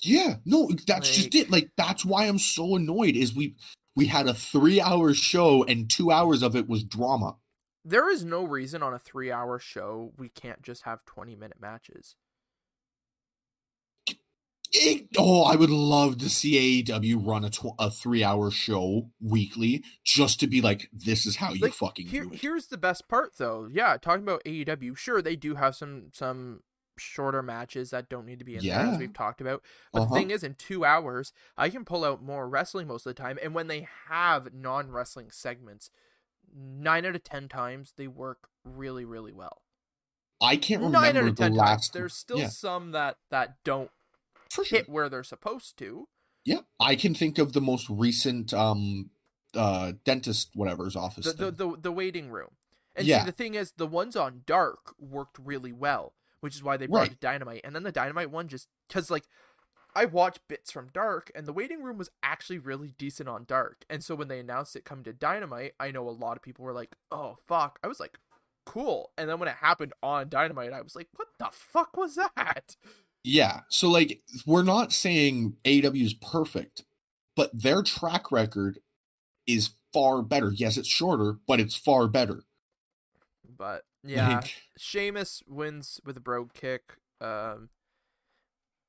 Yeah, 0.00 0.36
no, 0.44 0.70
that's 0.86 1.10
just 1.14 1.34
it. 1.34 1.50
Like 1.50 1.70
that's 1.76 2.04
why 2.04 2.26
I'm 2.26 2.38
so 2.38 2.76
annoyed 2.76 3.16
is 3.16 3.34
we 3.34 3.56
we 3.96 4.06
had 4.06 4.28
a 4.28 4.32
3-hour 4.32 5.12
show 5.14 5.64
and 5.64 5.90
2 5.90 6.12
hours 6.12 6.42
of 6.42 6.54
it 6.54 6.68
was 6.68 6.84
drama. 6.84 7.36
there 7.84 8.08
is 8.10 8.24
no 8.24 8.44
reason 8.44 8.82
on 8.82 8.94
a 8.94 8.98
3-hour 9.00 9.58
show 9.58 10.12
we 10.16 10.28
can't 10.28 10.62
just 10.62 10.84
have 10.84 11.00
20-minute 11.04 11.60
matches. 11.60 12.14
It, 14.70 15.06
oh, 15.16 15.44
I 15.44 15.56
would 15.56 15.70
love 15.70 16.18
to 16.18 16.28
see 16.28 16.82
AEW 16.84 17.26
run 17.26 17.42
a 17.42 17.48
tw- 17.50 17.74
a 17.78 17.88
3-hour 17.88 18.50
show 18.50 19.10
weekly 19.18 19.82
just 20.04 20.38
to 20.40 20.46
be 20.46 20.60
like 20.60 20.90
this 20.92 21.24
is 21.24 21.36
how 21.36 21.54
you 21.54 21.60
Like, 21.60 21.72
fucking 21.72 22.06
Here, 22.08 22.24
do 22.24 22.32
it. 22.34 22.40
here's 22.42 22.66
the 22.66 22.76
best 22.76 23.08
part, 23.08 23.32
though. 23.38 23.66
Yeah, 23.72 23.96
talking 23.96 24.22
about 24.24 24.44
AEW, 24.44 24.94
sure 24.96 25.22
they 25.22 25.36
do 25.36 25.54
have 25.54 25.74
some 25.74 26.10
some 26.12 26.60
shorter 26.98 27.42
matches 27.42 27.90
that 27.90 28.08
don't 28.08 28.26
need 28.26 28.38
to 28.40 28.44
be 28.44 28.56
in 28.56 28.64
there, 28.64 28.78
as 28.92 28.98
we've 28.98 29.12
talked 29.12 29.40
about. 29.40 29.62
But 29.92 30.02
Uh-huh. 30.02 30.14
the 30.14 30.20
thing 30.20 30.30
is, 30.30 30.42
in 30.42 30.54
two 30.54 30.84
hours, 30.84 31.32
I 31.56 31.70
can 31.70 31.84
pull 31.84 32.04
out 32.04 32.22
more 32.22 32.48
wrestling 32.48 32.86
most 32.88 33.06
of 33.06 33.14
the 33.14 33.22
time. 33.22 33.38
And 33.42 33.54
when 33.54 33.66
they 33.68 33.88
have 34.08 34.52
non 34.52 34.90
wrestling 34.90 35.30
segments, 35.30 35.90
nine 36.54 37.06
out 37.06 37.14
of 37.16 37.24
ten 37.24 37.48
times 37.48 37.92
they 37.96 38.06
work 38.08 38.48
really, 38.64 39.04
really 39.04 39.32
well. 39.32 39.62
I 40.40 40.56
can't 40.56 40.82
Nine 40.82 40.94
out 40.94 41.06
remember 41.06 41.28
of 41.30 41.36
the 41.36 41.42
ten 41.42 41.50
times. 41.52 41.58
last 41.58 41.92
There's 41.92 42.14
still 42.14 42.38
yeah. 42.38 42.48
some 42.48 42.92
that 42.92 43.16
that 43.30 43.56
don't 43.64 43.90
for 44.50 44.64
sure. 44.64 44.78
hit 44.78 44.88
where 44.88 45.08
they're 45.08 45.24
supposed 45.24 45.76
to. 45.78 46.08
Yeah, 46.44 46.60
I 46.80 46.94
can 46.96 47.14
think 47.14 47.38
of 47.38 47.52
the 47.52 47.60
most 47.60 47.88
recent 47.90 48.54
um 48.54 49.10
uh 49.54 49.92
dentist 50.04 50.50
whatever's 50.54 50.94
office. 50.94 51.24
the, 51.26 51.32
the 51.32 51.50
the 51.50 51.76
the 51.80 51.92
waiting 51.92 52.30
room. 52.30 52.50
And 52.94 53.06
Yeah. 53.06 53.20
see, 53.20 53.26
the 53.26 53.32
thing 53.32 53.54
is, 53.54 53.72
the 53.76 53.86
ones 53.86 54.16
on 54.16 54.42
Dark 54.46 54.94
worked 54.98 55.38
really 55.38 55.72
well, 55.72 56.14
which 56.40 56.54
is 56.54 56.62
why 56.62 56.76
they 56.76 56.86
brought 56.86 57.08
Right. 57.08 57.20
Dynamite. 57.20 57.62
And 57.64 57.74
then 57.74 57.82
the 57.82 57.92
Dynamite 57.92 58.30
one 58.30 58.48
just 58.48 58.68
because 58.88 59.10
like 59.10 59.24
I 59.94 60.04
watched 60.04 60.46
bits 60.48 60.70
from 60.70 60.90
Dark, 60.92 61.30
and 61.34 61.46
the 61.46 61.52
waiting 61.52 61.82
room 61.82 61.98
was 61.98 62.10
actually 62.22 62.58
really 62.58 62.94
decent 62.98 63.28
on 63.28 63.44
Dark. 63.46 63.84
And 63.88 64.04
so 64.04 64.14
when 64.14 64.28
they 64.28 64.38
announced 64.38 64.76
it 64.76 64.84
coming 64.84 65.04
to 65.04 65.12
Dynamite, 65.12 65.72
I 65.80 65.90
know 65.90 66.08
a 66.08 66.10
lot 66.10 66.36
of 66.36 66.42
people 66.42 66.64
were 66.64 66.72
like, 66.72 66.94
"Oh 67.10 67.38
fuck!" 67.46 67.78
I 67.82 67.88
was 67.88 67.98
like, 67.98 68.18
"Cool." 68.66 69.10
And 69.18 69.28
then 69.28 69.38
when 69.38 69.48
it 69.48 69.56
happened 69.56 69.94
on 70.02 70.28
Dynamite, 70.28 70.72
I 70.72 70.82
was 70.82 70.94
like, 70.94 71.08
"What 71.16 71.28
the 71.38 71.48
fuck 71.52 71.96
was 71.96 72.16
that?" 72.16 72.76
yeah, 73.24 73.60
so 73.68 73.90
like 73.90 74.22
we're 74.46 74.62
not 74.62 74.92
saying 74.92 75.56
AEW 75.64 76.04
is 76.04 76.14
perfect, 76.14 76.84
but 77.34 77.50
their 77.52 77.82
track 77.82 78.30
record 78.30 78.80
is 79.46 79.70
far 79.92 80.22
better. 80.22 80.52
Yes, 80.52 80.76
it's 80.76 80.88
shorter, 80.88 81.38
but 81.46 81.60
it's 81.60 81.74
far 81.74 82.06
better. 82.08 82.44
But 83.56 83.84
yeah, 84.08 84.36
Like, 84.36 84.54
Sheamus 84.76 85.42
wins 85.46 86.00
with 86.04 86.16
a 86.16 86.20
brogue 86.20 86.52
kick. 86.54 86.94
Um, 87.20 87.70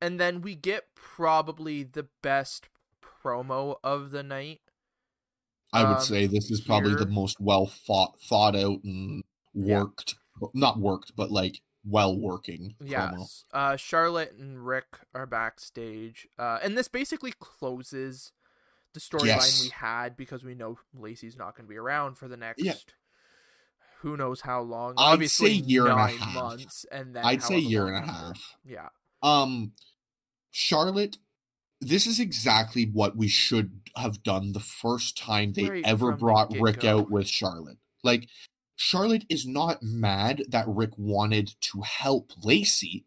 and 0.01 0.19
then 0.19 0.41
we 0.41 0.55
get 0.55 0.95
probably 0.95 1.83
the 1.83 2.07
best 2.21 2.69
promo 3.03 3.75
of 3.83 4.11
the 4.11 4.23
night. 4.23 4.61
I 5.73 5.83
would 5.83 5.97
um, 5.97 6.01
say 6.01 6.25
this 6.25 6.49
is 6.49 6.61
probably 6.61 6.95
the 6.95 7.05
most 7.05 7.39
well 7.39 7.67
thought 7.67 8.19
thought 8.21 8.55
out 8.55 8.83
and 8.83 9.23
Yeah. 9.53 9.79
worked 9.81 10.15
not 10.53 10.79
worked, 10.79 11.15
but 11.15 11.31
like 11.31 11.61
well 11.85 12.17
working 12.17 12.75
promo. 12.81 13.17
Yes. 13.19 13.45
Uh, 13.53 13.75
Charlotte 13.75 14.33
and 14.33 14.65
Ric 14.65 14.85
are 15.13 15.25
backstage. 15.25 16.27
Uh, 16.37 16.59
and 16.63 16.77
this 16.77 16.87
basically 16.87 17.33
closes 17.39 18.31
the 18.93 18.99
storyline 18.99 19.25
Yes. 19.25 19.63
we 19.63 19.69
had 19.69 20.17
because 20.17 20.43
we 20.43 20.55
know 20.55 20.79
Lacey's 20.93 21.37
not 21.37 21.55
going 21.55 21.65
to 21.67 21.69
be 21.69 21.77
around 21.77 22.15
for 22.17 22.27
the 22.27 22.37
next. 22.37 22.63
Yeah. 22.63 22.73
Who 24.01 24.15
knows 24.15 24.41
how 24.41 24.61
long? 24.61 24.93
I'd 24.97 25.13
Obviously, 25.13 25.59
say 25.59 25.65
year 25.65 25.87
and 25.87 25.99
a 25.99 26.07
half. 26.07 26.33
months, 26.33 26.85
and 26.89 27.15
then 27.15 27.25
I'd 27.25 27.43
say 27.43 27.57
year 27.59 27.87
and 27.87 27.97
a 27.97 28.11
half. 28.11 28.57
Yeah. 28.65 28.89
Um, 29.21 29.73
Charlotte, 30.51 31.17
this 31.81 32.07
is 32.07 32.19
exactly 32.19 32.85
what 32.85 33.17
we 33.17 33.27
should 33.27 33.81
have 33.97 34.23
done 34.23 34.53
the 34.53 34.61
first 34.61 35.17
time 35.17 35.51
they 35.51 35.69
Right 35.69 35.85
ever 35.85 36.11
from 36.11 36.11
the 36.11 36.17
brought 36.17 36.53
Ric 36.57 36.85
out 36.85 37.11
with 37.11 37.27
Charlotte. 37.27 37.77
Like, 38.01 38.29
Charlotte 38.77 39.25
is 39.27 39.45
not 39.45 39.83
mad 39.83 40.43
that 40.47 40.65
Ric 40.67 40.91
wanted 40.97 41.55
to 41.59 41.81
help 41.81 42.31
Lacey. 42.41 43.05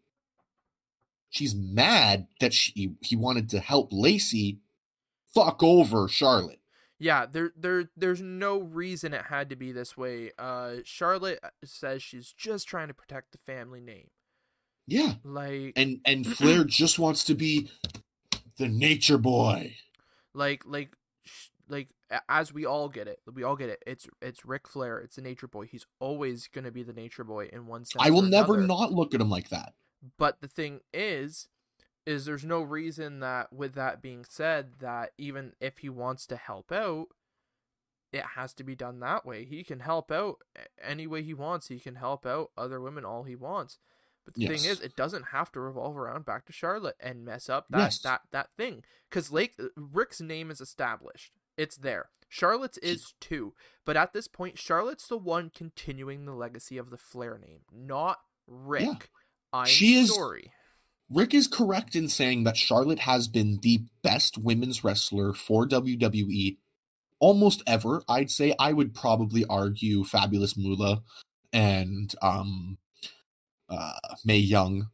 She's 1.31 1.55
mad 1.55 2.27
that 2.39 2.53
she 2.53 2.93
he 3.01 3.15
wanted 3.15 3.49
to 3.49 3.59
help 3.59 3.89
Lacey 3.91 4.59
fuck 5.33 5.63
over 5.63 6.07
Charlotte. 6.07 6.59
Yeah, 7.03 7.25
there 7.25 7.51
there 7.57 7.89
there's 7.97 8.21
no 8.21 8.59
reason 8.59 9.13
it 9.13 9.25
had 9.25 9.49
to 9.49 9.55
be 9.57 9.71
this 9.73 9.97
way. 9.97 10.31
Uh 10.39 10.75
Charlotte 10.85 11.39
says 11.63 12.01
she's 12.01 12.31
just 12.31 12.67
trying 12.67 12.87
to 12.87 12.93
protect 12.93 13.31
the 13.33 13.39
family 13.39 13.81
name. 13.81 14.07
Yeah. 14.87 15.15
Like 15.23 15.73
And 15.75 15.99
and 16.05 16.25
Flair 16.37 16.63
just 16.63 16.99
wants 16.99 17.23
to 17.25 17.35
be 17.35 17.69
the 18.57 18.67
nature 18.69 19.17
boy. 19.17 19.75
like 20.33 20.63
like 20.65 20.95
sh- 21.25 21.49
like 21.67 21.89
as 22.29 22.53
we 22.53 22.65
all 22.65 22.87
get 22.89 23.07
it. 23.07 23.19
We 23.33 23.43
all 23.43 23.55
get 23.55 23.69
it. 23.69 23.83
It's 23.85 24.07
it's 24.21 24.45
Ric 24.45 24.67
Flair, 24.67 24.99
it's 24.99 25.15
the 25.17 25.21
nature 25.21 25.47
boy. 25.47 25.65
He's 25.65 25.85
always 25.99 26.47
going 26.47 26.65
to 26.65 26.71
be 26.71 26.83
the 26.83 26.93
nature 26.93 27.23
boy 27.23 27.49
in 27.51 27.67
one 27.67 27.85
sense 27.85 28.03
I 28.05 28.11
will 28.11 28.21
never 28.21 28.53
another. 28.53 28.67
not 28.67 28.91
look 28.93 29.13
at 29.13 29.21
him 29.21 29.29
like 29.29 29.49
that. 29.49 29.73
But 30.17 30.41
the 30.41 30.47
thing 30.47 30.81
is, 30.93 31.47
is 32.05 32.25
there's 32.25 32.43
no 32.45 32.61
reason 32.61 33.19
that, 33.21 33.53
with 33.53 33.73
that 33.75 34.01
being 34.01 34.25
said, 34.27 34.73
that 34.79 35.11
even 35.17 35.53
if 35.61 35.79
he 35.79 35.89
wants 35.89 36.25
to 36.27 36.35
help 36.35 36.71
out, 36.71 37.07
it 38.11 38.23
has 38.35 38.53
to 38.55 38.63
be 38.63 38.75
done 38.75 38.99
that 38.99 39.25
way. 39.25 39.45
He 39.45 39.63
can 39.63 39.79
help 39.79 40.11
out 40.11 40.37
any 40.81 41.07
way 41.07 41.23
he 41.23 41.33
wants. 41.33 41.67
He 41.69 41.79
can 41.79 41.95
help 41.95 42.25
out 42.25 42.51
other 42.57 42.79
women 42.79 43.05
all 43.05 43.23
he 43.23 43.35
wants. 43.35 43.79
But 44.25 44.35
the 44.35 44.47
thing 44.47 44.63
is, 44.63 44.79
it 44.79 44.95
doesn't 44.95 45.27
have 45.31 45.51
to 45.53 45.59
revolve 45.59 45.97
around 45.97 46.25
back 46.25 46.45
to 46.45 46.53
Charlotte 46.53 46.95
and 46.99 47.25
mess 47.25 47.49
up 47.49 47.65
that 47.69 47.77
Yes. 47.79 47.99
that 47.99 48.21
that 48.31 48.49
thing. 48.55 48.83
Because 49.09 49.31
Lake 49.31 49.53
uh, 49.59 49.65
Ric's 49.75 50.21
name 50.21 50.49
is 50.49 50.61
established. 50.61 51.33
It's 51.57 51.75
there. 51.75 52.09
Charlotte's 52.29 52.77
is 52.77 53.13
too. 53.19 53.53
But 53.85 53.97
at 53.97 54.13
this 54.13 54.27
point, 54.29 54.57
Charlotte's 54.57 55.07
the 55.07 55.17
one 55.17 55.51
continuing 55.53 56.25
the 56.25 56.31
legacy 56.33 56.77
of 56.77 56.89
the 56.89 56.97
Flair 56.97 57.37
name, 57.37 57.61
not 57.71 58.19
Ric. 58.47 59.09
I'm 59.51 59.65
She 59.65 59.95
is- 59.95 60.13
sorry. 60.15 60.51
Ric 61.09 61.33
is 61.33 61.47
correct 61.47 61.95
in 61.95 62.07
saying 62.07 62.43
that 62.45 62.57
Charlotte 62.57 62.99
has 62.99 63.27
been 63.27 63.59
the 63.61 63.83
best 64.01 64.37
women's 64.37 64.83
wrestler 64.83 65.33
for 65.33 65.67
WWE 65.67 66.57
almost 67.19 67.61
ever. 67.67 68.03
I'd 68.07 68.31
say 68.31 68.53
I 68.59 68.73
would 68.73 68.93
probably 68.93 69.45
argue 69.45 70.03
Fabulous 70.03 70.57
Moolah 70.57 71.03
and 71.51 72.13
um 72.21 72.77
uh 73.69 73.93
Mae 74.25 74.37
Young. 74.37 74.87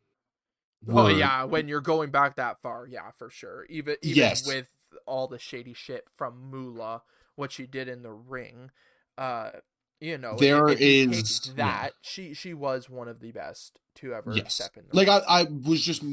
Oh 0.87 1.05
were- 1.05 1.11
yeah, 1.11 1.43
when 1.45 1.67
you're 1.67 1.81
going 1.81 2.09
back 2.11 2.35
that 2.37 2.61
far, 2.61 2.87
yeah, 2.87 3.11
for 3.17 3.29
sure. 3.29 3.65
Even 3.69 3.95
even 4.01 4.17
Yes. 4.17 4.45
with 4.47 4.67
all 5.05 5.27
the 5.27 5.39
shady 5.39 5.73
shit 5.73 6.05
from 6.17 6.49
Moolah, 6.49 7.03
what 7.35 7.51
she 7.51 7.65
did 7.67 7.87
in 7.87 8.01
the 8.03 8.11
ring, 8.11 8.71
uh, 9.17 9.51
you 9.99 10.17
know, 10.17 10.33
if- 10.33 10.39
There 10.39 10.67
if 10.69 10.77
take 10.79 10.87
is- 11.11 11.47
yeah. 11.47 11.53
that 11.55 11.93
she 12.01 12.33
she 12.33 12.53
was 12.53 12.89
one 12.89 13.07
of 13.07 13.19
the 13.19 13.31
best 13.31 13.79
to 13.95 14.13
ever 14.13 14.31
Yes. 14.33 14.53
step 14.55 14.77
in. 14.77 14.85
the 14.89 14.95
Like. 14.95 15.07
I, 15.09 15.19
I 15.27 15.43
was 15.43 15.81
just 15.83 16.03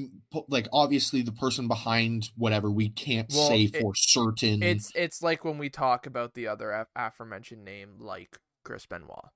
like 0.48 0.66
obviously 0.72 1.22
the 1.22 1.32
person 1.32 1.68
behind 1.68 2.30
whatever 2.36 2.70
we 2.70 2.88
can't 2.88 3.30
Well, 3.32 3.48
say 3.48 3.62
it- 3.64 3.80
for 3.80 3.92
certain. 3.94 4.62
it's 4.62 4.90
it's 4.94 5.22
like 5.22 5.44
when 5.44 5.58
we 5.58 5.70
talk 5.70 6.06
about 6.06 6.34
the 6.34 6.48
other 6.48 6.70
af- 6.72 6.88
aforementioned 6.96 7.64
name, 7.64 7.96
like 8.00 8.38
Chris 8.64 8.86
Benoit. 8.86 9.30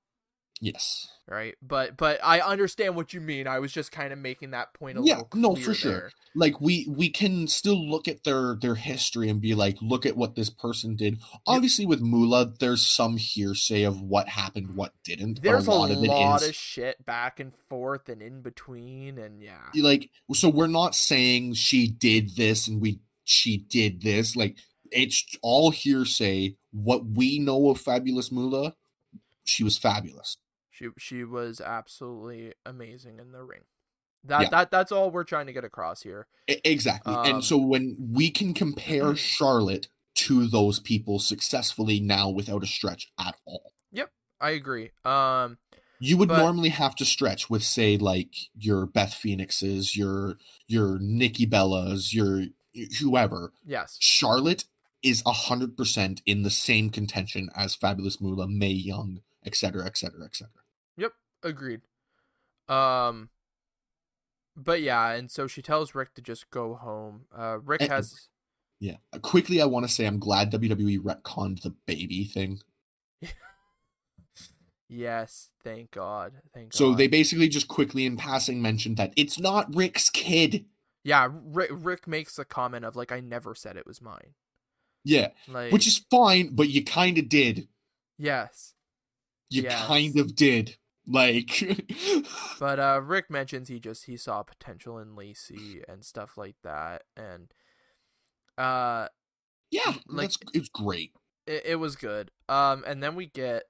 Yes. 0.61 1.07
right? 1.27 1.55
But 1.61 1.97
but 1.97 2.19
I 2.23 2.39
understand 2.39 2.95
what 2.95 3.13
you 3.13 3.19
mean. 3.19 3.47
I 3.47 3.57
was 3.57 3.71
just 3.71 3.91
kind 3.91 4.13
of 4.13 4.19
making 4.19 4.51
that 4.51 4.73
point 4.75 4.97
a 4.97 5.01
little. 5.01 5.17
Yeah, 5.17 5.23
little 5.33 5.55
no, 5.55 5.61
for 5.61 5.73
sure. 5.73 5.91
there. 5.91 6.11
Like 6.35 6.61
we 6.61 6.87
we 6.87 7.09
can 7.09 7.47
still 7.47 7.89
look 7.89 8.07
at 8.07 8.23
their 8.23 8.55
their 8.61 8.75
history 8.75 9.27
and 9.27 9.41
be 9.41 9.55
like, 9.55 9.77
look 9.81 10.05
at 10.05 10.15
what 10.15 10.35
this 10.35 10.51
person 10.51 10.95
did. 10.95 11.19
Obviously, 11.47 11.87
with 11.87 12.01
Moolah, 12.01 12.53
there's 12.59 12.85
some 12.85 13.17
hearsay 13.17 13.83
of 13.83 14.01
what 14.01 14.29
happened, 14.29 14.75
what 14.75 14.93
didn't. 15.03 15.41
There's 15.41 15.65
a 15.65 15.71
lot, 15.71 15.89
of 15.89 16.03
it 16.03 16.11
is 16.11 16.49
of 16.49 16.55
shit 16.55 17.03
back 17.03 17.39
and 17.39 17.53
forth 17.67 18.07
and 18.07 18.21
in 18.21 18.41
between, 18.41 19.17
and 19.17 19.41
yeah, 19.41 19.71
like 19.75 20.11
so 20.33 20.47
we're 20.47 20.67
not 20.67 20.93
saying 20.93 21.55
she 21.55 21.87
did 21.87 22.35
this 22.35 22.67
and 22.67 22.79
we 22.79 22.99
she 23.23 23.57
did 23.57 24.03
this. 24.03 24.35
Like 24.35 24.57
it's 24.91 25.25
all 25.41 25.71
hearsay. 25.71 26.55
What 26.71 27.05
we 27.05 27.39
know 27.39 27.69
of 27.69 27.81
Fabulous 27.81 28.31
Moolah, 28.31 28.75
she 29.43 29.63
was 29.63 29.77
fabulous. 29.77 30.37
She 30.81 30.87
she 30.97 31.23
was 31.23 31.61
absolutely 31.61 32.53
amazing 32.65 33.19
in 33.19 33.31
the 33.31 33.43
ring. 33.43 33.61
That 34.23 34.41
Yeah. 34.43 34.49
that 34.49 34.71
that's 34.71 34.91
all 34.91 35.11
we're 35.11 35.23
trying 35.23 35.47
to 35.47 35.53
get 35.53 35.63
across 35.63 36.01
here. 36.03 36.27
Exactly. 36.47 37.13
Um, 37.13 37.25
and 37.25 37.43
so 37.43 37.57
when 37.57 37.95
we 38.11 38.29
can 38.31 38.53
compare 38.53 39.15
Charlotte 39.15 39.87
to 40.15 40.47
those 40.47 40.79
people 40.79 41.19
successfully 41.19 41.99
now 41.99 42.29
without 42.29 42.63
a 42.63 42.67
stretch 42.67 43.11
at 43.17 43.35
all. 43.45 43.73
Yep, 43.91 44.11
I 44.39 44.51
agree. 44.51 44.91
Um, 45.05 45.57
You 46.03 46.17
would 46.17 46.29
But- 46.29 46.39
normally 46.39 46.69
have 46.69 46.95
to 46.95 47.05
stretch 47.05 47.47
with 47.49 47.63
say 47.63 47.95
like 47.95 48.33
your 48.55 48.87
Beth 48.87 49.13
Phoenixes, 49.13 49.95
your 49.95 50.37
your 50.67 50.97
Nikki 50.99 51.45
Bellas, 51.45 52.11
your 52.13 52.47
whoever. 52.99 53.53
yes, 53.65 53.97
Charlotte 53.99 54.65
is 55.03 55.21
a 55.27 55.31
hundred 55.33 55.77
percent 55.77 56.21
in 56.25 56.41
the 56.43 56.49
same 56.49 56.89
contention 56.89 57.49
as 57.55 57.75
Fabulous 57.75 58.19
Moolah, 58.19 58.47
Mae 58.47 58.71
Young, 58.71 59.21
etc., 59.45 59.85
etc., 59.85 60.25
etc. 60.25 60.49
agreed. 61.43 61.81
Um, 62.69 63.29
but 64.55 64.81
yeah, 64.81 65.09
and 65.13 65.31
so 65.31 65.47
she 65.47 65.63
tells 65.63 65.95
Ric 65.95 66.13
to 66.13 66.21
just 66.21 66.51
go 66.51 66.75
home. 66.75 67.25
Uh, 67.35 67.57
Ric 67.63 67.81
And- 67.81 67.91
has 67.91 68.27
Yeah. 68.79 68.97
Uh, 69.11 69.17
Quickly, 69.19 69.59
I 69.61 69.65
want 69.65 69.87
to 69.87 69.91
say 69.91 70.05
I'm 70.05 70.19
glad 70.19 70.51
WWE 70.51 70.99
retconned 70.99 71.61
the 71.63 71.71
baby 71.87 72.23
thing. 72.25 72.59
yes, 74.89 75.49
thank 75.63 75.91
God, 75.91 76.33
thank 76.53 76.73
So 76.73 76.89
God. 76.89 76.97
they 76.99 77.07
basically 77.07 77.47
just 77.49 77.67
quickly 77.67 78.05
in 78.05 78.17
passing 78.17 78.61
mentioned 78.61 78.97
that 78.97 79.13
it's 79.15 79.39
not 79.39 79.73
Ric's 79.75 80.09
kid. 80.09 80.65
yeah, 81.03 81.27
Ric, 81.31 81.69
Ric 81.73 82.07
makes 82.07 82.37
a 82.37 82.45
comment 82.45 82.85
of 82.85 82.95
like, 82.95 83.11
I 83.11 83.19
never 83.19 83.55
said 83.55 83.77
it 83.77 83.87
was 83.87 84.01
mine. 84.01 84.35
Yeah, 85.03 85.29
Like, 85.47 85.71
which 85.71 85.87
is 85.87 85.97
fine, 86.11 86.53
but 86.53 86.69
you 86.69 86.83
kind 86.83 87.17
of 87.17 87.27
did. 87.29 87.67
yes, 88.19 88.73
You 89.49 89.63
Yes. 89.63 89.85
kind 89.87 90.17
of 90.19 90.35
did. 90.35 90.77
Like, 91.07 91.63
but 92.59 92.79
uh, 92.79 93.01
Ric 93.03 93.29
mentions 93.29 93.67
he 93.69 93.79
just 93.79 94.05
he 94.05 94.17
saw 94.17 94.43
potential 94.43 94.99
in 94.99 95.15
Lacey 95.15 95.81
and 95.87 96.05
stuff 96.05 96.37
like 96.37 96.55
that, 96.63 97.03
and 97.17 97.51
uh, 98.57 99.07
yeah, 99.71 99.93
Like- 100.07 100.31
it's 100.53 100.69
great. 100.69 101.11
it, 101.47 101.63
it 101.65 101.75
was 101.77 101.95
good. 101.95 102.31
Um, 102.47 102.83
and 102.85 103.01
then 103.01 103.15
we 103.15 103.25
get 103.25 103.63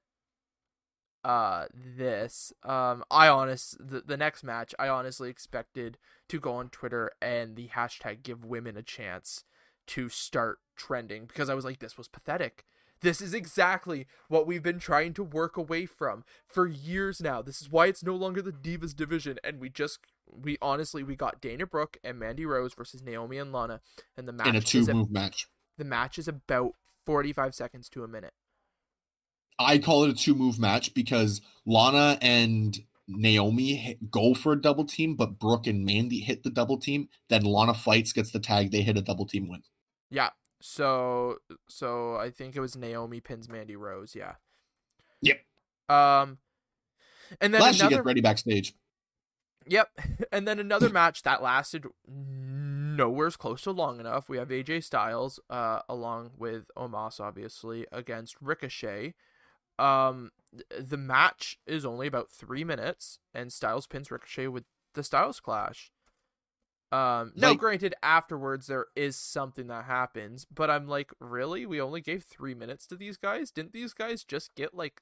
uh 1.24 1.66
this. 1.74 2.52
Um, 2.64 3.04
I 3.12 3.28
honest 3.28 3.78
the, 3.80 4.02
the 4.02 4.18
next 4.18 4.44
match 4.44 4.74
I 4.80 4.88
honestly 4.90 5.30
expected 5.30 5.98
to 6.30 6.40
go 6.40 6.54
on 6.54 6.70
Twitter 6.70 7.12
and 7.22 7.56
the 7.56 7.68
hashtag 7.70 8.24
give 8.24 8.44
women 8.44 8.76
a 8.76 8.82
chance 8.82 9.44
to 9.88 10.10
start 10.10 10.60
trending 10.76 11.26
because 11.28 11.50
I 11.50 11.54
was 11.54 11.64
like, 11.66 11.80
this 11.80 11.98
was 11.98 12.08
pathetic. 12.08 12.66
This 13.02 13.20
is 13.22 13.34
exactly 13.34 14.06
what 14.28 14.46
we've 14.46 14.62
been 14.62 14.80
trying 14.80 15.14
to 15.16 15.24
work 15.24 15.58
away 15.58 15.86
from 15.88 16.24
for 16.46 16.68
years 16.68 17.20
now. 17.22 17.42
This 17.42 17.62
is 17.62 17.70
why 17.70 17.88
it's 17.88 18.04
no 18.04 18.16
longer 18.16 18.42
the 18.42 18.52
Divas 18.52 18.96
division, 18.96 19.38
and 19.44 19.60
we 19.60 19.70
just 19.70 20.00
we 20.28 20.58
honestly 20.62 21.04
we 21.04 21.16
got 21.16 21.42
Dana 21.42 21.66
Brooke 21.66 21.98
and 22.04 22.20
Mandy 22.20 22.46
Rose 22.46 22.74
versus 22.74 23.02
Naomi 23.02 23.38
and 23.38 23.52
Lana, 23.52 23.82
and 24.16 24.28
the 24.28 24.32
match 24.34 24.48
In 24.48 24.56
a 24.56 24.60
is 24.60 24.66
two 24.66 24.86
a- 24.90 24.94
move 24.94 25.10
match. 25.12 25.48
the 25.78 25.84
match 25.86 26.20
is 26.20 26.28
about 26.28 26.74
45 27.06 27.56
seconds 27.56 27.90
to 27.90 28.04
a 28.04 28.08
minute. 28.08 28.34
I 29.60 29.78
call 29.80 30.04
it 30.04 30.10
a 30.12 30.14
two 30.14 30.36
move 30.36 30.60
match 30.60 30.94
because 30.94 31.42
Lana 31.66 32.18
and 32.22 32.80
Naomi 33.08 33.76
hit, 33.76 34.10
go 34.12 34.34
for 34.34 34.54
a 34.54 34.62
double 34.62 34.86
team, 34.86 35.16
but 35.16 35.38
Brooke 35.40 35.68
and 35.68 35.84
Mandy 35.86 36.20
hit 36.20 36.44
the 36.44 36.50
double 36.50 36.78
team. 36.78 37.10
Then 37.30 37.44
Lana 37.44 37.74
fights, 37.74 38.14
gets 38.14 38.32
the 38.32 38.40
tag, 38.40 38.72
they 38.72 38.82
hit 38.82 38.98
a 38.98 39.02
double 39.02 39.26
team 39.26 39.50
win. 39.50 39.64
Yeah. 40.10 40.30
So 40.62 41.38
so 41.68 42.16
I 42.16 42.30
think 42.30 42.56
it 42.56 42.60
was 42.60 42.76
Naomi 42.76 43.20
pins 43.20 43.50
Mandy 43.50 43.76
Rose, 43.76 44.16
yeah. 44.16 44.36
Yep. 45.22 45.40
Um 45.90 46.38
and 47.40 47.54
then 47.54 47.62
Last 47.62 47.76
she 47.76 47.82
another 47.82 47.98
gets 47.98 48.06
ready 48.06 48.22
backstage. 48.22 48.74
Yep. 49.68 49.90
And 50.32 50.48
then 50.48 50.60
another 50.60 50.90
match 50.90 51.24
that 51.24 51.44
lasted 51.44 51.86
nowhere's 52.08 53.36
close 53.36 53.64
to 53.64 53.72
long 53.72 54.00
enough. 54.00 54.30
We 54.30 54.38
have 54.38 54.48
AJ 54.48 54.84
Styles 54.84 55.40
uh 55.50 55.82
along 55.90 56.32
with 56.38 56.70
Omos 56.78 57.20
obviously 57.20 57.86
against 57.92 58.36
Ricochet. 58.40 59.14
Um 59.80 60.32
the 60.80 60.98
match 60.98 61.58
is 61.66 61.86
only 61.86 62.08
about 62.08 62.30
3 62.30 62.64
minutes 62.64 63.20
and 63.34 63.52
Styles 63.52 63.88
pins 63.88 64.12
Ricochet 64.12 64.48
with 64.48 64.66
the 64.94 65.04
Styles 65.04 65.40
Clash. 65.40 65.92
Um 66.92 67.32
now 67.36 67.50
Like- 67.52 67.60
granted 67.60 67.94
afterwards 68.04 68.68
there 68.68 68.88
is 68.96 69.16
something 69.16 69.68
that 69.68 69.86
happens, 69.86 70.46
but 70.54 70.70
I'm 70.70 70.88
like, 70.88 71.12
really? 71.20 71.66
We 71.66 71.80
only 71.80 72.02
gave 72.02 72.24
3 72.24 72.54
minutes 72.54 72.86
to 72.88 72.96
these 72.96 73.18
guys? 73.18 73.50
Didn't 73.52 73.72
these 73.74 73.94
guys 73.94 74.24
just 74.24 74.54
get 74.56 74.74
like 74.74 75.02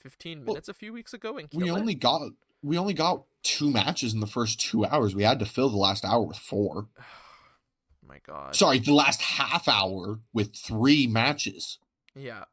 15 0.00 0.38
Well, 0.44 0.54
minutes 0.54 0.68
a 0.68 0.74
few 0.74 0.92
weeks 0.92 1.12
ago 1.12 1.36
and 1.36 1.48
We 1.52 1.68
it? 1.68 1.72
only 1.72 1.94
got 1.94 2.30
we 2.62 2.76
only 2.78 2.94
got 2.94 3.24
two 3.42 3.70
matches 3.70 4.14
in 4.14 4.20
the 4.20 4.26
first 4.26 4.58
two 4.60 4.84
hours. 4.84 5.14
We 5.14 5.22
had 5.22 5.38
to 5.40 5.46
fill 5.46 5.68
the 5.70 5.76
last 5.76 6.04
hour 6.04 6.22
with 6.22 6.38
four. 6.38 6.88
my 8.02 8.20
god. 8.26 8.54
Sorry, 8.56 8.78
the 8.78 8.94
last 8.94 9.20
half 9.20 9.68
hour 9.68 10.20
with 10.32 10.54
three 10.56 11.06
matches. 11.06 11.78
yeah. 12.14 12.44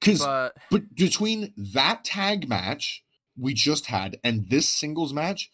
Because 0.00 0.20
But 0.20 0.56
but 0.70 0.94
between 0.94 1.52
that 1.56 2.04
tag 2.04 2.48
match 2.48 3.04
we 3.36 3.52
just 3.54 3.86
had 3.86 4.18
and 4.22 4.48
this 4.50 4.68
singles 4.68 5.12
match 5.12 5.50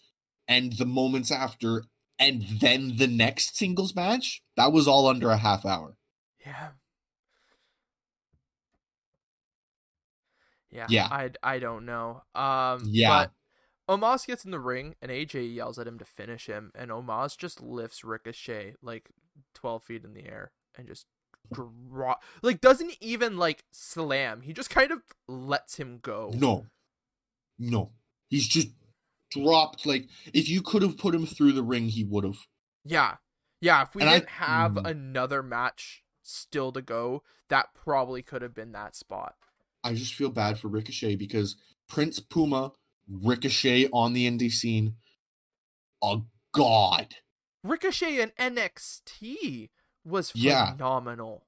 and 0.48 0.72
the 0.74 0.84
moments 0.84 1.30
after 1.30 1.84
and 2.20 2.42
then 2.60 2.98
the 2.98 3.06
next 3.06 3.56
singles 3.56 3.96
match, 3.96 4.42
that 4.56 4.72
was 4.72 4.86
all 4.86 5.08
under 5.08 5.30
a 5.30 5.38
half 5.38 5.64
hour. 5.66 5.96
Yeah. 6.46 6.68
Yeah. 10.70 10.86
Yeah. 10.88 11.08
I 11.10 11.30
I 11.42 11.58
don't 11.58 11.84
know. 11.84 12.22
Um 12.34 12.82
Yeah. 12.86 13.26
but 13.88 13.98
Omos 13.98 14.26
gets 14.26 14.44
in 14.44 14.52
the 14.52 14.60
ring 14.60 14.94
and 15.02 15.10
AJ 15.10 15.52
yells 15.54 15.78
at 15.78 15.86
him 15.86 15.98
to 15.98 16.04
finish 16.04 16.46
him 16.46 16.70
and 16.74 16.90
Omos 16.90 17.36
just 17.36 17.60
lifts 17.60 18.04
Ricochet 18.04 18.74
like 18.80 19.10
12 19.54 19.82
feet 19.82 20.04
in 20.04 20.14
the 20.14 20.26
air 20.26 20.52
and 20.76 20.86
just 20.86 21.06
drop 21.52 22.22
like 22.42 22.60
doesn't 22.60 22.96
even 23.00 23.36
like 23.36 23.64
slam. 23.72 24.42
He 24.42 24.52
just 24.52 24.70
kind 24.70 24.92
of 24.92 25.02
lets 25.26 25.76
him 25.76 25.98
go. 26.00 26.30
No. 26.34 26.66
No. 27.58 27.90
He's 28.28 28.46
just 28.46 28.68
dropped 29.30 29.86
like 29.86 30.08
if 30.32 30.48
you 30.48 30.62
could 30.62 30.82
have 30.82 30.98
put 30.98 31.14
him 31.14 31.26
through 31.26 31.52
the 31.52 31.62
ring, 31.62 31.88
he 31.88 32.04
would 32.04 32.24
have. 32.24 32.38
Yeah. 32.84 33.16
Yeah, 33.60 33.82
if 33.82 33.94
we 33.94 34.02
And 34.02 34.10
didn't 34.10 34.28
have 34.30 34.72
Mm. 34.72 34.88
another 34.88 35.42
match 35.42 36.02
still 36.22 36.72
to 36.72 36.80
go, 36.80 37.22
that 37.48 37.74
probably 37.74 38.22
could 38.22 38.42
have 38.42 38.54
been 38.54 38.72
that 38.72 38.96
spot. 38.96 39.36
I 39.84 39.94
just 39.94 40.14
feel 40.14 40.30
bad 40.30 40.58
for 40.58 40.68
Ricochet 40.68 41.16
because 41.16 41.56
Prince 41.88 42.20
Puma, 42.20 42.72
Ricochet 43.08 43.88
on 43.92 44.12
the 44.12 44.26
indie 44.26 44.50
scene, 44.52 44.96
a 46.02 46.20
god. 46.52 47.16
Ricochet 47.62 48.20
in 48.20 48.30
NXT 48.38 49.70
was 50.04 50.32
Yeah. 50.34 50.72
phenomenal. 50.72 51.46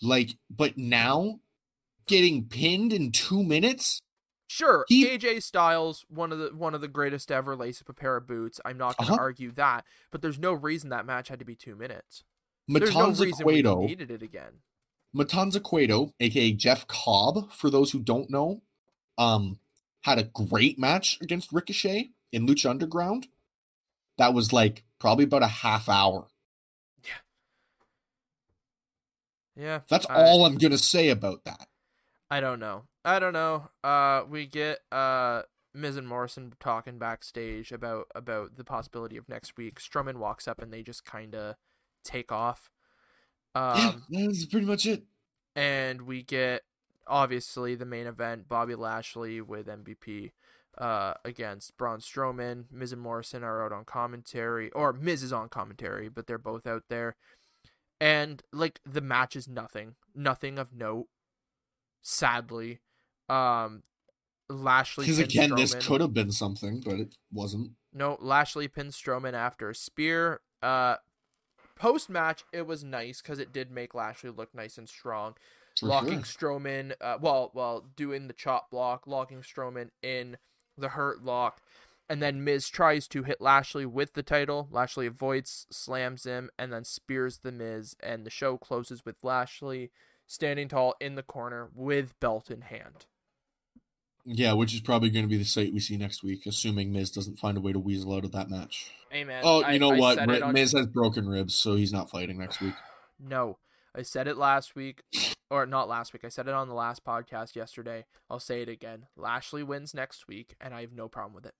Like, 0.00 0.38
but 0.48 0.78
now 0.78 1.40
getting 2.06 2.48
pinned 2.48 2.92
in 2.92 3.12
two 3.12 3.42
minutes? 3.42 4.00
Sure, 4.54 4.84
He- 4.86 5.06
AJ 5.08 5.42
Styles, 5.42 6.04
one 6.10 6.30
of 6.30 6.38
the 6.38 6.54
one 6.54 6.74
of 6.74 6.82
the 6.82 6.88
greatest 6.88 7.32
ever 7.32 7.56
lace 7.56 7.80
up 7.80 7.88
a 7.88 7.94
pair 7.94 8.16
of 8.18 8.26
boots. 8.26 8.60
I'm 8.66 8.76
not 8.76 8.98
going 8.98 9.06
to 9.06 9.12
Uh-huh. 9.14 9.22
argue 9.22 9.50
that, 9.52 9.86
but 10.10 10.20
there's 10.20 10.38
no 10.38 10.52
reason 10.52 10.90
that 10.90 11.06
match 11.06 11.28
had 11.28 11.38
to 11.38 11.44
be 11.46 11.56
two 11.56 11.74
minutes. 11.74 12.22
No 12.68 12.78
Matanza 12.78 13.20
we 13.20 13.32
Cueto, 13.32 13.86
needed 13.86 14.10
it 14.10 14.20
again. 14.22 14.60
Matanza 15.16 15.62
Cueto, 15.62 16.12
aka 16.20 16.52
Jeff 16.52 16.86
Cobb, 16.86 17.50
for 17.50 17.70
those 17.70 17.92
who 17.92 18.00
don't 18.00 18.28
know, 18.28 18.60
um, 19.16 19.58
had 20.02 20.18
a 20.18 20.24
great 20.24 20.78
match 20.78 21.18
against 21.22 21.50
Ricochet 21.50 22.10
in 22.30 22.46
Lucha 22.46 22.68
Underground. 22.68 23.28
That 24.18 24.34
was 24.34 24.52
like 24.52 24.84
probably 24.98 25.24
about 25.24 25.42
a 25.42 25.48
half 25.48 25.88
hour. 25.88 26.28
Yeah. 27.02 27.12
Yeah, 29.56 29.80
That's 29.88 30.04
I- 30.10 30.14
all 30.26 30.44
I'm 30.44 30.58
gonna 30.58 30.76
say 30.76 31.08
about 31.08 31.44
that. 31.44 31.68
I 32.30 32.40
don't 32.40 32.60
know. 32.60 32.86
I 33.04 33.18
don't 33.18 33.32
know. 33.32 33.68
Uh, 33.82 34.22
we 34.28 34.46
get 34.46 34.78
uh 34.92 35.42
Miz 35.74 35.96
and 35.96 36.06
Morrison 36.06 36.52
talking 36.60 36.98
backstage 36.98 37.72
about 37.72 38.06
about 38.14 38.56
the 38.56 38.64
possibility 38.64 39.16
of 39.16 39.28
next 39.28 39.56
week. 39.56 39.80
Strowman 39.80 40.16
walks 40.16 40.46
up 40.46 40.60
and 40.60 40.72
they 40.72 40.82
just 40.82 41.04
kind 41.04 41.34
of 41.34 41.56
take 42.04 42.30
off. 42.32 42.70
yeah, 43.74 43.92
Um, 43.94 44.04
that's 44.08 44.46
pretty 44.46 44.66
much 44.66 44.86
it. 44.86 45.04
and 45.56 46.02
we 46.02 46.22
get 46.22 46.62
obviously 47.06 47.74
the 47.74 47.84
main 47.84 48.06
event, 48.06 48.48
Bobby 48.48 48.74
Lashley 48.74 49.40
with 49.40 49.66
MVP 49.66 50.32
uh, 50.78 51.14
against 51.24 51.76
Braun 51.76 52.00
Strowman. 52.00 52.64
Miz 52.70 52.92
and 52.92 53.02
Morrison 53.02 53.42
are 53.42 53.64
out 53.64 53.72
on 53.72 53.84
commentary, 53.84 54.70
or 54.72 54.92
Miz 54.92 55.22
is 55.22 55.32
on 55.32 55.48
commentary, 55.48 56.08
but 56.08 56.26
they're 56.26 56.38
both 56.38 56.66
out 56.66 56.84
there. 56.88 57.16
And 58.00 58.42
like 58.52 58.80
the 58.84 59.00
match 59.00 59.36
is 59.36 59.48
nothing, 59.48 59.94
nothing 60.14 60.58
of 60.58 60.72
note. 60.72 61.08
Sadly, 62.02 62.80
um, 63.32 63.82
Lashley 64.48 65.06
Because 65.06 65.18
again, 65.18 65.54
this 65.54 65.74
could 65.74 66.00
have 66.00 66.12
been 66.12 66.32
something, 66.32 66.80
but 66.84 66.94
it 66.94 67.14
wasn't. 67.32 67.72
No, 67.92 68.18
Lashley 68.20 68.68
pinned 68.68 68.92
Strowman 68.92 69.34
after 69.34 69.70
a 69.70 69.74
spear. 69.74 70.40
Uh, 70.62 70.96
post 71.76 72.10
match, 72.10 72.44
it 72.52 72.66
was 72.66 72.84
nice 72.84 73.22
because 73.22 73.38
it 73.38 73.52
did 73.52 73.70
make 73.70 73.94
Lashley 73.94 74.30
look 74.30 74.54
nice 74.54 74.78
and 74.78 74.88
strong. 74.88 75.34
For 75.78 75.86
locking 75.86 76.22
sure. 76.22 76.60
Strowman, 76.60 76.92
uh, 77.00 77.16
well, 77.20 77.50
well, 77.54 77.86
doing 77.96 78.28
the 78.28 78.34
chop 78.34 78.70
block, 78.70 79.06
locking 79.06 79.40
Strowman 79.40 79.90
in 80.02 80.36
the 80.76 80.90
hurt 80.90 81.24
lock, 81.24 81.62
and 82.10 82.22
then 82.22 82.44
Miz 82.44 82.68
tries 82.68 83.08
to 83.08 83.22
hit 83.22 83.40
Lashley 83.40 83.86
with 83.86 84.12
the 84.12 84.22
title. 84.22 84.68
Lashley 84.70 85.06
avoids, 85.06 85.66
slams 85.70 86.24
him, 86.24 86.50
and 86.58 86.72
then 86.72 86.84
spears 86.84 87.38
the 87.38 87.52
Miz, 87.52 87.96
and 88.00 88.26
the 88.26 88.30
show 88.30 88.58
closes 88.58 89.04
with 89.06 89.24
Lashley 89.24 89.90
standing 90.26 90.68
tall 90.68 90.94
in 91.00 91.14
the 91.14 91.22
corner 91.22 91.70
with 91.74 92.18
belt 92.20 92.50
in 92.50 92.62
hand. 92.62 93.06
Yeah, 94.24 94.52
which 94.52 94.72
is 94.72 94.80
probably 94.80 95.10
going 95.10 95.24
to 95.24 95.28
be 95.28 95.36
the 95.38 95.44
sight 95.44 95.72
we 95.72 95.80
see 95.80 95.96
next 95.96 96.22
week, 96.22 96.46
assuming 96.46 96.92
Miz 96.92 97.10
doesn't 97.10 97.38
find 97.40 97.56
a 97.56 97.60
way 97.60 97.72
to 97.72 97.78
weasel 97.80 98.14
out 98.14 98.24
of 98.24 98.32
that 98.32 98.48
match. 98.48 98.90
Amen. 99.12 99.42
Oh, 99.44 99.58
you 99.60 99.64
I- 99.66 99.78
know 99.78 99.92
I 99.92 99.98
what? 99.98 100.26
Ri- 100.28 100.40
on- 100.42 100.52
Miz 100.54 100.72
has 100.72 100.86
broken 100.86 101.28
ribs, 101.28 101.54
so 101.54 101.74
he's 101.74 101.92
not 101.92 102.10
fighting 102.10 102.38
next 102.38 102.60
week. 102.60 102.74
No, 103.24 103.58
I 103.94 104.02
said 104.02 104.26
it 104.26 104.36
last 104.36 104.74
week, 104.74 105.02
or 105.48 105.64
not 105.64 105.88
last 105.88 106.12
week. 106.12 106.24
I 106.24 106.28
said 106.28 106.48
it 106.48 106.54
on 106.54 106.66
the 106.66 106.74
last 106.74 107.04
podcast 107.04 107.54
yesterday. 107.54 108.04
I'll 108.28 108.40
say 108.40 108.62
it 108.62 108.68
again. 108.68 109.06
Lashley 109.16 109.62
wins 109.62 109.94
next 109.94 110.26
week, 110.26 110.56
and 110.60 110.74
I 110.74 110.80
have 110.80 110.92
no 110.92 111.06
problem 111.08 111.34
with 111.34 111.46
it. 111.46 111.54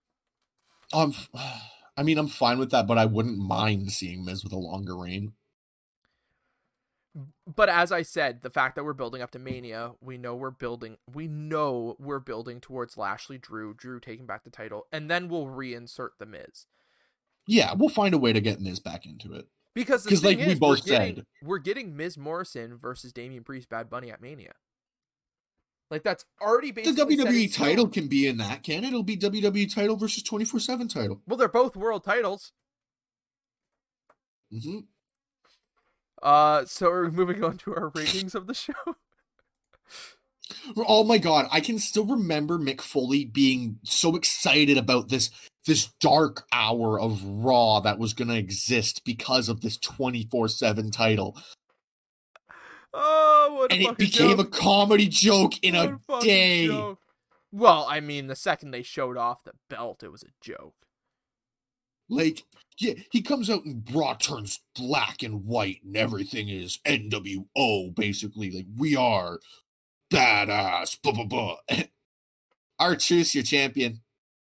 Um, 0.93 1.15
I 1.97 2.03
mean, 2.03 2.19
I'm 2.19 2.27
fine 2.27 2.59
with 2.59 2.71
that, 2.73 2.89
but 2.89 2.99
I 2.99 3.05
wouldn't 3.05 3.39
mind 3.39 3.93
seeing 3.93 4.25
Miz 4.25 4.43
with 4.43 4.53
a 4.53 4.59
longer 4.59 4.97
reign. 4.97 5.35
But 7.47 7.69
as 7.69 7.93
I 7.93 8.03
said, 8.03 8.41
the 8.43 8.49
fact 8.51 8.75
that 8.77 8.85
we're 8.85 8.95
building 8.95 9.21
up 9.21 9.31
to 9.33 9.39
Mania, 9.39 9.93
we 10.01 10.17
know 10.17 10.35
we're 10.35 10.51
building. 10.51 10.97
We 11.13 11.29
know 11.29 11.97
we're 11.99 12.21
building 12.21 12.61
towards 12.61 12.97
Lashley, 12.97 13.37
Drew, 13.39 13.75
Drew 13.75 14.01
taking 14.01 14.25
back 14.27 14.45
the 14.45 14.51
title, 14.51 14.87
and 14.93 15.11
then 15.11 15.29
we'll 15.29 15.47
reinsert 15.47 16.11
the 16.19 16.25
Miz. 16.27 16.67
Yeah, 17.47 17.75
we'll 17.75 17.89
find 17.91 18.15
a 18.15 18.19
way 18.19 18.33
to 18.33 18.41
get 18.41 18.61
Miz 18.61 18.81
back 18.81 19.05
into 19.05 19.35
it. 19.35 19.47
Because 19.75 20.05
the 20.05 20.11
'Cause 20.11 20.21
thing 20.21 20.39
like 20.39 20.49
we 20.49 20.55
both 20.55 20.81
we're 20.81 20.87
getting, 20.87 21.17
said- 21.17 21.27
we're 21.43 21.59
getting 21.59 21.97
Miz 21.97 22.17
Morrison 22.17 22.77
versus 22.79 23.13
Damian 23.13 23.43
Priest, 23.45 23.69
Bad 23.69 23.91
Bunny 23.91 24.11
at 24.11 24.21
Mania. 24.23 24.53
Like 25.91 26.05
that's 26.05 26.25
already 26.41 26.69
The 26.71 26.83
basically 26.83 27.15
in 27.15 27.21
WWE 27.21 27.49
title 27.55 27.89
can 27.89 28.09
be 28.09 28.27
in 28.27 28.39
that, 28.39 28.63
can 28.63 28.85
it? 28.85 28.89
It'll 28.89 29.03
be 29.03 29.17
WWE 29.17 29.67
title 29.67 29.97
versus 29.97 30.23
24 30.23 30.61
7 30.61 30.89
title. 30.89 31.21
Well, 31.27 31.37
they're 31.37 31.49
both 31.49 31.77
world 31.77 32.05
titles. 32.05 32.53
hmm 34.51 34.81
Uh, 36.23 36.65
so 36.65 36.89
we're 36.89 37.11
moving 37.11 37.43
on 37.43 37.59
to 37.59 37.75
our 37.75 37.89
ratings 37.95 38.35
of 38.35 38.47
the 38.47 38.55
show. 38.55 38.73
Oh 40.77 41.03
my 41.03 41.19
god, 41.19 41.49
I 41.51 41.61
can 41.61 41.79
still 41.79 42.05
remember 42.05 42.59
Mick 42.59 42.81
Foley 42.83 43.25
being 43.25 43.79
so 43.85 44.17
excited 44.17 44.77
about 44.77 45.09
this 45.09 45.31
this 45.67 45.91
dark 46.01 46.47
hour 46.53 47.01
of 47.01 47.25
Raw 47.25 47.81
that 47.81 47.99
was 47.99 48.13
going 48.13 48.29
to 48.29 48.37
exist 48.37 49.03
because 49.05 49.49
of 49.49 49.61
this 49.63 49.79
24/7 49.79 50.93
title. 50.93 51.37
Oh, 52.93 53.55
what 53.55 53.71
a 53.71 53.75
And 53.75 53.83
it 53.83 53.97
became 53.97 54.39
a 54.39 54.45
comedy 54.45 55.09
joke 55.09 55.55
in 55.63 55.75
What 55.75 56.23
a 56.23 56.27
day. 56.27 56.67
joke. 56.67 56.99
Well, 57.51 57.87
I 57.89 58.01
mean, 58.01 58.27
the 58.27 58.37
second 58.37 58.71
they 58.71 58.83
showed 58.83 59.17
off 59.17 59.45
the 59.45 59.53
belt, 59.71 60.03
it 60.03 60.13
was 60.13 60.23
a 60.23 60.33
joke. 60.43 60.75
Like, 62.13 62.45
yeah, 62.79 62.95
he 63.11 63.23
comes 63.23 63.49
out 63.49 63.65
and 63.65 63.83
Raw 63.91 64.15
turns 64.15 64.61
black 64.77 65.23
and 65.23 65.47
white, 65.47 65.83
and 65.83 65.97
everything 65.97 66.49
is 66.51 66.79
NWO, 66.87 67.95
basically. 67.95 68.51
Like, 68.51 68.67
we 68.77 68.95
are 68.95 69.39
badass. 70.13 71.01
Blah, 71.03 71.13
blah, 71.13 71.25
blah. 71.25 71.57
R-Truth's 72.79 73.35
your 73.35 73.45
champion. 73.45 74.01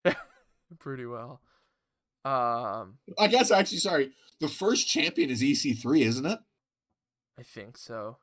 Pretty 0.78 1.06
well. 1.06 1.40
Um, 2.24 2.98
I 3.18 3.26
guess, 3.28 3.50
actually, 3.50 3.78
sorry. 3.78 4.10
The 4.40 4.48
first 4.48 4.88
champion 4.88 5.30
is 5.30 5.42
EC3, 5.42 6.02
isn't 6.02 6.26
it? 6.26 6.38
I 7.38 7.42
think 7.42 7.76
so. 7.76 8.18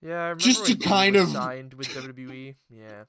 Yeah, 0.00 0.14
I 0.14 0.22
remember 0.30 0.42
Just 0.44 0.66
to 0.66 0.76
kind 0.76 1.16
of- 1.16 1.28
signed 1.30 1.74
with 1.74 1.88
WWE. 1.88 2.56
Yeah, 2.68 3.04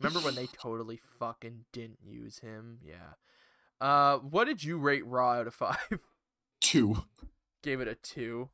remember 0.00 0.20
when 0.20 0.34
they 0.34 0.46
totally 0.46 1.00
fucking 1.18 1.64
didn't 1.72 1.98
use 2.04 2.38
him? 2.38 2.78
Yeah. 2.84 3.14
Uh, 3.82 4.18
what 4.18 4.44
did 4.44 4.62
you 4.62 4.78
rate 4.78 5.04
Raw 5.06 5.32
out 5.32 5.46
of 5.46 5.54
five? 5.54 5.76
Two. 6.60 7.04
Gave 7.62 7.80
it 7.80 7.88
a 7.88 7.94
two. 7.96 8.48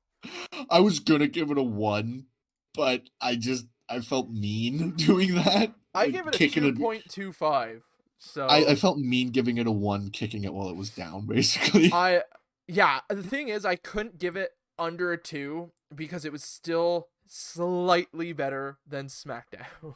I 0.70 0.80
was 0.80 1.00
gonna 1.00 1.28
give 1.28 1.50
it 1.50 1.58
a 1.58 1.62
one, 1.62 2.26
but 2.74 3.02
I 3.20 3.36
just 3.36 3.66
I 3.88 4.00
felt 4.00 4.30
mean 4.30 4.90
doing 4.96 5.34
that. 5.34 5.72
I 5.94 6.04
Like, 6.04 6.12
gave 6.12 6.26
it 6.26 6.34
a 6.34 6.48
two 6.48 6.74
point 6.74 7.04
two 7.08 7.32
five. 7.32 7.84
So 8.18 8.46
I, 8.46 8.70
I 8.70 8.74
felt 8.74 8.98
mean 8.98 9.30
giving 9.30 9.58
it 9.58 9.66
a 9.66 9.70
one, 9.70 10.10
kicking 10.10 10.44
it 10.44 10.52
while 10.52 10.68
it 10.68 10.76
was 10.76 10.90
down, 10.90 11.26
basically. 11.28 11.90
I 11.92 12.22
yeah, 12.66 13.00
the 13.08 13.22
thing 13.22 13.48
is 13.48 13.64
I 13.64 13.76
couldn't 13.76 14.18
give 14.18 14.36
it 14.36 14.52
under 14.78 15.12
a 15.12 15.18
2 15.18 15.72
because 15.94 16.24
it 16.24 16.32
was 16.32 16.44
still 16.44 17.08
slightly 17.26 18.32
better 18.32 18.78
than 18.86 19.06
SmackDown. 19.06 19.94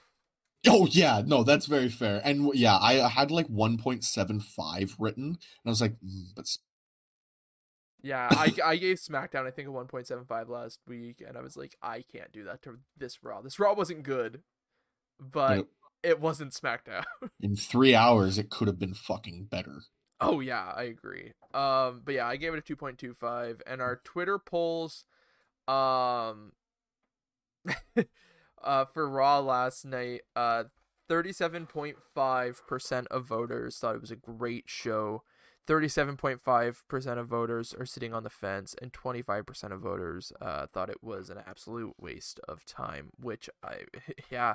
Oh 0.66 0.86
yeah, 0.90 1.22
no, 1.24 1.42
that's 1.44 1.66
very 1.66 1.88
fair. 1.88 2.20
And 2.24 2.50
yeah, 2.54 2.76
I 2.78 2.94
had 3.08 3.30
like 3.30 3.46
one 3.48 3.78
point 3.78 4.04
seven 4.04 4.40
five 4.40 4.94
written, 4.98 5.24
and 5.26 5.38
I 5.66 5.70
was 5.70 5.80
like, 5.80 5.94
mm, 6.04 6.26
but 6.34 6.46
yeah, 8.02 8.32
I 8.34 8.52
I 8.64 8.76
gave 8.76 8.96
SmackDown 8.98 9.46
I 9.46 9.50
think 9.50 9.68
a 9.68 9.70
1.75 9.70 10.48
last 10.48 10.80
week 10.88 11.22
and 11.26 11.36
I 11.36 11.40
was 11.40 11.56
like 11.56 11.76
I 11.82 12.02
can't 12.02 12.32
do 12.32 12.44
that 12.44 12.62
to 12.62 12.78
this 12.96 13.22
Raw. 13.22 13.40
This 13.42 13.58
Raw 13.58 13.74
wasn't 13.74 14.02
good, 14.02 14.42
but 15.20 15.58
Yep. 15.58 15.66
it 16.02 16.20
wasn't 16.20 16.52
SmackDown. 16.52 17.04
in 17.40 17.56
three 17.56 17.94
hours 17.94 18.38
it 18.38 18.50
could 18.50 18.68
have 18.68 18.78
been 18.78 18.94
fucking 18.94 19.44
better. 19.50 19.82
Oh 20.20 20.40
yeah, 20.40 20.72
I 20.74 20.84
agree. 20.84 21.32
Um, 21.52 22.02
but 22.04 22.14
yeah, 22.14 22.26
I 22.26 22.36
gave 22.36 22.54
it 22.54 22.58
a 22.58 22.62
two 22.62 22.76
point 22.76 22.98
two 22.98 23.14
five, 23.14 23.60
and 23.66 23.80
our 23.82 23.96
Twitter 24.04 24.38
polls, 24.38 25.04
um, 25.68 26.52
uh, 28.64 28.84
for 28.84 29.08
Raw 29.08 29.40
last 29.40 29.84
night, 29.84 30.22
uh, 30.34 30.64
thirty-seven 31.08 31.66
point 31.66 31.96
five 32.14 32.62
percent 32.66 33.06
of 33.10 33.26
voters 33.26 33.78
thought 33.78 33.94
it 33.94 34.00
was 34.00 34.10
a 34.10 34.16
great 34.16 34.64
show. 34.66 35.22
Thirty-seven 35.66 36.16
point 36.16 36.40
five 36.40 36.82
percent 36.88 37.20
of 37.20 37.28
voters 37.28 37.74
are 37.78 37.86
sitting 37.86 38.12
on 38.12 38.22
the 38.22 38.30
fence, 38.30 38.74
and 38.80 38.92
twenty-five 38.92 39.46
percent 39.46 39.72
of 39.72 39.80
voters 39.80 40.32
uh 40.40 40.66
thought 40.72 40.90
it 40.90 41.02
was 41.02 41.30
an 41.30 41.38
absolute 41.46 41.94
waste 41.98 42.40
of 42.48 42.64
time. 42.64 43.10
Which 43.20 43.48
I, 43.62 43.82
yeah, 44.30 44.54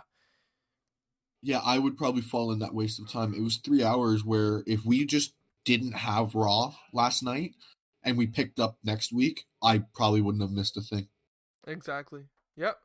Yeah, 1.42 1.62
I 1.64 1.80
would 1.80 1.98
probably 1.98 2.22
fall 2.22 2.52
in 2.52 2.60
that 2.60 2.74
waste 2.74 3.00
of 3.00 3.10
time. 3.10 3.34
It 3.34 3.42
was 3.44 3.58
three 3.58 3.84
hours 3.84 4.26
where 4.26 4.64
if 4.66 4.86
we 4.86 5.06
just 5.06 5.34
didn't 5.66 5.94
have 5.94 6.34
Raw 6.34 6.76
last 6.94 7.22
night 7.24 7.52
and 8.04 8.18
we 8.18 8.26
picked 8.26 8.60
up 8.60 8.78
next 8.84 9.12
week, 9.12 9.46
I 9.62 9.84
probably 9.94 10.22
wouldn't 10.22 10.42
have 10.42 10.52
missed 10.52 10.78
a 10.78 10.82
thing. 10.82 11.10
exactly. 11.68 12.24
Yep. 12.56 12.78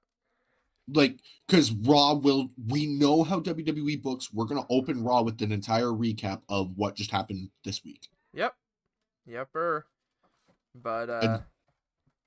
Like 0.89 1.19
because 1.47 1.71
raw 1.73 2.13
will 2.15 2.49
we 2.69 2.87
know 2.87 3.23
how 3.23 3.39
wwe 3.41 4.01
books 4.03 4.33
we're 4.33 4.45
gonna 4.47 4.67
open 4.69 5.05
raw 5.05 5.23
with 5.23 5.41
an 5.43 5.53
entire 5.53 5.87
recap 5.87 6.43
of 6.49 6.73
what 6.77 6.97
just 6.97 7.11
happened 7.11 7.51
this 7.65 7.85
week 7.85 8.09
Yep. 8.35 8.55
Yepper. 9.29 9.83
But 10.75 11.11
uh. 11.11 11.21
And- 11.23 11.43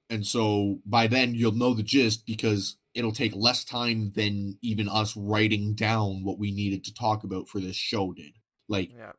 and 0.07 0.25
so 0.27 0.81
by 0.85 1.07
then 1.07 1.33
you'll 1.33 1.51
know 1.51 1.73
the 1.73 1.81
gist 1.81 2.27
because 2.27 2.77
it'll 2.93 3.11
take 3.11 3.35
less 3.35 3.65
time 3.65 4.11
than 4.15 4.59
even 4.61 4.87
us 4.87 5.17
writing 5.17 5.73
down 5.73 6.23
what 6.23 6.37
we 6.37 6.51
needed 6.51 6.83
to 6.85 6.93
talk 6.93 7.23
about 7.23 7.49
for 7.49 7.59
this 7.59 7.75
show 7.75 8.13
did 8.13 8.33
like 8.67 8.91
Yeah. 8.95 9.13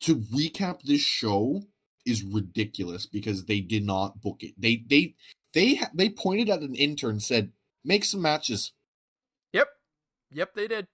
to 0.00 0.16
recap 0.16 0.82
this 0.82 1.00
show 1.00 1.62
is 2.04 2.24
ridiculous 2.24 3.06
because 3.06 3.44
they 3.44 3.60
did 3.60 3.84
not 3.86 4.20
book 4.20 4.42
it 4.42 4.54
they 4.60 4.84
they 4.88 5.14
they 5.52 5.80
they 5.94 6.08
pointed 6.10 6.50
at 6.50 6.60
an 6.62 6.74
intern 6.74 7.20
said 7.20 7.52
make 7.84 8.04
some 8.04 8.22
matches 8.22 8.72
Yep. 9.52 9.68
Yep, 10.32 10.54
they 10.54 10.66
did. 10.66 10.86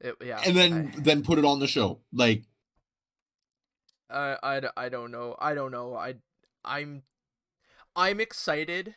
It, 0.00 0.16
yeah. 0.22 0.40
and 0.44 0.56
then 0.56 0.92
then 0.98 1.22
put 1.22 1.38
it 1.38 1.44
on 1.44 1.58
the 1.58 1.66
show 1.66 2.00
like 2.12 2.42
I 4.10 4.60
I 4.76 4.88
don't 4.88 5.10
know. 5.10 5.36
I 5.38 5.54
don't 5.54 5.72
know. 5.72 5.94
I 5.94 6.16
I'm 6.64 7.02
I'm 7.94 8.20
excited 8.20 8.96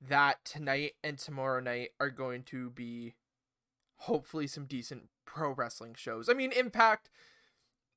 that 0.00 0.44
tonight 0.44 0.92
and 1.02 1.18
tomorrow 1.18 1.60
night 1.60 1.90
are 2.00 2.10
going 2.10 2.42
to 2.44 2.70
be 2.70 3.14
hopefully 3.96 4.46
some 4.46 4.66
decent 4.66 5.08
pro 5.24 5.52
wrestling 5.52 5.94
shows. 5.96 6.28
I 6.28 6.34
mean, 6.34 6.52
Impact 6.52 7.10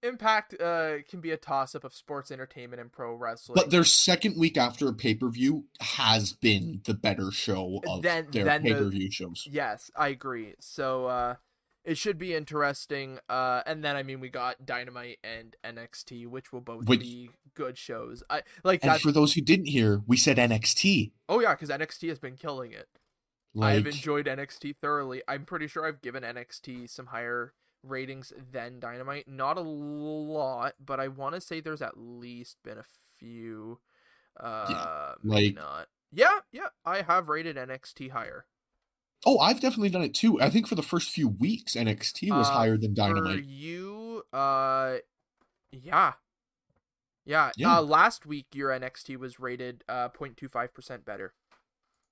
Impact 0.03 0.53
uh 0.61 0.97
can 1.09 1.21
be 1.21 1.31
a 1.31 1.37
toss 1.37 1.73
up 1.73 1.83
of 1.83 1.93
sports 1.93 2.31
entertainment 2.31 2.79
and 2.79 2.91
pro 2.91 3.15
wrestling. 3.15 3.55
But 3.55 3.71
their 3.71 3.83
second 3.83 4.37
week 4.37 4.55
after 4.55 4.87
a 4.87 4.93
pay 4.93 5.15
per 5.15 5.27
view 5.29 5.65
has 5.81 6.33
been 6.33 6.81
the 6.85 6.93
better 6.93 7.31
show 7.31 7.81
of 7.87 8.03
Then- 8.03 8.27
their 8.31 8.43
the- 8.45 8.59
pay 8.63 8.73
per 8.73 8.89
view 8.89 9.09
shows. 9.09 9.47
Yes, 9.49 9.89
I 9.95 10.09
agree. 10.09 10.53
So 10.59 11.07
uh 11.07 11.35
it 11.83 11.97
should 11.97 12.19
be 12.19 12.35
interesting. 12.35 13.17
Uh 13.27 13.63
and 13.65 13.83
then 13.83 13.95
I 13.95 14.03
mean 14.03 14.19
we 14.19 14.29
got 14.29 14.65
Dynamite 14.67 15.17
and 15.23 15.55
NXT, 15.63 16.27
which 16.27 16.53
will 16.53 16.61
both 16.61 16.85
Which- 16.85 16.99
be 16.99 17.31
good 17.55 17.77
shows. 17.77 18.21
I 18.29 18.43
like 18.63 18.85
And 18.85 19.01
for 19.01 19.11
those 19.11 19.33
who 19.33 19.41
didn't 19.41 19.65
hear, 19.65 20.03
we 20.05 20.15
said 20.15 20.37
NXT. 20.37 21.11
oh 21.27 21.39
yeah, 21.39 21.55
because 21.55 21.69
NXT 21.69 22.09
has 22.09 22.19
been 22.19 22.35
killing 22.35 22.71
it. 22.71 22.87
Like, 23.55 23.77
I've 23.77 23.87
enjoyed 23.87 24.27
NXT 24.27 24.75
thoroughly. 24.79 25.23
I'm 25.27 25.43
pretty 25.45 25.65
sure 25.67 25.87
I've 25.87 26.01
given 26.03 26.21
NXT 26.21 26.87
some 26.87 27.07
higher 27.07 27.53
ratings 27.83 28.33
than 28.51 28.79
Dynamite. 28.79 29.27
Not 29.27 29.57
a 29.57 29.61
lot, 29.61 30.73
but 30.83 30.99
I 30.99 31.07
want 31.07 31.35
to 31.35 31.41
say 31.41 31.59
there's 31.59 31.81
at 31.81 31.97
least 31.97 32.57
been 32.63 32.77
a 32.77 32.85
few. 33.17 33.79
Uh, 34.39 35.13
maybe 35.23 35.47
like- 35.47 35.55
not. 35.55 35.87
Yeah, 36.11 36.39
yeah, 36.51 36.67
I 36.85 37.01
have 37.01 37.27
rated 37.27 37.57
NXT 37.57 38.11
higher. 38.11 38.45
oh, 39.25 39.39
I've 39.39 39.59
definitely 39.59 39.89
done 39.89 40.03
it 40.03 40.13
too. 40.13 40.39
I 40.39 40.49
think 40.49 40.67
for 40.67 40.75
the 40.75 40.83
first 40.83 41.09
few 41.09 41.27
weeks, 41.27 41.73
NXT 41.75 42.29
was 42.31 42.47
Uh, 42.47 42.51
higher 42.53 42.77
than 42.77 42.93
Dynamite. 42.93 43.43
you, 43.43 44.23
uh, 44.31 44.97
yeah, 45.71 46.13
yeah. 47.25 47.51
Yeah. 47.57 47.77
Uh, 47.77 47.81
last 47.81 48.25
week 48.25 48.45
your 48.53 48.69
NXT 48.69 49.17
was 49.17 49.37
rated 49.39 49.83
uh 49.89 50.07
0.25 50.09 50.73
percent 50.73 51.03
better. 51.03 51.33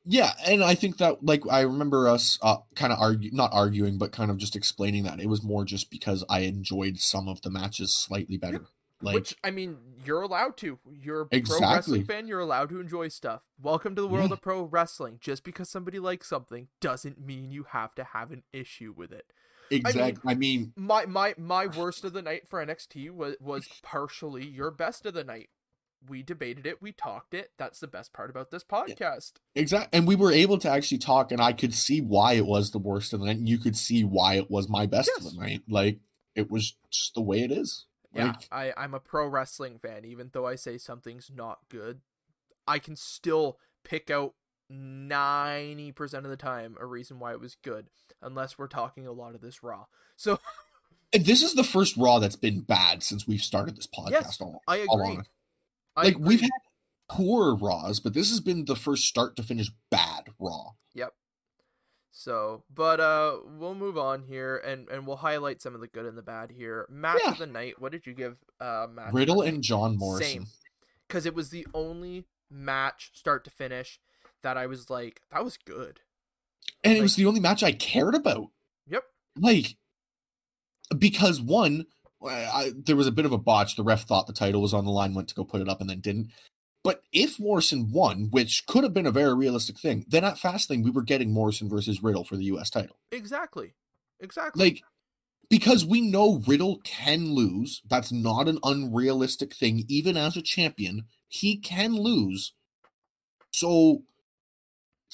Yeah, 0.05 0.31
and 0.45 0.63
I 0.63 0.75
think 0.75 0.97
that 0.97 1.23
like 1.23 1.41
I 1.49 1.61
remember 1.61 2.07
us 2.07 2.37
uh, 2.41 2.57
kind 2.75 2.93
of 2.93 2.99
argue 2.99 3.31
not 3.33 3.51
arguing, 3.53 3.97
but 3.97 4.11
kind 4.11 4.29
of 4.29 4.37
just 4.37 4.55
explaining 4.55 5.03
that 5.03 5.19
it 5.19 5.27
was 5.27 5.43
more 5.43 5.65
just 5.65 5.89
because 5.89 6.23
I 6.29 6.41
enjoyed 6.41 6.99
some 6.99 7.27
of 7.27 7.41
the 7.41 7.49
matches 7.49 7.95
slightly 7.95 8.37
better. 8.37 8.67
Like 9.01 9.15
Which 9.15 9.35
I 9.43 9.51
mean, 9.51 9.77
you're 10.05 10.21
allowed 10.21 10.57
to. 10.57 10.79
You're 10.89 11.21
a 11.21 11.25
pro 11.25 11.37
Exactly. 11.37 11.67
wrestling 11.75 12.03
fan. 12.05 12.27
You're 12.27 12.39
allowed 12.39 12.69
to 12.69 12.79
enjoy 12.79 13.09
stuff. 13.09 13.41
Welcome 13.61 13.95
to 13.95 14.01
the 14.01 14.07
world 14.07 14.29
Yeah. 14.29 14.33
of 14.35 14.41
pro 14.41 14.63
wrestling. 14.63 15.17
Just 15.19 15.43
because 15.43 15.69
somebody 15.69 15.99
likes 15.99 16.29
something 16.29 16.67
doesn't 16.79 17.19
mean 17.19 17.51
you 17.51 17.65
have 17.71 17.93
to 17.95 18.03
have 18.03 18.31
an 18.31 18.43
issue 18.53 18.93
with 18.95 19.11
it. 19.11 19.25
exactly. 19.71 20.31
I 20.31 20.35
mean, 20.35 20.71
My 20.77 21.05
my 21.07 21.33
my 21.37 21.65
worst 21.67 22.03
of 22.05 22.13
the 22.13 22.21
night 22.21 22.47
for 22.47 22.63
NXT 22.65 23.09
was 23.11 23.35
was 23.41 23.67
partially 23.83 24.45
your 24.45 24.71
best 24.71 25.05
of 25.05 25.13
the 25.13 25.23
night. 25.23 25.49
We 26.09 26.23
debated 26.23 26.65
it. 26.65 26.81
We 26.81 26.91
talked 26.91 27.33
it. 27.33 27.51
That's 27.57 27.79
the 27.79 27.87
best 27.87 28.13
part 28.13 28.29
about 28.29 28.51
this 28.51 28.63
podcast. 28.63 29.33
exactly. 29.55 29.97
And 29.97 30.07
we 30.07 30.15
were 30.15 30.31
able 30.31 30.57
to 30.59 30.69
actually 30.69 30.99
talk, 30.99 31.31
and 31.31 31.41
I 31.41 31.53
could 31.53 31.73
see 31.73 32.01
why 32.01 32.33
it 32.33 32.45
was 32.45 32.71
the 32.71 32.79
worst 32.79 33.13
of 33.13 33.19
the 33.19 33.25
night, 33.27 33.37
and 33.37 33.49
you 33.49 33.57
could 33.57 33.77
see 33.77 34.03
why 34.03 34.35
it 34.35 34.49
was 34.49 34.69
my 34.69 34.85
best 34.85 35.09
Yes. 35.15 35.25
of 35.25 35.33
the 35.33 35.39
night. 35.39 35.63
Like 35.67 35.99
it 36.35 36.51
was 36.51 36.75
just 36.91 37.13
the 37.15 37.21
way 37.21 37.41
it 37.43 37.51
is. 37.51 37.85
Yeah, 38.13 38.27
Like, 38.27 38.47
I, 38.51 38.73
I'm 38.77 38.93
a 38.93 38.99
pro 38.99 39.27
wrestling 39.27 39.79
fan. 39.79 40.05
Even 40.05 40.29
though 40.31 40.45
I 40.47 40.55
say 40.55 40.77
something's 40.77 41.29
not 41.33 41.59
good, 41.69 42.01
I 42.67 42.79
can 42.79 42.95
still 42.95 43.57
pick 43.83 44.09
out 44.09 44.35
90% 44.71 46.13
of 46.13 46.29
the 46.29 46.37
time 46.37 46.75
a 46.79 46.85
reason 46.85 47.19
why 47.19 47.31
it 47.33 47.39
was 47.39 47.55
good, 47.63 47.87
unless 48.21 48.57
we're 48.57 48.67
talking 48.67 49.05
a 49.05 49.11
lot 49.11 49.35
of 49.35 49.41
this 49.41 49.63
Raw. 49.63 49.85
So, 50.15 50.39
and 51.13 51.25
this 51.25 51.43
is 51.43 51.53
the 51.53 51.63
first 51.63 51.97
Raw 51.97 52.19
that's 52.19 52.35
been 52.35 52.61
bad 52.61 53.03
since 53.03 53.27
we've 53.27 53.41
started 53.41 53.75
this 53.75 53.87
podcast. 53.87 54.11
Yes, 54.11 54.41
all, 54.41 54.61
I 54.67 54.77
agree. 54.77 55.19
Like 55.95 56.17
we've 56.19 56.41
had 56.41 56.49
poor 57.09 57.55
Raws, 57.55 57.99
but 57.99 58.13
this 58.13 58.29
has 58.29 58.39
been 58.39 58.65
the 58.65 58.75
first 58.75 59.05
start 59.05 59.35
to 59.37 59.43
finish 59.43 59.69
bad 59.91 60.29
Raw. 60.39 60.71
Yep. 60.93 61.13
So, 62.11 62.63
but 62.73 62.99
uh, 62.99 63.37
we'll 63.59 63.75
move 63.75 63.97
on 63.97 64.23
here, 64.23 64.57
and 64.57 64.87
and 64.89 65.05
we'll 65.05 65.17
highlight 65.17 65.61
some 65.61 65.75
of 65.75 65.81
the 65.81 65.87
good 65.87 66.05
and 66.05 66.17
the 66.17 66.21
bad 66.21 66.51
here. 66.51 66.87
Match 66.89 67.19
Yeah. 67.23 67.31
of 67.31 67.37
the 67.39 67.45
night. 67.47 67.79
What 67.81 67.91
did 67.91 68.05
you 68.07 68.13
give? 68.13 68.37
Uh, 68.59 68.87
match. 68.91 69.13
Riddle 69.13 69.41
and 69.41 69.61
John 69.61 69.97
Morrison. 69.97 70.27
Same. 70.31 70.45
because 71.07 71.25
it 71.25 71.35
was 71.35 71.49
the 71.49 71.67
only 71.73 72.25
match 72.49 73.11
start 73.13 73.43
to 73.43 73.49
finish 73.49 73.99
that 74.43 74.55
I 74.57 74.65
was 74.65 74.89
like, 74.89 75.21
that 75.31 75.43
was 75.43 75.57
good. 75.57 75.99
And 76.83 76.97
it 76.97 77.01
was 77.01 77.15
the 77.15 77.25
only 77.25 77.39
match 77.39 77.63
I 77.63 77.71
cared 77.73 78.15
about. 78.15 78.47
Yep. 78.87 79.03
Like, 79.37 79.75
because 80.97 81.41
one, 81.41 81.85
I, 82.27 82.71
there 82.75 82.95
was 82.95 83.07
a 83.07 83.11
bit 83.11 83.25
of 83.25 83.31
a 83.31 83.37
botch. 83.37 83.75
The 83.75 83.83
ref 83.83 84.03
thought 84.03 84.27
the 84.27 84.33
title 84.33 84.61
was 84.61 84.73
on 84.73 84.85
the 84.85 84.91
line, 84.91 85.13
went 85.13 85.27
to 85.29 85.35
go 85.35 85.43
put 85.43 85.61
it 85.61 85.69
up, 85.69 85.81
and 85.81 85.89
then 85.89 85.99
didn't. 85.99 86.31
But 86.83 87.01
if 87.11 87.39
Morrison 87.39 87.91
won, 87.91 88.27
which 88.29 88.67
could 88.67 88.83
have 88.83 88.93
been 88.93 89.07
a 89.07 89.11
very 89.11 89.33
realistic 89.33 89.79
thing, 89.79 90.05
then 90.07 90.23
at 90.23 90.37
Fastlane 90.37 90.83
we 90.83 90.91
were 90.91 91.01
getting 91.01 91.33
Morrison 91.33 91.67
versus 91.67 92.03
Riddle 92.03 92.23
for 92.23 92.35
the 92.35 92.43
U.S. 92.45 92.69
title. 92.69 92.97
Exactly. 93.11 93.73
Exactly. 94.19 94.63
Like, 94.63 94.83
because 95.49 95.83
we 95.85 96.01
know 96.01 96.43
Riddle 96.47 96.79
can 96.83 97.33
lose. 97.33 97.81
That's 97.89 98.11
not 98.11 98.47
an 98.47 98.59
unrealistic 98.63 99.55
thing. 99.55 99.85
Even 99.87 100.15
as 100.15 100.37
a 100.37 100.41
champion, 100.41 101.05
he 101.27 101.57
can 101.57 101.95
lose. 101.95 102.53
So 103.51 104.03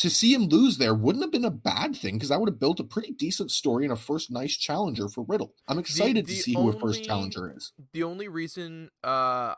to 0.02 0.10
see 0.10 0.34
him 0.34 0.44
lose 0.48 0.78
there 0.78 0.94
wouldn't 0.94 1.24
have 1.24 1.32
been 1.32 1.46
a 1.46 1.50
bad 1.52 1.96
thing 1.96 2.16
because 2.16 2.30
that 2.30 2.40
would 2.40 2.50
have 2.50 2.60
built 2.60 2.80
a 2.80 2.84
pretty 2.84 3.12
decent 3.12 3.52
story 3.52 3.84
and 3.86 3.94
a 3.94 3.96
first 3.96 4.30
nice 4.32 4.56
challenger 4.58 5.08
for 5.10 5.24
Riddle. 5.28 5.54
I'm 5.68 5.80
excited 5.80 6.26
the 6.28 6.36
to 6.36 6.42
see 6.42 6.54
who 6.54 6.70
a 6.70 6.80
first 6.80 7.04
challenger 7.04 7.54
is. 7.56 7.72
the 7.94 8.04
only 8.04 8.28
reason 8.28 8.90
uh 9.04 9.56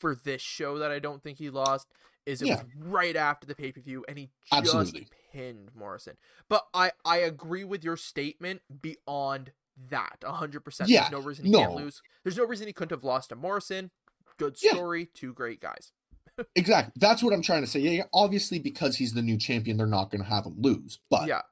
for 0.00 0.14
this 0.14 0.42
show 0.42 0.78
that 0.78 0.90
I 0.90 0.98
don't 0.98 1.22
think 1.22 1.38
he 1.38 1.50
lost 1.50 1.86
is 2.26 2.42
it 2.42 2.48
Yeah. 2.48 2.62
was 2.62 2.64
right 2.78 3.16
after 3.16 3.46
the 3.46 3.54
pay 3.54 3.72
per 3.72 3.80
view 3.80 4.04
and 4.08 4.18
he 4.18 4.30
just 4.52 4.74
Absolutely. 4.74 5.06
pinned 5.32 5.70
Morrison. 5.74 6.16
But 6.48 6.66
I 6.74 6.92
I 7.04 7.18
agree 7.18 7.64
with 7.64 7.84
your 7.84 7.96
statement 7.96 8.62
beyond 8.82 9.52
that. 9.90 10.22
hundred 10.24 10.60
percent. 10.64 10.90
Yeah, 10.90 11.08
There's 11.08 11.12
no 11.22 11.26
reason 11.28 11.44
he 11.46 11.52
can't 11.52 11.74
lose. 11.74 12.02
There's 12.24 12.36
no 12.36 12.44
reason 12.46 12.66
he 12.66 12.72
couldn't 12.72 12.96
have 12.96 13.04
lost 13.04 13.28
to 13.30 13.36
Morrison. 13.36 13.90
Good 14.38 14.56
Yeah. 14.62 14.72
story, 14.72 15.06
two 15.14 15.32
great 15.32 15.60
guys. 15.60 15.92
Exactly. 16.54 16.92
That's 16.96 17.22
what 17.22 17.32
I'm 17.32 17.42
trying 17.42 17.62
to 17.62 17.66
say. 17.66 17.80
Yeah, 17.80 17.90
yeah, 17.90 18.02
obviously 18.12 18.58
because 18.58 18.96
he's 18.96 19.14
the 19.14 19.22
new 19.22 19.38
champion, 19.38 19.76
they're 19.76 19.86
not 19.86 20.10
going 20.10 20.22
to 20.22 20.28
have 20.28 20.44
him 20.44 20.56
lose. 20.58 20.98
But 21.10 21.28
yeah. 21.28 21.42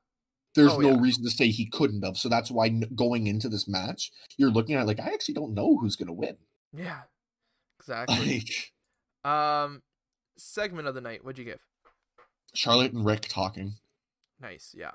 there's 0.55 0.73
Oh, 0.73 0.79
no 0.79 0.91
yeah. 0.95 1.01
reason 1.01 1.25
to 1.25 1.31
say 1.31 1.49
he 1.49 1.67
couldn't 1.67 2.03
have. 2.03 2.17
So 2.19 2.29
that's 2.29 2.51
why 2.51 2.69
going 2.69 3.27
into 3.27 3.49
this 3.49 3.67
match, 3.67 4.11
you're 4.37 4.51
looking 4.51 4.75
at 4.77 4.83
it 4.83 4.87
like 4.87 5.01
I 5.01 5.13
actually 5.13 5.35
don't 5.35 5.55
know 5.55 5.79
who's 5.79 5.97
going 5.97 6.09
to 6.09 6.13
win. 6.13 6.37
Yeah. 6.77 7.01
Exactly. 7.81 8.43
Like 9.25 9.31
um 9.31 9.83
segment 10.39 10.89
of 10.89 10.95
the 10.95 11.01
night, 11.03 11.23
what'd 11.25 11.39
you 11.39 11.45
give? 11.45 11.61
Charlotte 12.55 12.93
and 12.93 13.05
Ric 13.05 13.23
talking. 13.29 13.75
Nice, 14.41 14.75
yeah. 14.77 14.93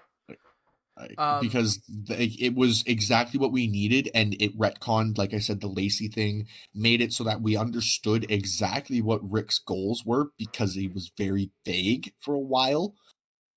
Um, 1.17 1.39
because 1.41 1.81
it 2.09 2.55
was 2.55 2.83
exactly 2.85 3.39
what 3.39 3.53
we 3.53 3.67
needed 3.67 4.09
and 4.13 4.35
it 4.41 4.57
retconned 4.59 5.17
like 5.17 5.33
i 5.33 5.39
said 5.39 5.61
the 5.61 5.67
lacey 5.67 6.09
thing 6.09 6.45
made 6.75 6.99
it 6.99 7.13
so 7.13 7.23
that 7.23 7.41
we 7.41 7.55
understood 7.55 8.25
exactly 8.29 9.01
what 9.01 9.21
ric's 9.23 9.59
goals 9.59 10.03
were 10.05 10.31
because 10.37 10.73
he 10.75 10.87
was 10.89 11.11
very 11.17 11.51
vague 11.65 12.11
for 12.19 12.33
a 12.33 12.39
while 12.39 12.95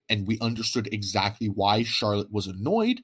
and 0.08 0.26
we 0.26 0.38
understood 0.40 0.88
exactly 0.92 1.48
why 1.48 1.82
charlotte 1.82 2.30
was 2.30 2.46
annoyed 2.46 3.02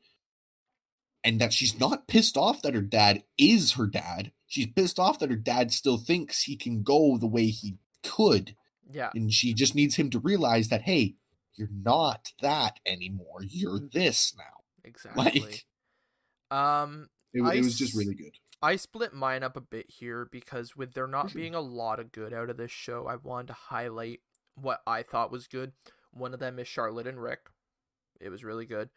and 1.25 1.41
that 1.41 1.53
she's 1.53 1.79
not 1.81 2.07
pissed 2.07 2.37
off 2.37 2.63
that 2.63 2.75
her 2.75 2.81
dad 2.81 3.25
is 3.37 3.73
her 3.73 3.87
dad 3.87 4.31
she's 4.47 4.67
pissed 4.69 4.99
off 5.01 5.19
that 5.19 5.31
her 5.31 5.37
dad 5.37 5.73
still 5.73 5.99
thinks 5.99 6.43
he 6.45 6.57
can 6.57 6.83
go 6.83 7.19
the 7.19 7.27
way 7.27 7.47
he 7.47 7.75
could 8.05 8.55
Yeah. 8.89 9.11
and 9.15 9.33
she 9.33 9.53
just 9.53 9.75
needs 9.75 9.97
him 9.97 10.11
to 10.11 10.21
realize 10.21 10.69
that 10.69 10.83
hey 10.83 11.17
you're 11.59 11.69
not 11.73 12.33
that 12.41 12.81
anymore 12.87 13.41
you're 13.43 13.81
this 13.93 14.35
now 14.37 14.45
Exactly. 14.85 15.41
like 15.41 15.67
um 16.51 17.09
it, 17.35 17.43
I 17.43 17.55
it 17.55 17.65
was 17.65 17.77
just 17.77 17.95
really 17.95 18.15
good 18.15 18.33
I 18.61 18.77
split 18.77 19.15
mine 19.15 19.43
up 19.43 19.57
a 19.57 19.61
bit 19.61 19.87
here 19.89 20.29
because 20.31 20.75
with 20.75 20.95
there 20.95 21.07
not 21.07 21.31
sure. 21.31 21.41
being 21.41 21.55
a 21.55 21.61
lot 21.61 22.01
of 22.01 22.11
good 22.11 22.33
out 22.33 22.51
of 22.51 22.57
this 22.57 22.73
show, 22.73 23.07
I 23.07 23.17
wanted 23.17 23.49
to 23.49 23.53
highlight 23.53 24.21
what 24.57 24.81
I 24.87 25.03
thought 25.03 25.31
was 25.31 25.47
good. 25.47 25.73
One 26.13 26.35
of 26.35 26.41
them 26.41 26.59
is 26.59 26.67
Charlotte 26.67 27.07
and 27.07 27.23
Ric. 27.23 27.39
It 28.21 28.31
was 28.31 28.43
really 28.43 28.67
good. 28.67 28.91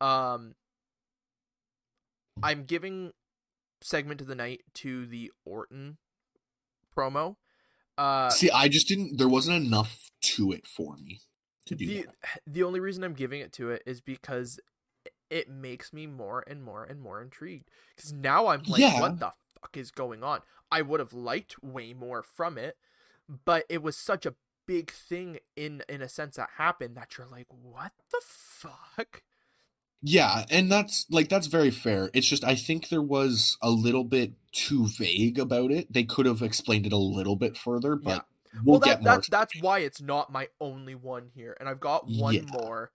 Um 0.00 0.54
I'm 2.42 2.64
giving 2.64 3.12
segment 3.80 4.20
of 4.20 4.26
the 4.26 4.34
night 4.34 4.62
to 4.74 5.06
the 5.06 5.32
Orton 5.44 5.96
promo. 6.94 7.36
Uh 7.96 8.28
see 8.28 8.50
i 8.50 8.68
just 8.68 8.88
didn't 8.88 9.16
there 9.16 9.28
wasn't 9.28 9.64
enough 9.66 10.10
to 10.20 10.52
it 10.52 10.66
for 10.66 10.98
me 10.98 11.20
to 11.66 11.74
do 11.74 11.86
the 11.86 12.02
that. 12.02 12.40
the 12.46 12.62
only 12.62 12.80
reason 12.80 13.04
I'm 13.04 13.14
giving 13.14 13.40
it 13.40 13.52
to 13.54 13.70
it 13.70 13.82
is 13.86 14.00
because 14.00 14.58
it 15.30 15.48
makes 15.48 15.92
me 15.92 16.06
more 16.06 16.44
and 16.46 16.62
more 16.62 16.84
and 16.84 17.00
more 17.00 17.20
intrigued. 17.20 17.68
Because 17.94 18.12
now 18.12 18.46
I'm 18.48 18.62
like, 18.66 18.80
Yeah. 18.80 19.00
what 19.00 19.18
the 19.18 19.32
fuck 19.60 19.76
is 19.76 19.90
going 19.90 20.22
on? 20.22 20.40
I 20.70 20.82
would 20.82 21.00
have 21.00 21.12
liked 21.12 21.62
way 21.62 21.92
more 21.92 22.22
from 22.22 22.56
it, 22.58 22.76
but 23.44 23.64
it 23.68 23.82
was 23.82 23.96
such 23.96 24.24
a 24.26 24.34
big 24.66 24.90
thing 24.90 25.38
in 25.56 25.82
in 25.88 26.02
a 26.02 26.08
sense 26.08 26.36
that 26.36 26.50
happened 26.56 26.96
that 26.96 27.16
you're 27.16 27.26
like, 27.26 27.46
what 27.50 27.92
the 28.10 28.20
fuck? 28.24 29.22
yeah 30.02 30.44
and 30.50 30.70
that's 30.70 31.06
like 31.10 31.28
that's 31.30 31.46
very 31.46 31.70
fair 31.70 32.10
it's 32.12 32.28
just 32.28 32.44
i 32.44 32.54
think 32.54 32.90
there 32.90 33.00
was 33.02 33.56
a 33.62 33.70
little 33.70 34.04
bit 34.04 34.32
too 34.52 34.86
vague 34.86 35.38
about 35.38 35.70
it 35.70 35.90
they 35.90 36.04
could 36.04 36.26
have 36.26 36.42
explained 36.42 36.84
it 36.84 36.92
a 36.92 36.98
little 36.98 37.34
bit 37.34 37.56
further 37.56 37.96
but 37.96 38.26
we'll, 38.64 38.74
well, 38.74 38.80
that, 38.80 38.86
get 38.86 39.02
more 39.02 39.14
that's 39.14 39.28
that's 39.28 39.60
why 39.60 39.80
it's 39.80 40.00
not 40.00 40.32
my 40.32 40.48
only 40.60 40.94
one 40.94 41.30
here, 41.34 41.56
and 41.60 41.68
I've 41.68 41.80
got 41.80 42.08
one 42.08 42.34
Yeah. 42.34 42.42
more. 42.52 42.92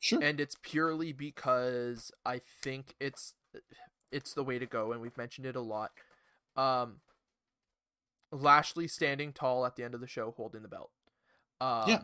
sure 0.00 0.22
and 0.22 0.40
it's 0.40 0.56
purely 0.62 1.12
because 1.12 2.12
I 2.24 2.40
think 2.62 2.94
it's 3.00 3.34
it's 4.12 4.32
the 4.34 4.44
way 4.44 4.58
to 4.58 4.66
go, 4.66 4.92
and 4.92 5.00
we've 5.00 5.16
mentioned 5.16 5.46
it 5.46 5.56
a 5.56 5.60
lot. 5.60 5.90
Um, 6.56 7.00
Lashley 8.32 8.88
standing 8.88 9.32
tall 9.32 9.64
at 9.66 9.76
the 9.76 9.84
end 9.84 9.94
of 9.94 10.00
the 10.00 10.06
show, 10.06 10.32
holding 10.36 10.62
the 10.62 10.68
belt. 10.68 10.90
Um, 11.60 11.88
Yeah. 11.88 12.02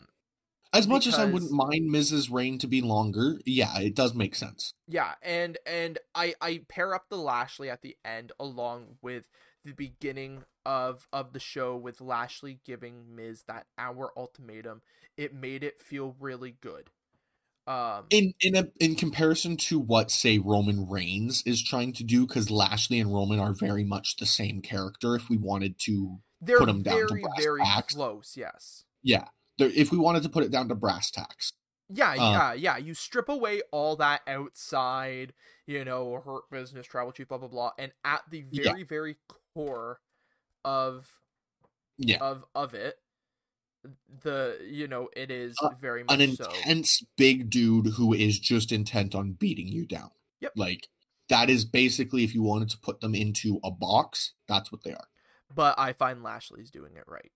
As 0.73 0.89
much 0.89 1.07
as 1.07 1.15
I 1.15 1.25
wouldn't 1.27 1.53
mind 1.53 1.87
Miz's 1.87 2.29
Reign 2.29 2.59
to 2.59 2.67
be 2.67 2.81
longer, 2.81 3.41
yeah, 3.47 3.79
it 3.79 3.95
does 3.95 4.13
make 4.13 4.35
sense. 4.35 4.75
Yeah, 4.89 5.15
and 5.23 5.57
and 5.67 6.01
I 6.17 6.35
I 6.41 6.63
pair 6.69 6.97
up 6.97 7.09
the 7.09 7.17
Lashley 7.17 7.71
at 7.71 7.83
the 7.83 7.97
end 8.05 8.33
along 8.41 8.97
with 9.01 9.29
the 9.65 9.73
beginning 9.73 10.45
of 10.67 11.09
of 11.13 11.33
the 11.33 11.41
show 11.41 11.77
with 11.77 12.01
Lashley 12.01 12.61
giving 12.65 13.15
Miz 13.17 13.45
that 13.45 13.67
hour 13.79 14.13
ultimatum. 14.17 14.83
It 15.17 15.35
made 15.35 15.63
it 15.65 15.81
feel 15.81 16.17
really 16.21 16.53
good. 16.61 16.91
Um 17.67 18.11
In 18.11 18.35
in 18.41 18.55
a 18.55 18.69
in 18.79 18.95
comparison 18.97 19.57
to 19.57 19.79
what 19.79 20.11
say 20.11 20.39
Roman 20.39 20.87
Reigns 20.89 21.43
is 21.47 21.63
trying 21.63 21.93
to 21.95 22.05
do, 22.05 22.27
because 22.27 22.51
Lashley 22.51 23.01
and 23.01 23.13
Roman 23.13 23.39
are 23.41 23.55
very 23.55 23.83
much 23.83 24.17
the 24.17 24.27
same 24.27 24.61
character. 24.61 25.17
If 25.17 25.29
we 25.31 25.37
wanted 25.39 25.79
to, 25.81 26.21
they're 26.41 26.59
put 26.59 26.69
'em 26.69 26.83
down 26.83 27.07
to 27.07 27.15
very 27.15 27.21
brass 27.21 27.47
very 27.47 27.61
tacks. 27.63 27.95
close, 27.95 28.37
yes. 28.37 28.85
yeah, 29.03 29.29
if 29.59 29.93
we 29.93 29.99
wanted 29.99 30.23
to 30.25 30.29
put 30.29 30.45
it 30.45 30.51
down 30.51 30.69
to 30.69 30.75
brass 30.75 31.11
tacks, 31.11 31.53
Yeah, 31.91 32.15
Uh, 32.17 32.23
yeah, 32.33 32.53
yeah. 32.55 32.77
You 32.79 32.95
strip 32.95 33.29
away 33.29 33.61
all 33.71 33.97
that 33.97 34.23
outside, 34.27 35.35
you 35.67 35.85
know, 35.85 36.21
hurt 36.21 36.49
business, 36.51 36.87
tribal 36.87 37.13
chief, 37.13 37.29
blah 37.29 37.39
blah 37.39 37.49
blah, 37.49 37.73
and 37.79 37.93
at 38.05 38.23
the 38.31 38.41
Yeah. 38.51 38.73
very, 38.85 39.17
core 39.55 40.01
of 40.65 41.09
yeah, 41.97 42.19
of 42.21 42.45
of 42.55 42.75
it, 42.75 42.97
the 44.23 44.59
you 44.69 44.89
know, 44.89 45.09
it 45.17 45.31
is 45.31 45.57
Uh, 45.63 45.71
very 45.81 46.05
much 46.05 46.21
an 46.21 46.35
so. 46.37 46.45
intense 46.51 47.05
big 47.17 47.51
dude 47.51 47.95
who 47.97 48.13
is 48.13 48.39
just 48.39 48.73
intent 48.73 49.15
on 49.15 49.33
beating 49.33 49.69
you 49.69 49.87
down. 49.87 50.11
Yep. 50.41 50.53
Like 50.57 50.89
that 51.29 51.49
is 51.49 51.65
basically 51.65 52.25
if 52.25 52.35
you 52.35 52.43
wanted 52.43 52.69
to 52.71 52.79
put 52.79 53.01
them 53.01 53.15
into 53.15 53.61
a 53.65 53.71
box, 53.71 54.33
that's 54.49 54.71
what 54.73 54.83
they 54.83 54.93
are. 54.93 55.09
But 55.55 55.79
I 55.79 55.93
find 55.93 56.23
Lashley's 56.23 56.71
doing 56.71 56.97
it 56.97 57.05
right. 57.07 57.31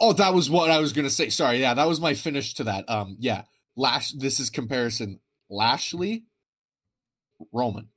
Oh, 0.00 0.12
that 0.14 0.32
was 0.32 0.48
what 0.48 0.70
I 0.70 0.78
was 0.78 0.92
gonna 0.92 1.10
say. 1.10 1.28
Sorry, 1.28 1.60
yeah, 1.60 1.74
that 1.74 1.88
was 1.88 2.00
my 2.00 2.14
finish 2.14 2.54
to 2.54 2.64
that. 2.64 2.88
Um, 2.88 3.16
yeah, 3.18 3.42
Lash. 3.76 4.12
This 4.12 4.40
is 4.40 4.48
comparison. 4.50 5.20
Lashley, 5.50 6.24
Roman. 7.52 7.88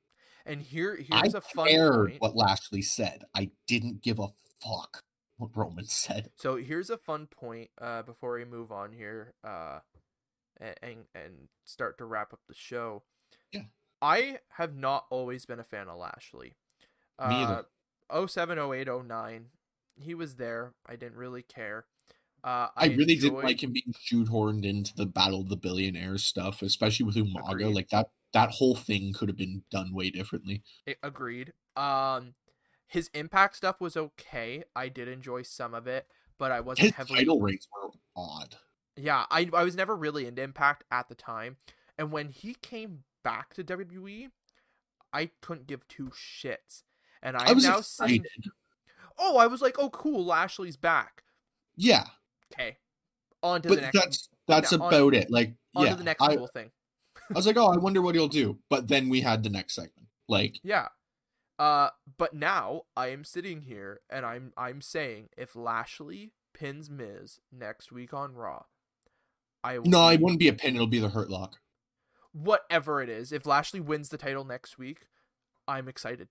And 0.46 0.62
here 0.62 0.96
here's 0.96 1.34
a 1.34 1.42
fun 1.42 1.68
cared 1.68 2.10
point. 2.10 2.22
what 2.22 2.36
Lashley 2.36 2.82
said. 2.82 3.24
I 3.36 3.52
didn't 3.68 4.02
give 4.02 4.20
a 4.20 4.28
fuck 4.64 5.04
what 5.38 5.56
Roman 5.56 5.86
said. 5.88 6.32
So 6.38 6.56
here's 6.56 6.90
a 6.90 6.98
fun 6.98 7.28
point 7.28 7.70
uh, 7.80 8.04
before 8.04 8.34
we 8.34 8.46
move 8.46 8.72
on 8.72 8.92
here 8.92 9.34
uh, 9.44 9.80
and 10.60 11.06
and 11.16 11.48
start 11.66 11.98
to 12.00 12.06
wrap 12.06 12.34
up 12.34 12.40
the 12.48 12.56
show. 12.56 13.04
Yeah. 13.52 13.64
I 14.02 14.40
have 14.50 14.76
not 14.76 15.06
always 15.10 15.46
been 15.46 15.60
a 15.60 15.64
fan 15.64 15.88
of 15.88 15.98
Lashley. 15.98 16.56
Me 17.20 17.36
either. 17.36 17.66
Uh, 18.10 18.28
07, 18.28 18.58
08, 18.58 18.88
09, 19.06 19.46
he 19.96 20.16
was 20.16 20.36
there. 20.36 20.74
I 20.88 20.96
didn't 20.96 21.18
really 21.18 21.44
care. 21.44 21.86
Uh, 22.44 22.68
I, 22.76 22.88
really 22.88 23.16
didn't 23.16 23.44
like 23.44 23.62
him 23.62 23.72
being 23.72 23.94
shoehorned 23.94 24.66
into 24.66 24.96
the 24.96 25.06
Battle 25.06 25.42
of 25.42 25.50
the 25.50 25.56
Billionaires 25.56 26.24
stuff, 26.24 26.64
especially 26.64 27.06
with 27.06 27.16
Umaga. 27.16 27.52
Agreed. 27.52 27.76
Like 27.76 27.90
that, 27.90 28.10
that 28.34 28.50
whole 28.52 28.76
thing 28.76 29.14
could 29.14 29.28
have 29.30 29.38
been 29.38 29.64
done 29.72 29.94
way 29.94 30.10
differently. 30.10 30.64
Agreed. 31.04 31.54
Um, 31.76 32.36
his 32.88 33.10
impact 33.14 33.56
stuff 33.56 33.80
was 33.82 33.96
okay. 33.98 34.64
I 34.76 34.90
did 34.90 35.08
enjoy 35.08 35.44
some 35.44 35.74
of 35.74 35.88
it, 35.88 36.08
but 36.38 36.52
I 36.52 36.60
wasn't 36.60 36.88
His 36.88 36.96
heavily 36.96 37.20
title 37.20 37.40
reigns 37.40 37.68
were 37.74 37.90
odd. 38.16 38.56
Yeah, 38.98 39.26
I 39.32 39.50
I 39.54 39.64
was 39.64 39.76
never 39.76 39.96
really 39.96 40.28
into 40.28 40.42
Impact 40.42 40.84
at 40.92 41.08
the 41.08 41.16
time, 41.16 41.58
and 41.98 42.12
when 42.12 42.30
he 42.30 42.56
came 42.62 43.04
back 43.24 43.54
to 43.54 43.64
WWE, 43.64 44.30
I 45.14 45.30
couldn't 45.42 45.68
give 45.68 45.88
two 45.88 46.10
shits. 46.10 46.84
And 47.24 47.38
I, 47.38 47.50
I 47.50 47.54
was 47.54 47.64
now 47.64 47.78
excited. 47.78 48.28
saying, 48.44 48.54
oh, 49.18 49.38
I 49.38 49.48
was 49.48 49.62
like, 49.62 49.76
oh, 49.80 49.90
cool, 49.92 50.26
Lashley's 50.26 50.76
back. 50.78 51.24
Yeah, 51.78 52.06
Okay, 52.54 52.78
on 53.42 53.62
to 53.62 53.70
but 53.70 53.76
the 53.76 53.82
next. 53.82 53.98
that's 54.00 54.30
that's 54.48 54.74
on- 54.74 54.82
about 54.94 55.14
it. 55.14 55.32
Like, 55.32 55.54
on 55.76 55.86
yeah, 55.86 55.92
to 55.92 55.98
the 55.98 56.04
next 56.04 56.22
I, 56.22 56.36
cool 56.36 56.48
thing. 56.48 56.72
I 57.36 57.40
was 57.40 57.48
like, 57.48 57.58
oh, 57.58 57.68
I 57.74 57.78
wonder 57.78 58.02
what 58.02 58.16
he'll 58.16 58.28
do. 58.28 58.60
But 58.70 58.88
then 58.88 59.10
we 59.10 59.22
had 59.22 59.44
the 59.44 59.50
next 59.50 59.76
segment. 59.76 60.08
Like, 60.28 60.60
Yeah. 60.64 60.88
Uh, 61.60 61.90
but 62.18 62.34
now 62.34 62.84
I 62.98 63.10
am 63.10 63.24
sitting 63.24 63.62
here 63.62 64.02
and 64.10 64.26
I'm 64.26 64.52
I'm 64.58 64.82
saying 64.82 65.30
if 65.38 65.56
Lashley 65.56 66.34
pins 66.54 66.90
Miz 66.90 67.40
next 67.52 67.92
week 67.92 68.14
on 68.16 68.34
Raw, 68.34 68.64
I 69.64 69.78
will 69.78 69.86
no, 69.90 70.08
it 70.10 70.20
wouldn't 70.20 70.40
be 70.40 70.48
a 70.48 70.54
pin. 70.54 70.74
It'll 70.76 70.88
be 70.88 70.98
the 71.00 71.10
Hurt 71.10 71.30
Lock. 71.30 71.58
whatever 72.34 73.02
it 73.02 73.10
is, 73.10 73.32
if 73.32 73.46
Lashley 73.46 73.80
wins 73.80 74.10
the 74.10 74.18
title 74.18 74.44
next 74.44 74.80
week, 74.80 75.06
I'm 75.68 75.88
excited. 75.88 76.30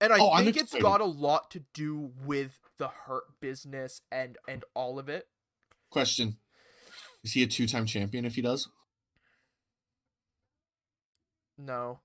And 0.00 0.12
I 0.12 0.18
Oh, 0.20 0.36
think 0.38 0.56
it's 0.56 0.74
got 0.74 1.00
a 1.00 1.04
lot 1.04 1.50
to 1.52 1.64
do 1.74 2.12
with 2.24 2.58
the 2.78 2.88
hurt 2.88 3.24
business 3.40 4.02
and 4.12 4.36
and 4.46 4.64
all 4.74 4.98
of 5.00 5.08
it. 5.08 5.26
Question: 5.90 6.36
Is 7.24 7.32
he 7.32 7.42
a 7.42 7.46
two-time 7.48 7.86
champion? 7.86 8.24
If 8.24 8.36
he 8.36 8.42
does, 8.42 8.68
No. 11.64 12.00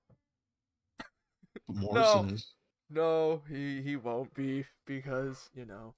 Morrison 1.67 2.27
No. 2.27 2.33
is. 2.33 2.53
No, 2.89 3.41
he 3.49 3.81
he 3.81 3.95
won't 3.95 4.33
be 4.33 4.65
because, 4.85 5.49
you 5.53 5.65
know. 5.65 5.95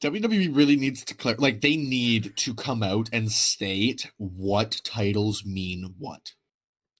WWE 0.00 0.54
really 0.56 0.76
needs 0.76 1.04
to 1.04 1.14
clear. 1.14 1.36
Like, 1.36 1.60
they 1.60 1.76
need 1.76 2.36
to 2.36 2.54
come 2.54 2.82
out 2.82 3.08
and 3.12 3.30
state 3.30 4.10
what 4.16 4.80
titles 4.84 5.44
mean 5.44 5.94
what. 5.98 6.32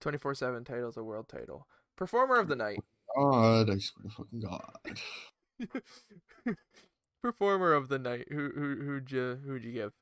24/7 0.02 0.64
title's 0.66 0.96
a 0.96 1.02
world 1.02 1.28
title. 1.28 1.66
Performer 1.96 2.38
of 2.38 2.48
the 2.48 2.56
night. 2.56 2.80
God, 3.16 3.70
I 3.70 3.78
swear 3.78 4.04
to 4.04 4.10
fucking 4.10 4.40
God. 4.40 5.00
Performer 7.22 7.72
of 7.72 7.88
the 7.88 7.98
night. 7.98 8.26
Who 8.30 8.50
who 8.54 8.76
who'd 8.82 9.10
you 9.10 9.40
who'd 9.46 9.64
you 9.64 9.72
give? 9.72 9.92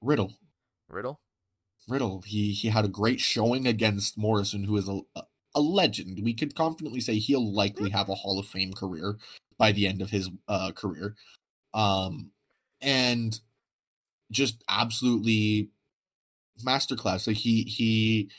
Riddle. 0.00 0.34
Riddle? 0.88 1.20
Riddle. 1.88 2.22
He 2.22 2.52
he 2.52 2.68
had 2.68 2.84
a 2.84 2.88
great 2.88 3.20
showing 3.20 3.66
against 3.66 4.16
Morrison, 4.16 4.64
who 4.64 4.76
is 4.76 4.88
a 4.88 5.00
a 5.16 5.22
legend. 5.58 6.20
We 6.22 6.34
could 6.34 6.54
confidently 6.54 7.00
say 7.00 7.18
he'll 7.18 7.52
likely 7.52 7.90
have 7.90 8.08
a 8.08 8.14
Hall 8.14 8.38
of 8.38 8.46
Fame 8.46 8.72
career 8.72 9.16
by 9.58 9.72
the 9.72 9.86
end 9.86 10.00
of 10.00 10.10
his 10.10 10.30
uh, 10.46 10.70
career. 10.72 11.16
Um, 11.74 12.30
and 12.80 13.38
just 14.30 14.62
absolutely 14.68 15.70
masterclass. 16.64 17.26
Like 17.26 17.36
he 17.36 17.62
he 17.64 18.30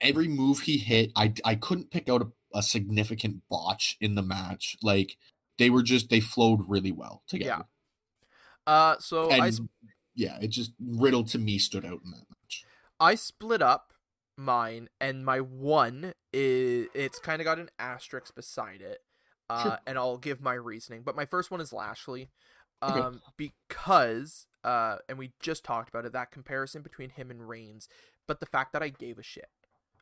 every 0.00 0.28
move 0.28 0.60
he 0.60 0.78
hit, 0.78 1.12
I 1.16 1.32
I 1.44 1.54
couldn't 1.54 1.90
pick 1.90 2.08
out 2.08 2.22
a, 2.22 2.58
a 2.58 2.62
significant 2.62 3.42
botch 3.48 3.96
in 4.00 4.14
the 4.14 4.22
match. 4.22 4.76
Like 4.82 5.16
they 5.58 5.70
were 5.70 5.82
just 5.82 6.10
they 6.10 6.20
flowed 6.20 6.68
really 6.68 6.92
well 6.92 7.22
together. 7.26 7.64
Yeah. 8.66 8.72
Uh 8.72 8.96
so 8.98 9.30
I 9.30 9.46
And 9.46 9.68
yeah, 10.14 10.38
it 10.40 10.48
just 10.48 10.72
Riddle 10.80 11.24
to 11.24 11.38
me 11.38 11.58
stood 11.58 11.84
out 11.84 12.00
in 12.04 12.10
that 12.10 12.26
match. 12.28 12.64
I 12.98 13.14
split 13.14 13.62
up 13.62 13.92
mine, 14.36 14.88
and 15.00 15.24
my 15.24 15.40
one 15.40 16.12
is 16.32 16.88
it's 16.94 17.18
kind 17.18 17.40
of 17.40 17.44
got 17.44 17.58
an 17.58 17.70
asterisk 17.78 18.34
beside 18.34 18.80
it, 18.80 19.02
uh, 19.48 19.62
Sure. 19.62 19.78
and 19.86 19.98
I'll 19.98 20.18
give 20.18 20.40
my 20.40 20.54
reasoning. 20.54 21.02
But 21.02 21.16
my 21.16 21.24
first 21.26 21.50
one 21.50 21.60
is 21.60 21.72
Lashley, 21.72 22.30
Okay. 22.82 23.00
um, 23.00 23.22
because 23.36 24.46
uh, 24.64 24.98
and 25.08 25.16
we 25.18 25.32
just 25.40 25.64
talked 25.64 25.88
about 25.88 26.04
it 26.04 26.12
that 26.12 26.30
comparison 26.32 26.82
between 26.82 27.10
him 27.10 27.30
and 27.30 27.48
Reigns, 27.48 27.88
but 28.26 28.40
the 28.40 28.46
fact 28.46 28.72
that 28.72 28.82
I 28.82 28.88
gave 28.88 29.16
a 29.18 29.22
shit, 29.22 29.48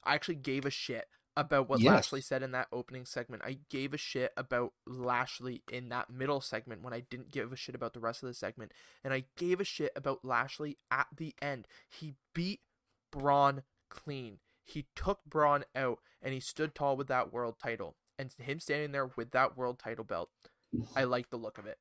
I 0.02 0.15
actually 0.15 0.36
gave 0.36 0.65
a 0.65 0.70
shit 0.70 1.06
about 1.36 1.69
what 1.69 1.81
Yes. 1.81 1.93
Lashley 1.93 2.20
said 2.20 2.43
in 2.43 2.52
that 2.52 2.69
opening 2.73 3.05
segment. 3.05 3.43
I 3.44 3.59
gave 3.69 3.93
a 3.93 3.98
shit 3.98 4.32
about 4.36 4.73
Lashley 4.86 5.62
in 5.70 5.89
that 5.90 6.09
middle 6.09 6.40
segment 6.40 6.82
when 6.82 6.93
I 6.94 7.01
didn't 7.01 7.32
give 7.32 7.52
a 7.52 7.56
shit 7.56 7.74
about 7.74 7.93
the 7.93 8.01
rest 8.01 8.23
of 8.23 8.28
the 8.28 8.35
segment. 8.35 8.73
And 9.02 9.12
I 9.12 9.24
gave 9.36 9.61
a 9.61 9.65
shit 9.65 9.90
about 9.97 10.24
Lashley 10.24 10.78
at 10.90 11.09
the 11.15 11.35
end. 11.43 11.66
He 11.90 12.15
beat 12.35 12.61
Braun 13.11 13.65
clean. 13.94 14.38
He 14.62 14.86
took 14.94 15.24
Braun 15.24 15.64
out 15.74 15.98
and 16.20 16.34
he 16.34 16.40
stood 16.40 16.74
tall 16.74 16.96
with 16.96 17.06
that 17.08 17.32
world 17.32 17.56
title. 17.62 17.96
And 18.18 18.32
him 18.38 18.60
standing 18.60 18.92
there 18.92 19.10
with 19.16 19.30
that 19.32 19.56
world 19.56 19.78
title 19.78 20.04
belt, 20.04 20.30
I 20.94 21.04
like 21.04 21.30
the 21.30 21.36
look 21.36 21.58
of 21.58 21.66
it. 21.66 21.78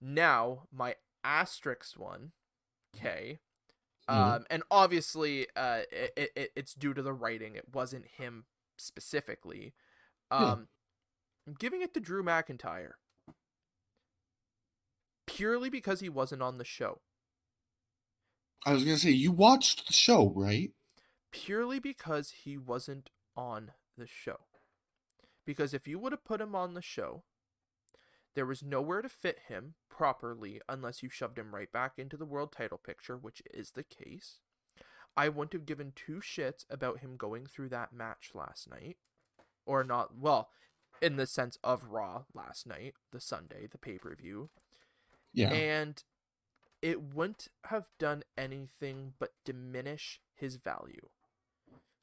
Now, 0.00 0.64
my 0.72 0.96
asterisk 1.22 1.98
one, 1.98 2.32
okay. 2.96 3.40
Mhm. 4.08 4.14
Um, 4.14 4.46
and 4.50 4.62
obviously, 4.70 5.46
uh, 5.56 5.82
it, 5.90 6.32
it 6.36 6.52
it's 6.54 6.74
due 6.74 6.92
to 6.92 7.02
the 7.02 7.14
writing. 7.14 7.54
It 7.56 7.72
wasn't 7.72 8.06
him 8.06 8.44
specifically. 8.76 9.72
Yeah. 10.30 10.52
Um, 10.52 10.68
I'm 11.46 11.54
giving 11.54 11.80
it 11.80 11.94
to 11.94 12.00
Drew 12.00 12.22
McIntyre 12.22 12.92
purely 15.26 15.70
because 15.70 16.00
he 16.00 16.08
wasn't 16.08 16.42
on 16.42 16.58
the 16.58 16.64
show. 16.64 17.00
I 18.66 18.72
was 18.72 18.84
gonna 18.84 18.98
say 18.98 19.10
you 19.10 19.32
watched 19.32 19.86
the 19.86 19.92
show, 19.92 20.32
right? 20.34 20.70
Purely 21.34 21.78
because 21.78 22.30
he 22.44 22.56
wasn't 22.56 23.10
on 23.36 23.72
the 23.98 24.06
show. 24.06 24.40
Because 25.44 25.74
if 25.74 25.86
you 25.86 25.98
would 25.98 26.12
have 26.12 26.24
put 26.24 26.40
him 26.40 26.54
on 26.54 26.74
the 26.74 26.82
show, 26.82 27.24
there 28.34 28.46
was 28.46 28.62
nowhere 28.62 29.02
to 29.02 29.08
fit 29.08 29.40
him 29.48 29.74
properly 29.90 30.60
unless 30.68 31.02
you 31.02 31.08
shoved 31.10 31.38
him 31.38 31.54
right 31.54 31.70
back 31.70 31.92
into 31.98 32.16
the 32.16 32.24
world 32.24 32.52
title 32.52 32.78
picture, 32.78 33.16
which 33.16 33.42
is 33.52 33.72
the 33.72 33.84
case. 33.84 34.40
I 35.16 35.28
wouldn't 35.28 35.52
have 35.52 35.66
given 35.66 35.92
two 35.94 36.20
shits 36.20 36.64
about 36.70 37.00
him 37.00 37.16
going 37.16 37.46
through 37.46 37.68
that 37.70 37.92
match 37.92 38.30
last 38.34 38.68
night. 38.70 38.96
or 39.66 39.84
not 39.84 40.16
well, 40.18 40.50
in 41.00 41.16
the 41.16 41.26
sense 41.26 41.58
of 41.64 41.84
Raw 41.90 42.24
last 42.34 42.66
night, 42.66 42.94
the 43.12 43.20
Sunday, 43.20 43.66
the 43.70 43.78
pay 43.78 43.98
per 43.98 44.14
view. 44.14 44.50
Yeah. 45.32 45.50
And 45.52 46.02
it 46.82 47.02
wouldn't 47.02 47.48
have 47.66 47.86
done 47.98 48.24
anything 48.36 49.14
but 49.18 49.30
diminish 49.44 50.20
his 50.34 50.56
value. 50.56 51.08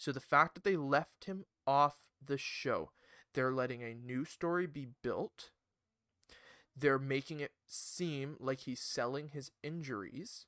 So 0.01 0.11
the 0.11 0.19
fact 0.19 0.55
that 0.55 0.63
they 0.63 0.75
left 0.75 1.25
him 1.25 1.45
off 1.67 2.07
the 2.25 2.39
show, 2.39 2.89
they're 3.35 3.51
letting 3.51 3.83
a 3.83 3.93
new 3.93 4.25
story 4.25 4.65
be 4.65 4.87
built. 5.03 5.51
They're 6.75 6.97
making 6.97 7.39
it 7.39 7.51
seem 7.67 8.35
like 8.39 8.61
he's 8.61 8.79
selling 8.79 9.27
his 9.27 9.51
injuries 9.61 10.47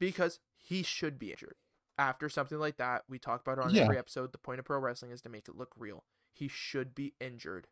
because 0.00 0.40
he 0.56 0.82
should 0.82 1.16
be 1.16 1.30
injured. 1.30 1.54
After 1.96 2.28
something 2.28 2.58
like 2.58 2.76
that, 2.78 3.04
we 3.08 3.20
talk 3.20 3.40
about 3.40 3.58
it 3.58 3.64
on 3.66 3.72
Yeah. 3.72 3.82
every 3.84 3.98
episode. 3.98 4.32
The 4.32 4.38
point 4.38 4.58
of 4.58 4.64
pro 4.64 4.80
wrestling 4.80 5.12
is 5.12 5.22
to 5.22 5.28
make 5.28 5.46
it 5.46 5.54
look 5.54 5.72
real. 5.76 6.02
He 6.32 6.48
should 6.48 6.92
be 6.92 7.14
injured. 7.20 7.68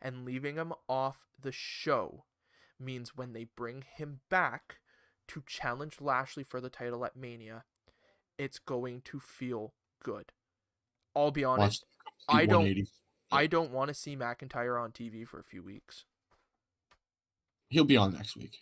And 0.00 0.24
leaving 0.24 0.54
him 0.56 0.72
off 0.88 1.26
the 1.38 1.52
show 1.52 2.24
means 2.78 3.14
when 3.14 3.34
they 3.34 3.44
bring 3.44 3.82
him 3.82 4.22
back 4.30 4.78
to 5.28 5.42
challenge 5.46 6.00
Lashley 6.00 6.42
for 6.42 6.58
the 6.58 6.70
title 6.70 7.04
at 7.04 7.16
Mania, 7.16 7.64
it's 8.38 8.58
going 8.58 9.02
to 9.02 9.20
feel 9.20 9.74
good. 10.02 10.32
I'll 11.14 11.30
be 11.30 11.44
honest, 11.44 11.84
I 12.28 12.46
don't- 12.46 12.62
180. 12.64 12.90
I 13.30 13.46
don't 13.46 13.70
want 13.72 13.88
to 13.88 13.94
see 13.94 14.16
McIntyre 14.16 14.80
on 14.80 14.92
TV 14.92 15.24
for 15.26 15.38
a 15.38 15.44
few 15.44 15.62
weeks. 15.62 16.04
He'll 17.68 17.84
be 17.84 17.96
on 17.96 18.12
next 18.12 18.36
week. 18.36 18.58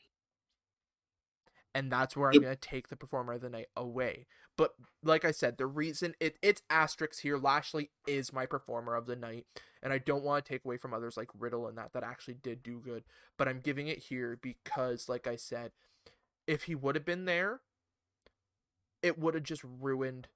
and 1.73 1.91
that's 1.93 2.17
where 2.17 2.29
I'm 2.31 2.35
Yep. 2.35 2.43
gonna 2.43 2.57
take 2.57 2.89
the 2.89 2.97
performer 2.97 3.35
of 3.35 3.43
the 3.43 3.49
night 3.49 3.69
away. 3.77 4.27
But 4.57 4.75
like 5.05 5.25
I 5.25 5.31
said, 5.31 5.57
the 5.57 5.69
reason 5.69 6.17
it 6.19 6.37
it's 6.43 6.63
asterisks 6.69 7.21
here. 7.21 7.39
Lashley 7.39 7.93
is 8.09 8.33
my 8.33 8.45
performer 8.45 8.97
of 8.97 9.07
the 9.07 9.15
night, 9.15 9.47
and 9.81 9.93
I 9.93 9.99
don't 9.99 10.25
want 10.25 10.45
to 10.45 10.49
take 10.53 10.65
away 10.65 10.79
from 10.79 10.93
others 10.93 11.17
like 11.17 11.29
Riddle 11.33 11.69
and 11.69 11.79
that 11.79 11.93
that 11.93 12.03
actually 12.03 12.35
did 12.35 12.65
do 12.65 12.81
good. 12.81 13.05
But 13.37 13.47
I'm 13.47 13.61
giving 13.61 13.87
it 13.87 13.99
here 13.99 14.37
because, 14.37 15.09
like 15.09 15.29
I 15.29 15.37
said, 15.37 15.71
if 16.49 16.65
he 16.65 16.75
would 16.75 16.97
have 16.97 17.05
been 17.05 17.25
there, 17.27 17.63
it 19.01 19.17
would 19.17 19.35
have 19.35 19.45
just 19.45 19.63
ruined 19.63 20.29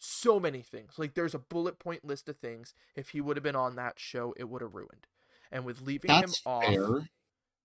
so 0.00 0.40
many 0.40 0.62
things. 0.62 0.98
Like 0.98 1.14
there's 1.14 1.34
a 1.34 1.38
bullet 1.38 1.78
point 1.78 2.04
list 2.04 2.28
of 2.28 2.38
things. 2.38 2.74
If 2.96 3.10
he 3.10 3.20
would 3.20 3.36
have 3.36 3.44
been 3.44 3.56
on 3.56 3.76
that 3.76 3.98
show, 4.00 4.34
it 4.36 4.48
would 4.48 4.62
have 4.62 4.74
ruined. 4.74 5.06
And 5.52 5.64
with 5.64 5.82
leaving 5.82 6.16
That's 6.16 6.38
him 6.38 6.38
off, 6.46 6.64
fair. 6.66 7.08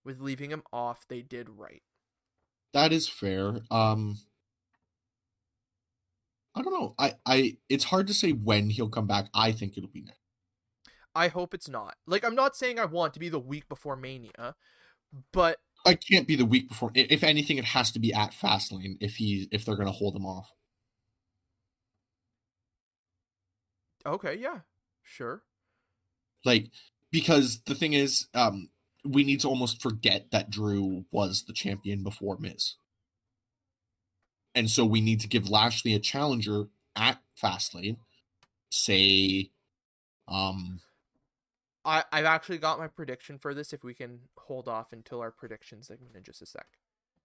with 0.05 0.21
leaving 0.21 0.51
him 0.51 0.63
off, 0.73 1.07
they 1.07 1.21
did 1.21 1.49
right. 1.49 1.83
That 2.73 2.93
is 2.93 3.09
fair. 3.09 3.61
Um 3.71 4.19
I 6.55 6.61
don't 6.61 6.73
know. 6.73 6.95
I 6.97 7.13
I 7.25 7.57
it's 7.69 7.83
hard 7.85 8.07
to 8.07 8.13
say 8.13 8.31
when 8.31 8.69
he'll 8.69 8.89
come 8.89 9.07
back. 9.07 9.29
I 9.33 9.51
think 9.51 9.77
it'll 9.77 9.89
be 9.89 10.01
next. 10.01 10.19
I 11.15 11.29
hope 11.29 11.53
it's 11.53 11.69
not. 11.69 11.95
Like 12.05 12.23
I'm 12.25 12.35
not 12.35 12.55
saying 12.55 12.79
I 12.79 12.85
want 12.85 13.13
to 13.13 13.19
be 13.19 13.29
the 13.29 13.39
week 13.39 13.67
before 13.69 13.95
Mania, 13.95 14.55
but 15.33 15.59
I 15.85 15.95
can't 15.95 16.27
be 16.27 16.35
the 16.35 16.45
week 16.45 16.67
before. 16.67 16.91
If 16.95 17.23
anything, 17.23 17.57
it 17.57 17.65
has 17.65 17.91
to 17.91 17.99
be 17.99 18.13
at 18.13 18.31
Fastlane 18.31 18.97
if 18.99 19.15
he 19.17 19.47
if 19.51 19.65
they're 19.65 19.75
gonna 19.77 19.91
hold 19.91 20.15
him 20.15 20.25
off. 20.25 20.51
Okay, 24.05 24.35
yeah, 24.35 24.59
sure. 25.03 25.43
Like 26.43 26.69
because 27.11 27.61
the 27.65 27.75
thing 27.75 27.93
is, 27.93 28.27
um, 28.33 28.69
we 29.03 29.23
need 29.23 29.39
to 29.41 29.47
almost 29.47 29.81
forget 29.81 30.31
that 30.31 30.49
Drew 30.49 31.05
was 31.11 31.43
the 31.45 31.53
champion 31.53 32.03
before 32.03 32.37
Miz, 32.37 32.75
and 34.53 34.69
so 34.69 34.85
we 34.85 35.01
need 35.01 35.19
to 35.21 35.27
give 35.27 35.49
Lashley 35.49 35.93
a 35.93 35.99
challenger 35.99 36.67
at 36.95 37.19
Fastlane. 37.41 37.97
Say, 38.69 39.51
um, 40.27 40.81
I 41.83 42.03
I've 42.11 42.25
actually 42.25 42.57
got 42.57 42.79
my 42.79 42.87
prediction 42.87 43.37
for 43.37 43.53
this. 43.53 43.73
If 43.73 43.83
we 43.83 43.93
can 43.93 44.19
hold 44.37 44.67
off 44.67 44.93
until 44.93 45.21
our 45.21 45.31
prediction 45.31 45.83
segment 45.83 46.15
in 46.15 46.23
just 46.23 46.41
a 46.41 46.45
sec, 46.45 46.67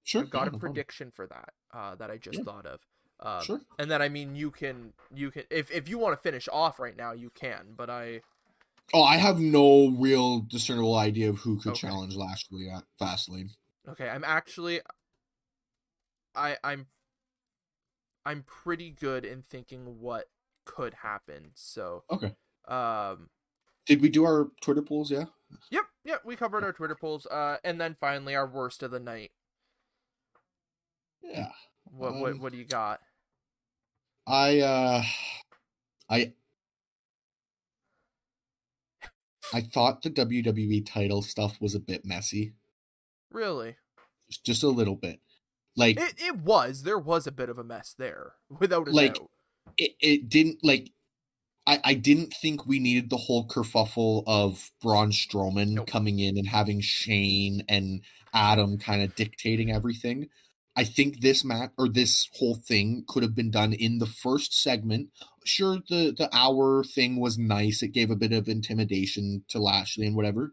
sure, 0.04 0.22
I've 0.22 0.30
got 0.30 0.42
yeah, 0.42 0.48
a 0.48 0.52
no 0.52 0.58
problem. 0.58 0.76
prediction 0.76 1.10
for 1.10 1.26
that. 1.26 1.54
Uh, 1.72 1.94
that 1.96 2.10
I 2.10 2.18
just 2.18 2.38
Yeah. 2.38 2.44
thought 2.44 2.66
of. 2.66 2.80
Um, 3.22 3.42
Sure. 3.44 3.60
And 3.78 3.90
then 3.90 4.02
I 4.02 4.08
mean, 4.08 4.34
you 4.34 4.50
can 4.50 4.92
you 5.14 5.30
can 5.30 5.44
if 5.50 5.70
if 5.70 5.88
you 5.88 5.98
want 5.98 6.16
to 6.16 6.22
finish 6.22 6.48
off 6.52 6.78
right 6.78 6.96
now, 6.96 7.12
you 7.12 7.30
can. 7.30 7.74
But 7.76 7.90
I 7.90 8.22
Oh, 8.92 9.02
I 9.02 9.16
have 9.18 9.38
no 9.38 9.88
real 9.90 10.40
discernible 10.40 10.96
idea 10.96 11.30
of 11.30 11.38
who 11.38 11.60
could 11.60 11.72
Okay. 11.72 11.86
challenge 11.88 12.16
Lashley 12.16 12.68
at 12.70 12.84
Fastlane. 13.00 13.50
okay, 13.88 14.08
I'm 14.08 14.24
actually 14.24 14.80
I 16.34 16.56
I'm 16.64 16.86
I'm 18.24 18.42
pretty 18.42 18.90
good 18.90 19.24
in 19.24 19.42
thinking 19.42 20.00
what 20.00 20.26
could 20.64 20.94
happen. 20.94 21.52
So 21.54 22.04
Okay. 22.10 22.34
um 22.68 23.30
Did 23.86 24.02
we 24.02 24.08
do 24.08 24.24
our 24.24 24.50
Twitter 24.60 24.82
polls? 24.82 25.10
Yeah. 25.10 25.26
Yep, 25.70 25.84
yep, 26.04 26.20
we 26.24 26.36
covered 26.36 26.64
our 26.64 26.72
Twitter 26.72 26.94
polls. 26.96 27.26
Uh, 27.26 27.58
and 27.64 27.80
then 27.80 27.96
finally 28.00 28.34
our 28.34 28.46
worst 28.46 28.82
of 28.82 28.90
the 28.90 29.00
night. 29.00 29.30
Yeah. 31.22 31.52
What 31.84 32.14
what 32.16 32.32
Um, 32.32 32.40
what 32.40 32.52
do 32.52 32.58
you 32.58 32.64
got? 32.64 33.00
I 34.30 34.60
uh 34.60 35.02
I 36.08 36.32
I 39.52 39.60
thought 39.60 40.02
the 40.02 40.10
WWE 40.10 40.86
title 40.86 41.22
stuff 41.22 41.60
was 41.60 41.74
a 41.74 41.80
bit 41.80 42.04
messy. 42.04 42.52
Really? 43.30 43.76
Just 44.30 44.44
just 44.44 44.62
a 44.62 44.68
little 44.68 44.96
bit. 44.96 45.20
Like 45.76 45.98
It 45.98 46.14
it 46.18 46.36
was. 46.38 46.82
There 46.82 46.98
was 46.98 47.26
a 47.26 47.32
bit 47.32 47.48
of 47.48 47.58
a 47.58 47.64
mess 47.64 47.94
there, 47.98 48.34
without 48.60 48.88
a 48.88 48.92
Like, 48.92 49.14
doubt. 49.14 49.30
it, 49.76 49.92
it 50.00 50.28
didn't 50.28 50.58
like 50.62 50.92
I, 51.66 51.80
I 51.84 51.94
didn't 51.94 52.34
think 52.34 52.66
we 52.66 52.78
needed 52.78 53.10
the 53.10 53.16
whole 53.16 53.46
kerfuffle 53.46 54.24
of 54.26 54.70
Braun 54.82 55.10
Strowman 55.10 55.74
Nope. 55.74 55.86
coming 55.88 56.18
in 56.18 56.38
and 56.38 56.48
having 56.48 56.80
Shane 56.80 57.64
and 57.68 58.02
Adam 58.32 58.78
kind 58.78 59.02
of 59.02 59.14
dictating 59.14 59.70
everything. 59.70 60.28
I 60.76 60.84
think 60.84 61.20
this 61.20 61.44
mat 61.44 61.72
or 61.76 61.88
this 61.88 62.28
whole 62.34 62.54
thing 62.54 63.04
could 63.08 63.22
have 63.22 63.34
been 63.34 63.50
done 63.50 63.72
in 63.72 63.98
the 63.98 64.06
first 64.06 64.58
segment. 64.58 65.10
Sure, 65.44 65.78
the 65.88 66.14
the 66.16 66.28
hour 66.32 66.84
thing 66.84 67.20
was 67.20 67.38
nice; 67.38 67.82
it 67.82 67.88
gave 67.88 68.10
a 68.10 68.16
bit 68.16 68.32
of 68.32 68.48
intimidation 68.48 69.44
to 69.48 69.58
Lashley 69.58 70.06
and 70.06 70.16
whatever. 70.16 70.52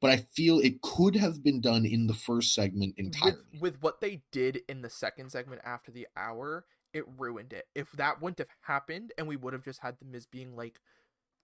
But 0.00 0.10
I 0.10 0.16
feel 0.18 0.58
it 0.58 0.82
could 0.82 1.16
have 1.16 1.42
been 1.42 1.62
done 1.62 1.86
in 1.86 2.08
the 2.08 2.14
first 2.14 2.52
segment 2.52 2.94
entirely. 2.98 3.38
With, 3.54 3.60
with 3.60 3.82
what 3.82 4.00
they 4.02 4.22
did 4.32 4.60
in 4.68 4.82
the 4.82 4.90
second 4.90 5.32
segment 5.32 5.62
after 5.64 5.90
the 5.90 6.06
hour, 6.14 6.66
it 6.92 7.04
ruined 7.16 7.54
it. 7.54 7.66
If 7.74 7.90
that 7.92 8.20
wouldn't 8.20 8.38
have 8.38 8.48
happened, 8.60 9.12
and 9.16 9.26
we 9.26 9.36
would 9.36 9.54
have 9.54 9.64
just 9.64 9.80
had 9.80 9.96
the 9.98 10.04
Miz 10.04 10.26
being 10.26 10.56
like, 10.56 10.78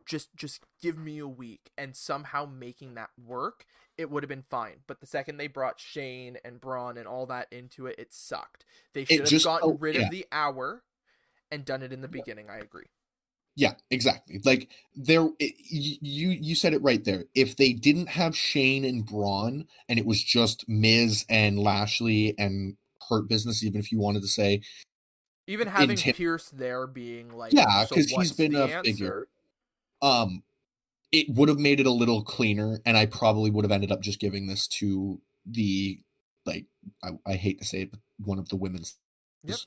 "Just 0.06 0.35
just 0.36 0.64
give 0.82 0.98
me 0.98 1.18
a 1.18 1.28
week," 1.28 1.70
and 1.77 1.94
somehow 1.97 2.47
making 2.47 2.94
that 2.94 3.10
work, 3.22 3.66
it 3.98 4.10
would 4.10 4.22
have 4.22 4.28
been 4.28 4.44
fine. 4.51 4.81
But 4.86 5.01
the 5.01 5.06
second 5.06 5.36
they 5.36 5.47
brought 5.47 5.81
Shane 5.81 6.39
and 6.44 6.60
Braun 6.60 6.97
and 6.97 7.06
all 7.06 7.27
that 7.27 7.48
into 7.52 7.86
it, 7.86 7.97
it 7.98 8.12
sucked. 8.12 8.64
They 8.94 9.05
should 9.05 9.20
have 9.20 9.28
just 9.28 9.44
gotten 9.44 9.68
felt- 9.68 9.81
rid 9.81 9.97
yeah. 9.97 10.02
of 10.02 10.10
the 10.10 10.27
hour 10.32 10.82
and 11.51 11.64
done 11.64 11.82
it 11.82 11.93
in 11.93 12.01
the 12.01 12.09
beginning. 12.09 12.48
I 12.48 12.59
agree. 12.59 12.86
Yeah, 13.56 13.74
exactly. 13.90 14.40
Like 14.44 14.70
there, 14.94 15.28
it, 15.39 15.55
you 15.68 16.31
you 16.31 16.55
said 16.55 16.72
it 16.72 16.82
right 16.82 17.05
there. 17.05 17.24
If 17.35 17.56
they 17.56 17.72
didn't 17.72 18.09
have 18.09 18.36
Shane 18.36 18.85
and 18.85 19.05
Braun, 19.05 19.66
and 19.89 19.98
it 19.98 20.06
was 20.06 20.22
just 20.22 20.68
Miz 20.68 21.27
and 21.28 21.59
Lashley 21.59 22.35
and 22.39 22.77
Hurt 23.09 23.28
Business, 23.28 23.64
even 23.64 23.81
if 23.81 23.90
you 23.93 23.98
wanted 23.98 24.22
to 24.22 24.28
say, 24.28 24.62
Even 25.47 25.66
having 25.66 25.97
Pearce 25.97 26.48
there 26.51 26.86
being 26.86 27.31
like, 27.31 27.52
yeah, 27.52 27.85
because 27.89 28.06
he's 28.06 28.16
what's 28.16 28.32
been 28.32 28.55
a 28.55 28.62
answer? 28.62 28.82
figure. 28.85 29.28
Um, 30.02 30.43
it 31.12 31.27
would 31.28 31.48
have 31.48 31.59
made 31.59 31.81
it 31.81 31.86
a 31.86 31.93
little 31.93 32.22
cleaner, 32.22 32.81
and 32.86 32.97
I 32.97 33.06
probably 33.06 33.51
would 33.51 33.64
have 33.64 33.72
ended 33.72 33.93
up 33.93 34.01
just 34.01 34.20
giving 34.20 34.47
this 34.47 34.66
to 34.68 35.20
the 35.44 36.01
like 36.47 36.66
I, 37.02 37.10
I 37.27 37.35
hate 37.35 37.59
to 37.59 37.64
say 37.64 37.82
it, 37.82 37.90
but 37.90 38.01
one 38.18 38.39
of 38.39 38.48
the 38.48 38.56
women's. 38.56 38.97
Yep. 39.44 39.59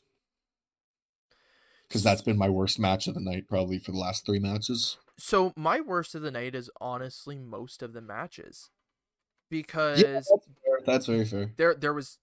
Because 1.87 2.03
that's 2.03 2.21
been 2.21 2.37
my 2.37 2.49
worst 2.49 2.79
match 2.79 3.07
of 3.07 3.13
the 3.13 3.19
night, 3.19 3.47
probably 3.47 3.77
for 3.77 3.91
the 3.91 3.99
last 3.99 4.25
three 4.25 4.39
matches. 4.39 4.97
So 5.17 5.53
my 5.55 5.79
worst 5.79 6.15
of 6.15 6.23
the 6.23 6.31
night 6.31 6.55
is 6.55 6.71
honestly 6.81 7.37
most 7.37 7.83
of 7.83 7.93
the 7.93 8.01
matches, 8.01 8.69
because 9.49 10.01
Yeah, 10.01 10.13
that's 10.13 10.31
fair. 10.63 10.79
That's 10.85 11.05
very 11.05 11.25
fair. 11.25 11.51
there 11.57 11.75
there 11.75 11.93
was 11.93 12.17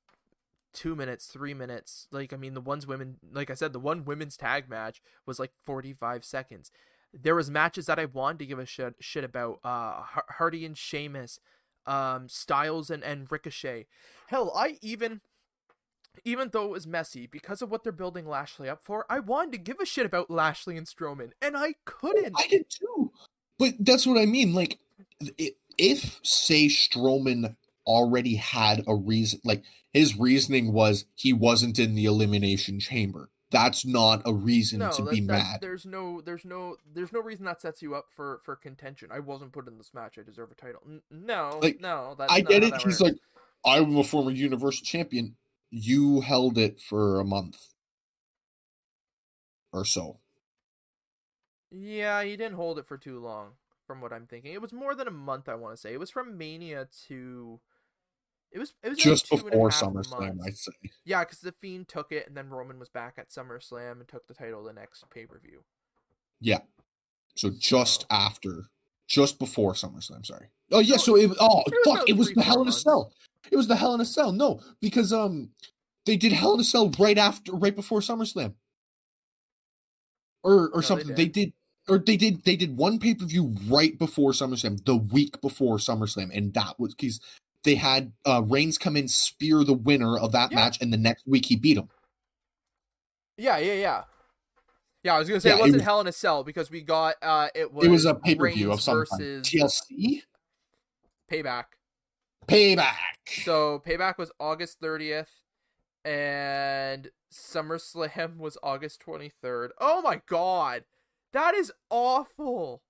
two 0.73 0.97
minutes, 0.97 1.27
three 1.27 1.55
minutes. 1.55 2.09
Like 2.11 2.33
I 2.33 2.37
mean, 2.37 2.55
the 2.55 2.61
one's 2.61 2.87
women, 2.87 3.19
like 3.33 3.51
I 3.51 3.55
said, 3.55 3.73
the 3.73 3.79
one 3.79 4.05
women's 4.05 4.37
tag 4.37 4.69
match 4.69 5.03
was 5.27 5.39
like 5.39 5.53
forty 5.65 5.93
five 5.93 6.25
seconds. 6.25 6.73
There 7.13 7.35
was 7.35 7.51
matches 7.51 7.87
that 7.87 7.99
I 7.99 8.05
wanted 8.05 8.41
to 8.41 8.47
give 8.47 8.59
a 8.59 8.67
shit, 8.67 8.95
shit 9.01 9.25
about. 9.25 9.61
Uh, 9.65 10.03
Hardy 10.31 10.65
and 10.65 10.77
Sheamus, 10.77 11.41
um, 11.87 12.29
Styles 12.29 12.91
and 12.91 13.03
and 13.03 13.31
Ricochet. 13.31 13.87
Hell, 14.29 14.53
I 14.55 14.79
even. 14.83 15.21
Even 16.25 16.51
though 16.53 16.65
it 16.65 16.73
was 16.73 16.89
messy, 16.89 17.29
because 17.29 17.63
of 17.63 17.71
what 17.71 17.85
they're 17.85 17.93
building 17.93 18.27
Lashley 18.27 18.69
up 18.69 18.83
for, 18.83 19.07
I 19.09 19.21
wanted 19.21 19.53
to 19.53 19.59
give 19.59 19.79
a 19.81 19.87
shit 19.87 20.05
about 20.05 20.29
Lashley 20.29 20.77
and 20.77 20.85
Strowman, 20.85 21.31
and 21.41 21.57
I 21.57 21.75
couldn't. 21.85 22.35
I 22.37 22.49
did 22.49 22.67
too. 22.69 23.13
But 23.61 23.75
that's 23.79 24.09
what 24.09 24.19
I 24.19 24.27
mean. 24.27 24.53
Like, 24.53 24.81
if, 25.79 26.19
say, 26.25 26.67
Strowman 26.67 27.55
already 27.87 28.35
had 28.35 28.83
a 28.89 28.95
reason, 28.95 29.41
like, 29.45 29.63
his 29.95 30.19
reasoning 30.19 30.73
was 30.73 31.05
he 31.15 31.33
wasn't 31.33 31.79
in 31.79 31.95
the 31.95 32.07
Elimination 32.07 32.81
Chamber. 32.81 33.31
That's 33.51 33.85
not 33.85 34.23
a 34.27 34.33
reason 34.33 34.79
No, 34.79 34.91
to 34.93 35.03
that- 35.03 35.11
be 35.11 35.21
that- 35.21 35.27
mad. 35.27 35.59
There's 35.61 35.85
no, 35.87 36.21
there's 36.21 36.45
no, 36.45 36.77
there's 36.95 37.13
no 37.13 37.21
reason 37.21 37.45
that 37.47 37.61
sets 37.61 37.83
you 37.83 37.95
up 37.95 38.07
for 38.15 38.41
for 38.45 38.55
contention. 38.57 39.11
I 39.13 39.19
wasn't 39.21 39.53
put 39.53 39.67
in 39.69 39.77
this 39.79 39.93
match. 39.93 40.19
I 40.19 40.23
deserve 40.23 40.51
a 40.53 40.55
title. 40.55 40.81
N- 40.87 41.03
no, 41.11 41.59
Like, 41.63 41.81
no, 41.81 42.15
that's 42.17 42.33
I 42.33 42.41
get 42.41 42.63
it. 42.63 42.71
that 42.73 42.83
He's 42.83 43.01
works. 43.01 43.13
like, 43.13 43.17
I'm 43.65 43.97
a 43.97 44.05
former 44.05 44.31
Universal 44.31 44.85
Champion. 44.85 45.37
You 45.71 46.21
held 46.21 46.59
it 46.59 46.81
for 46.81 47.21
a 47.21 47.25
month 47.25 47.57
or 49.73 49.85
so. 49.85 50.19
yeah, 51.71 52.23
he 52.25 52.37
didn't 52.37 52.55
hold 52.57 52.79
it 52.79 52.87
for 52.87 52.99
too 52.99 53.21
long, 53.21 53.51
from 53.87 54.01
what 54.01 54.13
I'm 54.13 54.27
thinking. 54.27 54.53
It 54.53 54.61
was 54.63 54.73
more 54.73 54.95
than 54.95 55.07
a 55.07 55.13
month. 55.13 55.49
I 55.49 55.55
want 55.55 55.75
to 55.75 55.81
say 55.81 55.93
it 55.93 56.01
was 56.01 56.11
from 56.11 56.37
Mania 56.37 56.89
to. 57.09 57.61
It 58.53 58.59
was 58.59 58.75
it 58.83 58.89
was 58.89 58.99
Just 58.99 59.33
a 59.33 59.37
before 59.37 59.71
SummerSlam. 59.71 60.39
I'd 60.45 60.57
say. 60.57 60.73
Yeah, 61.05 61.21
because 61.21 61.41
the 61.41 61.53
Fiend 61.53 61.89
took 61.89 62.11
it, 62.11 62.27
and 62.27 62.37
then 62.37 62.49
Roman 62.49 62.79
was 62.79 62.89
back 62.89 63.15
at 63.17 63.31
SummerSlam 63.31 63.93
and 63.93 64.09
took 64.09 64.27
the 64.27 64.35
title 64.35 64.65
the 64.65 64.73
next 64.73 65.05
pay 65.11 65.25
per 65.27 65.39
view. 65.39 65.63
Yeah. 66.41 66.59
So 67.37 67.51
just 67.57 68.07
after, 68.11 68.65
just 69.09 69.39
before 69.39 69.75
SummerSlam. 69.75 70.27
Sorry. 70.27 70.49
Oh 70.73 70.81
yeah. 70.81 70.97
So 70.97 71.17
it. 71.17 71.31
Oh 71.39 71.63
it 71.67 71.73
was 71.73 71.99
fuck! 71.99 72.09
It 72.09 72.17
was 72.17 72.33
the 72.33 72.43
Hell 72.43 72.63
in 72.63 72.69
a. 72.69 72.73
Cell. 72.73 73.13
It 73.51 73.57
was 73.57 73.69
the 73.69 73.77
Hell 73.77 73.95
in 73.95 74.01
a 74.01 74.05
Cell. 74.05 74.33
No, 74.33 74.61
because 74.81 75.13
um, 75.13 75.51
they 76.05 76.17
did 76.17 76.33
Hell 76.33 76.55
in 76.55 76.61
a 76.61 76.65
Cell 76.65 76.91
right 76.99 77.19
after, 77.19 77.53
right 77.53 77.75
before 77.75 78.01
SummerSlam. 78.01 78.55
Or 80.43 80.71
or 80.71 80.81
they 80.81 80.87
something. 80.87 81.15
They 81.15 81.27
did. 81.27 81.53
Or 81.89 81.99
they 81.99 82.17
did. 82.17 82.45
They 82.45 82.57
did 82.57 82.77
one 82.77 82.99
pay 82.99 83.15
per 83.15 83.27
view 83.27 83.55
right 83.69 83.97
before 83.97 84.33
SummerSlam, 84.33 84.85
the 84.85 84.97
week 84.97 85.41
before 85.41 85.79
SummerSlam, 85.79 86.37
and 86.37 86.53
that 86.55 86.79
was 86.79 86.95
because 86.95 87.21
they 87.65 87.75
had 87.75 88.13
uh 88.27 88.43
Reigns 88.47 88.79
come 88.79 88.97
in, 88.97 89.09
spear 89.09 89.65
the 89.65 89.73
winner 89.75 90.19
of 90.19 90.33
that 90.33 90.51
Yeah. 90.51 90.57
match, 90.57 90.81
and 90.81 90.93
the 90.93 90.97
next 90.97 91.27
week 91.27 91.47
he 91.47 91.57
beat 91.57 91.77
him. 91.79 91.89
Yeah, 93.37 93.59
yeah, 93.59 93.75
yeah. 93.75 94.05
Yeah, 95.03 95.15
I 95.17 95.19
was 95.19 95.29
gonna 95.29 95.41
say 95.41 95.49
Yeah, 95.51 95.55
it 95.55 95.59
it 95.59 95.61
wasn't 95.63 95.77
was- 95.77 95.83
Hell 95.85 96.01
in 96.01 96.07
a 96.07 96.13
Cell 96.13 96.45
because 96.45 96.71
we 96.71 96.83
got 96.83 97.17
uh 97.23 97.49
it 97.55 97.73
was 97.73 97.87
it 97.87 97.89
was 97.91 98.05
a 98.05 98.15
pay 98.15 98.35
per 98.35 98.51
view 98.51 98.71
of 98.73 98.81
some 98.81 99.05
kind. 99.07 99.21
versus 99.43 99.49
TLC 99.49 100.23
Payback. 101.31 101.65
payback. 102.49 102.97
So 103.45 103.81
Payback 103.87 104.19
was 104.19 104.33
August 104.41 104.81
30th 104.81 105.29
and 106.05 107.11
SummerSlam 107.33 108.39
was 108.39 108.59
August 108.63 109.01
23rd. 109.07 109.71
Oh 109.81 110.03
my 110.03 110.21
god. 110.27 110.85
That 111.33 111.55
is 111.55 111.73
awful. 111.91 112.83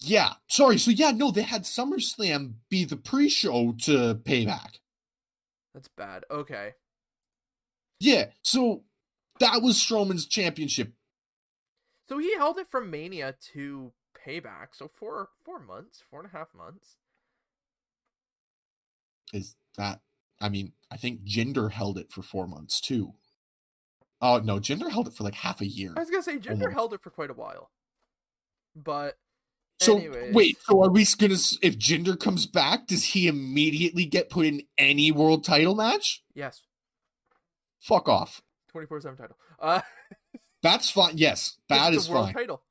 Yeah, 0.00 0.34
sorry. 0.48 0.78
So 0.78 0.90
yeah, 0.90 1.12
no, 1.12 1.30
they 1.30 1.42
had 1.42 1.62
SummerSlam 1.62 2.54
be 2.68 2.84
the 2.84 2.96
pre-show 2.96 3.74
to 3.82 4.14
Payback. 4.16 4.78
That's 5.72 5.88
bad. 5.88 6.24
Okay. 6.30 6.74
Yeah, 8.00 8.26
so 8.42 8.84
that 9.40 9.62
was 9.62 9.76
Strowman's 9.76 10.26
championship. 10.26 10.92
So 12.08 12.18
he 12.18 12.36
held 12.36 12.58
it 12.58 12.68
from 12.68 12.90
Mania 12.90 13.34
to 13.54 13.92
Payback. 14.26 14.68
So 14.72 14.88
four 14.88 15.30
four 15.44 15.58
months, 15.58 16.02
four 16.10 16.20
and 16.20 16.28
a 16.32 16.36
half 16.36 16.48
months. 16.54 16.96
Is 19.32 19.56
that? 19.76 20.00
I 20.40 20.48
mean, 20.48 20.72
I 20.90 20.96
think 20.96 21.24
Jinder 21.24 21.70
held 21.72 21.98
it 21.98 22.12
for 22.12 22.22
four 22.22 22.46
months 22.46 22.80
too. 22.80 23.14
Oh 24.20 24.38
no, 24.38 24.58
Jinder 24.58 24.90
held 24.90 25.08
it 25.08 25.14
for 25.14 25.24
like 25.24 25.34
half 25.34 25.60
a 25.60 25.66
year. 25.66 25.92
I 25.96 26.00
was 26.00 26.10
gonna 26.10 26.22
say 26.22 26.36
Jinder 26.36 26.50
Almost. 26.62 26.72
held 26.72 26.94
it 26.94 27.02
for 27.02 27.10
quite 27.10 27.30
a 27.30 27.34
while. 27.34 27.70
But 28.76 29.18
So 29.80 29.98
anyways. 29.98 30.34
wait, 30.34 30.58
so 30.62 30.82
are 30.82 30.90
we 30.90 31.06
gonna? 31.18 31.34
If 31.34 31.78
Jinder 31.78 32.18
comes 32.18 32.46
back, 32.46 32.86
does 32.86 33.04
he 33.04 33.26
immediately 33.26 34.04
get 34.04 34.30
put 34.30 34.46
in 34.46 34.62
any 34.78 35.10
world 35.10 35.44
title 35.44 35.74
match? 35.74 36.22
Yes. 36.34 36.62
Fuck 37.80 38.08
off. 38.08 38.40
Twenty 38.70 38.86
four 38.86 39.00
seven 39.00 39.16
title. 39.16 39.36
Uh 39.58 39.80
That's 40.62 40.90
fine. 40.90 41.18
Yes, 41.18 41.58
that 41.68 41.92
it's 41.92 42.04
is 42.04 42.08
a 42.08 42.12
world 42.12 42.26
fine. 42.26 42.34
title. 42.34 42.62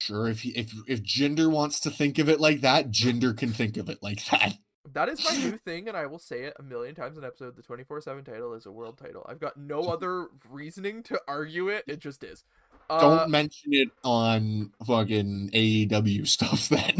Sure, 0.00 0.28
if 0.28 0.42
he, 0.42 0.50
if 0.50 0.72
if 0.86 1.02
Jinder 1.02 1.50
wants 1.50 1.80
to 1.80 1.90
think 1.90 2.18
of 2.18 2.28
it 2.28 2.40
like 2.40 2.60
that, 2.60 2.90
Jinder 2.90 3.36
can 3.36 3.52
think 3.52 3.76
of 3.78 3.88
it 3.88 4.02
like 4.02 4.22
that. 4.26 4.54
That 4.92 5.08
is 5.08 5.24
my 5.24 5.36
new 5.50 5.56
thing, 5.56 5.88
and 5.88 5.96
I 5.96 6.06
will 6.06 6.18
say 6.18 6.42
it 6.42 6.54
a 6.58 6.62
million 6.62 6.94
times 6.94 7.16
an 7.16 7.24
episode. 7.24 7.56
The 7.56 7.62
24 7.62 8.02
7 8.02 8.24
title 8.24 8.52
is 8.52 8.66
a 8.66 8.72
world 8.72 8.98
title. 8.98 9.24
I've 9.28 9.40
got 9.40 9.56
no 9.56 9.82
other 9.88 10.26
reasoning 10.50 11.02
to 11.04 11.20
argue 11.26 11.68
it. 11.68 11.84
It 11.86 12.00
just 12.00 12.22
is. 12.22 12.44
Uh, 12.90 13.00
Don't 13.00 13.30
mention 13.30 13.72
it 13.72 13.88
on 14.02 14.72
fucking 14.86 15.50
AEW 15.54 16.26
stuff 16.26 16.68
then. 16.68 16.96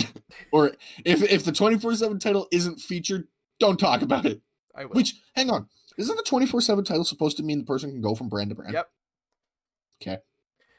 or 0.51 0.73
if 1.05 1.23
if 1.23 1.44
the 1.44 1.52
24/7 1.52 2.20
title 2.20 2.48
isn't 2.51 2.81
featured, 2.81 3.28
don't 3.59 3.78
talk 3.78 4.02
about 4.02 4.24
it. 4.27 4.40
I 4.74 4.85
will. 4.86 4.93
Which 4.94 5.15
hang 5.35 5.51
on. 5.51 5.69
Isn't 5.98 6.16
the 6.16 6.23
24/7 6.23 6.85
title 6.85 7.05
supposed 7.05 7.36
to 7.36 7.43
mean 7.43 7.59
the 7.59 7.65
person 7.65 7.90
can 7.90 8.01
go 8.01 8.15
from 8.15 8.28
brand 8.28 8.51
to 8.51 8.56
brand? 8.56 8.73
Yep. 8.74 8.89
Okay. 10.02 10.19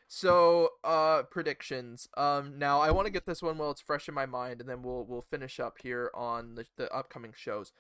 So, 0.08 0.70
uh, 0.84 1.24
predictions. 1.24 2.08
Um, 2.16 2.58
now 2.60 2.80
I 2.80 2.92
want 2.92 3.06
to 3.08 3.12
get 3.12 3.26
this 3.26 3.42
one 3.42 3.58
while 3.58 3.72
it's 3.72 3.82
fresh 3.82 4.08
in 4.08 4.14
my 4.14 4.26
mind, 4.26 4.62
and 4.62 4.70
then 4.70 4.82
we'll 4.82 5.04
we'll 5.06 5.22
finish 5.22 5.60
up 5.60 5.78
here 5.82 6.12
on 6.14 6.56
the, 6.56 6.66
the 6.78 6.94
upcoming 6.94 7.34
shows. 7.36 7.72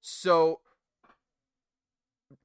So, 0.00 0.60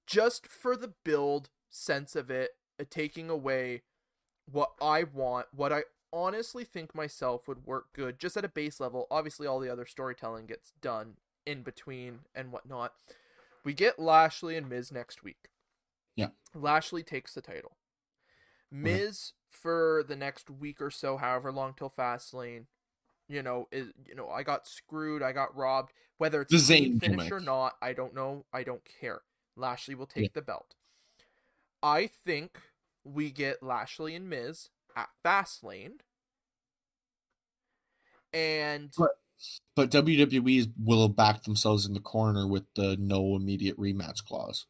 just 0.08 0.48
for 0.48 0.76
the 0.76 0.94
build 1.04 1.50
sense 1.70 2.16
of 2.16 2.30
it, 2.30 2.52
uh, 2.80 2.86
taking 2.90 3.30
away 3.30 3.82
what 4.52 4.72
I 4.82 5.04
want, 5.04 5.48
what 5.56 5.72
I 5.72 5.84
honestly 6.12 6.64
think 6.64 6.94
myself 6.94 7.48
would 7.48 7.66
work 7.66 7.88
good, 7.94 8.20
just 8.20 8.38
at 8.38 8.46
a 8.46 8.50
base 8.50 8.80
level. 8.80 9.08
Obviously, 9.10 9.48
all 9.48 9.60
the 9.60 9.72
other 9.72 9.86
storytelling 9.86 10.46
gets 10.46 10.72
done 10.82 11.14
in 11.46 11.64
between 11.64 12.20
and 12.36 12.52
whatnot. 12.52 12.94
We 13.64 13.74
get 13.74 14.00
Lashley 14.00 14.56
and 14.56 14.70
Miz 14.70 14.92
next 14.92 15.24
week. 15.24 15.50
Yeah. 16.16 16.30
Lashley 16.54 17.04
takes 17.04 17.34
the 17.34 17.42
title. 17.42 17.78
Miz 18.72 19.34
for 19.50 20.04
the 20.08 20.16
next 20.16 20.50
week 20.50 20.82
or 20.82 20.92
so, 20.92 21.18
however 21.18 21.52
long 21.52 21.74
till 21.78 21.90
Fastlane, 21.90 22.66
you 23.28 23.42
know, 23.42 23.68
is 23.72 23.90
you 24.06 24.16
know, 24.16 24.30
I 24.30 24.44
got 24.44 24.68
screwed, 24.68 25.22
I 25.22 25.32
got 25.32 25.56
robbed. 25.56 25.94
Whether 26.18 26.42
it's 26.42 26.52
The 26.52 26.58
Zayn 26.58 27.00
finish 27.00 27.32
or 27.32 27.40
not, 27.40 27.74
I 27.82 27.94
don't 27.94 28.14
know. 28.14 28.46
I 28.54 28.64
don't 28.64 28.82
care. 29.00 29.22
Lashley 29.56 29.96
will 29.96 30.06
take 30.06 30.24
Yeah. 30.24 30.30
the 30.34 30.42
belt. 30.42 30.76
I 31.82 32.08
think 32.08 32.60
we 33.04 33.32
get 33.32 33.62
Lashley 33.64 34.16
and 34.16 34.30
Miz 34.30 34.70
at 34.96 35.10
Fastlane. 35.26 36.00
And 38.34 38.92
But- 38.98 39.20
But 39.76 39.90
WWE 39.92 40.72
will 40.78 41.10
back 41.10 41.44
themselves 41.44 41.86
in 41.86 41.94
the 41.94 42.00
corner 42.00 42.48
with 42.48 42.64
the 42.76 42.96
no 42.98 43.36
immediate 43.36 43.78
rematch 43.78 44.24
clause. 44.24 44.66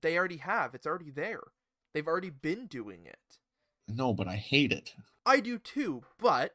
they 0.00 0.18
already 0.18 0.36
have. 0.38 0.74
It's 0.74 0.86
already 0.86 1.10
there. 1.10 1.40
They've 1.94 2.06
already 2.06 2.28
been 2.30 2.66
doing 2.66 3.06
it. 3.06 3.38
No, 3.88 4.12
but 4.12 4.28
I 4.28 4.36
hate 4.36 4.70
it. 4.72 4.94
I 5.24 5.40
do 5.40 5.58
too, 5.58 6.02
but 6.18 6.54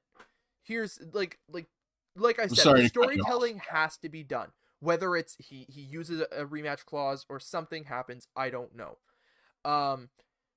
here's 0.61 0.99
like 1.13 1.39
like 1.47 1.67
like 2.15 2.37
I 2.39 2.47
said, 2.47 2.57
sorry 2.57 2.81
the 2.83 2.89
to 2.89 2.93
cut 2.99 3.15
you 3.15 3.21
off. 3.21 3.27
storytelling 3.27 3.61
has 3.69 3.97
to 3.99 4.09
be 4.09 4.21
done. 4.23 4.51
Whether 4.81 5.15
it's 5.15 5.35
he 5.39 5.65
he 5.69 5.81
uses 5.81 6.21
a 6.21 6.45
rematch 6.45 6.85
clause 6.85 7.25
or 7.29 7.39
something 7.39 7.85
happens, 7.85 8.27
I 8.35 8.49
don't 8.51 8.75
know. 8.75 8.97
Um 9.65 10.09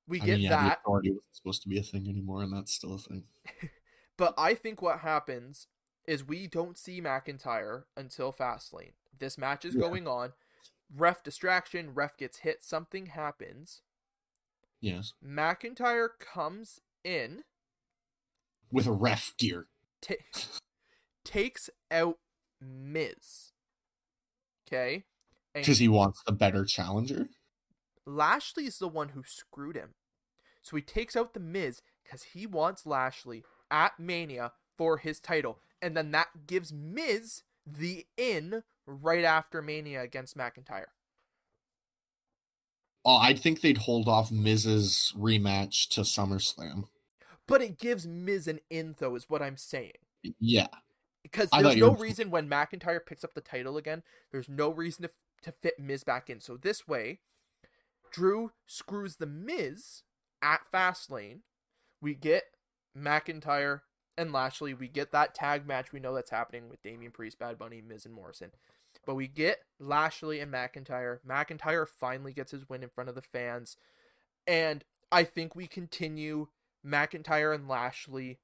we 0.09 0.21
I 0.21 0.27
get 0.27 0.33
mean, 0.35 0.43
yeah, 0.43 0.51
the 0.63 0.69
that, 0.69 0.79
authority 0.81 1.11
wasn't 1.11 1.35
supposed 1.37 1.63
to 1.63 1.69
be 1.69 1.79
a 1.79 1.83
thing 1.83 2.09
anymore, 2.09 2.43
and 2.43 2.53
that's 2.53 2.73
still 2.73 2.95
a 2.95 2.99
thing. 2.99 3.25
but 4.17 4.35
I 4.37 4.55
think 4.55 4.83
what 4.83 4.99
happens 5.01 5.69
is 6.07 6.27
we 6.27 6.47
don't 6.49 6.77
see 6.77 7.01
McIntyre 7.01 7.85
until 7.97 8.33
Fastlane. 8.33 8.95
This 9.17 9.39
match 9.39 9.65
is 9.65 9.75
Yeah. 9.75 9.81
going 9.83 10.09
on. 10.09 10.33
Ref 10.95 11.23
distraction, 11.23 11.95
ref 11.95 12.17
gets 12.17 12.39
hit, 12.39 12.63
something 12.65 13.07
happens. 13.07 13.83
Yes, 14.81 15.13
McIntyre 15.25 16.09
comes 16.19 16.81
in 17.05 17.45
with 18.73 18.87
a 18.89 18.93
ref 18.93 19.33
gear. 19.39 19.69
ta- 20.01 20.15
takes 21.25 21.71
out 21.91 22.19
Miz. 22.61 23.53
Okay? 24.67 25.05
Because 25.55 25.79
he 25.79 25.89
wants 25.89 26.23
the 26.27 26.33
better 26.33 26.65
challenger. 26.65 27.29
Lashley's 28.07 28.79
the 28.79 28.89
one 28.89 29.11
who 29.11 29.23
screwed 29.25 29.77
him. 29.77 29.91
So 30.63 30.77
he 30.77 30.83
takes 30.83 31.17
out 31.17 31.35
the 31.35 31.41
Miz 31.41 31.83
because 32.05 32.23
he 32.35 32.47
wants 32.47 32.87
Lashley 32.87 33.45
at 33.71 33.99
Mania 33.99 34.53
for 34.77 34.99
his 34.99 35.21
title. 35.21 35.59
And 35.81 35.97
then 35.97 36.11
that 36.13 36.47
gives 36.47 36.73
Miz 36.73 37.43
the 37.67 38.07
in 38.17 38.63
right 38.87 39.25
after 39.25 39.61
Mania 39.63 40.03
against 40.03 40.37
McIntyre. 40.37 40.87
Oh, 43.05 43.17
I 43.17 43.35
think 43.35 43.61
they'd 43.61 43.79
hold 43.79 44.07
off 44.09 44.31
Miz's 44.31 45.13
rematch 45.19 45.89
to 45.91 46.03
SummerSlam. 46.03 46.85
But 47.49 47.61
it 47.61 47.79
gives 47.79 48.07
Miz 48.07 48.47
an 48.47 48.61
in, 48.71 48.95
though, 48.99 49.17
is 49.17 49.29
what 49.29 49.43
I'm 49.43 49.57
saying. 49.57 49.93
Yeah, 50.39 50.69
Because 51.25 51.49
there's 51.51 51.77
no 51.77 51.91
were- 51.91 51.97
reason 51.97 52.31
when 52.31 52.49
McIntyre 52.49 53.05
picks 53.05 53.25
up 53.25 53.35
the 53.35 53.41
title 53.41 53.77
again, 53.77 54.05
there's 54.31 54.49
no 54.49 54.71
reason 54.71 55.03
to, 55.03 55.11
to 55.43 55.51
fit 55.51 55.81
Miz 55.81 56.05
back 56.05 56.31
in. 56.31 56.39
So 56.39 56.57
this 56.57 56.87
way, 56.87 57.19
Drew 58.13 58.53
screws 58.67 59.17
the 59.17 59.27
Miz 59.27 60.03
at 60.43 60.61
Fastlane. 60.73 61.41
We 62.01 62.15
get 62.15 62.45
McIntyre 62.97 63.81
and 64.19 64.33
Lashley. 64.33 64.75
We 64.75 64.89
get 64.89 65.13
that 65.13 65.35
tag 65.35 65.67
match. 65.67 65.93
We 65.93 66.01
know 66.01 66.15
that's 66.15 66.31
happening 66.31 66.69
with 66.69 66.83
Damian 66.83 67.13
Priest, 67.13 67.39
Bad 67.39 67.59
Bunny, 67.59 67.81
Miz, 67.81 68.05
and 68.05 68.15
Morrison. 68.15 68.51
But 69.07 69.15
we 69.15 69.29
get 69.29 69.59
Lashley 69.81 70.41
and 70.41 70.53
McIntyre. 70.53 71.19
McIntyre 71.27 71.89
finally 71.89 72.33
gets 72.33 72.53
his 72.53 72.69
win 72.69 72.83
in 72.83 72.91
front 72.91 73.09
of 73.09 73.15
the 73.15 73.23
fans. 73.23 73.77
And 74.47 74.85
I 75.11 75.25
think 75.25 75.57
we 75.57 75.67
continue 75.67 76.49
McIntyre 76.87 77.55
and 77.55 77.69
Lashley. 77.69 78.39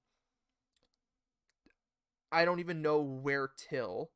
I 2.33 2.45
don't 2.45 2.61
even 2.61 2.83
know 2.83 3.01
where 3.01 3.51
till. 3.57 4.11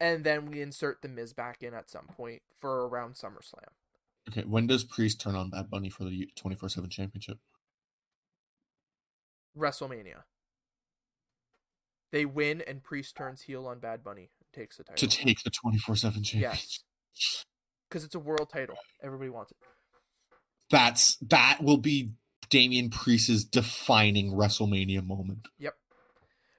And 0.00 0.24
then 0.24 0.46
we 0.46 0.60
insert 0.60 1.02
the 1.02 1.08
Miz 1.08 1.32
back 1.32 1.62
in 1.62 1.74
at 1.74 1.90
some 1.90 2.06
point 2.06 2.42
for 2.60 2.88
around 2.88 3.14
SummerSlam. 3.14 3.72
Okay, 4.28 4.42
when 4.42 4.66
does 4.66 4.84
Priest 4.84 5.20
turn 5.20 5.34
on 5.34 5.50
Bad 5.50 5.70
Bunny 5.70 5.88
for 5.88 6.04
the 6.04 6.28
24 6.36 6.68
7 6.68 6.90
championship? 6.90 7.38
WrestleMania. 9.56 10.24
They 12.12 12.24
win 12.24 12.62
and 12.66 12.82
Priest 12.82 13.16
turns 13.16 13.42
heel 13.42 13.66
on 13.66 13.80
Bad 13.80 14.02
Bunny 14.02 14.30
and 14.40 14.52
takes 14.52 14.76
the 14.76 14.84
title. 14.84 15.08
To 15.08 15.16
take 15.16 15.42
the 15.42 15.50
24 15.50 15.96
7 15.96 16.22
championship. 16.22 16.60
Yes. 16.60 17.54
Because 17.88 18.04
it's 18.04 18.14
a 18.14 18.20
world 18.20 18.50
title. 18.52 18.76
Everybody 19.02 19.30
wants 19.30 19.52
it. 19.52 19.56
That's 20.70 21.16
that 21.16 21.58
will 21.62 21.78
be 21.78 22.12
Damian 22.50 22.90
Priest's 22.90 23.44
defining 23.44 24.32
WrestleMania 24.32 25.06
moment. 25.06 25.48
Yep. 25.58 25.74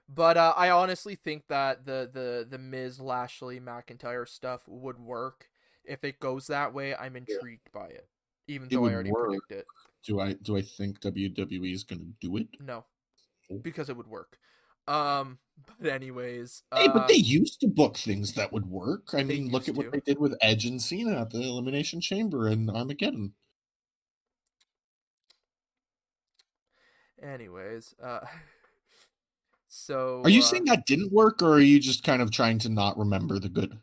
But 0.07 0.37
uh, 0.37 0.53
I 0.57 0.71
honestly 0.71 1.15
think 1.15 1.43
that 1.49 1.85
the 1.85 2.09
the 2.11 2.47
the 2.49 2.57
Miz 2.57 2.99
Lashley 2.99 3.59
McIntyre 3.59 4.27
stuff 4.27 4.63
would 4.67 4.99
work. 4.99 5.48
If 5.85 6.03
it 6.03 6.19
goes 6.19 6.47
that 6.47 6.73
way, 6.73 6.95
I'm 6.95 7.15
intrigued 7.15 7.71
by 7.73 7.87
it. 7.87 8.07
Even 8.47 8.67
It 8.67 8.71
though 8.71 8.85
I 8.85 8.93
already 8.93 9.11
work. 9.11 9.27
predict 9.29 9.51
it. 9.51 9.67
Do 10.03 10.19
I 10.19 10.33
do 10.33 10.57
I 10.57 10.61
think 10.61 10.99
WWE 11.01 11.73
is 11.73 11.83
going 11.83 11.99
to 11.99 12.27
do 12.27 12.37
it? 12.37 12.47
No. 12.59 12.85
Oh. 13.51 13.57
Because 13.59 13.89
it 13.89 13.97
would 13.97 14.07
work. 14.07 14.37
Um 14.87 15.39
but 15.79 15.89
anyways, 15.91 16.63
Hey, 16.73 16.87
uh, 16.87 16.93
but 16.93 17.07
they 17.07 17.15
used 17.15 17.59
to 17.61 17.67
book 17.67 17.97
things 17.97 18.33
that 18.33 18.51
would 18.53 18.65
work. 18.65 19.09
I 19.13 19.23
mean, 19.23 19.49
look 19.51 19.67
at 19.67 19.75
what 19.75 19.83
to. 19.85 19.91
they 19.91 19.99
did 19.99 20.19
with 20.19 20.35
Edge 20.41 20.65
and 20.65 20.81
Cena 20.81 21.19
at 21.21 21.31
the 21.31 21.41
Elimination 21.41 21.99
Chamber 22.01 22.47
and 22.47 22.69
Armageddon. 22.69 23.33
anyways, 27.21 27.93
uh 28.01 28.19
so 29.67 30.21
Are 30.23 30.29
you 30.29 30.39
uh, 30.39 30.43
saying 30.43 30.65
that 30.65 30.85
didn't 30.85 31.11
work, 31.11 31.41
or 31.41 31.53
are 31.55 31.59
you 31.59 31.79
just 31.79 32.03
kind 32.03 32.21
of 32.21 32.31
trying 32.31 32.59
to 32.59 32.69
not 32.69 32.97
remember 32.97 33.39
the 33.39 33.49
good? 33.49 33.79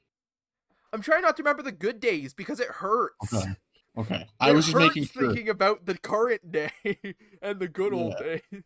I'm 0.96 1.02
trying 1.02 1.20
not 1.20 1.36
to 1.36 1.42
remember 1.42 1.62
the 1.62 1.72
good 1.72 2.00
days 2.00 2.32
because 2.32 2.58
it 2.58 2.68
hurts. 2.68 3.32
Okay. 3.34 3.52
Okay, 3.98 4.26
I 4.40 4.52
was 4.52 4.66
just 4.66 4.76
making 4.76 5.04
sure. 5.06 5.26
thinking 5.28 5.48
about 5.48 5.86
the 5.86 5.96
current 5.96 6.52
day 6.52 6.70
and 7.42 7.58
the 7.60 7.68
good 7.68 7.94
old 7.94 8.14
Yeah. 8.20 8.26
days. 8.26 8.62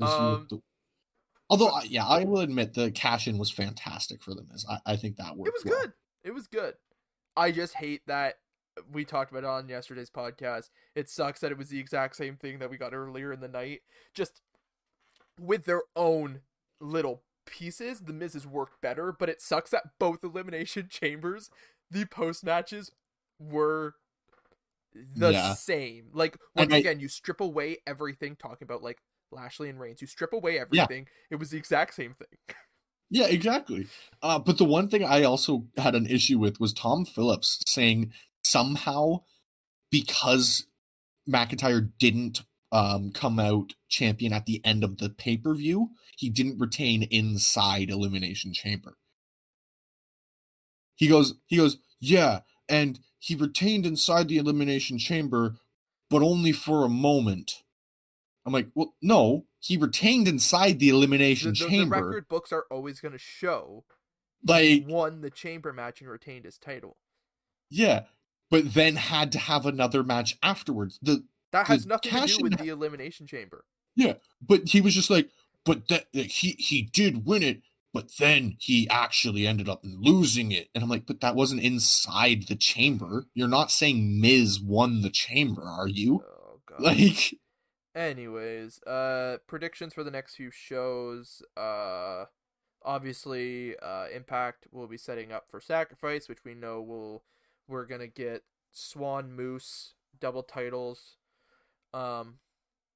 Um, 0.00 0.46
the- 0.50 0.62
Although, 1.50 1.68
I- 1.68 1.84
yeah, 1.84 2.06
I 2.06 2.24
will 2.24 2.40
admit 2.40 2.74
the 2.74 2.90
cash 2.90 3.26
in 3.26 3.38
was 3.38 3.50
fantastic 3.50 4.22
for 4.22 4.34
them. 4.34 4.48
As 4.54 4.66
I, 4.68 4.78
I 4.84 4.96
think 4.96 5.16
that 5.16 5.36
worked. 5.36 5.48
It 5.48 5.54
was 5.54 5.64
well. 5.64 5.80
good. 5.82 5.92
It 6.24 6.34
was 6.34 6.46
good. 6.46 6.74
I 7.36 7.52
just 7.52 7.74
hate 7.74 8.02
that 8.06 8.34
we 8.92 9.04
talked 9.06 9.30
about 9.30 9.44
it 9.44 9.48
on 9.50 9.68
yesterday's 9.68 10.10
podcast. 10.10 10.68
It 10.94 11.08
sucks 11.08 11.40
that 11.40 11.50
it 11.50 11.56
was 11.58 11.68
the 11.70 11.78
exact 11.80 12.16
same 12.16 12.36
thing 12.36 12.58
that 12.58 12.68
we 12.70 12.76
got 12.76 12.92
earlier 12.92 13.32
in 13.32 13.40
the 13.40 13.48
night, 13.48 13.80
just 14.14 14.42
with 15.40 15.64
their 15.64 15.82
own 15.96 16.40
little 16.80 17.22
pieces. 17.50 18.00
The 18.00 18.12
Miz's 18.12 18.46
worked 18.46 18.80
better, 18.80 19.12
but 19.12 19.28
it 19.28 19.40
sucks 19.40 19.70
that 19.70 19.84
both 19.98 20.22
elimination 20.22 20.88
chambers, 20.90 21.50
the 21.90 22.04
post 22.04 22.44
matches, 22.44 22.92
were 23.40 23.94
the 25.16 25.30
Yeah. 25.32 25.54
same. 25.54 26.10
Like 26.12 26.36
once 26.56 26.72
I- 26.72 26.78
again, 26.78 27.00
you 27.00 27.08
strip 27.08 27.40
away 27.40 27.78
everything 27.86 28.36
talking 28.36 28.64
about 28.66 28.82
like 28.82 28.98
Lashley 29.30 29.68
and 29.68 29.78
Reigns. 29.78 30.00
You 30.00 30.06
strip 30.06 30.32
away 30.32 30.58
everything. 30.58 31.06
It 31.30 31.36
was 31.36 31.50
the 31.50 31.58
exact 31.58 31.94
same 31.94 32.14
thing. 32.14 32.38
Yeah, 33.10 33.24
exactly. 33.28 33.86
Uh, 34.20 34.38
but 34.38 34.58
the 34.58 34.66
one 34.66 34.90
thing 34.90 35.02
I 35.02 35.22
also 35.22 35.64
had 35.78 35.94
an 35.94 36.04
issue 36.04 36.38
with 36.38 36.60
was 36.60 36.74
Tom 36.74 37.06
Phillips 37.06 37.62
saying 37.66 38.12
somehow 38.44 39.22
because 39.90 40.66
McIntyre 41.26 41.90
didn't 41.98 42.42
um, 42.72 43.10
come 43.12 43.38
out 43.38 43.74
champion 43.88 44.32
at 44.32 44.46
the 44.46 44.60
end 44.64 44.84
of 44.84 44.98
the 44.98 45.08
pay 45.08 45.36
per 45.36 45.54
view, 45.54 45.90
he 46.16 46.28
didn't 46.28 46.58
retain 46.58 47.02
inside 47.04 47.90
Elimination 47.90 48.52
Chamber. 48.52 48.96
He 50.96 51.06
goes, 51.08 51.34
he 51.46 51.56
goes, 51.56 51.78
yeah, 52.00 52.40
and 52.68 52.98
he 53.18 53.34
retained 53.34 53.86
inside 53.86 54.28
the 54.28 54.38
Elimination 54.38 54.98
Chamber, 54.98 55.56
but 56.10 56.22
only 56.22 56.52
for 56.52 56.84
a 56.84 56.88
moment. 56.88 57.62
I'm 58.44 58.52
like, 58.52 58.68
well, 58.74 58.94
no, 59.02 59.46
he 59.60 59.76
retained 59.76 60.26
inside 60.26 60.78
the 60.78 60.90
The, 60.90 60.96
Elimination 60.96 61.52
the- 61.52 61.64
the 61.64 61.68
Chamber. 61.70 61.96
record 61.96 62.28
books 62.28 62.52
are 62.52 62.64
always 62.70 63.00
going 63.00 63.12
to 63.12 63.18
show 63.18 63.84
like, 64.44 64.84
won 64.86 65.20
the 65.20 65.30
chamber 65.30 65.72
match 65.72 66.00
and 66.00 66.08
retained 66.10 66.44
his 66.44 66.58
title. 66.58 66.96
Yeah, 67.70 68.02
but 68.50 68.72
then 68.74 68.96
had 68.96 69.32
to 69.32 69.38
have 69.38 69.66
another 69.66 70.02
match 70.02 70.38
afterwards. 70.42 70.98
The 71.02 71.24
That 71.52 71.66
has 71.66 71.86
nothing 71.86 72.12
to 72.12 72.26
do 72.26 72.42
with 72.42 72.58
the 72.58 72.68
elimination 72.68 73.26
chamber. 73.26 73.64
Yeah, 73.96 74.14
but 74.40 74.68
he 74.68 74.80
was 74.80 74.94
just 74.94 75.10
like, 75.10 75.30
but 75.64 75.88
that 75.88 76.06
he 76.12 76.52
he 76.58 76.82
did 76.82 77.26
win 77.26 77.42
it, 77.42 77.62
but 77.92 78.10
then 78.18 78.56
he 78.60 78.88
actually 78.88 79.46
ended 79.46 79.68
up 79.68 79.80
losing 79.82 80.52
it, 80.52 80.68
and 80.74 80.84
I'm 80.84 80.90
like, 80.90 81.06
but 81.06 81.20
that 81.20 81.34
wasn't 81.34 81.62
inside 81.62 82.44
the 82.48 82.56
chamber. 82.56 83.26
You're 83.34 83.48
not 83.48 83.70
saying 83.70 84.20
Miz 84.20 84.60
won 84.60 85.02
the 85.02 85.10
chamber, 85.10 85.62
are 85.62 85.88
you? 85.88 86.22
Oh 86.24 86.60
god. 86.66 86.80
Like, 86.80 87.34
Anyways, 87.94 88.80
uh 88.84 89.38
predictions 89.46 89.94
for 89.94 90.04
the 90.04 90.10
next 90.10 90.36
few 90.36 90.50
shows. 90.50 91.42
Uh 91.56 92.26
obviously 92.84 93.76
uh 93.78 94.06
Impact 94.14 94.68
will 94.70 94.86
be 94.86 94.96
setting 94.98 95.32
up 95.32 95.46
for 95.50 95.60
Sacrifice, 95.60 96.28
which 96.28 96.44
we 96.44 96.54
know 96.54 96.80
will 96.80 97.24
we're 97.66 97.86
going 97.86 98.00
to 98.00 98.06
get 98.06 98.44
Swan 98.72 99.32
Moose 99.32 99.94
double 100.18 100.42
titles. 100.42 101.16
Um 101.94 102.38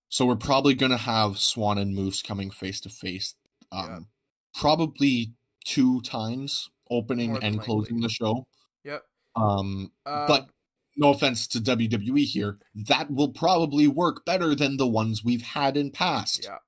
so 0.08 0.26
we're 0.26 0.36
probably 0.36 0.74
gonna 0.74 0.98
have 0.98 1.38
Swan 1.38 1.78
and 1.78 1.94
Moose 1.94 2.20
coming 2.22 2.50
face 2.50 2.80
to 2.82 2.88
face, 2.90 3.34
um, 3.70 4.08
probably 4.54 5.32
two 5.64 6.00
times, 6.02 6.68
opening 6.90 7.30
and 7.42 7.56
likely. 7.56 7.64
closing 7.64 8.00
the 8.00 8.08
show. 8.10 8.46
yep. 8.84 9.04
Um, 9.34 9.92
Uh, 10.04 10.26
but 10.26 10.48
no 10.98 11.08
offense 11.10 11.46
to 11.46 11.60
WWE 11.60 12.24
here, 12.26 12.58
that 12.74 13.10
will 13.10 13.30
probably 13.32 13.88
work 13.88 14.26
better 14.26 14.54
than 14.54 14.76
the 14.76 14.86
ones 14.86 15.24
we've 15.24 15.40
had 15.42 15.76
in 15.78 15.90
past. 15.90 16.44
yeah. 16.44 16.58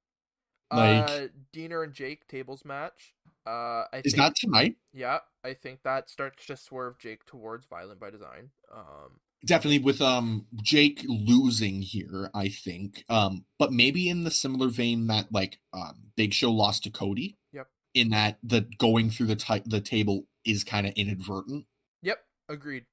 like- 0.70 1.10
uh 1.10 1.28
Deaner 1.52 1.84
and 1.84 1.92
Jake 1.92 2.26
tables 2.26 2.64
match. 2.64 3.14
Uh 3.46 3.84
I 3.92 4.00
Is 4.02 4.14
think 4.14 4.16
that 4.16 4.36
tonight? 4.36 4.76
Yeah, 4.94 5.18
I 5.44 5.52
think 5.52 5.82
that 5.82 6.08
starts 6.08 6.46
to 6.46 6.56
swerve 6.56 6.98
Jake 6.98 7.26
towards 7.26 7.66
Violent 7.66 8.00
by 8.00 8.08
Design. 8.08 8.50
Um, 8.72 9.20
Definitely 9.44 9.80
with 9.80 10.00
um 10.00 10.46
Jake 10.54 11.04
losing 11.06 11.82
here, 11.82 12.30
I 12.34 12.48
think. 12.48 13.04
Um, 13.08 13.44
but 13.58 13.72
maybe 13.72 14.08
in 14.08 14.24
the 14.24 14.30
similar 14.30 14.68
vein 14.68 15.06
that 15.08 15.32
like 15.32 15.58
um 15.72 16.10
Big 16.16 16.32
Show 16.32 16.50
lost 16.50 16.84
to 16.84 16.90
Cody. 16.90 17.36
Yep. 17.52 17.68
In 17.94 18.10
that 18.10 18.38
the 18.42 18.66
going 18.78 19.10
through 19.10 19.26
the 19.26 19.62
the 19.66 19.80
table 19.80 20.26
is 20.44 20.64
kind 20.64 20.86
of 20.86 20.92
inadvertent. 20.94 21.66
yep, 22.02 22.18
agreed. 22.48 22.84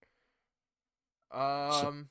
Um, 1.33 2.09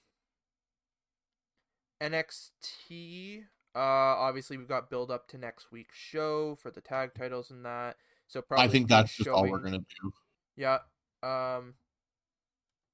NXT. 2.02 3.44
Uh, 3.74 3.78
obviously 3.78 4.56
we've 4.56 4.68
got 4.68 4.90
build 4.90 5.10
up 5.10 5.28
to 5.28 5.38
next 5.38 5.70
week's 5.70 5.96
show 5.96 6.56
for 6.56 6.70
the 6.70 6.80
tag 6.80 7.10
titles 7.14 7.50
and 7.50 7.64
that. 7.64 7.96
So 8.26 8.42
probably 8.42 8.64
I 8.64 8.68
think 8.68 8.88
that's 8.88 9.16
just 9.16 9.28
all 9.28 9.48
we're 9.48 9.58
gonna 9.58 9.78
do. 9.78 10.12
Yeah. 10.56 10.78
Um, 11.22 11.74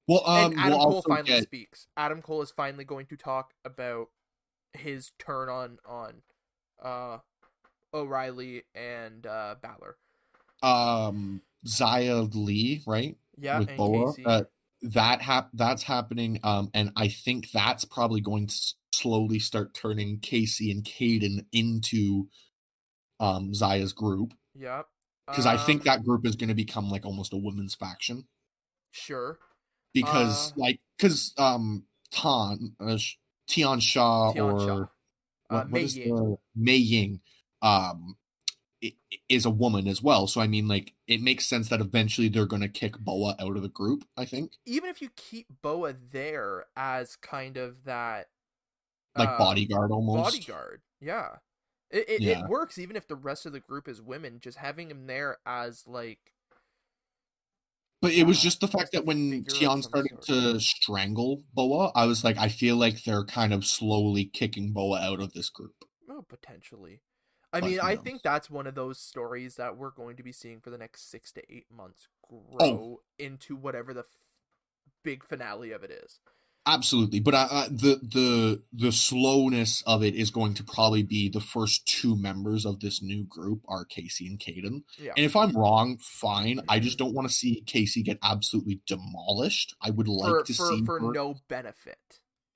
Well, 0.08 0.22
um, 0.26 0.52
and 0.52 0.60
Adam 0.60 0.78
we'll 0.84 1.02
Cole 1.02 1.02
finally 1.02 1.34
get 1.34 1.42
speaks. 1.42 1.86
Adam 1.96 2.22
Cole 2.22 2.42
is 2.42 2.50
finally 2.52 2.84
going 2.84 3.06
to 3.06 3.16
talk 3.16 3.54
about 3.64 4.08
his 4.72 5.12
turn 5.18 5.48
on 5.48 5.78
on 5.86 6.22
uh 6.82 7.18
O'Reilly 7.94 8.64
and 8.74 9.26
uh 9.26 9.56
Balor. 9.60 9.96
um 10.62 11.42
Xia 11.66 12.32
Li, 12.34 12.82
right? 12.86 13.16
Yeah, 13.36 13.60
with 13.60 13.68
and 13.68 13.76
Boa. 13.76 14.12
Uh, 14.24 14.44
that 14.82 15.22
hap- 15.22 15.50
that's 15.54 15.82
happening, 15.84 16.38
um, 16.44 16.70
and 16.74 16.92
I 16.96 17.08
think 17.08 17.50
that's 17.50 17.84
probably 17.84 18.20
going 18.20 18.46
to 18.48 18.54
slowly 18.92 19.38
start 19.38 19.74
turning 19.74 20.20
Kacy 20.20 20.70
and 20.70 20.84
Kayden 20.84 21.46
into 21.52 22.28
um 23.20 23.52
Xia's 23.52 23.92
group 23.92 24.34
yeah. 24.54 24.82
because 25.26 25.46
I 25.46 25.56
think 25.56 25.82
Um, 25.82 25.84
that 25.86 26.04
group 26.04 26.26
is 26.26 26.36
going 26.36 26.48
to 26.48 26.54
become 26.54 26.90
like 26.90 27.06
almost 27.06 27.32
a 27.32 27.36
women's 27.36 27.74
faction 27.74 28.26
sure. 28.90 29.38
Because 30.04 30.52
Uh, 30.56 30.60
like 30.60 30.80
because 30.98 31.32
um 31.38 31.84
Tan 32.10 32.74
uh, 32.80 32.98
Tian 33.48 33.80
Sha 33.80 34.30
or 34.32 34.66
what, 34.76 34.88
Uh, 35.50 35.64
what 35.64 35.70
Mei 35.70 35.82
is 35.82 35.96
Ying. 35.96 36.16
the 36.16 36.36
Mei 36.54 36.76
Ying 36.76 37.20
um 37.62 38.16
is 39.28 39.46
a 39.46 39.50
woman 39.50 39.88
as 39.88 40.02
well 40.02 40.26
so 40.26 40.40
I 40.40 40.46
mean 40.46 40.68
like 40.68 40.92
it 41.06 41.20
makes 41.22 41.46
sense 41.46 41.68
that 41.68 41.80
eventually 41.80 42.28
they're 42.28 42.46
going 42.46 42.62
to 42.62 42.68
kick 42.68 42.98
Boa 42.98 43.34
out 43.40 43.56
of 43.56 43.62
the 43.62 43.68
group 43.68 44.04
I 44.16 44.24
think 44.24 44.52
even 44.66 44.90
if 44.90 45.00
you 45.00 45.10
keep 45.16 45.46
Boa 45.62 45.94
there 46.12 46.66
as 46.76 47.16
kind 47.16 47.56
of 47.56 47.84
that 47.84 48.28
like 49.16 49.28
uh, 49.30 49.38
bodyguard 49.38 49.90
almost 49.90 50.46
bodyguard, 50.46 50.82
yeah, 51.00 51.36
it 51.90 52.08
it, 52.08 52.22
Yeah. 52.22 52.40
it 52.42 52.46
works 52.46 52.78
even 52.78 52.96
if 52.96 53.08
the 53.08 53.16
rest 53.16 53.46
of 53.46 53.52
the 53.52 53.60
group 53.60 53.88
is 53.88 54.02
women. 54.02 54.40
Just 54.40 54.58
having 54.58 54.90
him 54.90 55.06
there 55.06 55.38
as 55.46 55.86
like 55.86 56.32
But 58.06 58.14
it 58.14 58.24
was 58.24 58.40
just 58.40 58.60
the 58.60 58.68
fact 58.68 58.92
that 58.92 59.04
when 59.04 59.44
Tian 59.44 59.82
started 59.82 60.22
to 60.22 60.60
strangle 60.60 61.42
Boa, 61.54 61.90
I 61.94 62.06
was 62.06 62.22
like, 62.22 62.38
I 62.38 62.48
feel 62.48 62.76
like 62.76 63.02
they're 63.02 63.24
kind 63.24 63.52
of 63.52 63.64
slowly 63.64 64.24
kicking 64.24 64.72
Boa 64.72 65.00
out 65.00 65.20
of 65.20 65.32
this 65.32 65.48
group. 65.50 65.74
Oh, 66.08 66.22
potentially. 66.28 67.00
I 67.52 67.60
But 67.60 67.70
mean, 67.70 67.80
I 67.80 67.94
knows? 67.94 68.04
think 68.04 68.22
that's 68.22 68.48
one 68.48 68.68
of 68.68 68.76
those 68.76 69.00
stories 69.00 69.56
that 69.56 69.76
we're 69.76 69.90
going 69.90 70.16
to 70.18 70.22
be 70.22 70.30
seeing 70.30 70.60
for 70.60 70.70
the 70.70 70.78
next 70.78 71.10
six 71.10 71.32
to 71.32 71.42
eight 71.52 71.66
months 71.68 72.06
oh. 72.32 72.42
grow 72.56 72.66
Oh. 72.68 73.00
into 73.18 73.56
whatever 73.56 73.92
the 73.92 74.00
f- 74.00 74.06
big 75.02 75.24
finale 75.24 75.72
of 75.72 75.82
it 75.82 75.90
is. 75.90 76.20
Absolutely, 76.68 77.20
but 77.20 77.32
the 77.70 78.00
the 78.02 78.62
the 78.72 78.90
slowness 78.90 79.84
of 79.86 80.02
it 80.02 80.16
is 80.16 80.32
going 80.32 80.52
to 80.54 80.64
probably 80.64 81.04
be 81.04 81.28
the 81.28 81.40
first 81.40 81.86
two 81.86 82.16
members 82.16 82.66
of 82.66 82.80
this 82.80 83.00
new 83.00 83.24
group 83.24 83.60
are 83.68 83.84
Kacy 83.84 84.26
and 84.26 84.40
Kayden. 84.40 84.82
Yeah. 84.98 85.12
And 85.16 85.24
if 85.24 85.36
I'm 85.36 85.56
wrong, 85.56 85.98
fine. 86.00 86.60
I 86.68 86.80
just 86.80 86.98
don't 86.98 87.14
want 87.14 87.28
to 87.28 87.32
see 87.32 87.62
Kacy 87.66 88.04
get 88.04 88.18
absolutely 88.20 88.80
demolished. 88.84 89.76
I 89.80 89.90
would 89.90 90.08
like 90.08 90.28
for 90.28 90.42
to 90.42 90.52
for, 90.54 90.66
see 90.66 90.84
for 90.84 90.98
her. 90.98 91.12
no 91.12 91.36
benefit. 91.48 91.98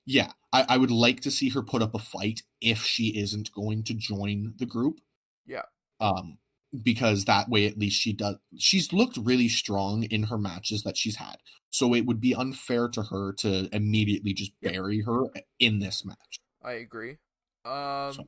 Yeah, 0.05 0.31
I, 0.51 0.65
I 0.67 0.77
would 0.77 0.91
like 0.91 1.21
to 1.21 1.31
see 1.31 1.47
her 1.49 1.61
put 1.61 1.81
up 1.81 1.95
a 1.95 1.99
fight 1.99 2.41
if 2.59 2.83
she 2.83 3.17
isn't 3.17 3.53
going 3.53 3.83
to 3.85 3.93
join 3.93 4.55
the 4.57 4.65
group. 4.65 4.99
Yeah. 5.45 5.63
Um, 6.01 6.37
because 6.83 7.25
that 7.25 7.49
way 7.49 7.65
at 7.65 7.77
least 7.77 7.99
she 7.99 8.13
does. 8.13 8.37
She's 8.57 8.93
looked 8.93 9.17
really 9.17 9.49
strong 9.49 10.03
in 10.03 10.23
her 10.23 10.37
matches 10.37 10.83
that 10.83 10.97
she's 10.97 11.17
had, 11.17 11.37
so 11.69 11.93
it 11.93 12.05
would 12.05 12.21
be 12.21 12.33
unfair 12.35 12.87
to 12.89 13.03
her 13.03 13.33
to 13.39 13.67
immediately 13.73 14.33
just 14.33 14.51
bury 14.61 15.01
her 15.01 15.25
in 15.59 15.79
this 15.79 16.05
match. 16.05 16.39
I 16.63 16.73
agree. 16.73 17.17
Um 17.65 18.13
So- 18.13 18.27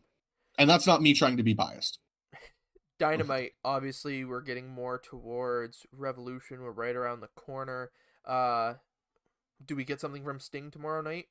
And 0.57 0.69
that's 0.69 0.85
not 0.87 1.01
me 1.01 1.13
trying 1.13 1.37
to 1.37 1.43
be 1.43 1.53
biased. 1.53 1.99
Dynamite, 2.99 3.53
obviously 3.63 4.25
we're 4.25 4.41
getting 4.41 4.67
more 4.69 4.99
towards 4.99 5.85
Revolution. 5.91 6.61
We're 6.61 6.71
right 6.71 6.95
around 6.95 7.21
the 7.21 7.29
corner. 7.35 7.91
Uh 8.25 8.75
do 9.65 9.75
we 9.75 9.85
get 9.85 10.01
something 10.01 10.23
from 10.23 10.39
Sting 10.39 10.71
tomorrow 10.71 11.01
night? 11.01 11.27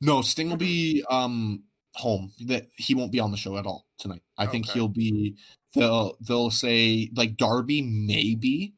No, 0.00 0.22
Sting 0.22 0.48
will 0.50 0.56
be 0.56 1.04
um 1.10 1.64
home. 1.96 2.32
That 2.46 2.68
he 2.76 2.94
won't 2.94 3.12
be 3.12 3.20
on 3.20 3.30
the 3.30 3.36
show 3.36 3.56
at 3.56 3.66
all 3.66 3.86
tonight. 3.98 4.22
I 4.38 4.46
think 4.46 4.66
he'll 4.68 4.88
be 4.88 5.36
they'll 5.74 6.16
they'll 6.20 6.50
say 6.50 7.10
like 7.14 7.36
Darby 7.36 7.82
maybe, 7.82 8.74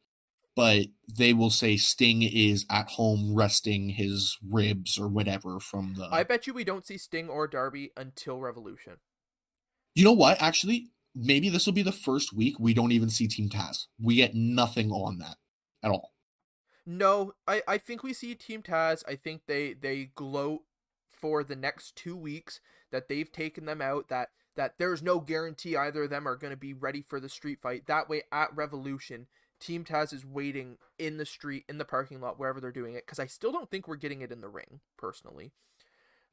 but 0.57 0.87
they 1.17 1.33
will 1.33 1.51
say 1.51 1.77
Sting 1.77 2.23
is 2.23 2.67
at 2.71 2.89
home 2.91 3.35
resting 3.35 3.91
his 3.91 4.37
ribs 4.47 4.99
or 4.99 5.09
whatever 5.09 5.61
from 5.61 5.95
the 5.97 6.09
I 6.11 6.25
bet 6.25 6.47
you 6.47 6.55
we 6.55 6.65
don't 6.65 6.87
see 6.87 6.99
Sting 6.99 7.29
or 7.29 7.47
Darby 7.47 7.93
until 7.97 8.41
Revolution. 8.41 8.95
You 9.95 10.05
know 10.05 10.13
what? 10.13 10.41
Actually, 10.41 10.91
maybe 11.15 11.49
this 11.49 11.67
will 11.67 11.73
be 11.73 11.83
the 11.83 11.93
first 11.93 12.33
week 12.33 12.59
we 12.59 12.75
don't 12.75 12.93
even 12.93 13.11
see 13.11 13.27
Team 13.27 13.49
Taz. 13.49 13.87
We 14.01 14.17
get 14.17 14.35
nothing 14.35 14.91
on 14.91 15.19
that 15.19 15.37
at 15.83 15.91
all. 15.91 16.13
No, 16.87 17.35
I, 17.47 17.63
I 17.69 17.79
think 17.79 18.03
we 18.03 18.15
see 18.15 18.35
Team 18.35 18.63
Taz. 18.63 19.03
I 19.07 19.15
think 19.15 19.43
they 19.47 19.75
they 19.75 20.11
gloat 20.15 20.63
for 21.11 21.43
the 21.43 21.57
next 21.57 21.97
two 21.97 22.17
weeks 22.17 22.61
that 22.91 23.09
they've 23.09 23.31
taken 23.31 23.65
them 23.67 23.81
out. 23.81 24.09
That 24.09 24.31
that 24.57 24.75
there's 24.79 25.03
no 25.03 25.21
guarantee 25.21 25.77
either 25.77 26.05
of 26.05 26.11
them 26.11 26.27
are 26.27 26.37
going 26.37 26.53
to 26.53 26.57
be 26.57 26.75
ready 26.75 27.03
for 27.03 27.21
the 27.21 27.29
street 27.29 27.61
fight. 27.63 27.87
That 27.87 28.09
way, 28.09 28.23
at 28.33 28.55
Revolution, 28.57 29.27
Team 29.61 29.85
Taz 29.85 30.13
is 30.13 30.25
waiting 30.25 30.79
in 30.99 31.17
the 31.17 31.27
street, 31.27 31.65
in 31.69 31.79
the 31.79 31.85
parking 31.85 32.21
lot, 32.21 32.39
wherever 32.39 32.61
they're 32.61 32.73
doing 32.73 32.95
it. 32.95 33.05
Because 33.07 33.19
I 33.19 33.27
still 33.27 33.53
don't 33.53 33.71
think 33.71 33.87
we're 33.89 33.97
getting 33.97 34.21
it 34.23 34.33
in 34.33 34.41
the 34.41 34.49
ring, 34.49 34.81
personally. 34.97 35.53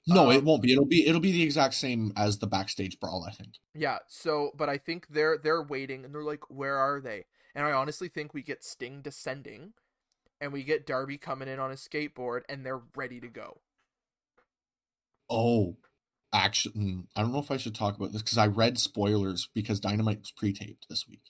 No, 0.08 0.30
it 0.30 0.38
Um, 0.38 0.46
won't 0.46 0.62
be. 0.64 0.72
It'll 0.72 0.86
be 0.86 1.06
it'll 1.08 1.22
be 1.22 1.32
the 1.32 1.44
exact 1.44 1.74
same 1.76 2.12
as 2.16 2.40
the 2.40 2.48
backstage 2.48 3.00
brawl, 3.00 3.24
I 3.28 3.32
think. 3.32 3.60
Yeah. 3.74 4.00
So, 4.08 4.52
but 4.56 4.70
I 4.70 4.78
think 4.78 5.08
they're 5.10 5.38
they're 5.38 5.62
waiting, 5.62 6.06
and 6.06 6.14
they're 6.14 6.24
like, 6.24 6.50
where 6.50 6.78
are 6.78 7.00
they? 7.02 7.26
And 7.54 7.66
I 7.66 7.72
honestly 7.72 8.08
think 8.08 8.34
we 8.34 8.42
get 8.44 8.64
Sting 8.64 9.02
descending, 9.02 9.74
and 10.42 10.54
we 10.54 10.64
get 10.64 10.86
Darby 10.88 11.18
coming 11.18 11.48
in 11.48 11.60
on 11.60 11.72
a 11.72 11.76
skateboard, 11.76 12.42
and 12.50 12.66
they're 12.66 12.82
ready 12.96 13.20
to 13.22 13.28
go. 13.28 13.62
Oh, 15.30 15.78
actually, 16.36 16.74
mm, 16.76 17.08
I 17.16 17.22
don't 17.22 17.32
know 17.32 17.40
if 17.40 17.52
I 17.52 17.58
should 17.58 17.76
talk 17.76 17.96
about 17.96 18.12
this 18.12 18.22
because 18.22 18.38
I 18.38 18.48
read 18.48 18.78
spoilers 18.78 19.50
because 19.54 19.80
Dynamite 19.80 20.20
was 20.20 20.32
pre-taped 20.32 20.88
this 20.90 21.08
week. 21.08 21.22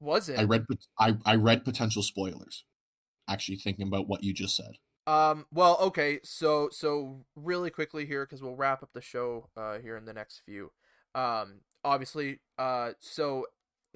Was 0.00 0.28
it? 0.28 0.38
I 0.38 0.44
read 0.44 0.66
I 0.98 1.16
I 1.24 1.36
read 1.36 1.64
potential 1.64 2.02
spoilers. 2.02 2.64
Actually, 3.28 3.56
thinking 3.56 3.86
about 3.86 4.08
what 4.08 4.22
you 4.22 4.32
just 4.32 4.56
said. 4.56 4.76
Um. 5.06 5.46
Well, 5.52 5.78
okay. 5.80 6.20
So, 6.22 6.68
so 6.70 7.24
really 7.34 7.70
quickly 7.70 8.06
here, 8.06 8.24
because 8.24 8.42
we'll 8.42 8.56
wrap 8.56 8.82
up 8.82 8.90
the 8.92 9.00
show 9.00 9.48
uh 9.56 9.78
here 9.78 9.96
in 9.96 10.04
the 10.04 10.12
next 10.12 10.42
few. 10.44 10.72
Um. 11.14 11.60
Obviously. 11.84 12.40
Uh. 12.58 12.92
So, 13.00 13.46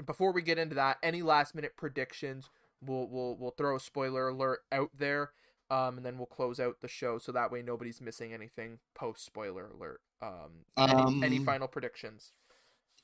before 0.04 0.32
we 0.32 0.42
get 0.42 0.58
into 0.58 0.74
that, 0.74 0.98
any 1.02 1.22
last 1.22 1.54
minute 1.54 1.76
predictions? 1.76 2.50
We'll 2.80 3.08
we'll 3.08 3.36
we'll 3.36 3.54
throw 3.56 3.76
a 3.76 3.80
spoiler 3.80 4.28
alert 4.28 4.60
out 4.70 4.90
there. 4.96 5.32
Um. 5.70 5.98
And 5.98 6.06
then 6.06 6.18
we'll 6.18 6.26
close 6.26 6.58
out 6.58 6.80
the 6.80 6.88
show, 6.88 7.18
so 7.18 7.32
that 7.32 7.52
way 7.52 7.62
nobody's 7.62 8.00
missing 8.00 8.32
anything 8.32 8.78
post 8.94 9.24
spoiler 9.24 9.68
alert. 9.68 10.00
Um. 10.22 10.64
Any, 10.78 11.24
any 11.26 11.38
Um, 11.38 11.44
final 11.44 11.68
predictions? 11.68 12.32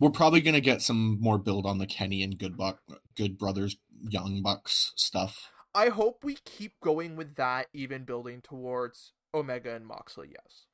We're 0.00 0.10
probably 0.10 0.40
gonna 0.40 0.60
get 0.60 0.80
some 0.80 1.20
more 1.20 1.38
build 1.38 1.66
on 1.66 1.78
the 1.78 1.86
Kenny 1.86 2.22
and 2.22 2.38
Good 2.38 2.56
Buck, 2.56 2.80
Good 3.16 3.36
Brothers, 3.36 3.76
Young 4.08 4.42
Bucks 4.42 4.92
stuff. 4.96 5.50
I 5.74 5.88
hope 5.88 6.24
we 6.24 6.36
keep 6.44 6.78
going 6.80 7.16
with 7.16 7.34
that, 7.34 7.66
even 7.72 8.04
building 8.04 8.40
towards 8.40 9.12
Omega 9.34 9.74
and 9.74 9.86
Moxley. 9.86 10.28
Yes. 10.32 10.66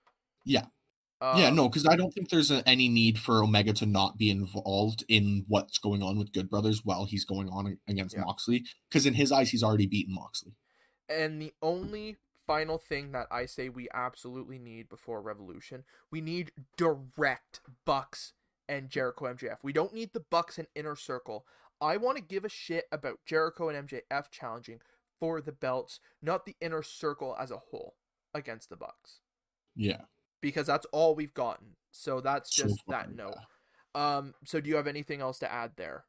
Yeah. 0.44 0.66
yeah, 1.22 1.48
Um, 1.48 1.56
no, 1.56 1.68
because 1.68 1.86
I 1.86 1.96
don't 1.96 2.12
think 2.12 2.28
there's 2.28 2.50
a, 2.50 2.66
any 2.68 2.88
need 2.88 3.18
for 3.18 3.42
Omega 3.42 3.72
to 3.74 3.86
not 3.86 4.18
be 4.18 4.30
involved 4.30 5.04
in 5.08 5.44
what's 5.48 5.78
going 5.78 6.02
on 6.02 6.18
with 6.18 6.32
Good 6.32 6.50
Brothers 6.50 6.84
while 6.84 7.06
he's 7.06 7.24
going 7.24 7.48
on 7.48 7.78
against 7.88 8.14
Yeah. 8.14 8.22
Moxley. 8.24 8.64
Because 8.88 9.06
in 9.06 9.14
his 9.14 9.32
eyes, 9.32 9.50
he's 9.50 9.62
already 9.62 9.86
beaten 9.86 10.14
Moxley. 10.14 10.52
And 11.08 11.40
the 11.40 11.52
only 11.60 12.16
final 12.46 12.78
thing 12.78 13.12
that 13.12 13.26
I 13.30 13.46
say 13.46 13.68
we 13.68 13.88
absolutely 13.94 14.58
need 14.58 14.88
before 14.88 15.20
Revolution, 15.20 15.84
we 16.10 16.20
need 16.20 16.52
direct 16.76 17.60
Bucks 17.84 18.32
and 18.68 18.90
Jericho 18.90 19.26
MJF. 19.26 19.58
We 19.62 19.72
don't 19.72 19.94
need 19.94 20.12
the 20.12 20.24
Bucks 20.30 20.58
and 20.58 20.68
Inner 20.74 20.96
Circle. 20.96 21.46
I 21.80 21.96
want 21.96 22.16
to 22.16 22.22
give 22.22 22.44
a 22.44 22.48
shit 22.48 22.84
about 22.92 23.20
Jericho 23.26 23.68
and 23.68 23.88
MJF 23.88 24.30
challenging 24.30 24.80
for 25.20 25.40
the 25.40 25.52
belts, 25.52 26.00
not 26.22 26.46
the 26.46 26.56
Inner 26.60 26.82
Circle 26.82 27.36
as 27.38 27.50
a 27.50 27.58
whole 27.58 27.94
against 28.32 28.70
the 28.70 28.76
Bucks. 28.76 29.20
Yeah. 29.76 30.02
Because 30.40 30.66
that's 30.66 30.86
all 30.92 31.14
we've 31.14 31.34
gotten. 31.34 31.76
So 31.90 32.20
that's 32.20 32.54
so 32.54 32.64
just 32.64 32.82
that 32.88 33.14
note. 33.14 33.34
bad. 33.94 34.00
Um 34.00 34.34
so 34.44 34.60
do 34.60 34.68
you 34.68 34.76
have 34.76 34.86
anything 34.86 35.20
else 35.20 35.38
to 35.40 35.50
add 35.50 35.72
there? 35.76 36.04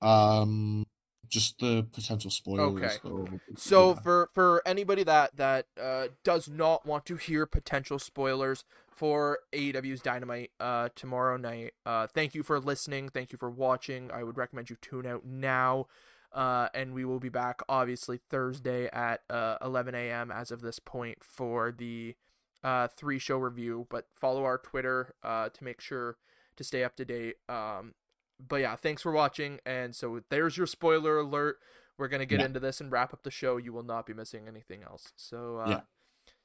Um, 0.00 0.86
just 1.28 1.58
the 1.58 1.86
potential 1.92 2.30
spoilers. 2.30 2.82
Okay. 2.82 2.96
though. 3.04 3.40
So 3.56 3.90
Yeah. 3.90 3.94
for 4.00 4.30
for 4.34 4.62
anybody 4.66 5.02
that 5.04 5.36
that 5.36 5.66
uh, 5.80 6.08
does 6.24 6.48
not 6.48 6.86
want 6.86 7.06
to 7.06 7.16
hear 7.16 7.46
potential 7.46 7.98
spoilers 7.98 8.64
for 8.88 9.38
AEW's 9.52 10.00
Dynamite 10.00 10.50
uh, 10.58 10.88
tomorrow 10.96 11.36
night, 11.36 11.74
uh, 11.86 12.06
thank 12.08 12.34
you 12.34 12.42
for 12.42 12.58
listening. 12.58 13.08
Thank 13.08 13.30
you 13.32 13.38
for 13.38 13.50
watching. 13.50 14.10
I 14.10 14.24
would 14.24 14.36
recommend 14.36 14.70
you 14.70 14.76
tune 14.80 15.06
out 15.06 15.24
now. 15.24 15.86
Uh, 16.30 16.68
and 16.74 16.92
we 16.92 17.04
will 17.06 17.20
be 17.20 17.30
back 17.30 17.62
obviously 17.70 18.20
Thursday 18.28 18.86
at 18.92 19.22
uh, 19.30 19.56
11 19.62 19.94
a.m. 19.94 20.30
as 20.30 20.50
of 20.50 20.60
this 20.60 20.78
point 20.78 21.24
for 21.24 21.72
the 21.72 22.16
uh, 22.62 22.86
three 22.88 23.18
show 23.18 23.38
review. 23.38 23.86
But 23.88 24.08
follow 24.14 24.44
our 24.44 24.58
Twitter 24.58 25.14
uh, 25.22 25.48
to 25.48 25.64
make 25.64 25.80
sure 25.80 26.16
to 26.56 26.64
stay 26.64 26.84
up 26.84 26.96
to 26.96 27.04
date. 27.06 27.36
Um, 27.48 27.94
but 28.40 28.56
yeah, 28.56 28.76
thanks 28.76 29.02
for 29.02 29.12
watching. 29.12 29.60
And 29.66 29.94
so 29.94 30.20
there's 30.30 30.56
your 30.56 30.66
spoiler 30.66 31.18
alert 31.18 31.58
we're 31.96 32.08
gonna 32.08 32.26
get 32.26 32.38
Yeah. 32.40 32.46
into 32.46 32.60
this 32.60 32.80
and 32.80 32.92
wrap 32.92 33.12
up 33.12 33.22
the 33.24 33.30
show. 33.30 33.56
You 33.56 33.72
will 33.72 33.82
not 33.82 34.06
be 34.06 34.14
missing 34.14 34.46
anything 34.46 34.82
else. 34.84 35.12
So 35.16 35.58
uh, 35.58 35.68
Yeah. 35.68 35.80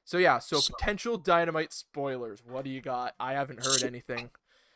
so 0.04 0.18
yeah, 0.18 0.38
so, 0.40 0.58
So- 0.58 0.74
potential 0.74 1.16
dynamite 1.16 1.72
spoilers. 1.72 2.42
What 2.44 2.64
do 2.64 2.70
you 2.70 2.80
got? 2.80 3.14
I 3.20 3.34
haven't 3.34 3.58
heard 3.64 3.80
So- 3.80 3.86
anything. 3.86 4.30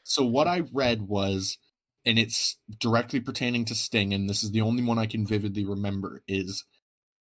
So 0.05 0.25
what 0.25 0.47
I 0.47 0.61
read 0.73 1.03
was, 1.09 1.59
and 2.07 2.19
it's 2.19 2.59
directly 2.79 3.19
pertaining 3.21 3.65
to 3.67 3.75
Sting, 3.75 4.15
and 4.15 4.31
this 4.31 4.43
is 4.45 4.53
the 4.53 4.61
only 4.61 4.83
one 4.85 4.99
I 4.99 5.07
can 5.07 5.27
vividly 5.27 5.65
remember, 5.65 6.23
is 6.29 6.65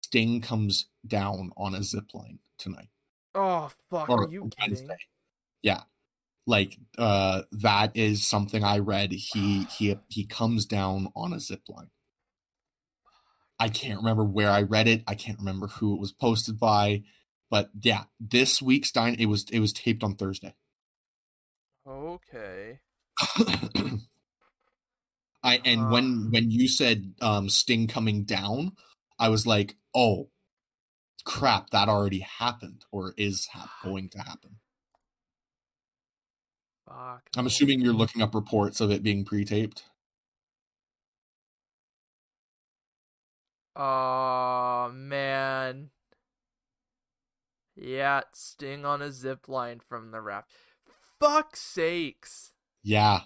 Sting 0.02 0.40
comes 0.40 0.86
down 1.06 1.52
on 1.58 1.74
a 1.76 1.84
zip 1.84 2.14
line 2.14 2.40
tonight. 2.60 2.90
Oh 3.34 3.72
fuck, 3.90 4.08
Or 4.10 4.26
are 4.26 4.30
you 4.32 4.50
kidding? 4.58 4.90
Yeah. 5.64 5.84
Like 6.48 6.78
uh 6.98 7.44
that 7.52 7.92
is 7.96 8.26
something 8.26 8.64
I 8.64 8.80
read. 8.80 9.12
He 9.12 9.66
he 9.66 9.98
he 10.08 10.26
comes 10.26 10.66
down 10.66 11.10
on 11.16 11.34
a 11.34 11.40
zip 11.40 11.62
line. 11.68 11.90
I 13.60 13.70
can't 13.70 14.00
remember 14.00 14.24
where 14.24 14.50
I 14.50 14.62
read 14.62 14.88
it. 14.88 15.04
I 15.08 15.16
can't 15.16 15.40
remember 15.40 15.68
who 15.68 15.94
it 15.94 16.00
was 16.00 16.14
posted 16.14 16.58
by. 16.60 17.04
But 17.50 17.70
yeah, 17.82 18.04
this 18.20 18.62
week's 18.62 18.92
dine 18.92 19.18
it 19.20 19.26
was 19.26 19.46
it 19.52 19.60
was 19.60 19.74
taped 19.74 20.04
on 20.04 20.16
Thursday. 20.16 20.56
Okay. 21.86 22.80
I 25.44 25.62
and 25.66 25.92
when 25.92 26.30
when 26.32 26.52
you 26.52 26.68
said 26.68 27.14
um 27.22 27.50
Sting 27.50 27.88
coming 27.88 28.24
down, 28.24 28.74
I 29.20 29.30
was 29.30 29.48
like, 29.48 29.76
"Oh, 29.94 30.30
crap, 31.26 31.72
that 31.72 31.90
already 31.90 32.20
happened 32.20 32.86
or 32.92 33.14
is 33.18 33.48
hap- 33.48 33.70
going 33.84 34.10
to 34.10 34.20
happen." 34.20 34.58
Fuck. 36.88 37.30
I'm 37.36 37.46
assuming 37.46 37.82
you're 37.82 37.94
looking 37.94 38.22
up 38.22 38.34
reports 38.34 38.80
of 38.80 38.92
it 38.92 39.04
being 39.04 39.26
pre-taped. 39.26 39.84
Oh 43.76 44.92
man. 44.94 45.90
Yeah, 47.76 48.22
Sting 48.34 48.86
on 48.86 49.02
a 49.04 49.12
zip 49.12 49.48
line 49.48 49.80
from 49.88 50.12
the 50.12 50.22
ref. 50.22 50.46
Fuck 51.20 51.56
sakes. 51.56 52.54
Yeah. 52.84 53.22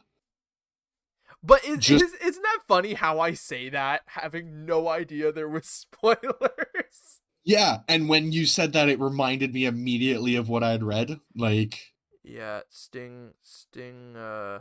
But 1.44 1.64
is, 1.64 1.80
Just- 1.80 2.04
is, 2.04 2.14
isn't 2.16 2.44
that 2.44 2.60
funny 2.68 2.94
how 2.94 3.20
I 3.20 3.34
say 3.34 3.70
that, 3.70 4.02
having 4.08 4.66
no 4.66 4.90
idea 4.90 5.32
there 5.32 5.48
was 5.50 5.66
spoilers? 5.70 7.20
Yeah, 7.44 7.80
and 7.88 8.08
when 8.10 8.32
you 8.32 8.46
said 8.46 8.74
that, 8.74 8.90
it 8.90 9.00
reminded 9.00 9.54
me 9.54 9.66
immediately 9.66 10.36
of 10.36 10.50
what 10.50 10.64
I 10.64 10.72
had 10.72 10.84
read. 10.84 11.20
Like, 11.36 11.91
Yeah, 12.24 12.62
Sting, 12.70 13.34
Sting, 13.42 14.16
uh, 14.16 14.60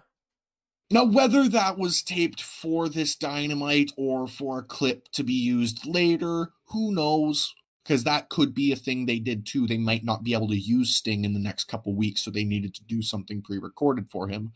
now 0.90 1.04
whether 1.04 1.48
that 1.48 1.78
was 1.78 2.02
taped 2.02 2.42
for 2.42 2.88
this 2.88 3.14
dynamite 3.14 3.92
or 3.96 4.26
for 4.26 4.58
a 4.58 4.64
clip 4.64 5.08
to 5.12 5.22
be 5.22 5.34
used 5.34 5.86
later, 5.86 6.50
who 6.66 6.92
knows? 6.92 7.54
Because 7.84 8.04
that 8.04 8.28
could 8.28 8.54
be 8.54 8.72
a 8.72 8.76
thing 8.76 9.06
they 9.06 9.18
did 9.18 9.46
too. 9.46 9.66
They 9.66 9.78
might 9.78 10.04
not 10.04 10.22
be 10.24 10.34
able 10.34 10.48
to 10.48 10.58
use 10.58 10.94
Sting 10.94 11.24
in 11.24 11.32
the 11.32 11.38
next 11.40 11.64
couple 11.64 11.94
weeks, 11.94 12.22
so 12.22 12.30
they 12.30 12.44
needed 12.44 12.74
to 12.74 12.84
do 12.84 13.02
something 13.02 13.40
pre-recorded 13.40 14.10
for 14.10 14.28
him, 14.28 14.52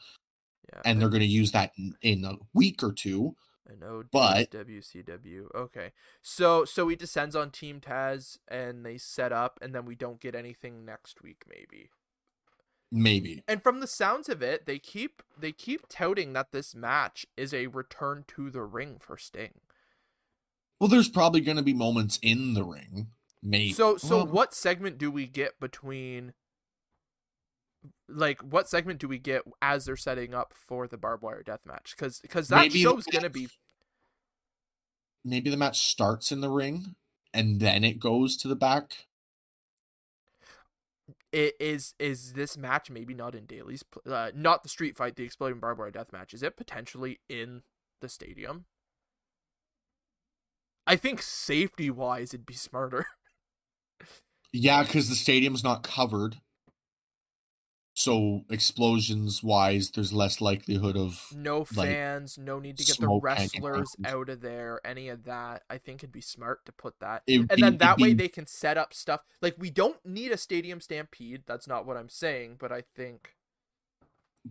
yeah, 0.72 0.81
and 0.85 1.01
they're 1.01 1.09
going 1.09 1.20
to 1.20 1.26
use 1.26 1.52
that 1.52 1.72
in, 1.78 1.94
in 2.02 2.24
a 2.24 2.35
week 2.52 2.82
or 2.82 2.93
two. 2.93 3.36
an 3.66 3.82
OD 3.82 4.06
but- 4.10 4.51
WCW. 4.51 5.55
Okay, 5.55 5.93
so 6.20 6.64
so 6.64 6.89
he 6.89 6.97
descends 6.97 7.36
on 7.36 7.51
Team 7.51 7.81
Taz, 7.81 8.39
and 8.48 8.85
they 8.85 8.98
set 8.98 9.32
up, 9.32 9.59
and 9.62 9.74
then 9.74 9.85
we 9.85 9.94
don't 9.94 10.20
get 10.20 10.35
anything 10.35 10.85
next 10.85 11.22
week, 11.22 11.44
maybe. 11.48 11.90
Maybe. 12.96 13.42
And 13.48 13.60
from 13.60 13.80
the 13.80 13.88
sounds 13.88 14.28
of 14.28 14.40
it, 14.40 14.66
they 14.66 14.78
keep 14.78 15.20
they 15.36 15.50
keep 15.50 15.88
touting 15.88 16.32
that 16.34 16.52
this 16.52 16.76
match 16.76 17.26
is 17.36 17.52
a 17.52 17.66
return 17.66 18.24
to 18.28 18.50
the 18.50 18.62
ring 18.62 18.98
for 19.00 19.18
Sting. 19.18 19.54
Well, 20.78 20.86
there's 20.86 21.08
probably 21.08 21.40
going 21.40 21.56
to 21.56 21.62
be 21.64 21.74
moments 21.74 22.20
in 22.22 22.54
the 22.54 22.62
ring. 22.62 23.08
Maybe. 23.42 23.72
So 23.72 23.96
so 23.96 24.18
Well, 24.18 24.26
what 24.28 24.54
segment 24.54 24.98
do 24.98 25.10
we 25.10 25.26
get 25.26 25.58
between 25.58 26.34
like 28.08 28.40
what 28.42 28.68
segment 28.68 29.00
do 29.00 29.08
we 29.08 29.18
get 29.18 29.42
as 29.60 29.86
they're 29.86 29.96
setting 29.96 30.32
up 30.32 30.54
for 30.54 30.86
the 30.86 30.96
barbed 30.96 31.24
wire 31.24 31.42
death 31.42 31.66
match? 31.66 31.96
Cuz 31.98 32.22
cuz 32.28 32.46
that 32.46 32.70
show's 32.70 33.06
going 33.06 33.24
to 33.24 33.30
be 33.30 33.48
maybe 35.24 35.50
the 35.50 35.56
match 35.56 35.80
starts 35.80 36.30
in 36.30 36.42
the 36.42 36.50
ring 36.50 36.94
and 37.32 37.58
then 37.58 37.82
it 37.82 37.98
goes 37.98 38.36
to 38.36 38.46
the 38.46 38.54
back. 38.54 39.06
Is 41.35 41.94
is 41.98 42.35
this 42.35 42.56
match 42.56 42.90
maybe 42.90 43.12
not 43.12 43.35
in 43.35 43.47
Daily's 43.47 43.82
uh, 44.06 44.31
not 44.35 44.62
the 44.62 44.69
street 44.69 44.97
fight, 44.97 45.16
the 45.16 45.24
exploding 45.24 45.59
barbed 45.59 45.81
wire 45.81 45.90
death 45.90 46.12
match. 46.12 46.32
Is 46.32 46.44
it 46.44 46.56
potentially 46.56 47.19
in 47.28 47.62
the 48.01 48.09
stadium? 48.09 48.66
I 50.86 50.94
think 50.94 51.20
safety 51.23 51.90
wise 51.90 52.32
it'd 52.35 52.47
be 52.47 52.55
smarter. 52.55 53.06
Yeah, 54.56 54.85
because 54.85 55.09
the 55.09 55.16
stadium's 55.16 55.65
not 55.65 55.82
covered. 55.82 56.36
So 58.05 58.44
explosions 58.51 59.43
wise, 59.43 59.90
there's 59.90 60.12
less 60.12 60.40
likelihood 60.43 60.94
of 60.97 61.26
No 61.35 61.60
Like, 61.74 61.89
fans, 61.89 62.36
no 62.36 62.59
need 62.60 62.76
to 62.76 62.85
get 62.85 62.98
the 63.01 63.18
wrestlers 63.22 63.97
out 64.05 64.28
of 64.28 64.43
there, 64.43 64.78
any 64.85 65.09
of 65.09 65.24
that. 65.24 65.62
I 65.70 65.78
think 65.78 66.01
it'd 66.01 66.12
be 66.12 66.20
smart 66.20 66.66
to 66.66 66.72
put 66.72 67.01
that. 67.01 67.22
it 67.26 67.39
would 67.39 67.51
And 67.51 67.56
be- 67.56 67.62
then 67.62 67.78
that 67.78 67.98
way 67.98 68.09
be- 68.09 68.24
they 68.24 68.28
can 68.28 68.47
set 68.47 68.76
up 68.76 68.93
stuff. 68.93 69.22
Like 69.40 69.55
we 69.59 69.70
don't 69.70 70.05
need 70.05 70.32
a 70.32 70.36
stadium 70.36 70.82
stampede. 70.82 71.44
That's 71.47 71.66
not 71.66 71.86
what 71.86 71.97
I'm 71.97 72.10
saying, 72.10 72.56
but 72.59 72.70
I 72.70 72.82
think 72.94 73.31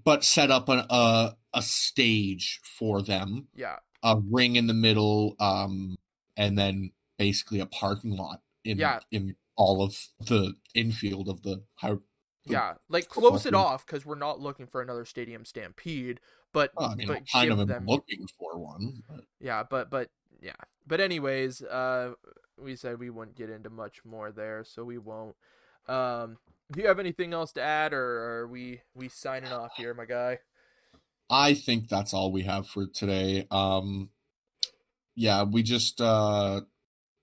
but 0.03 0.23
set 0.23 0.49
up 0.49 0.69
an, 0.69 0.85
a 0.89 1.35
a 1.53 1.61
stage 1.61 2.59
for 2.63 3.03
them, 3.03 3.49
yeah, 3.53 3.77
a 4.01 4.17
ring 4.31 4.55
in 4.55 4.65
the 4.65 4.73
middle, 4.73 5.35
um, 5.39 5.95
and 6.35 6.57
then 6.57 6.91
basically 7.19 7.59
a 7.59 7.67
parking 7.67 8.17
lot 8.17 8.41
in 8.65 8.79
Yeah. 8.79 9.01
in 9.11 9.35
all 9.55 9.83
of 9.83 9.95
the 10.19 10.55
infield 10.73 11.29
of 11.29 11.43
the 11.43 11.63
high. 11.75 11.97
Yeah, 12.45 12.73
like 12.89 13.09
close 13.09 13.45
it 13.45 13.53
off 13.53 13.85
because 13.85 14.05
we're 14.05 14.15
not 14.15 14.39
looking 14.39 14.67
for 14.67 14.81
another 14.81 15.05
stadium 15.05 15.45
stampede. 15.45 16.19
But 16.51 16.71
Well, 16.75 16.89
I 16.89 16.95
mean, 16.95 17.07
but 17.07 17.29
kind 17.31 17.51
of 17.51 17.67
them 17.67 17.85
looking 17.85 18.27
for 18.37 18.57
one. 18.57 19.03
But 19.09 19.25
yeah, 19.39 19.63
but 19.63 19.89
but 19.89 20.09
yeah, 20.41 20.51
but 20.85 20.99
anyways, 20.99 21.61
uh, 21.63 22.13
we 22.57 22.75
said 22.75 22.99
we 22.99 23.09
wouldn't 23.09 23.37
get 23.37 23.49
into 23.49 23.69
much 23.69 24.05
more 24.05 24.31
there, 24.31 24.63
so 24.63 24.83
we 24.83 24.97
won't. 24.97 25.35
Um, 25.87 26.37
do 26.71 26.81
you 26.81 26.87
have 26.87 26.99
anything 26.99 27.33
else 27.33 27.51
to 27.53 27.61
add, 27.61 27.93
or 27.93 28.39
are 28.41 28.47
we 28.47 28.81
we 28.93 29.09
signing 29.09 29.51
off 29.51 29.75
here, 29.77 29.93
my 29.93 30.05
guy? 30.05 30.39
I 31.29 31.53
think 31.53 31.89
that's 31.89 32.13
all 32.13 32.31
we 32.31 32.43
have 32.43 32.67
for 32.67 32.87
today. 32.87 33.47
Um 33.49 34.09
yeah, 35.15 35.43
we 35.43 35.63
just 35.63 36.01
uh 36.01 36.61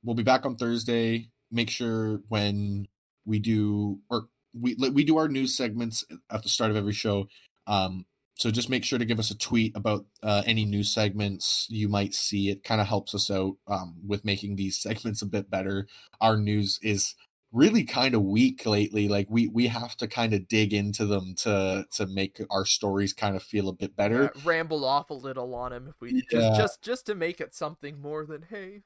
we'll 0.02 0.16
be 0.16 0.22
back 0.22 0.47
on 0.47 0.56
Thursday. 0.56 1.30
Make 1.51 1.70
sure 1.70 2.20
when 2.28 2.88
we 3.24 3.38
do 3.38 4.01
or 4.09 4.28
we 4.52 4.74
we 4.74 5.05
do 5.05 5.16
our 5.18 5.28
news 5.28 5.56
segments 5.56 6.05
at 6.31 6.43
the 6.43 6.48
start 6.48 6.70
of 6.70 6.77
every 6.77 6.93
show. 6.93 7.27
Um 7.66 8.06
so 8.40 8.51
just 8.51 8.70
make 8.70 8.85
sure 8.85 8.98
to 8.98 9.05
give 9.05 9.18
us 9.18 9.31
a 9.31 9.36
tweet 9.36 9.77
about 9.77 10.06
uh, 10.22 10.43
any 10.47 10.64
news 10.64 10.90
segments 10.90 11.66
you 11.68 11.90
might 11.90 12.14
see. 12.14 12.48
It 12.48 12.64
kind 12.64 12.81
of 12.81 12.86
helps 12.86 13.14
us 13.14 13.31
out 13.31 13.56
um, 13.66 13.97
with 14.06 14.24
making 14.24 14.56
these 14.56 14.78
segments 14.82 15.20
a 15.20 15.27
bit 15.27 15.51
better. 15.51 15.86
Our 16.22 16.39
news 16.39 16.78
is 16.82 17.14
really 17.52 17.85
kind 17.85 18.14
of 18.14 18.22
weak 18.22 18.64
lately. 18.64 19.09
Like 19.09 19.27
we 19.28 19.48
we 19.48 19.66
have 19.66 19.94
to 19.97 20.09
kind 20.09 20.32
of 20.32 20.48
dig 20.48 20.72
into 20.72 21.05
them 21.05 21.35
to 21.40 21.85
to 21.97 22.06
make 22.06 22.40
our 22.51 22.64
stories 22.64 23.12
kind 23.12 23.36
of 23.36 23.43
feel 23.43 23.68
a 23.68 23.74
bit 23.74 23.94
better. 23.94 24.24
uh, 24.35 24.40
ramble 24.43 24.86
off 24.86 25.10
a 25.10 25.14
little 25.14 25.55
on 25.55 25.74
him 25.74 25.89
if 25.89 26.01
we 26.01 26.22
Yeah. 26.32 26.48
just 26.48 26.56
just 26.56 26.82
just 26.82 27.06
to 27.06 27.14
make 27.14 27.43
it 27.43 27.55
something 27.55 28.01
more 28.01 28.24
than 28.24 28.43
hey, 28.48 28.85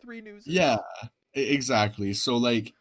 three 0.00 0.20
news. 0.20 0.44
Yeah, 0.46 0.76
exactly. 1.34 2.12
So 2.14 2.36
like 2.36 2.72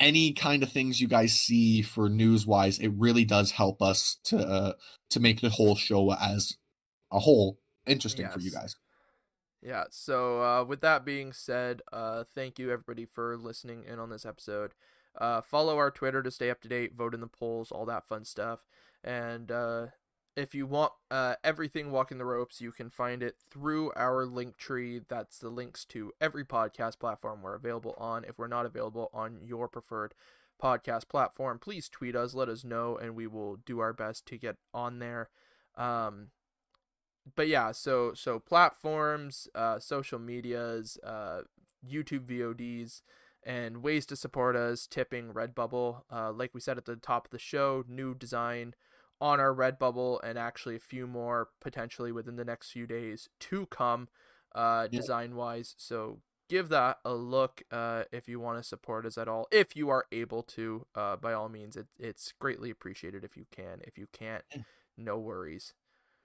any 0.00 0.32
kind 0.32 0.62
of 0.62 0.72
things 0.72 1.00
you 1.00 1.08
guys 1.08 1.32
see 1.32 1.82
for 1.82 2.08
news 2.08 2.46
wise, 2.46 2.78
it 2.78 2.92
really 2.96 3.24
does 3.24 3.52
help 3.52 3.82
us 3.82 4.18
to 4.24 4.38
uh, 4.38 4.72
to 5.10 5.20
make 5.20 5.40
the 5.40 5.50
whole 5.50 5.76
show 5.76 6.12
as 6.12 6.56
a 7.12 7.18
whole 7.18 7.58
interesting 7.86 8.28
for 8.28 8.40
you 8.40 8.50
guys. 8.50 8.76
Yeah. 9.62 9.84
So 9.90 10.42
uh, 10.42 10.64
with 10.64 10.80
that 10.82 11.04
being 11.04 11.32
said, 11.32 11.82
uh, 11.92 12.24
thank 12.34 12.58
you 12.58 12.70
everybody 12.70 13.04
for 13.04 13.36
listening 13.36 13.84
in 13.84 13.98
on 13.98 14.10
this 14.10 14.24
episode. 14.24 14.72
Uh, 15.18 15.40
follow 15.40 15.76
our 15.78 15.90
Twitter 15.90 16.22
to 16.22 16.30
stay 16.30 16.50
up 16.50 16.60
to 16.60 16.68
date, 16.68 16.94
vote 16.94 17.14
in 17.14 17.20
the 17.20 17.26
polls, 17.26 17.72
all 17.72 17.86
that 17.86 18.06
fun 18.06 18.24
stuff. 18.24 18.60
And 19.02 19.50
uh, 19.50 19.86
if 20.36 20.54
you 20.54 20.66
want 20.66 20.92
uh, 21.10 21.34
everything 21.42 21.90
walking 21.90 22.18
the 22.18 22.24
ropes, 22.24 22.60
you 22.60 22.70
can 22.70 22.90
find 22.90 23.22
it 23.22 23.36
through 23.50 23.90
our 23.96 24.26
link 24.26 24.58
tree. 24.58 25.00
That's 25.08 25.38
the 25.38 25.48
links 25.48 25.84
to 25.86 26.12
every 26.20 26.44
podcast 26.44 26.98
platform 26.98 27.40
we're 27.42 27.54
available 27.54 27.94
on. 27.96 28.24
If 28.24 28.38
we're 28.38 28.46
not 28.46 28.66
available 28.66 29.10
on 29.14 29.40
your 29.42 29.66
preferred 29.66 30.14
podcast 30.62 31.08
platform, 31.08 31.58
please 31.58 31.88
tweet 31.88 32.14
us, 32.14 32.34
let 32.34 32.50
us 32.50 32.64
know, 32.64 32.96
and 32.96 33.16
we 33.16 33.26
will 33.26 33.56
do 33.56 33.80
our 33.80 33.94
best 33.94 34.26
to 34.26 34.36
get 34.36 34.56
on 34.74 34.98
there. 34.98 35.30
Um, 35.76 36.28
but 37.34 37.48
yeah, 37.48 37.72
so 37.72 38.12
so 38.14 38.38
platforms, 38.38 39.48
uh, 39.54 39.78
social 39.78 40.18
medias, 40.18 40.98
uh, 41.02 41.42
YouTube 41.86 42.26
VODs, 42.26 43.00
and 43.42 43.82
ways 43.82 44.04
to 44.06 44.16
support 44.16 44.54
us. 44.54 44.86
Tipping 44.86 45.32
Redbubble, 45.32 46.02
uh, 46.12 46.30
like 46.30 46.52
we 46.54 46.60
said 46.60 46.76
at 46.76 46.84
the 46.84 46.96
top 46.96 47.26
of 47.26 47.30
the 47.30 47.38
show, 47.38 47.84
new 47.88 48.14
design 48.14 48.74
on 49.20 49.40
our 49.40 49.54
Redbubble, 49.54 50.20
and 50.22 50.38
actually 50.38 50.76
a 50.76 50.80
few 50.80 51.06
more 51.06 51.48
potentially 51.60 52.12
within 52.12 52.36
the 52.36 52.44
next 52.44 52.70
few 52.70 52.86
days 52.86 53.28
to 53.40 53.66
come, 53.66 54.08
uh, 54.54 54.88
Yeah. 54.90 55.00
design 55.00 55.36
wise. 55.36 55.74
So 55.78 56.20
give 56.48 56.68
that 56.68 56.98
a 57.04 57.14
look 57.14 57.62
uh, 57.70 58.04
if 58.12 58.28
you 58.28 58.38
want 58.38 58.58
to 58.58 58.62
support 58.62 59.04
us 59.06 59.18
at 59.18 59.28
all. 59.28 59.48
If 59.50 59.74
you 59.74 59.88
are 59.90 60.06
able 60.12 60.42
to, 60.44 60.86
uh, 60.94 61.16
by 61.16 61.32
all 61.32 61.48
means, 61.48 61.76
it, 61.76 61.86
it's 61.98 62.32
greatly 62.38 62.70
appreciated 62.70 63.24
if 63.24 63.36
you 63.36 63.46
can. 63.50 63.80
If 63.82 63.98
you 63.98 64.06
can't, 64.12 64.44
no 64.96 65.18
worries. 65.18 65.74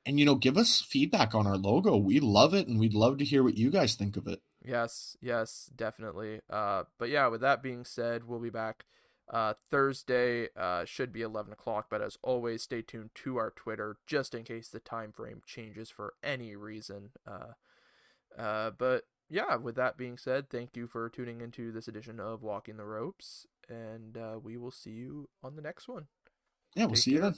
And 0.05 0.19
you 0.19 0.25
know, 0.25 0.35
give 0.35 0.57
us 0.57 0.81
feedback 0.81 1.35
on 1.35 1.45
our 1.45 1.57
logo. 1.57 1.95
We 1.95 2.19
love 2.19 2.53
it, 2.53 2.67
and 2.67 2.79
we'd 2.79 2.93
love 2.93 3.17
to 3.19 3.25
hear 3.25 3.43
what 3.43 3.57
you 3.57 3.69
guys 3.69 3.95
think 3.95 4.17
of 4.17 4.27
it. 4.27 4.41
Yes, 4.63 5.15
yes, 5.21 5.69
definitely. 5.75 6.41
Uh, 6.49 6.83
but 6.97 7.09
yeah, 7.09 7.27
with 7.27 7.41
that 7.41 7.61
being 7.63 7.85
said, 7.85 8.23
we'll 8.27 8.39
be 8.39 8.49
back 8.49 8.85
uh, 9.31 9.53
Thursday. 9.71 10.49
Uh, 10.55 10.85
should 10.85 11.11
be 11.11 11.21
eleven 11.21 11.53
o'clock. 11.53 11.87
But 11.89 12.01
as 12.01 12.17
always, 12.21 12.61
stay 12.61 12.81
tuned 12.81 13.11
to 13.15 13.37
our 13.37 13.49
Twitter 13.49 13.97
just 14.05 14.35
in 14.35 14.43
case 14.43 14.67
the 14.69 14.79
time 14.79 15.11
frame 15.11 15.41
changes 15.45 15.89
for 15.89 16.13
any 16.23 16.55
reason. 16.55 17.11
Uh, 17.25 17.53
uh, 18.37 18.71
but 18.77 19.05
yeah, 19.29 19.55
with 19.55 19.75
that 19.75 19.97
being 19.97 20.17
said, 20.17 20.49
thank 20.49 20.75
you 20.75 20.87
for 20.87 21.09
tuning 21.09 21.41
into 21.41 21.71
this 21.71 21.87
edition 21.87 22.19
of 22.19 22.43
Walking 22.43 22.77
the 22.77 22.85
Ropes, 22.85 23.47
and 23.69 24.17
uh, 24.17 24.37
we 24.41 24.57
will 24.57 24.71
see 24.71 24.91
you 24.91 25.29
on 25.41 25.55
the 25.55 25.61
next 25.61 25.87
one. 25.87 26.07
Yeah, 26.75 26.85
we'll 26.85 26.95
see 26.95 27.11
you 27.11 27.21
then. 27.21 27.35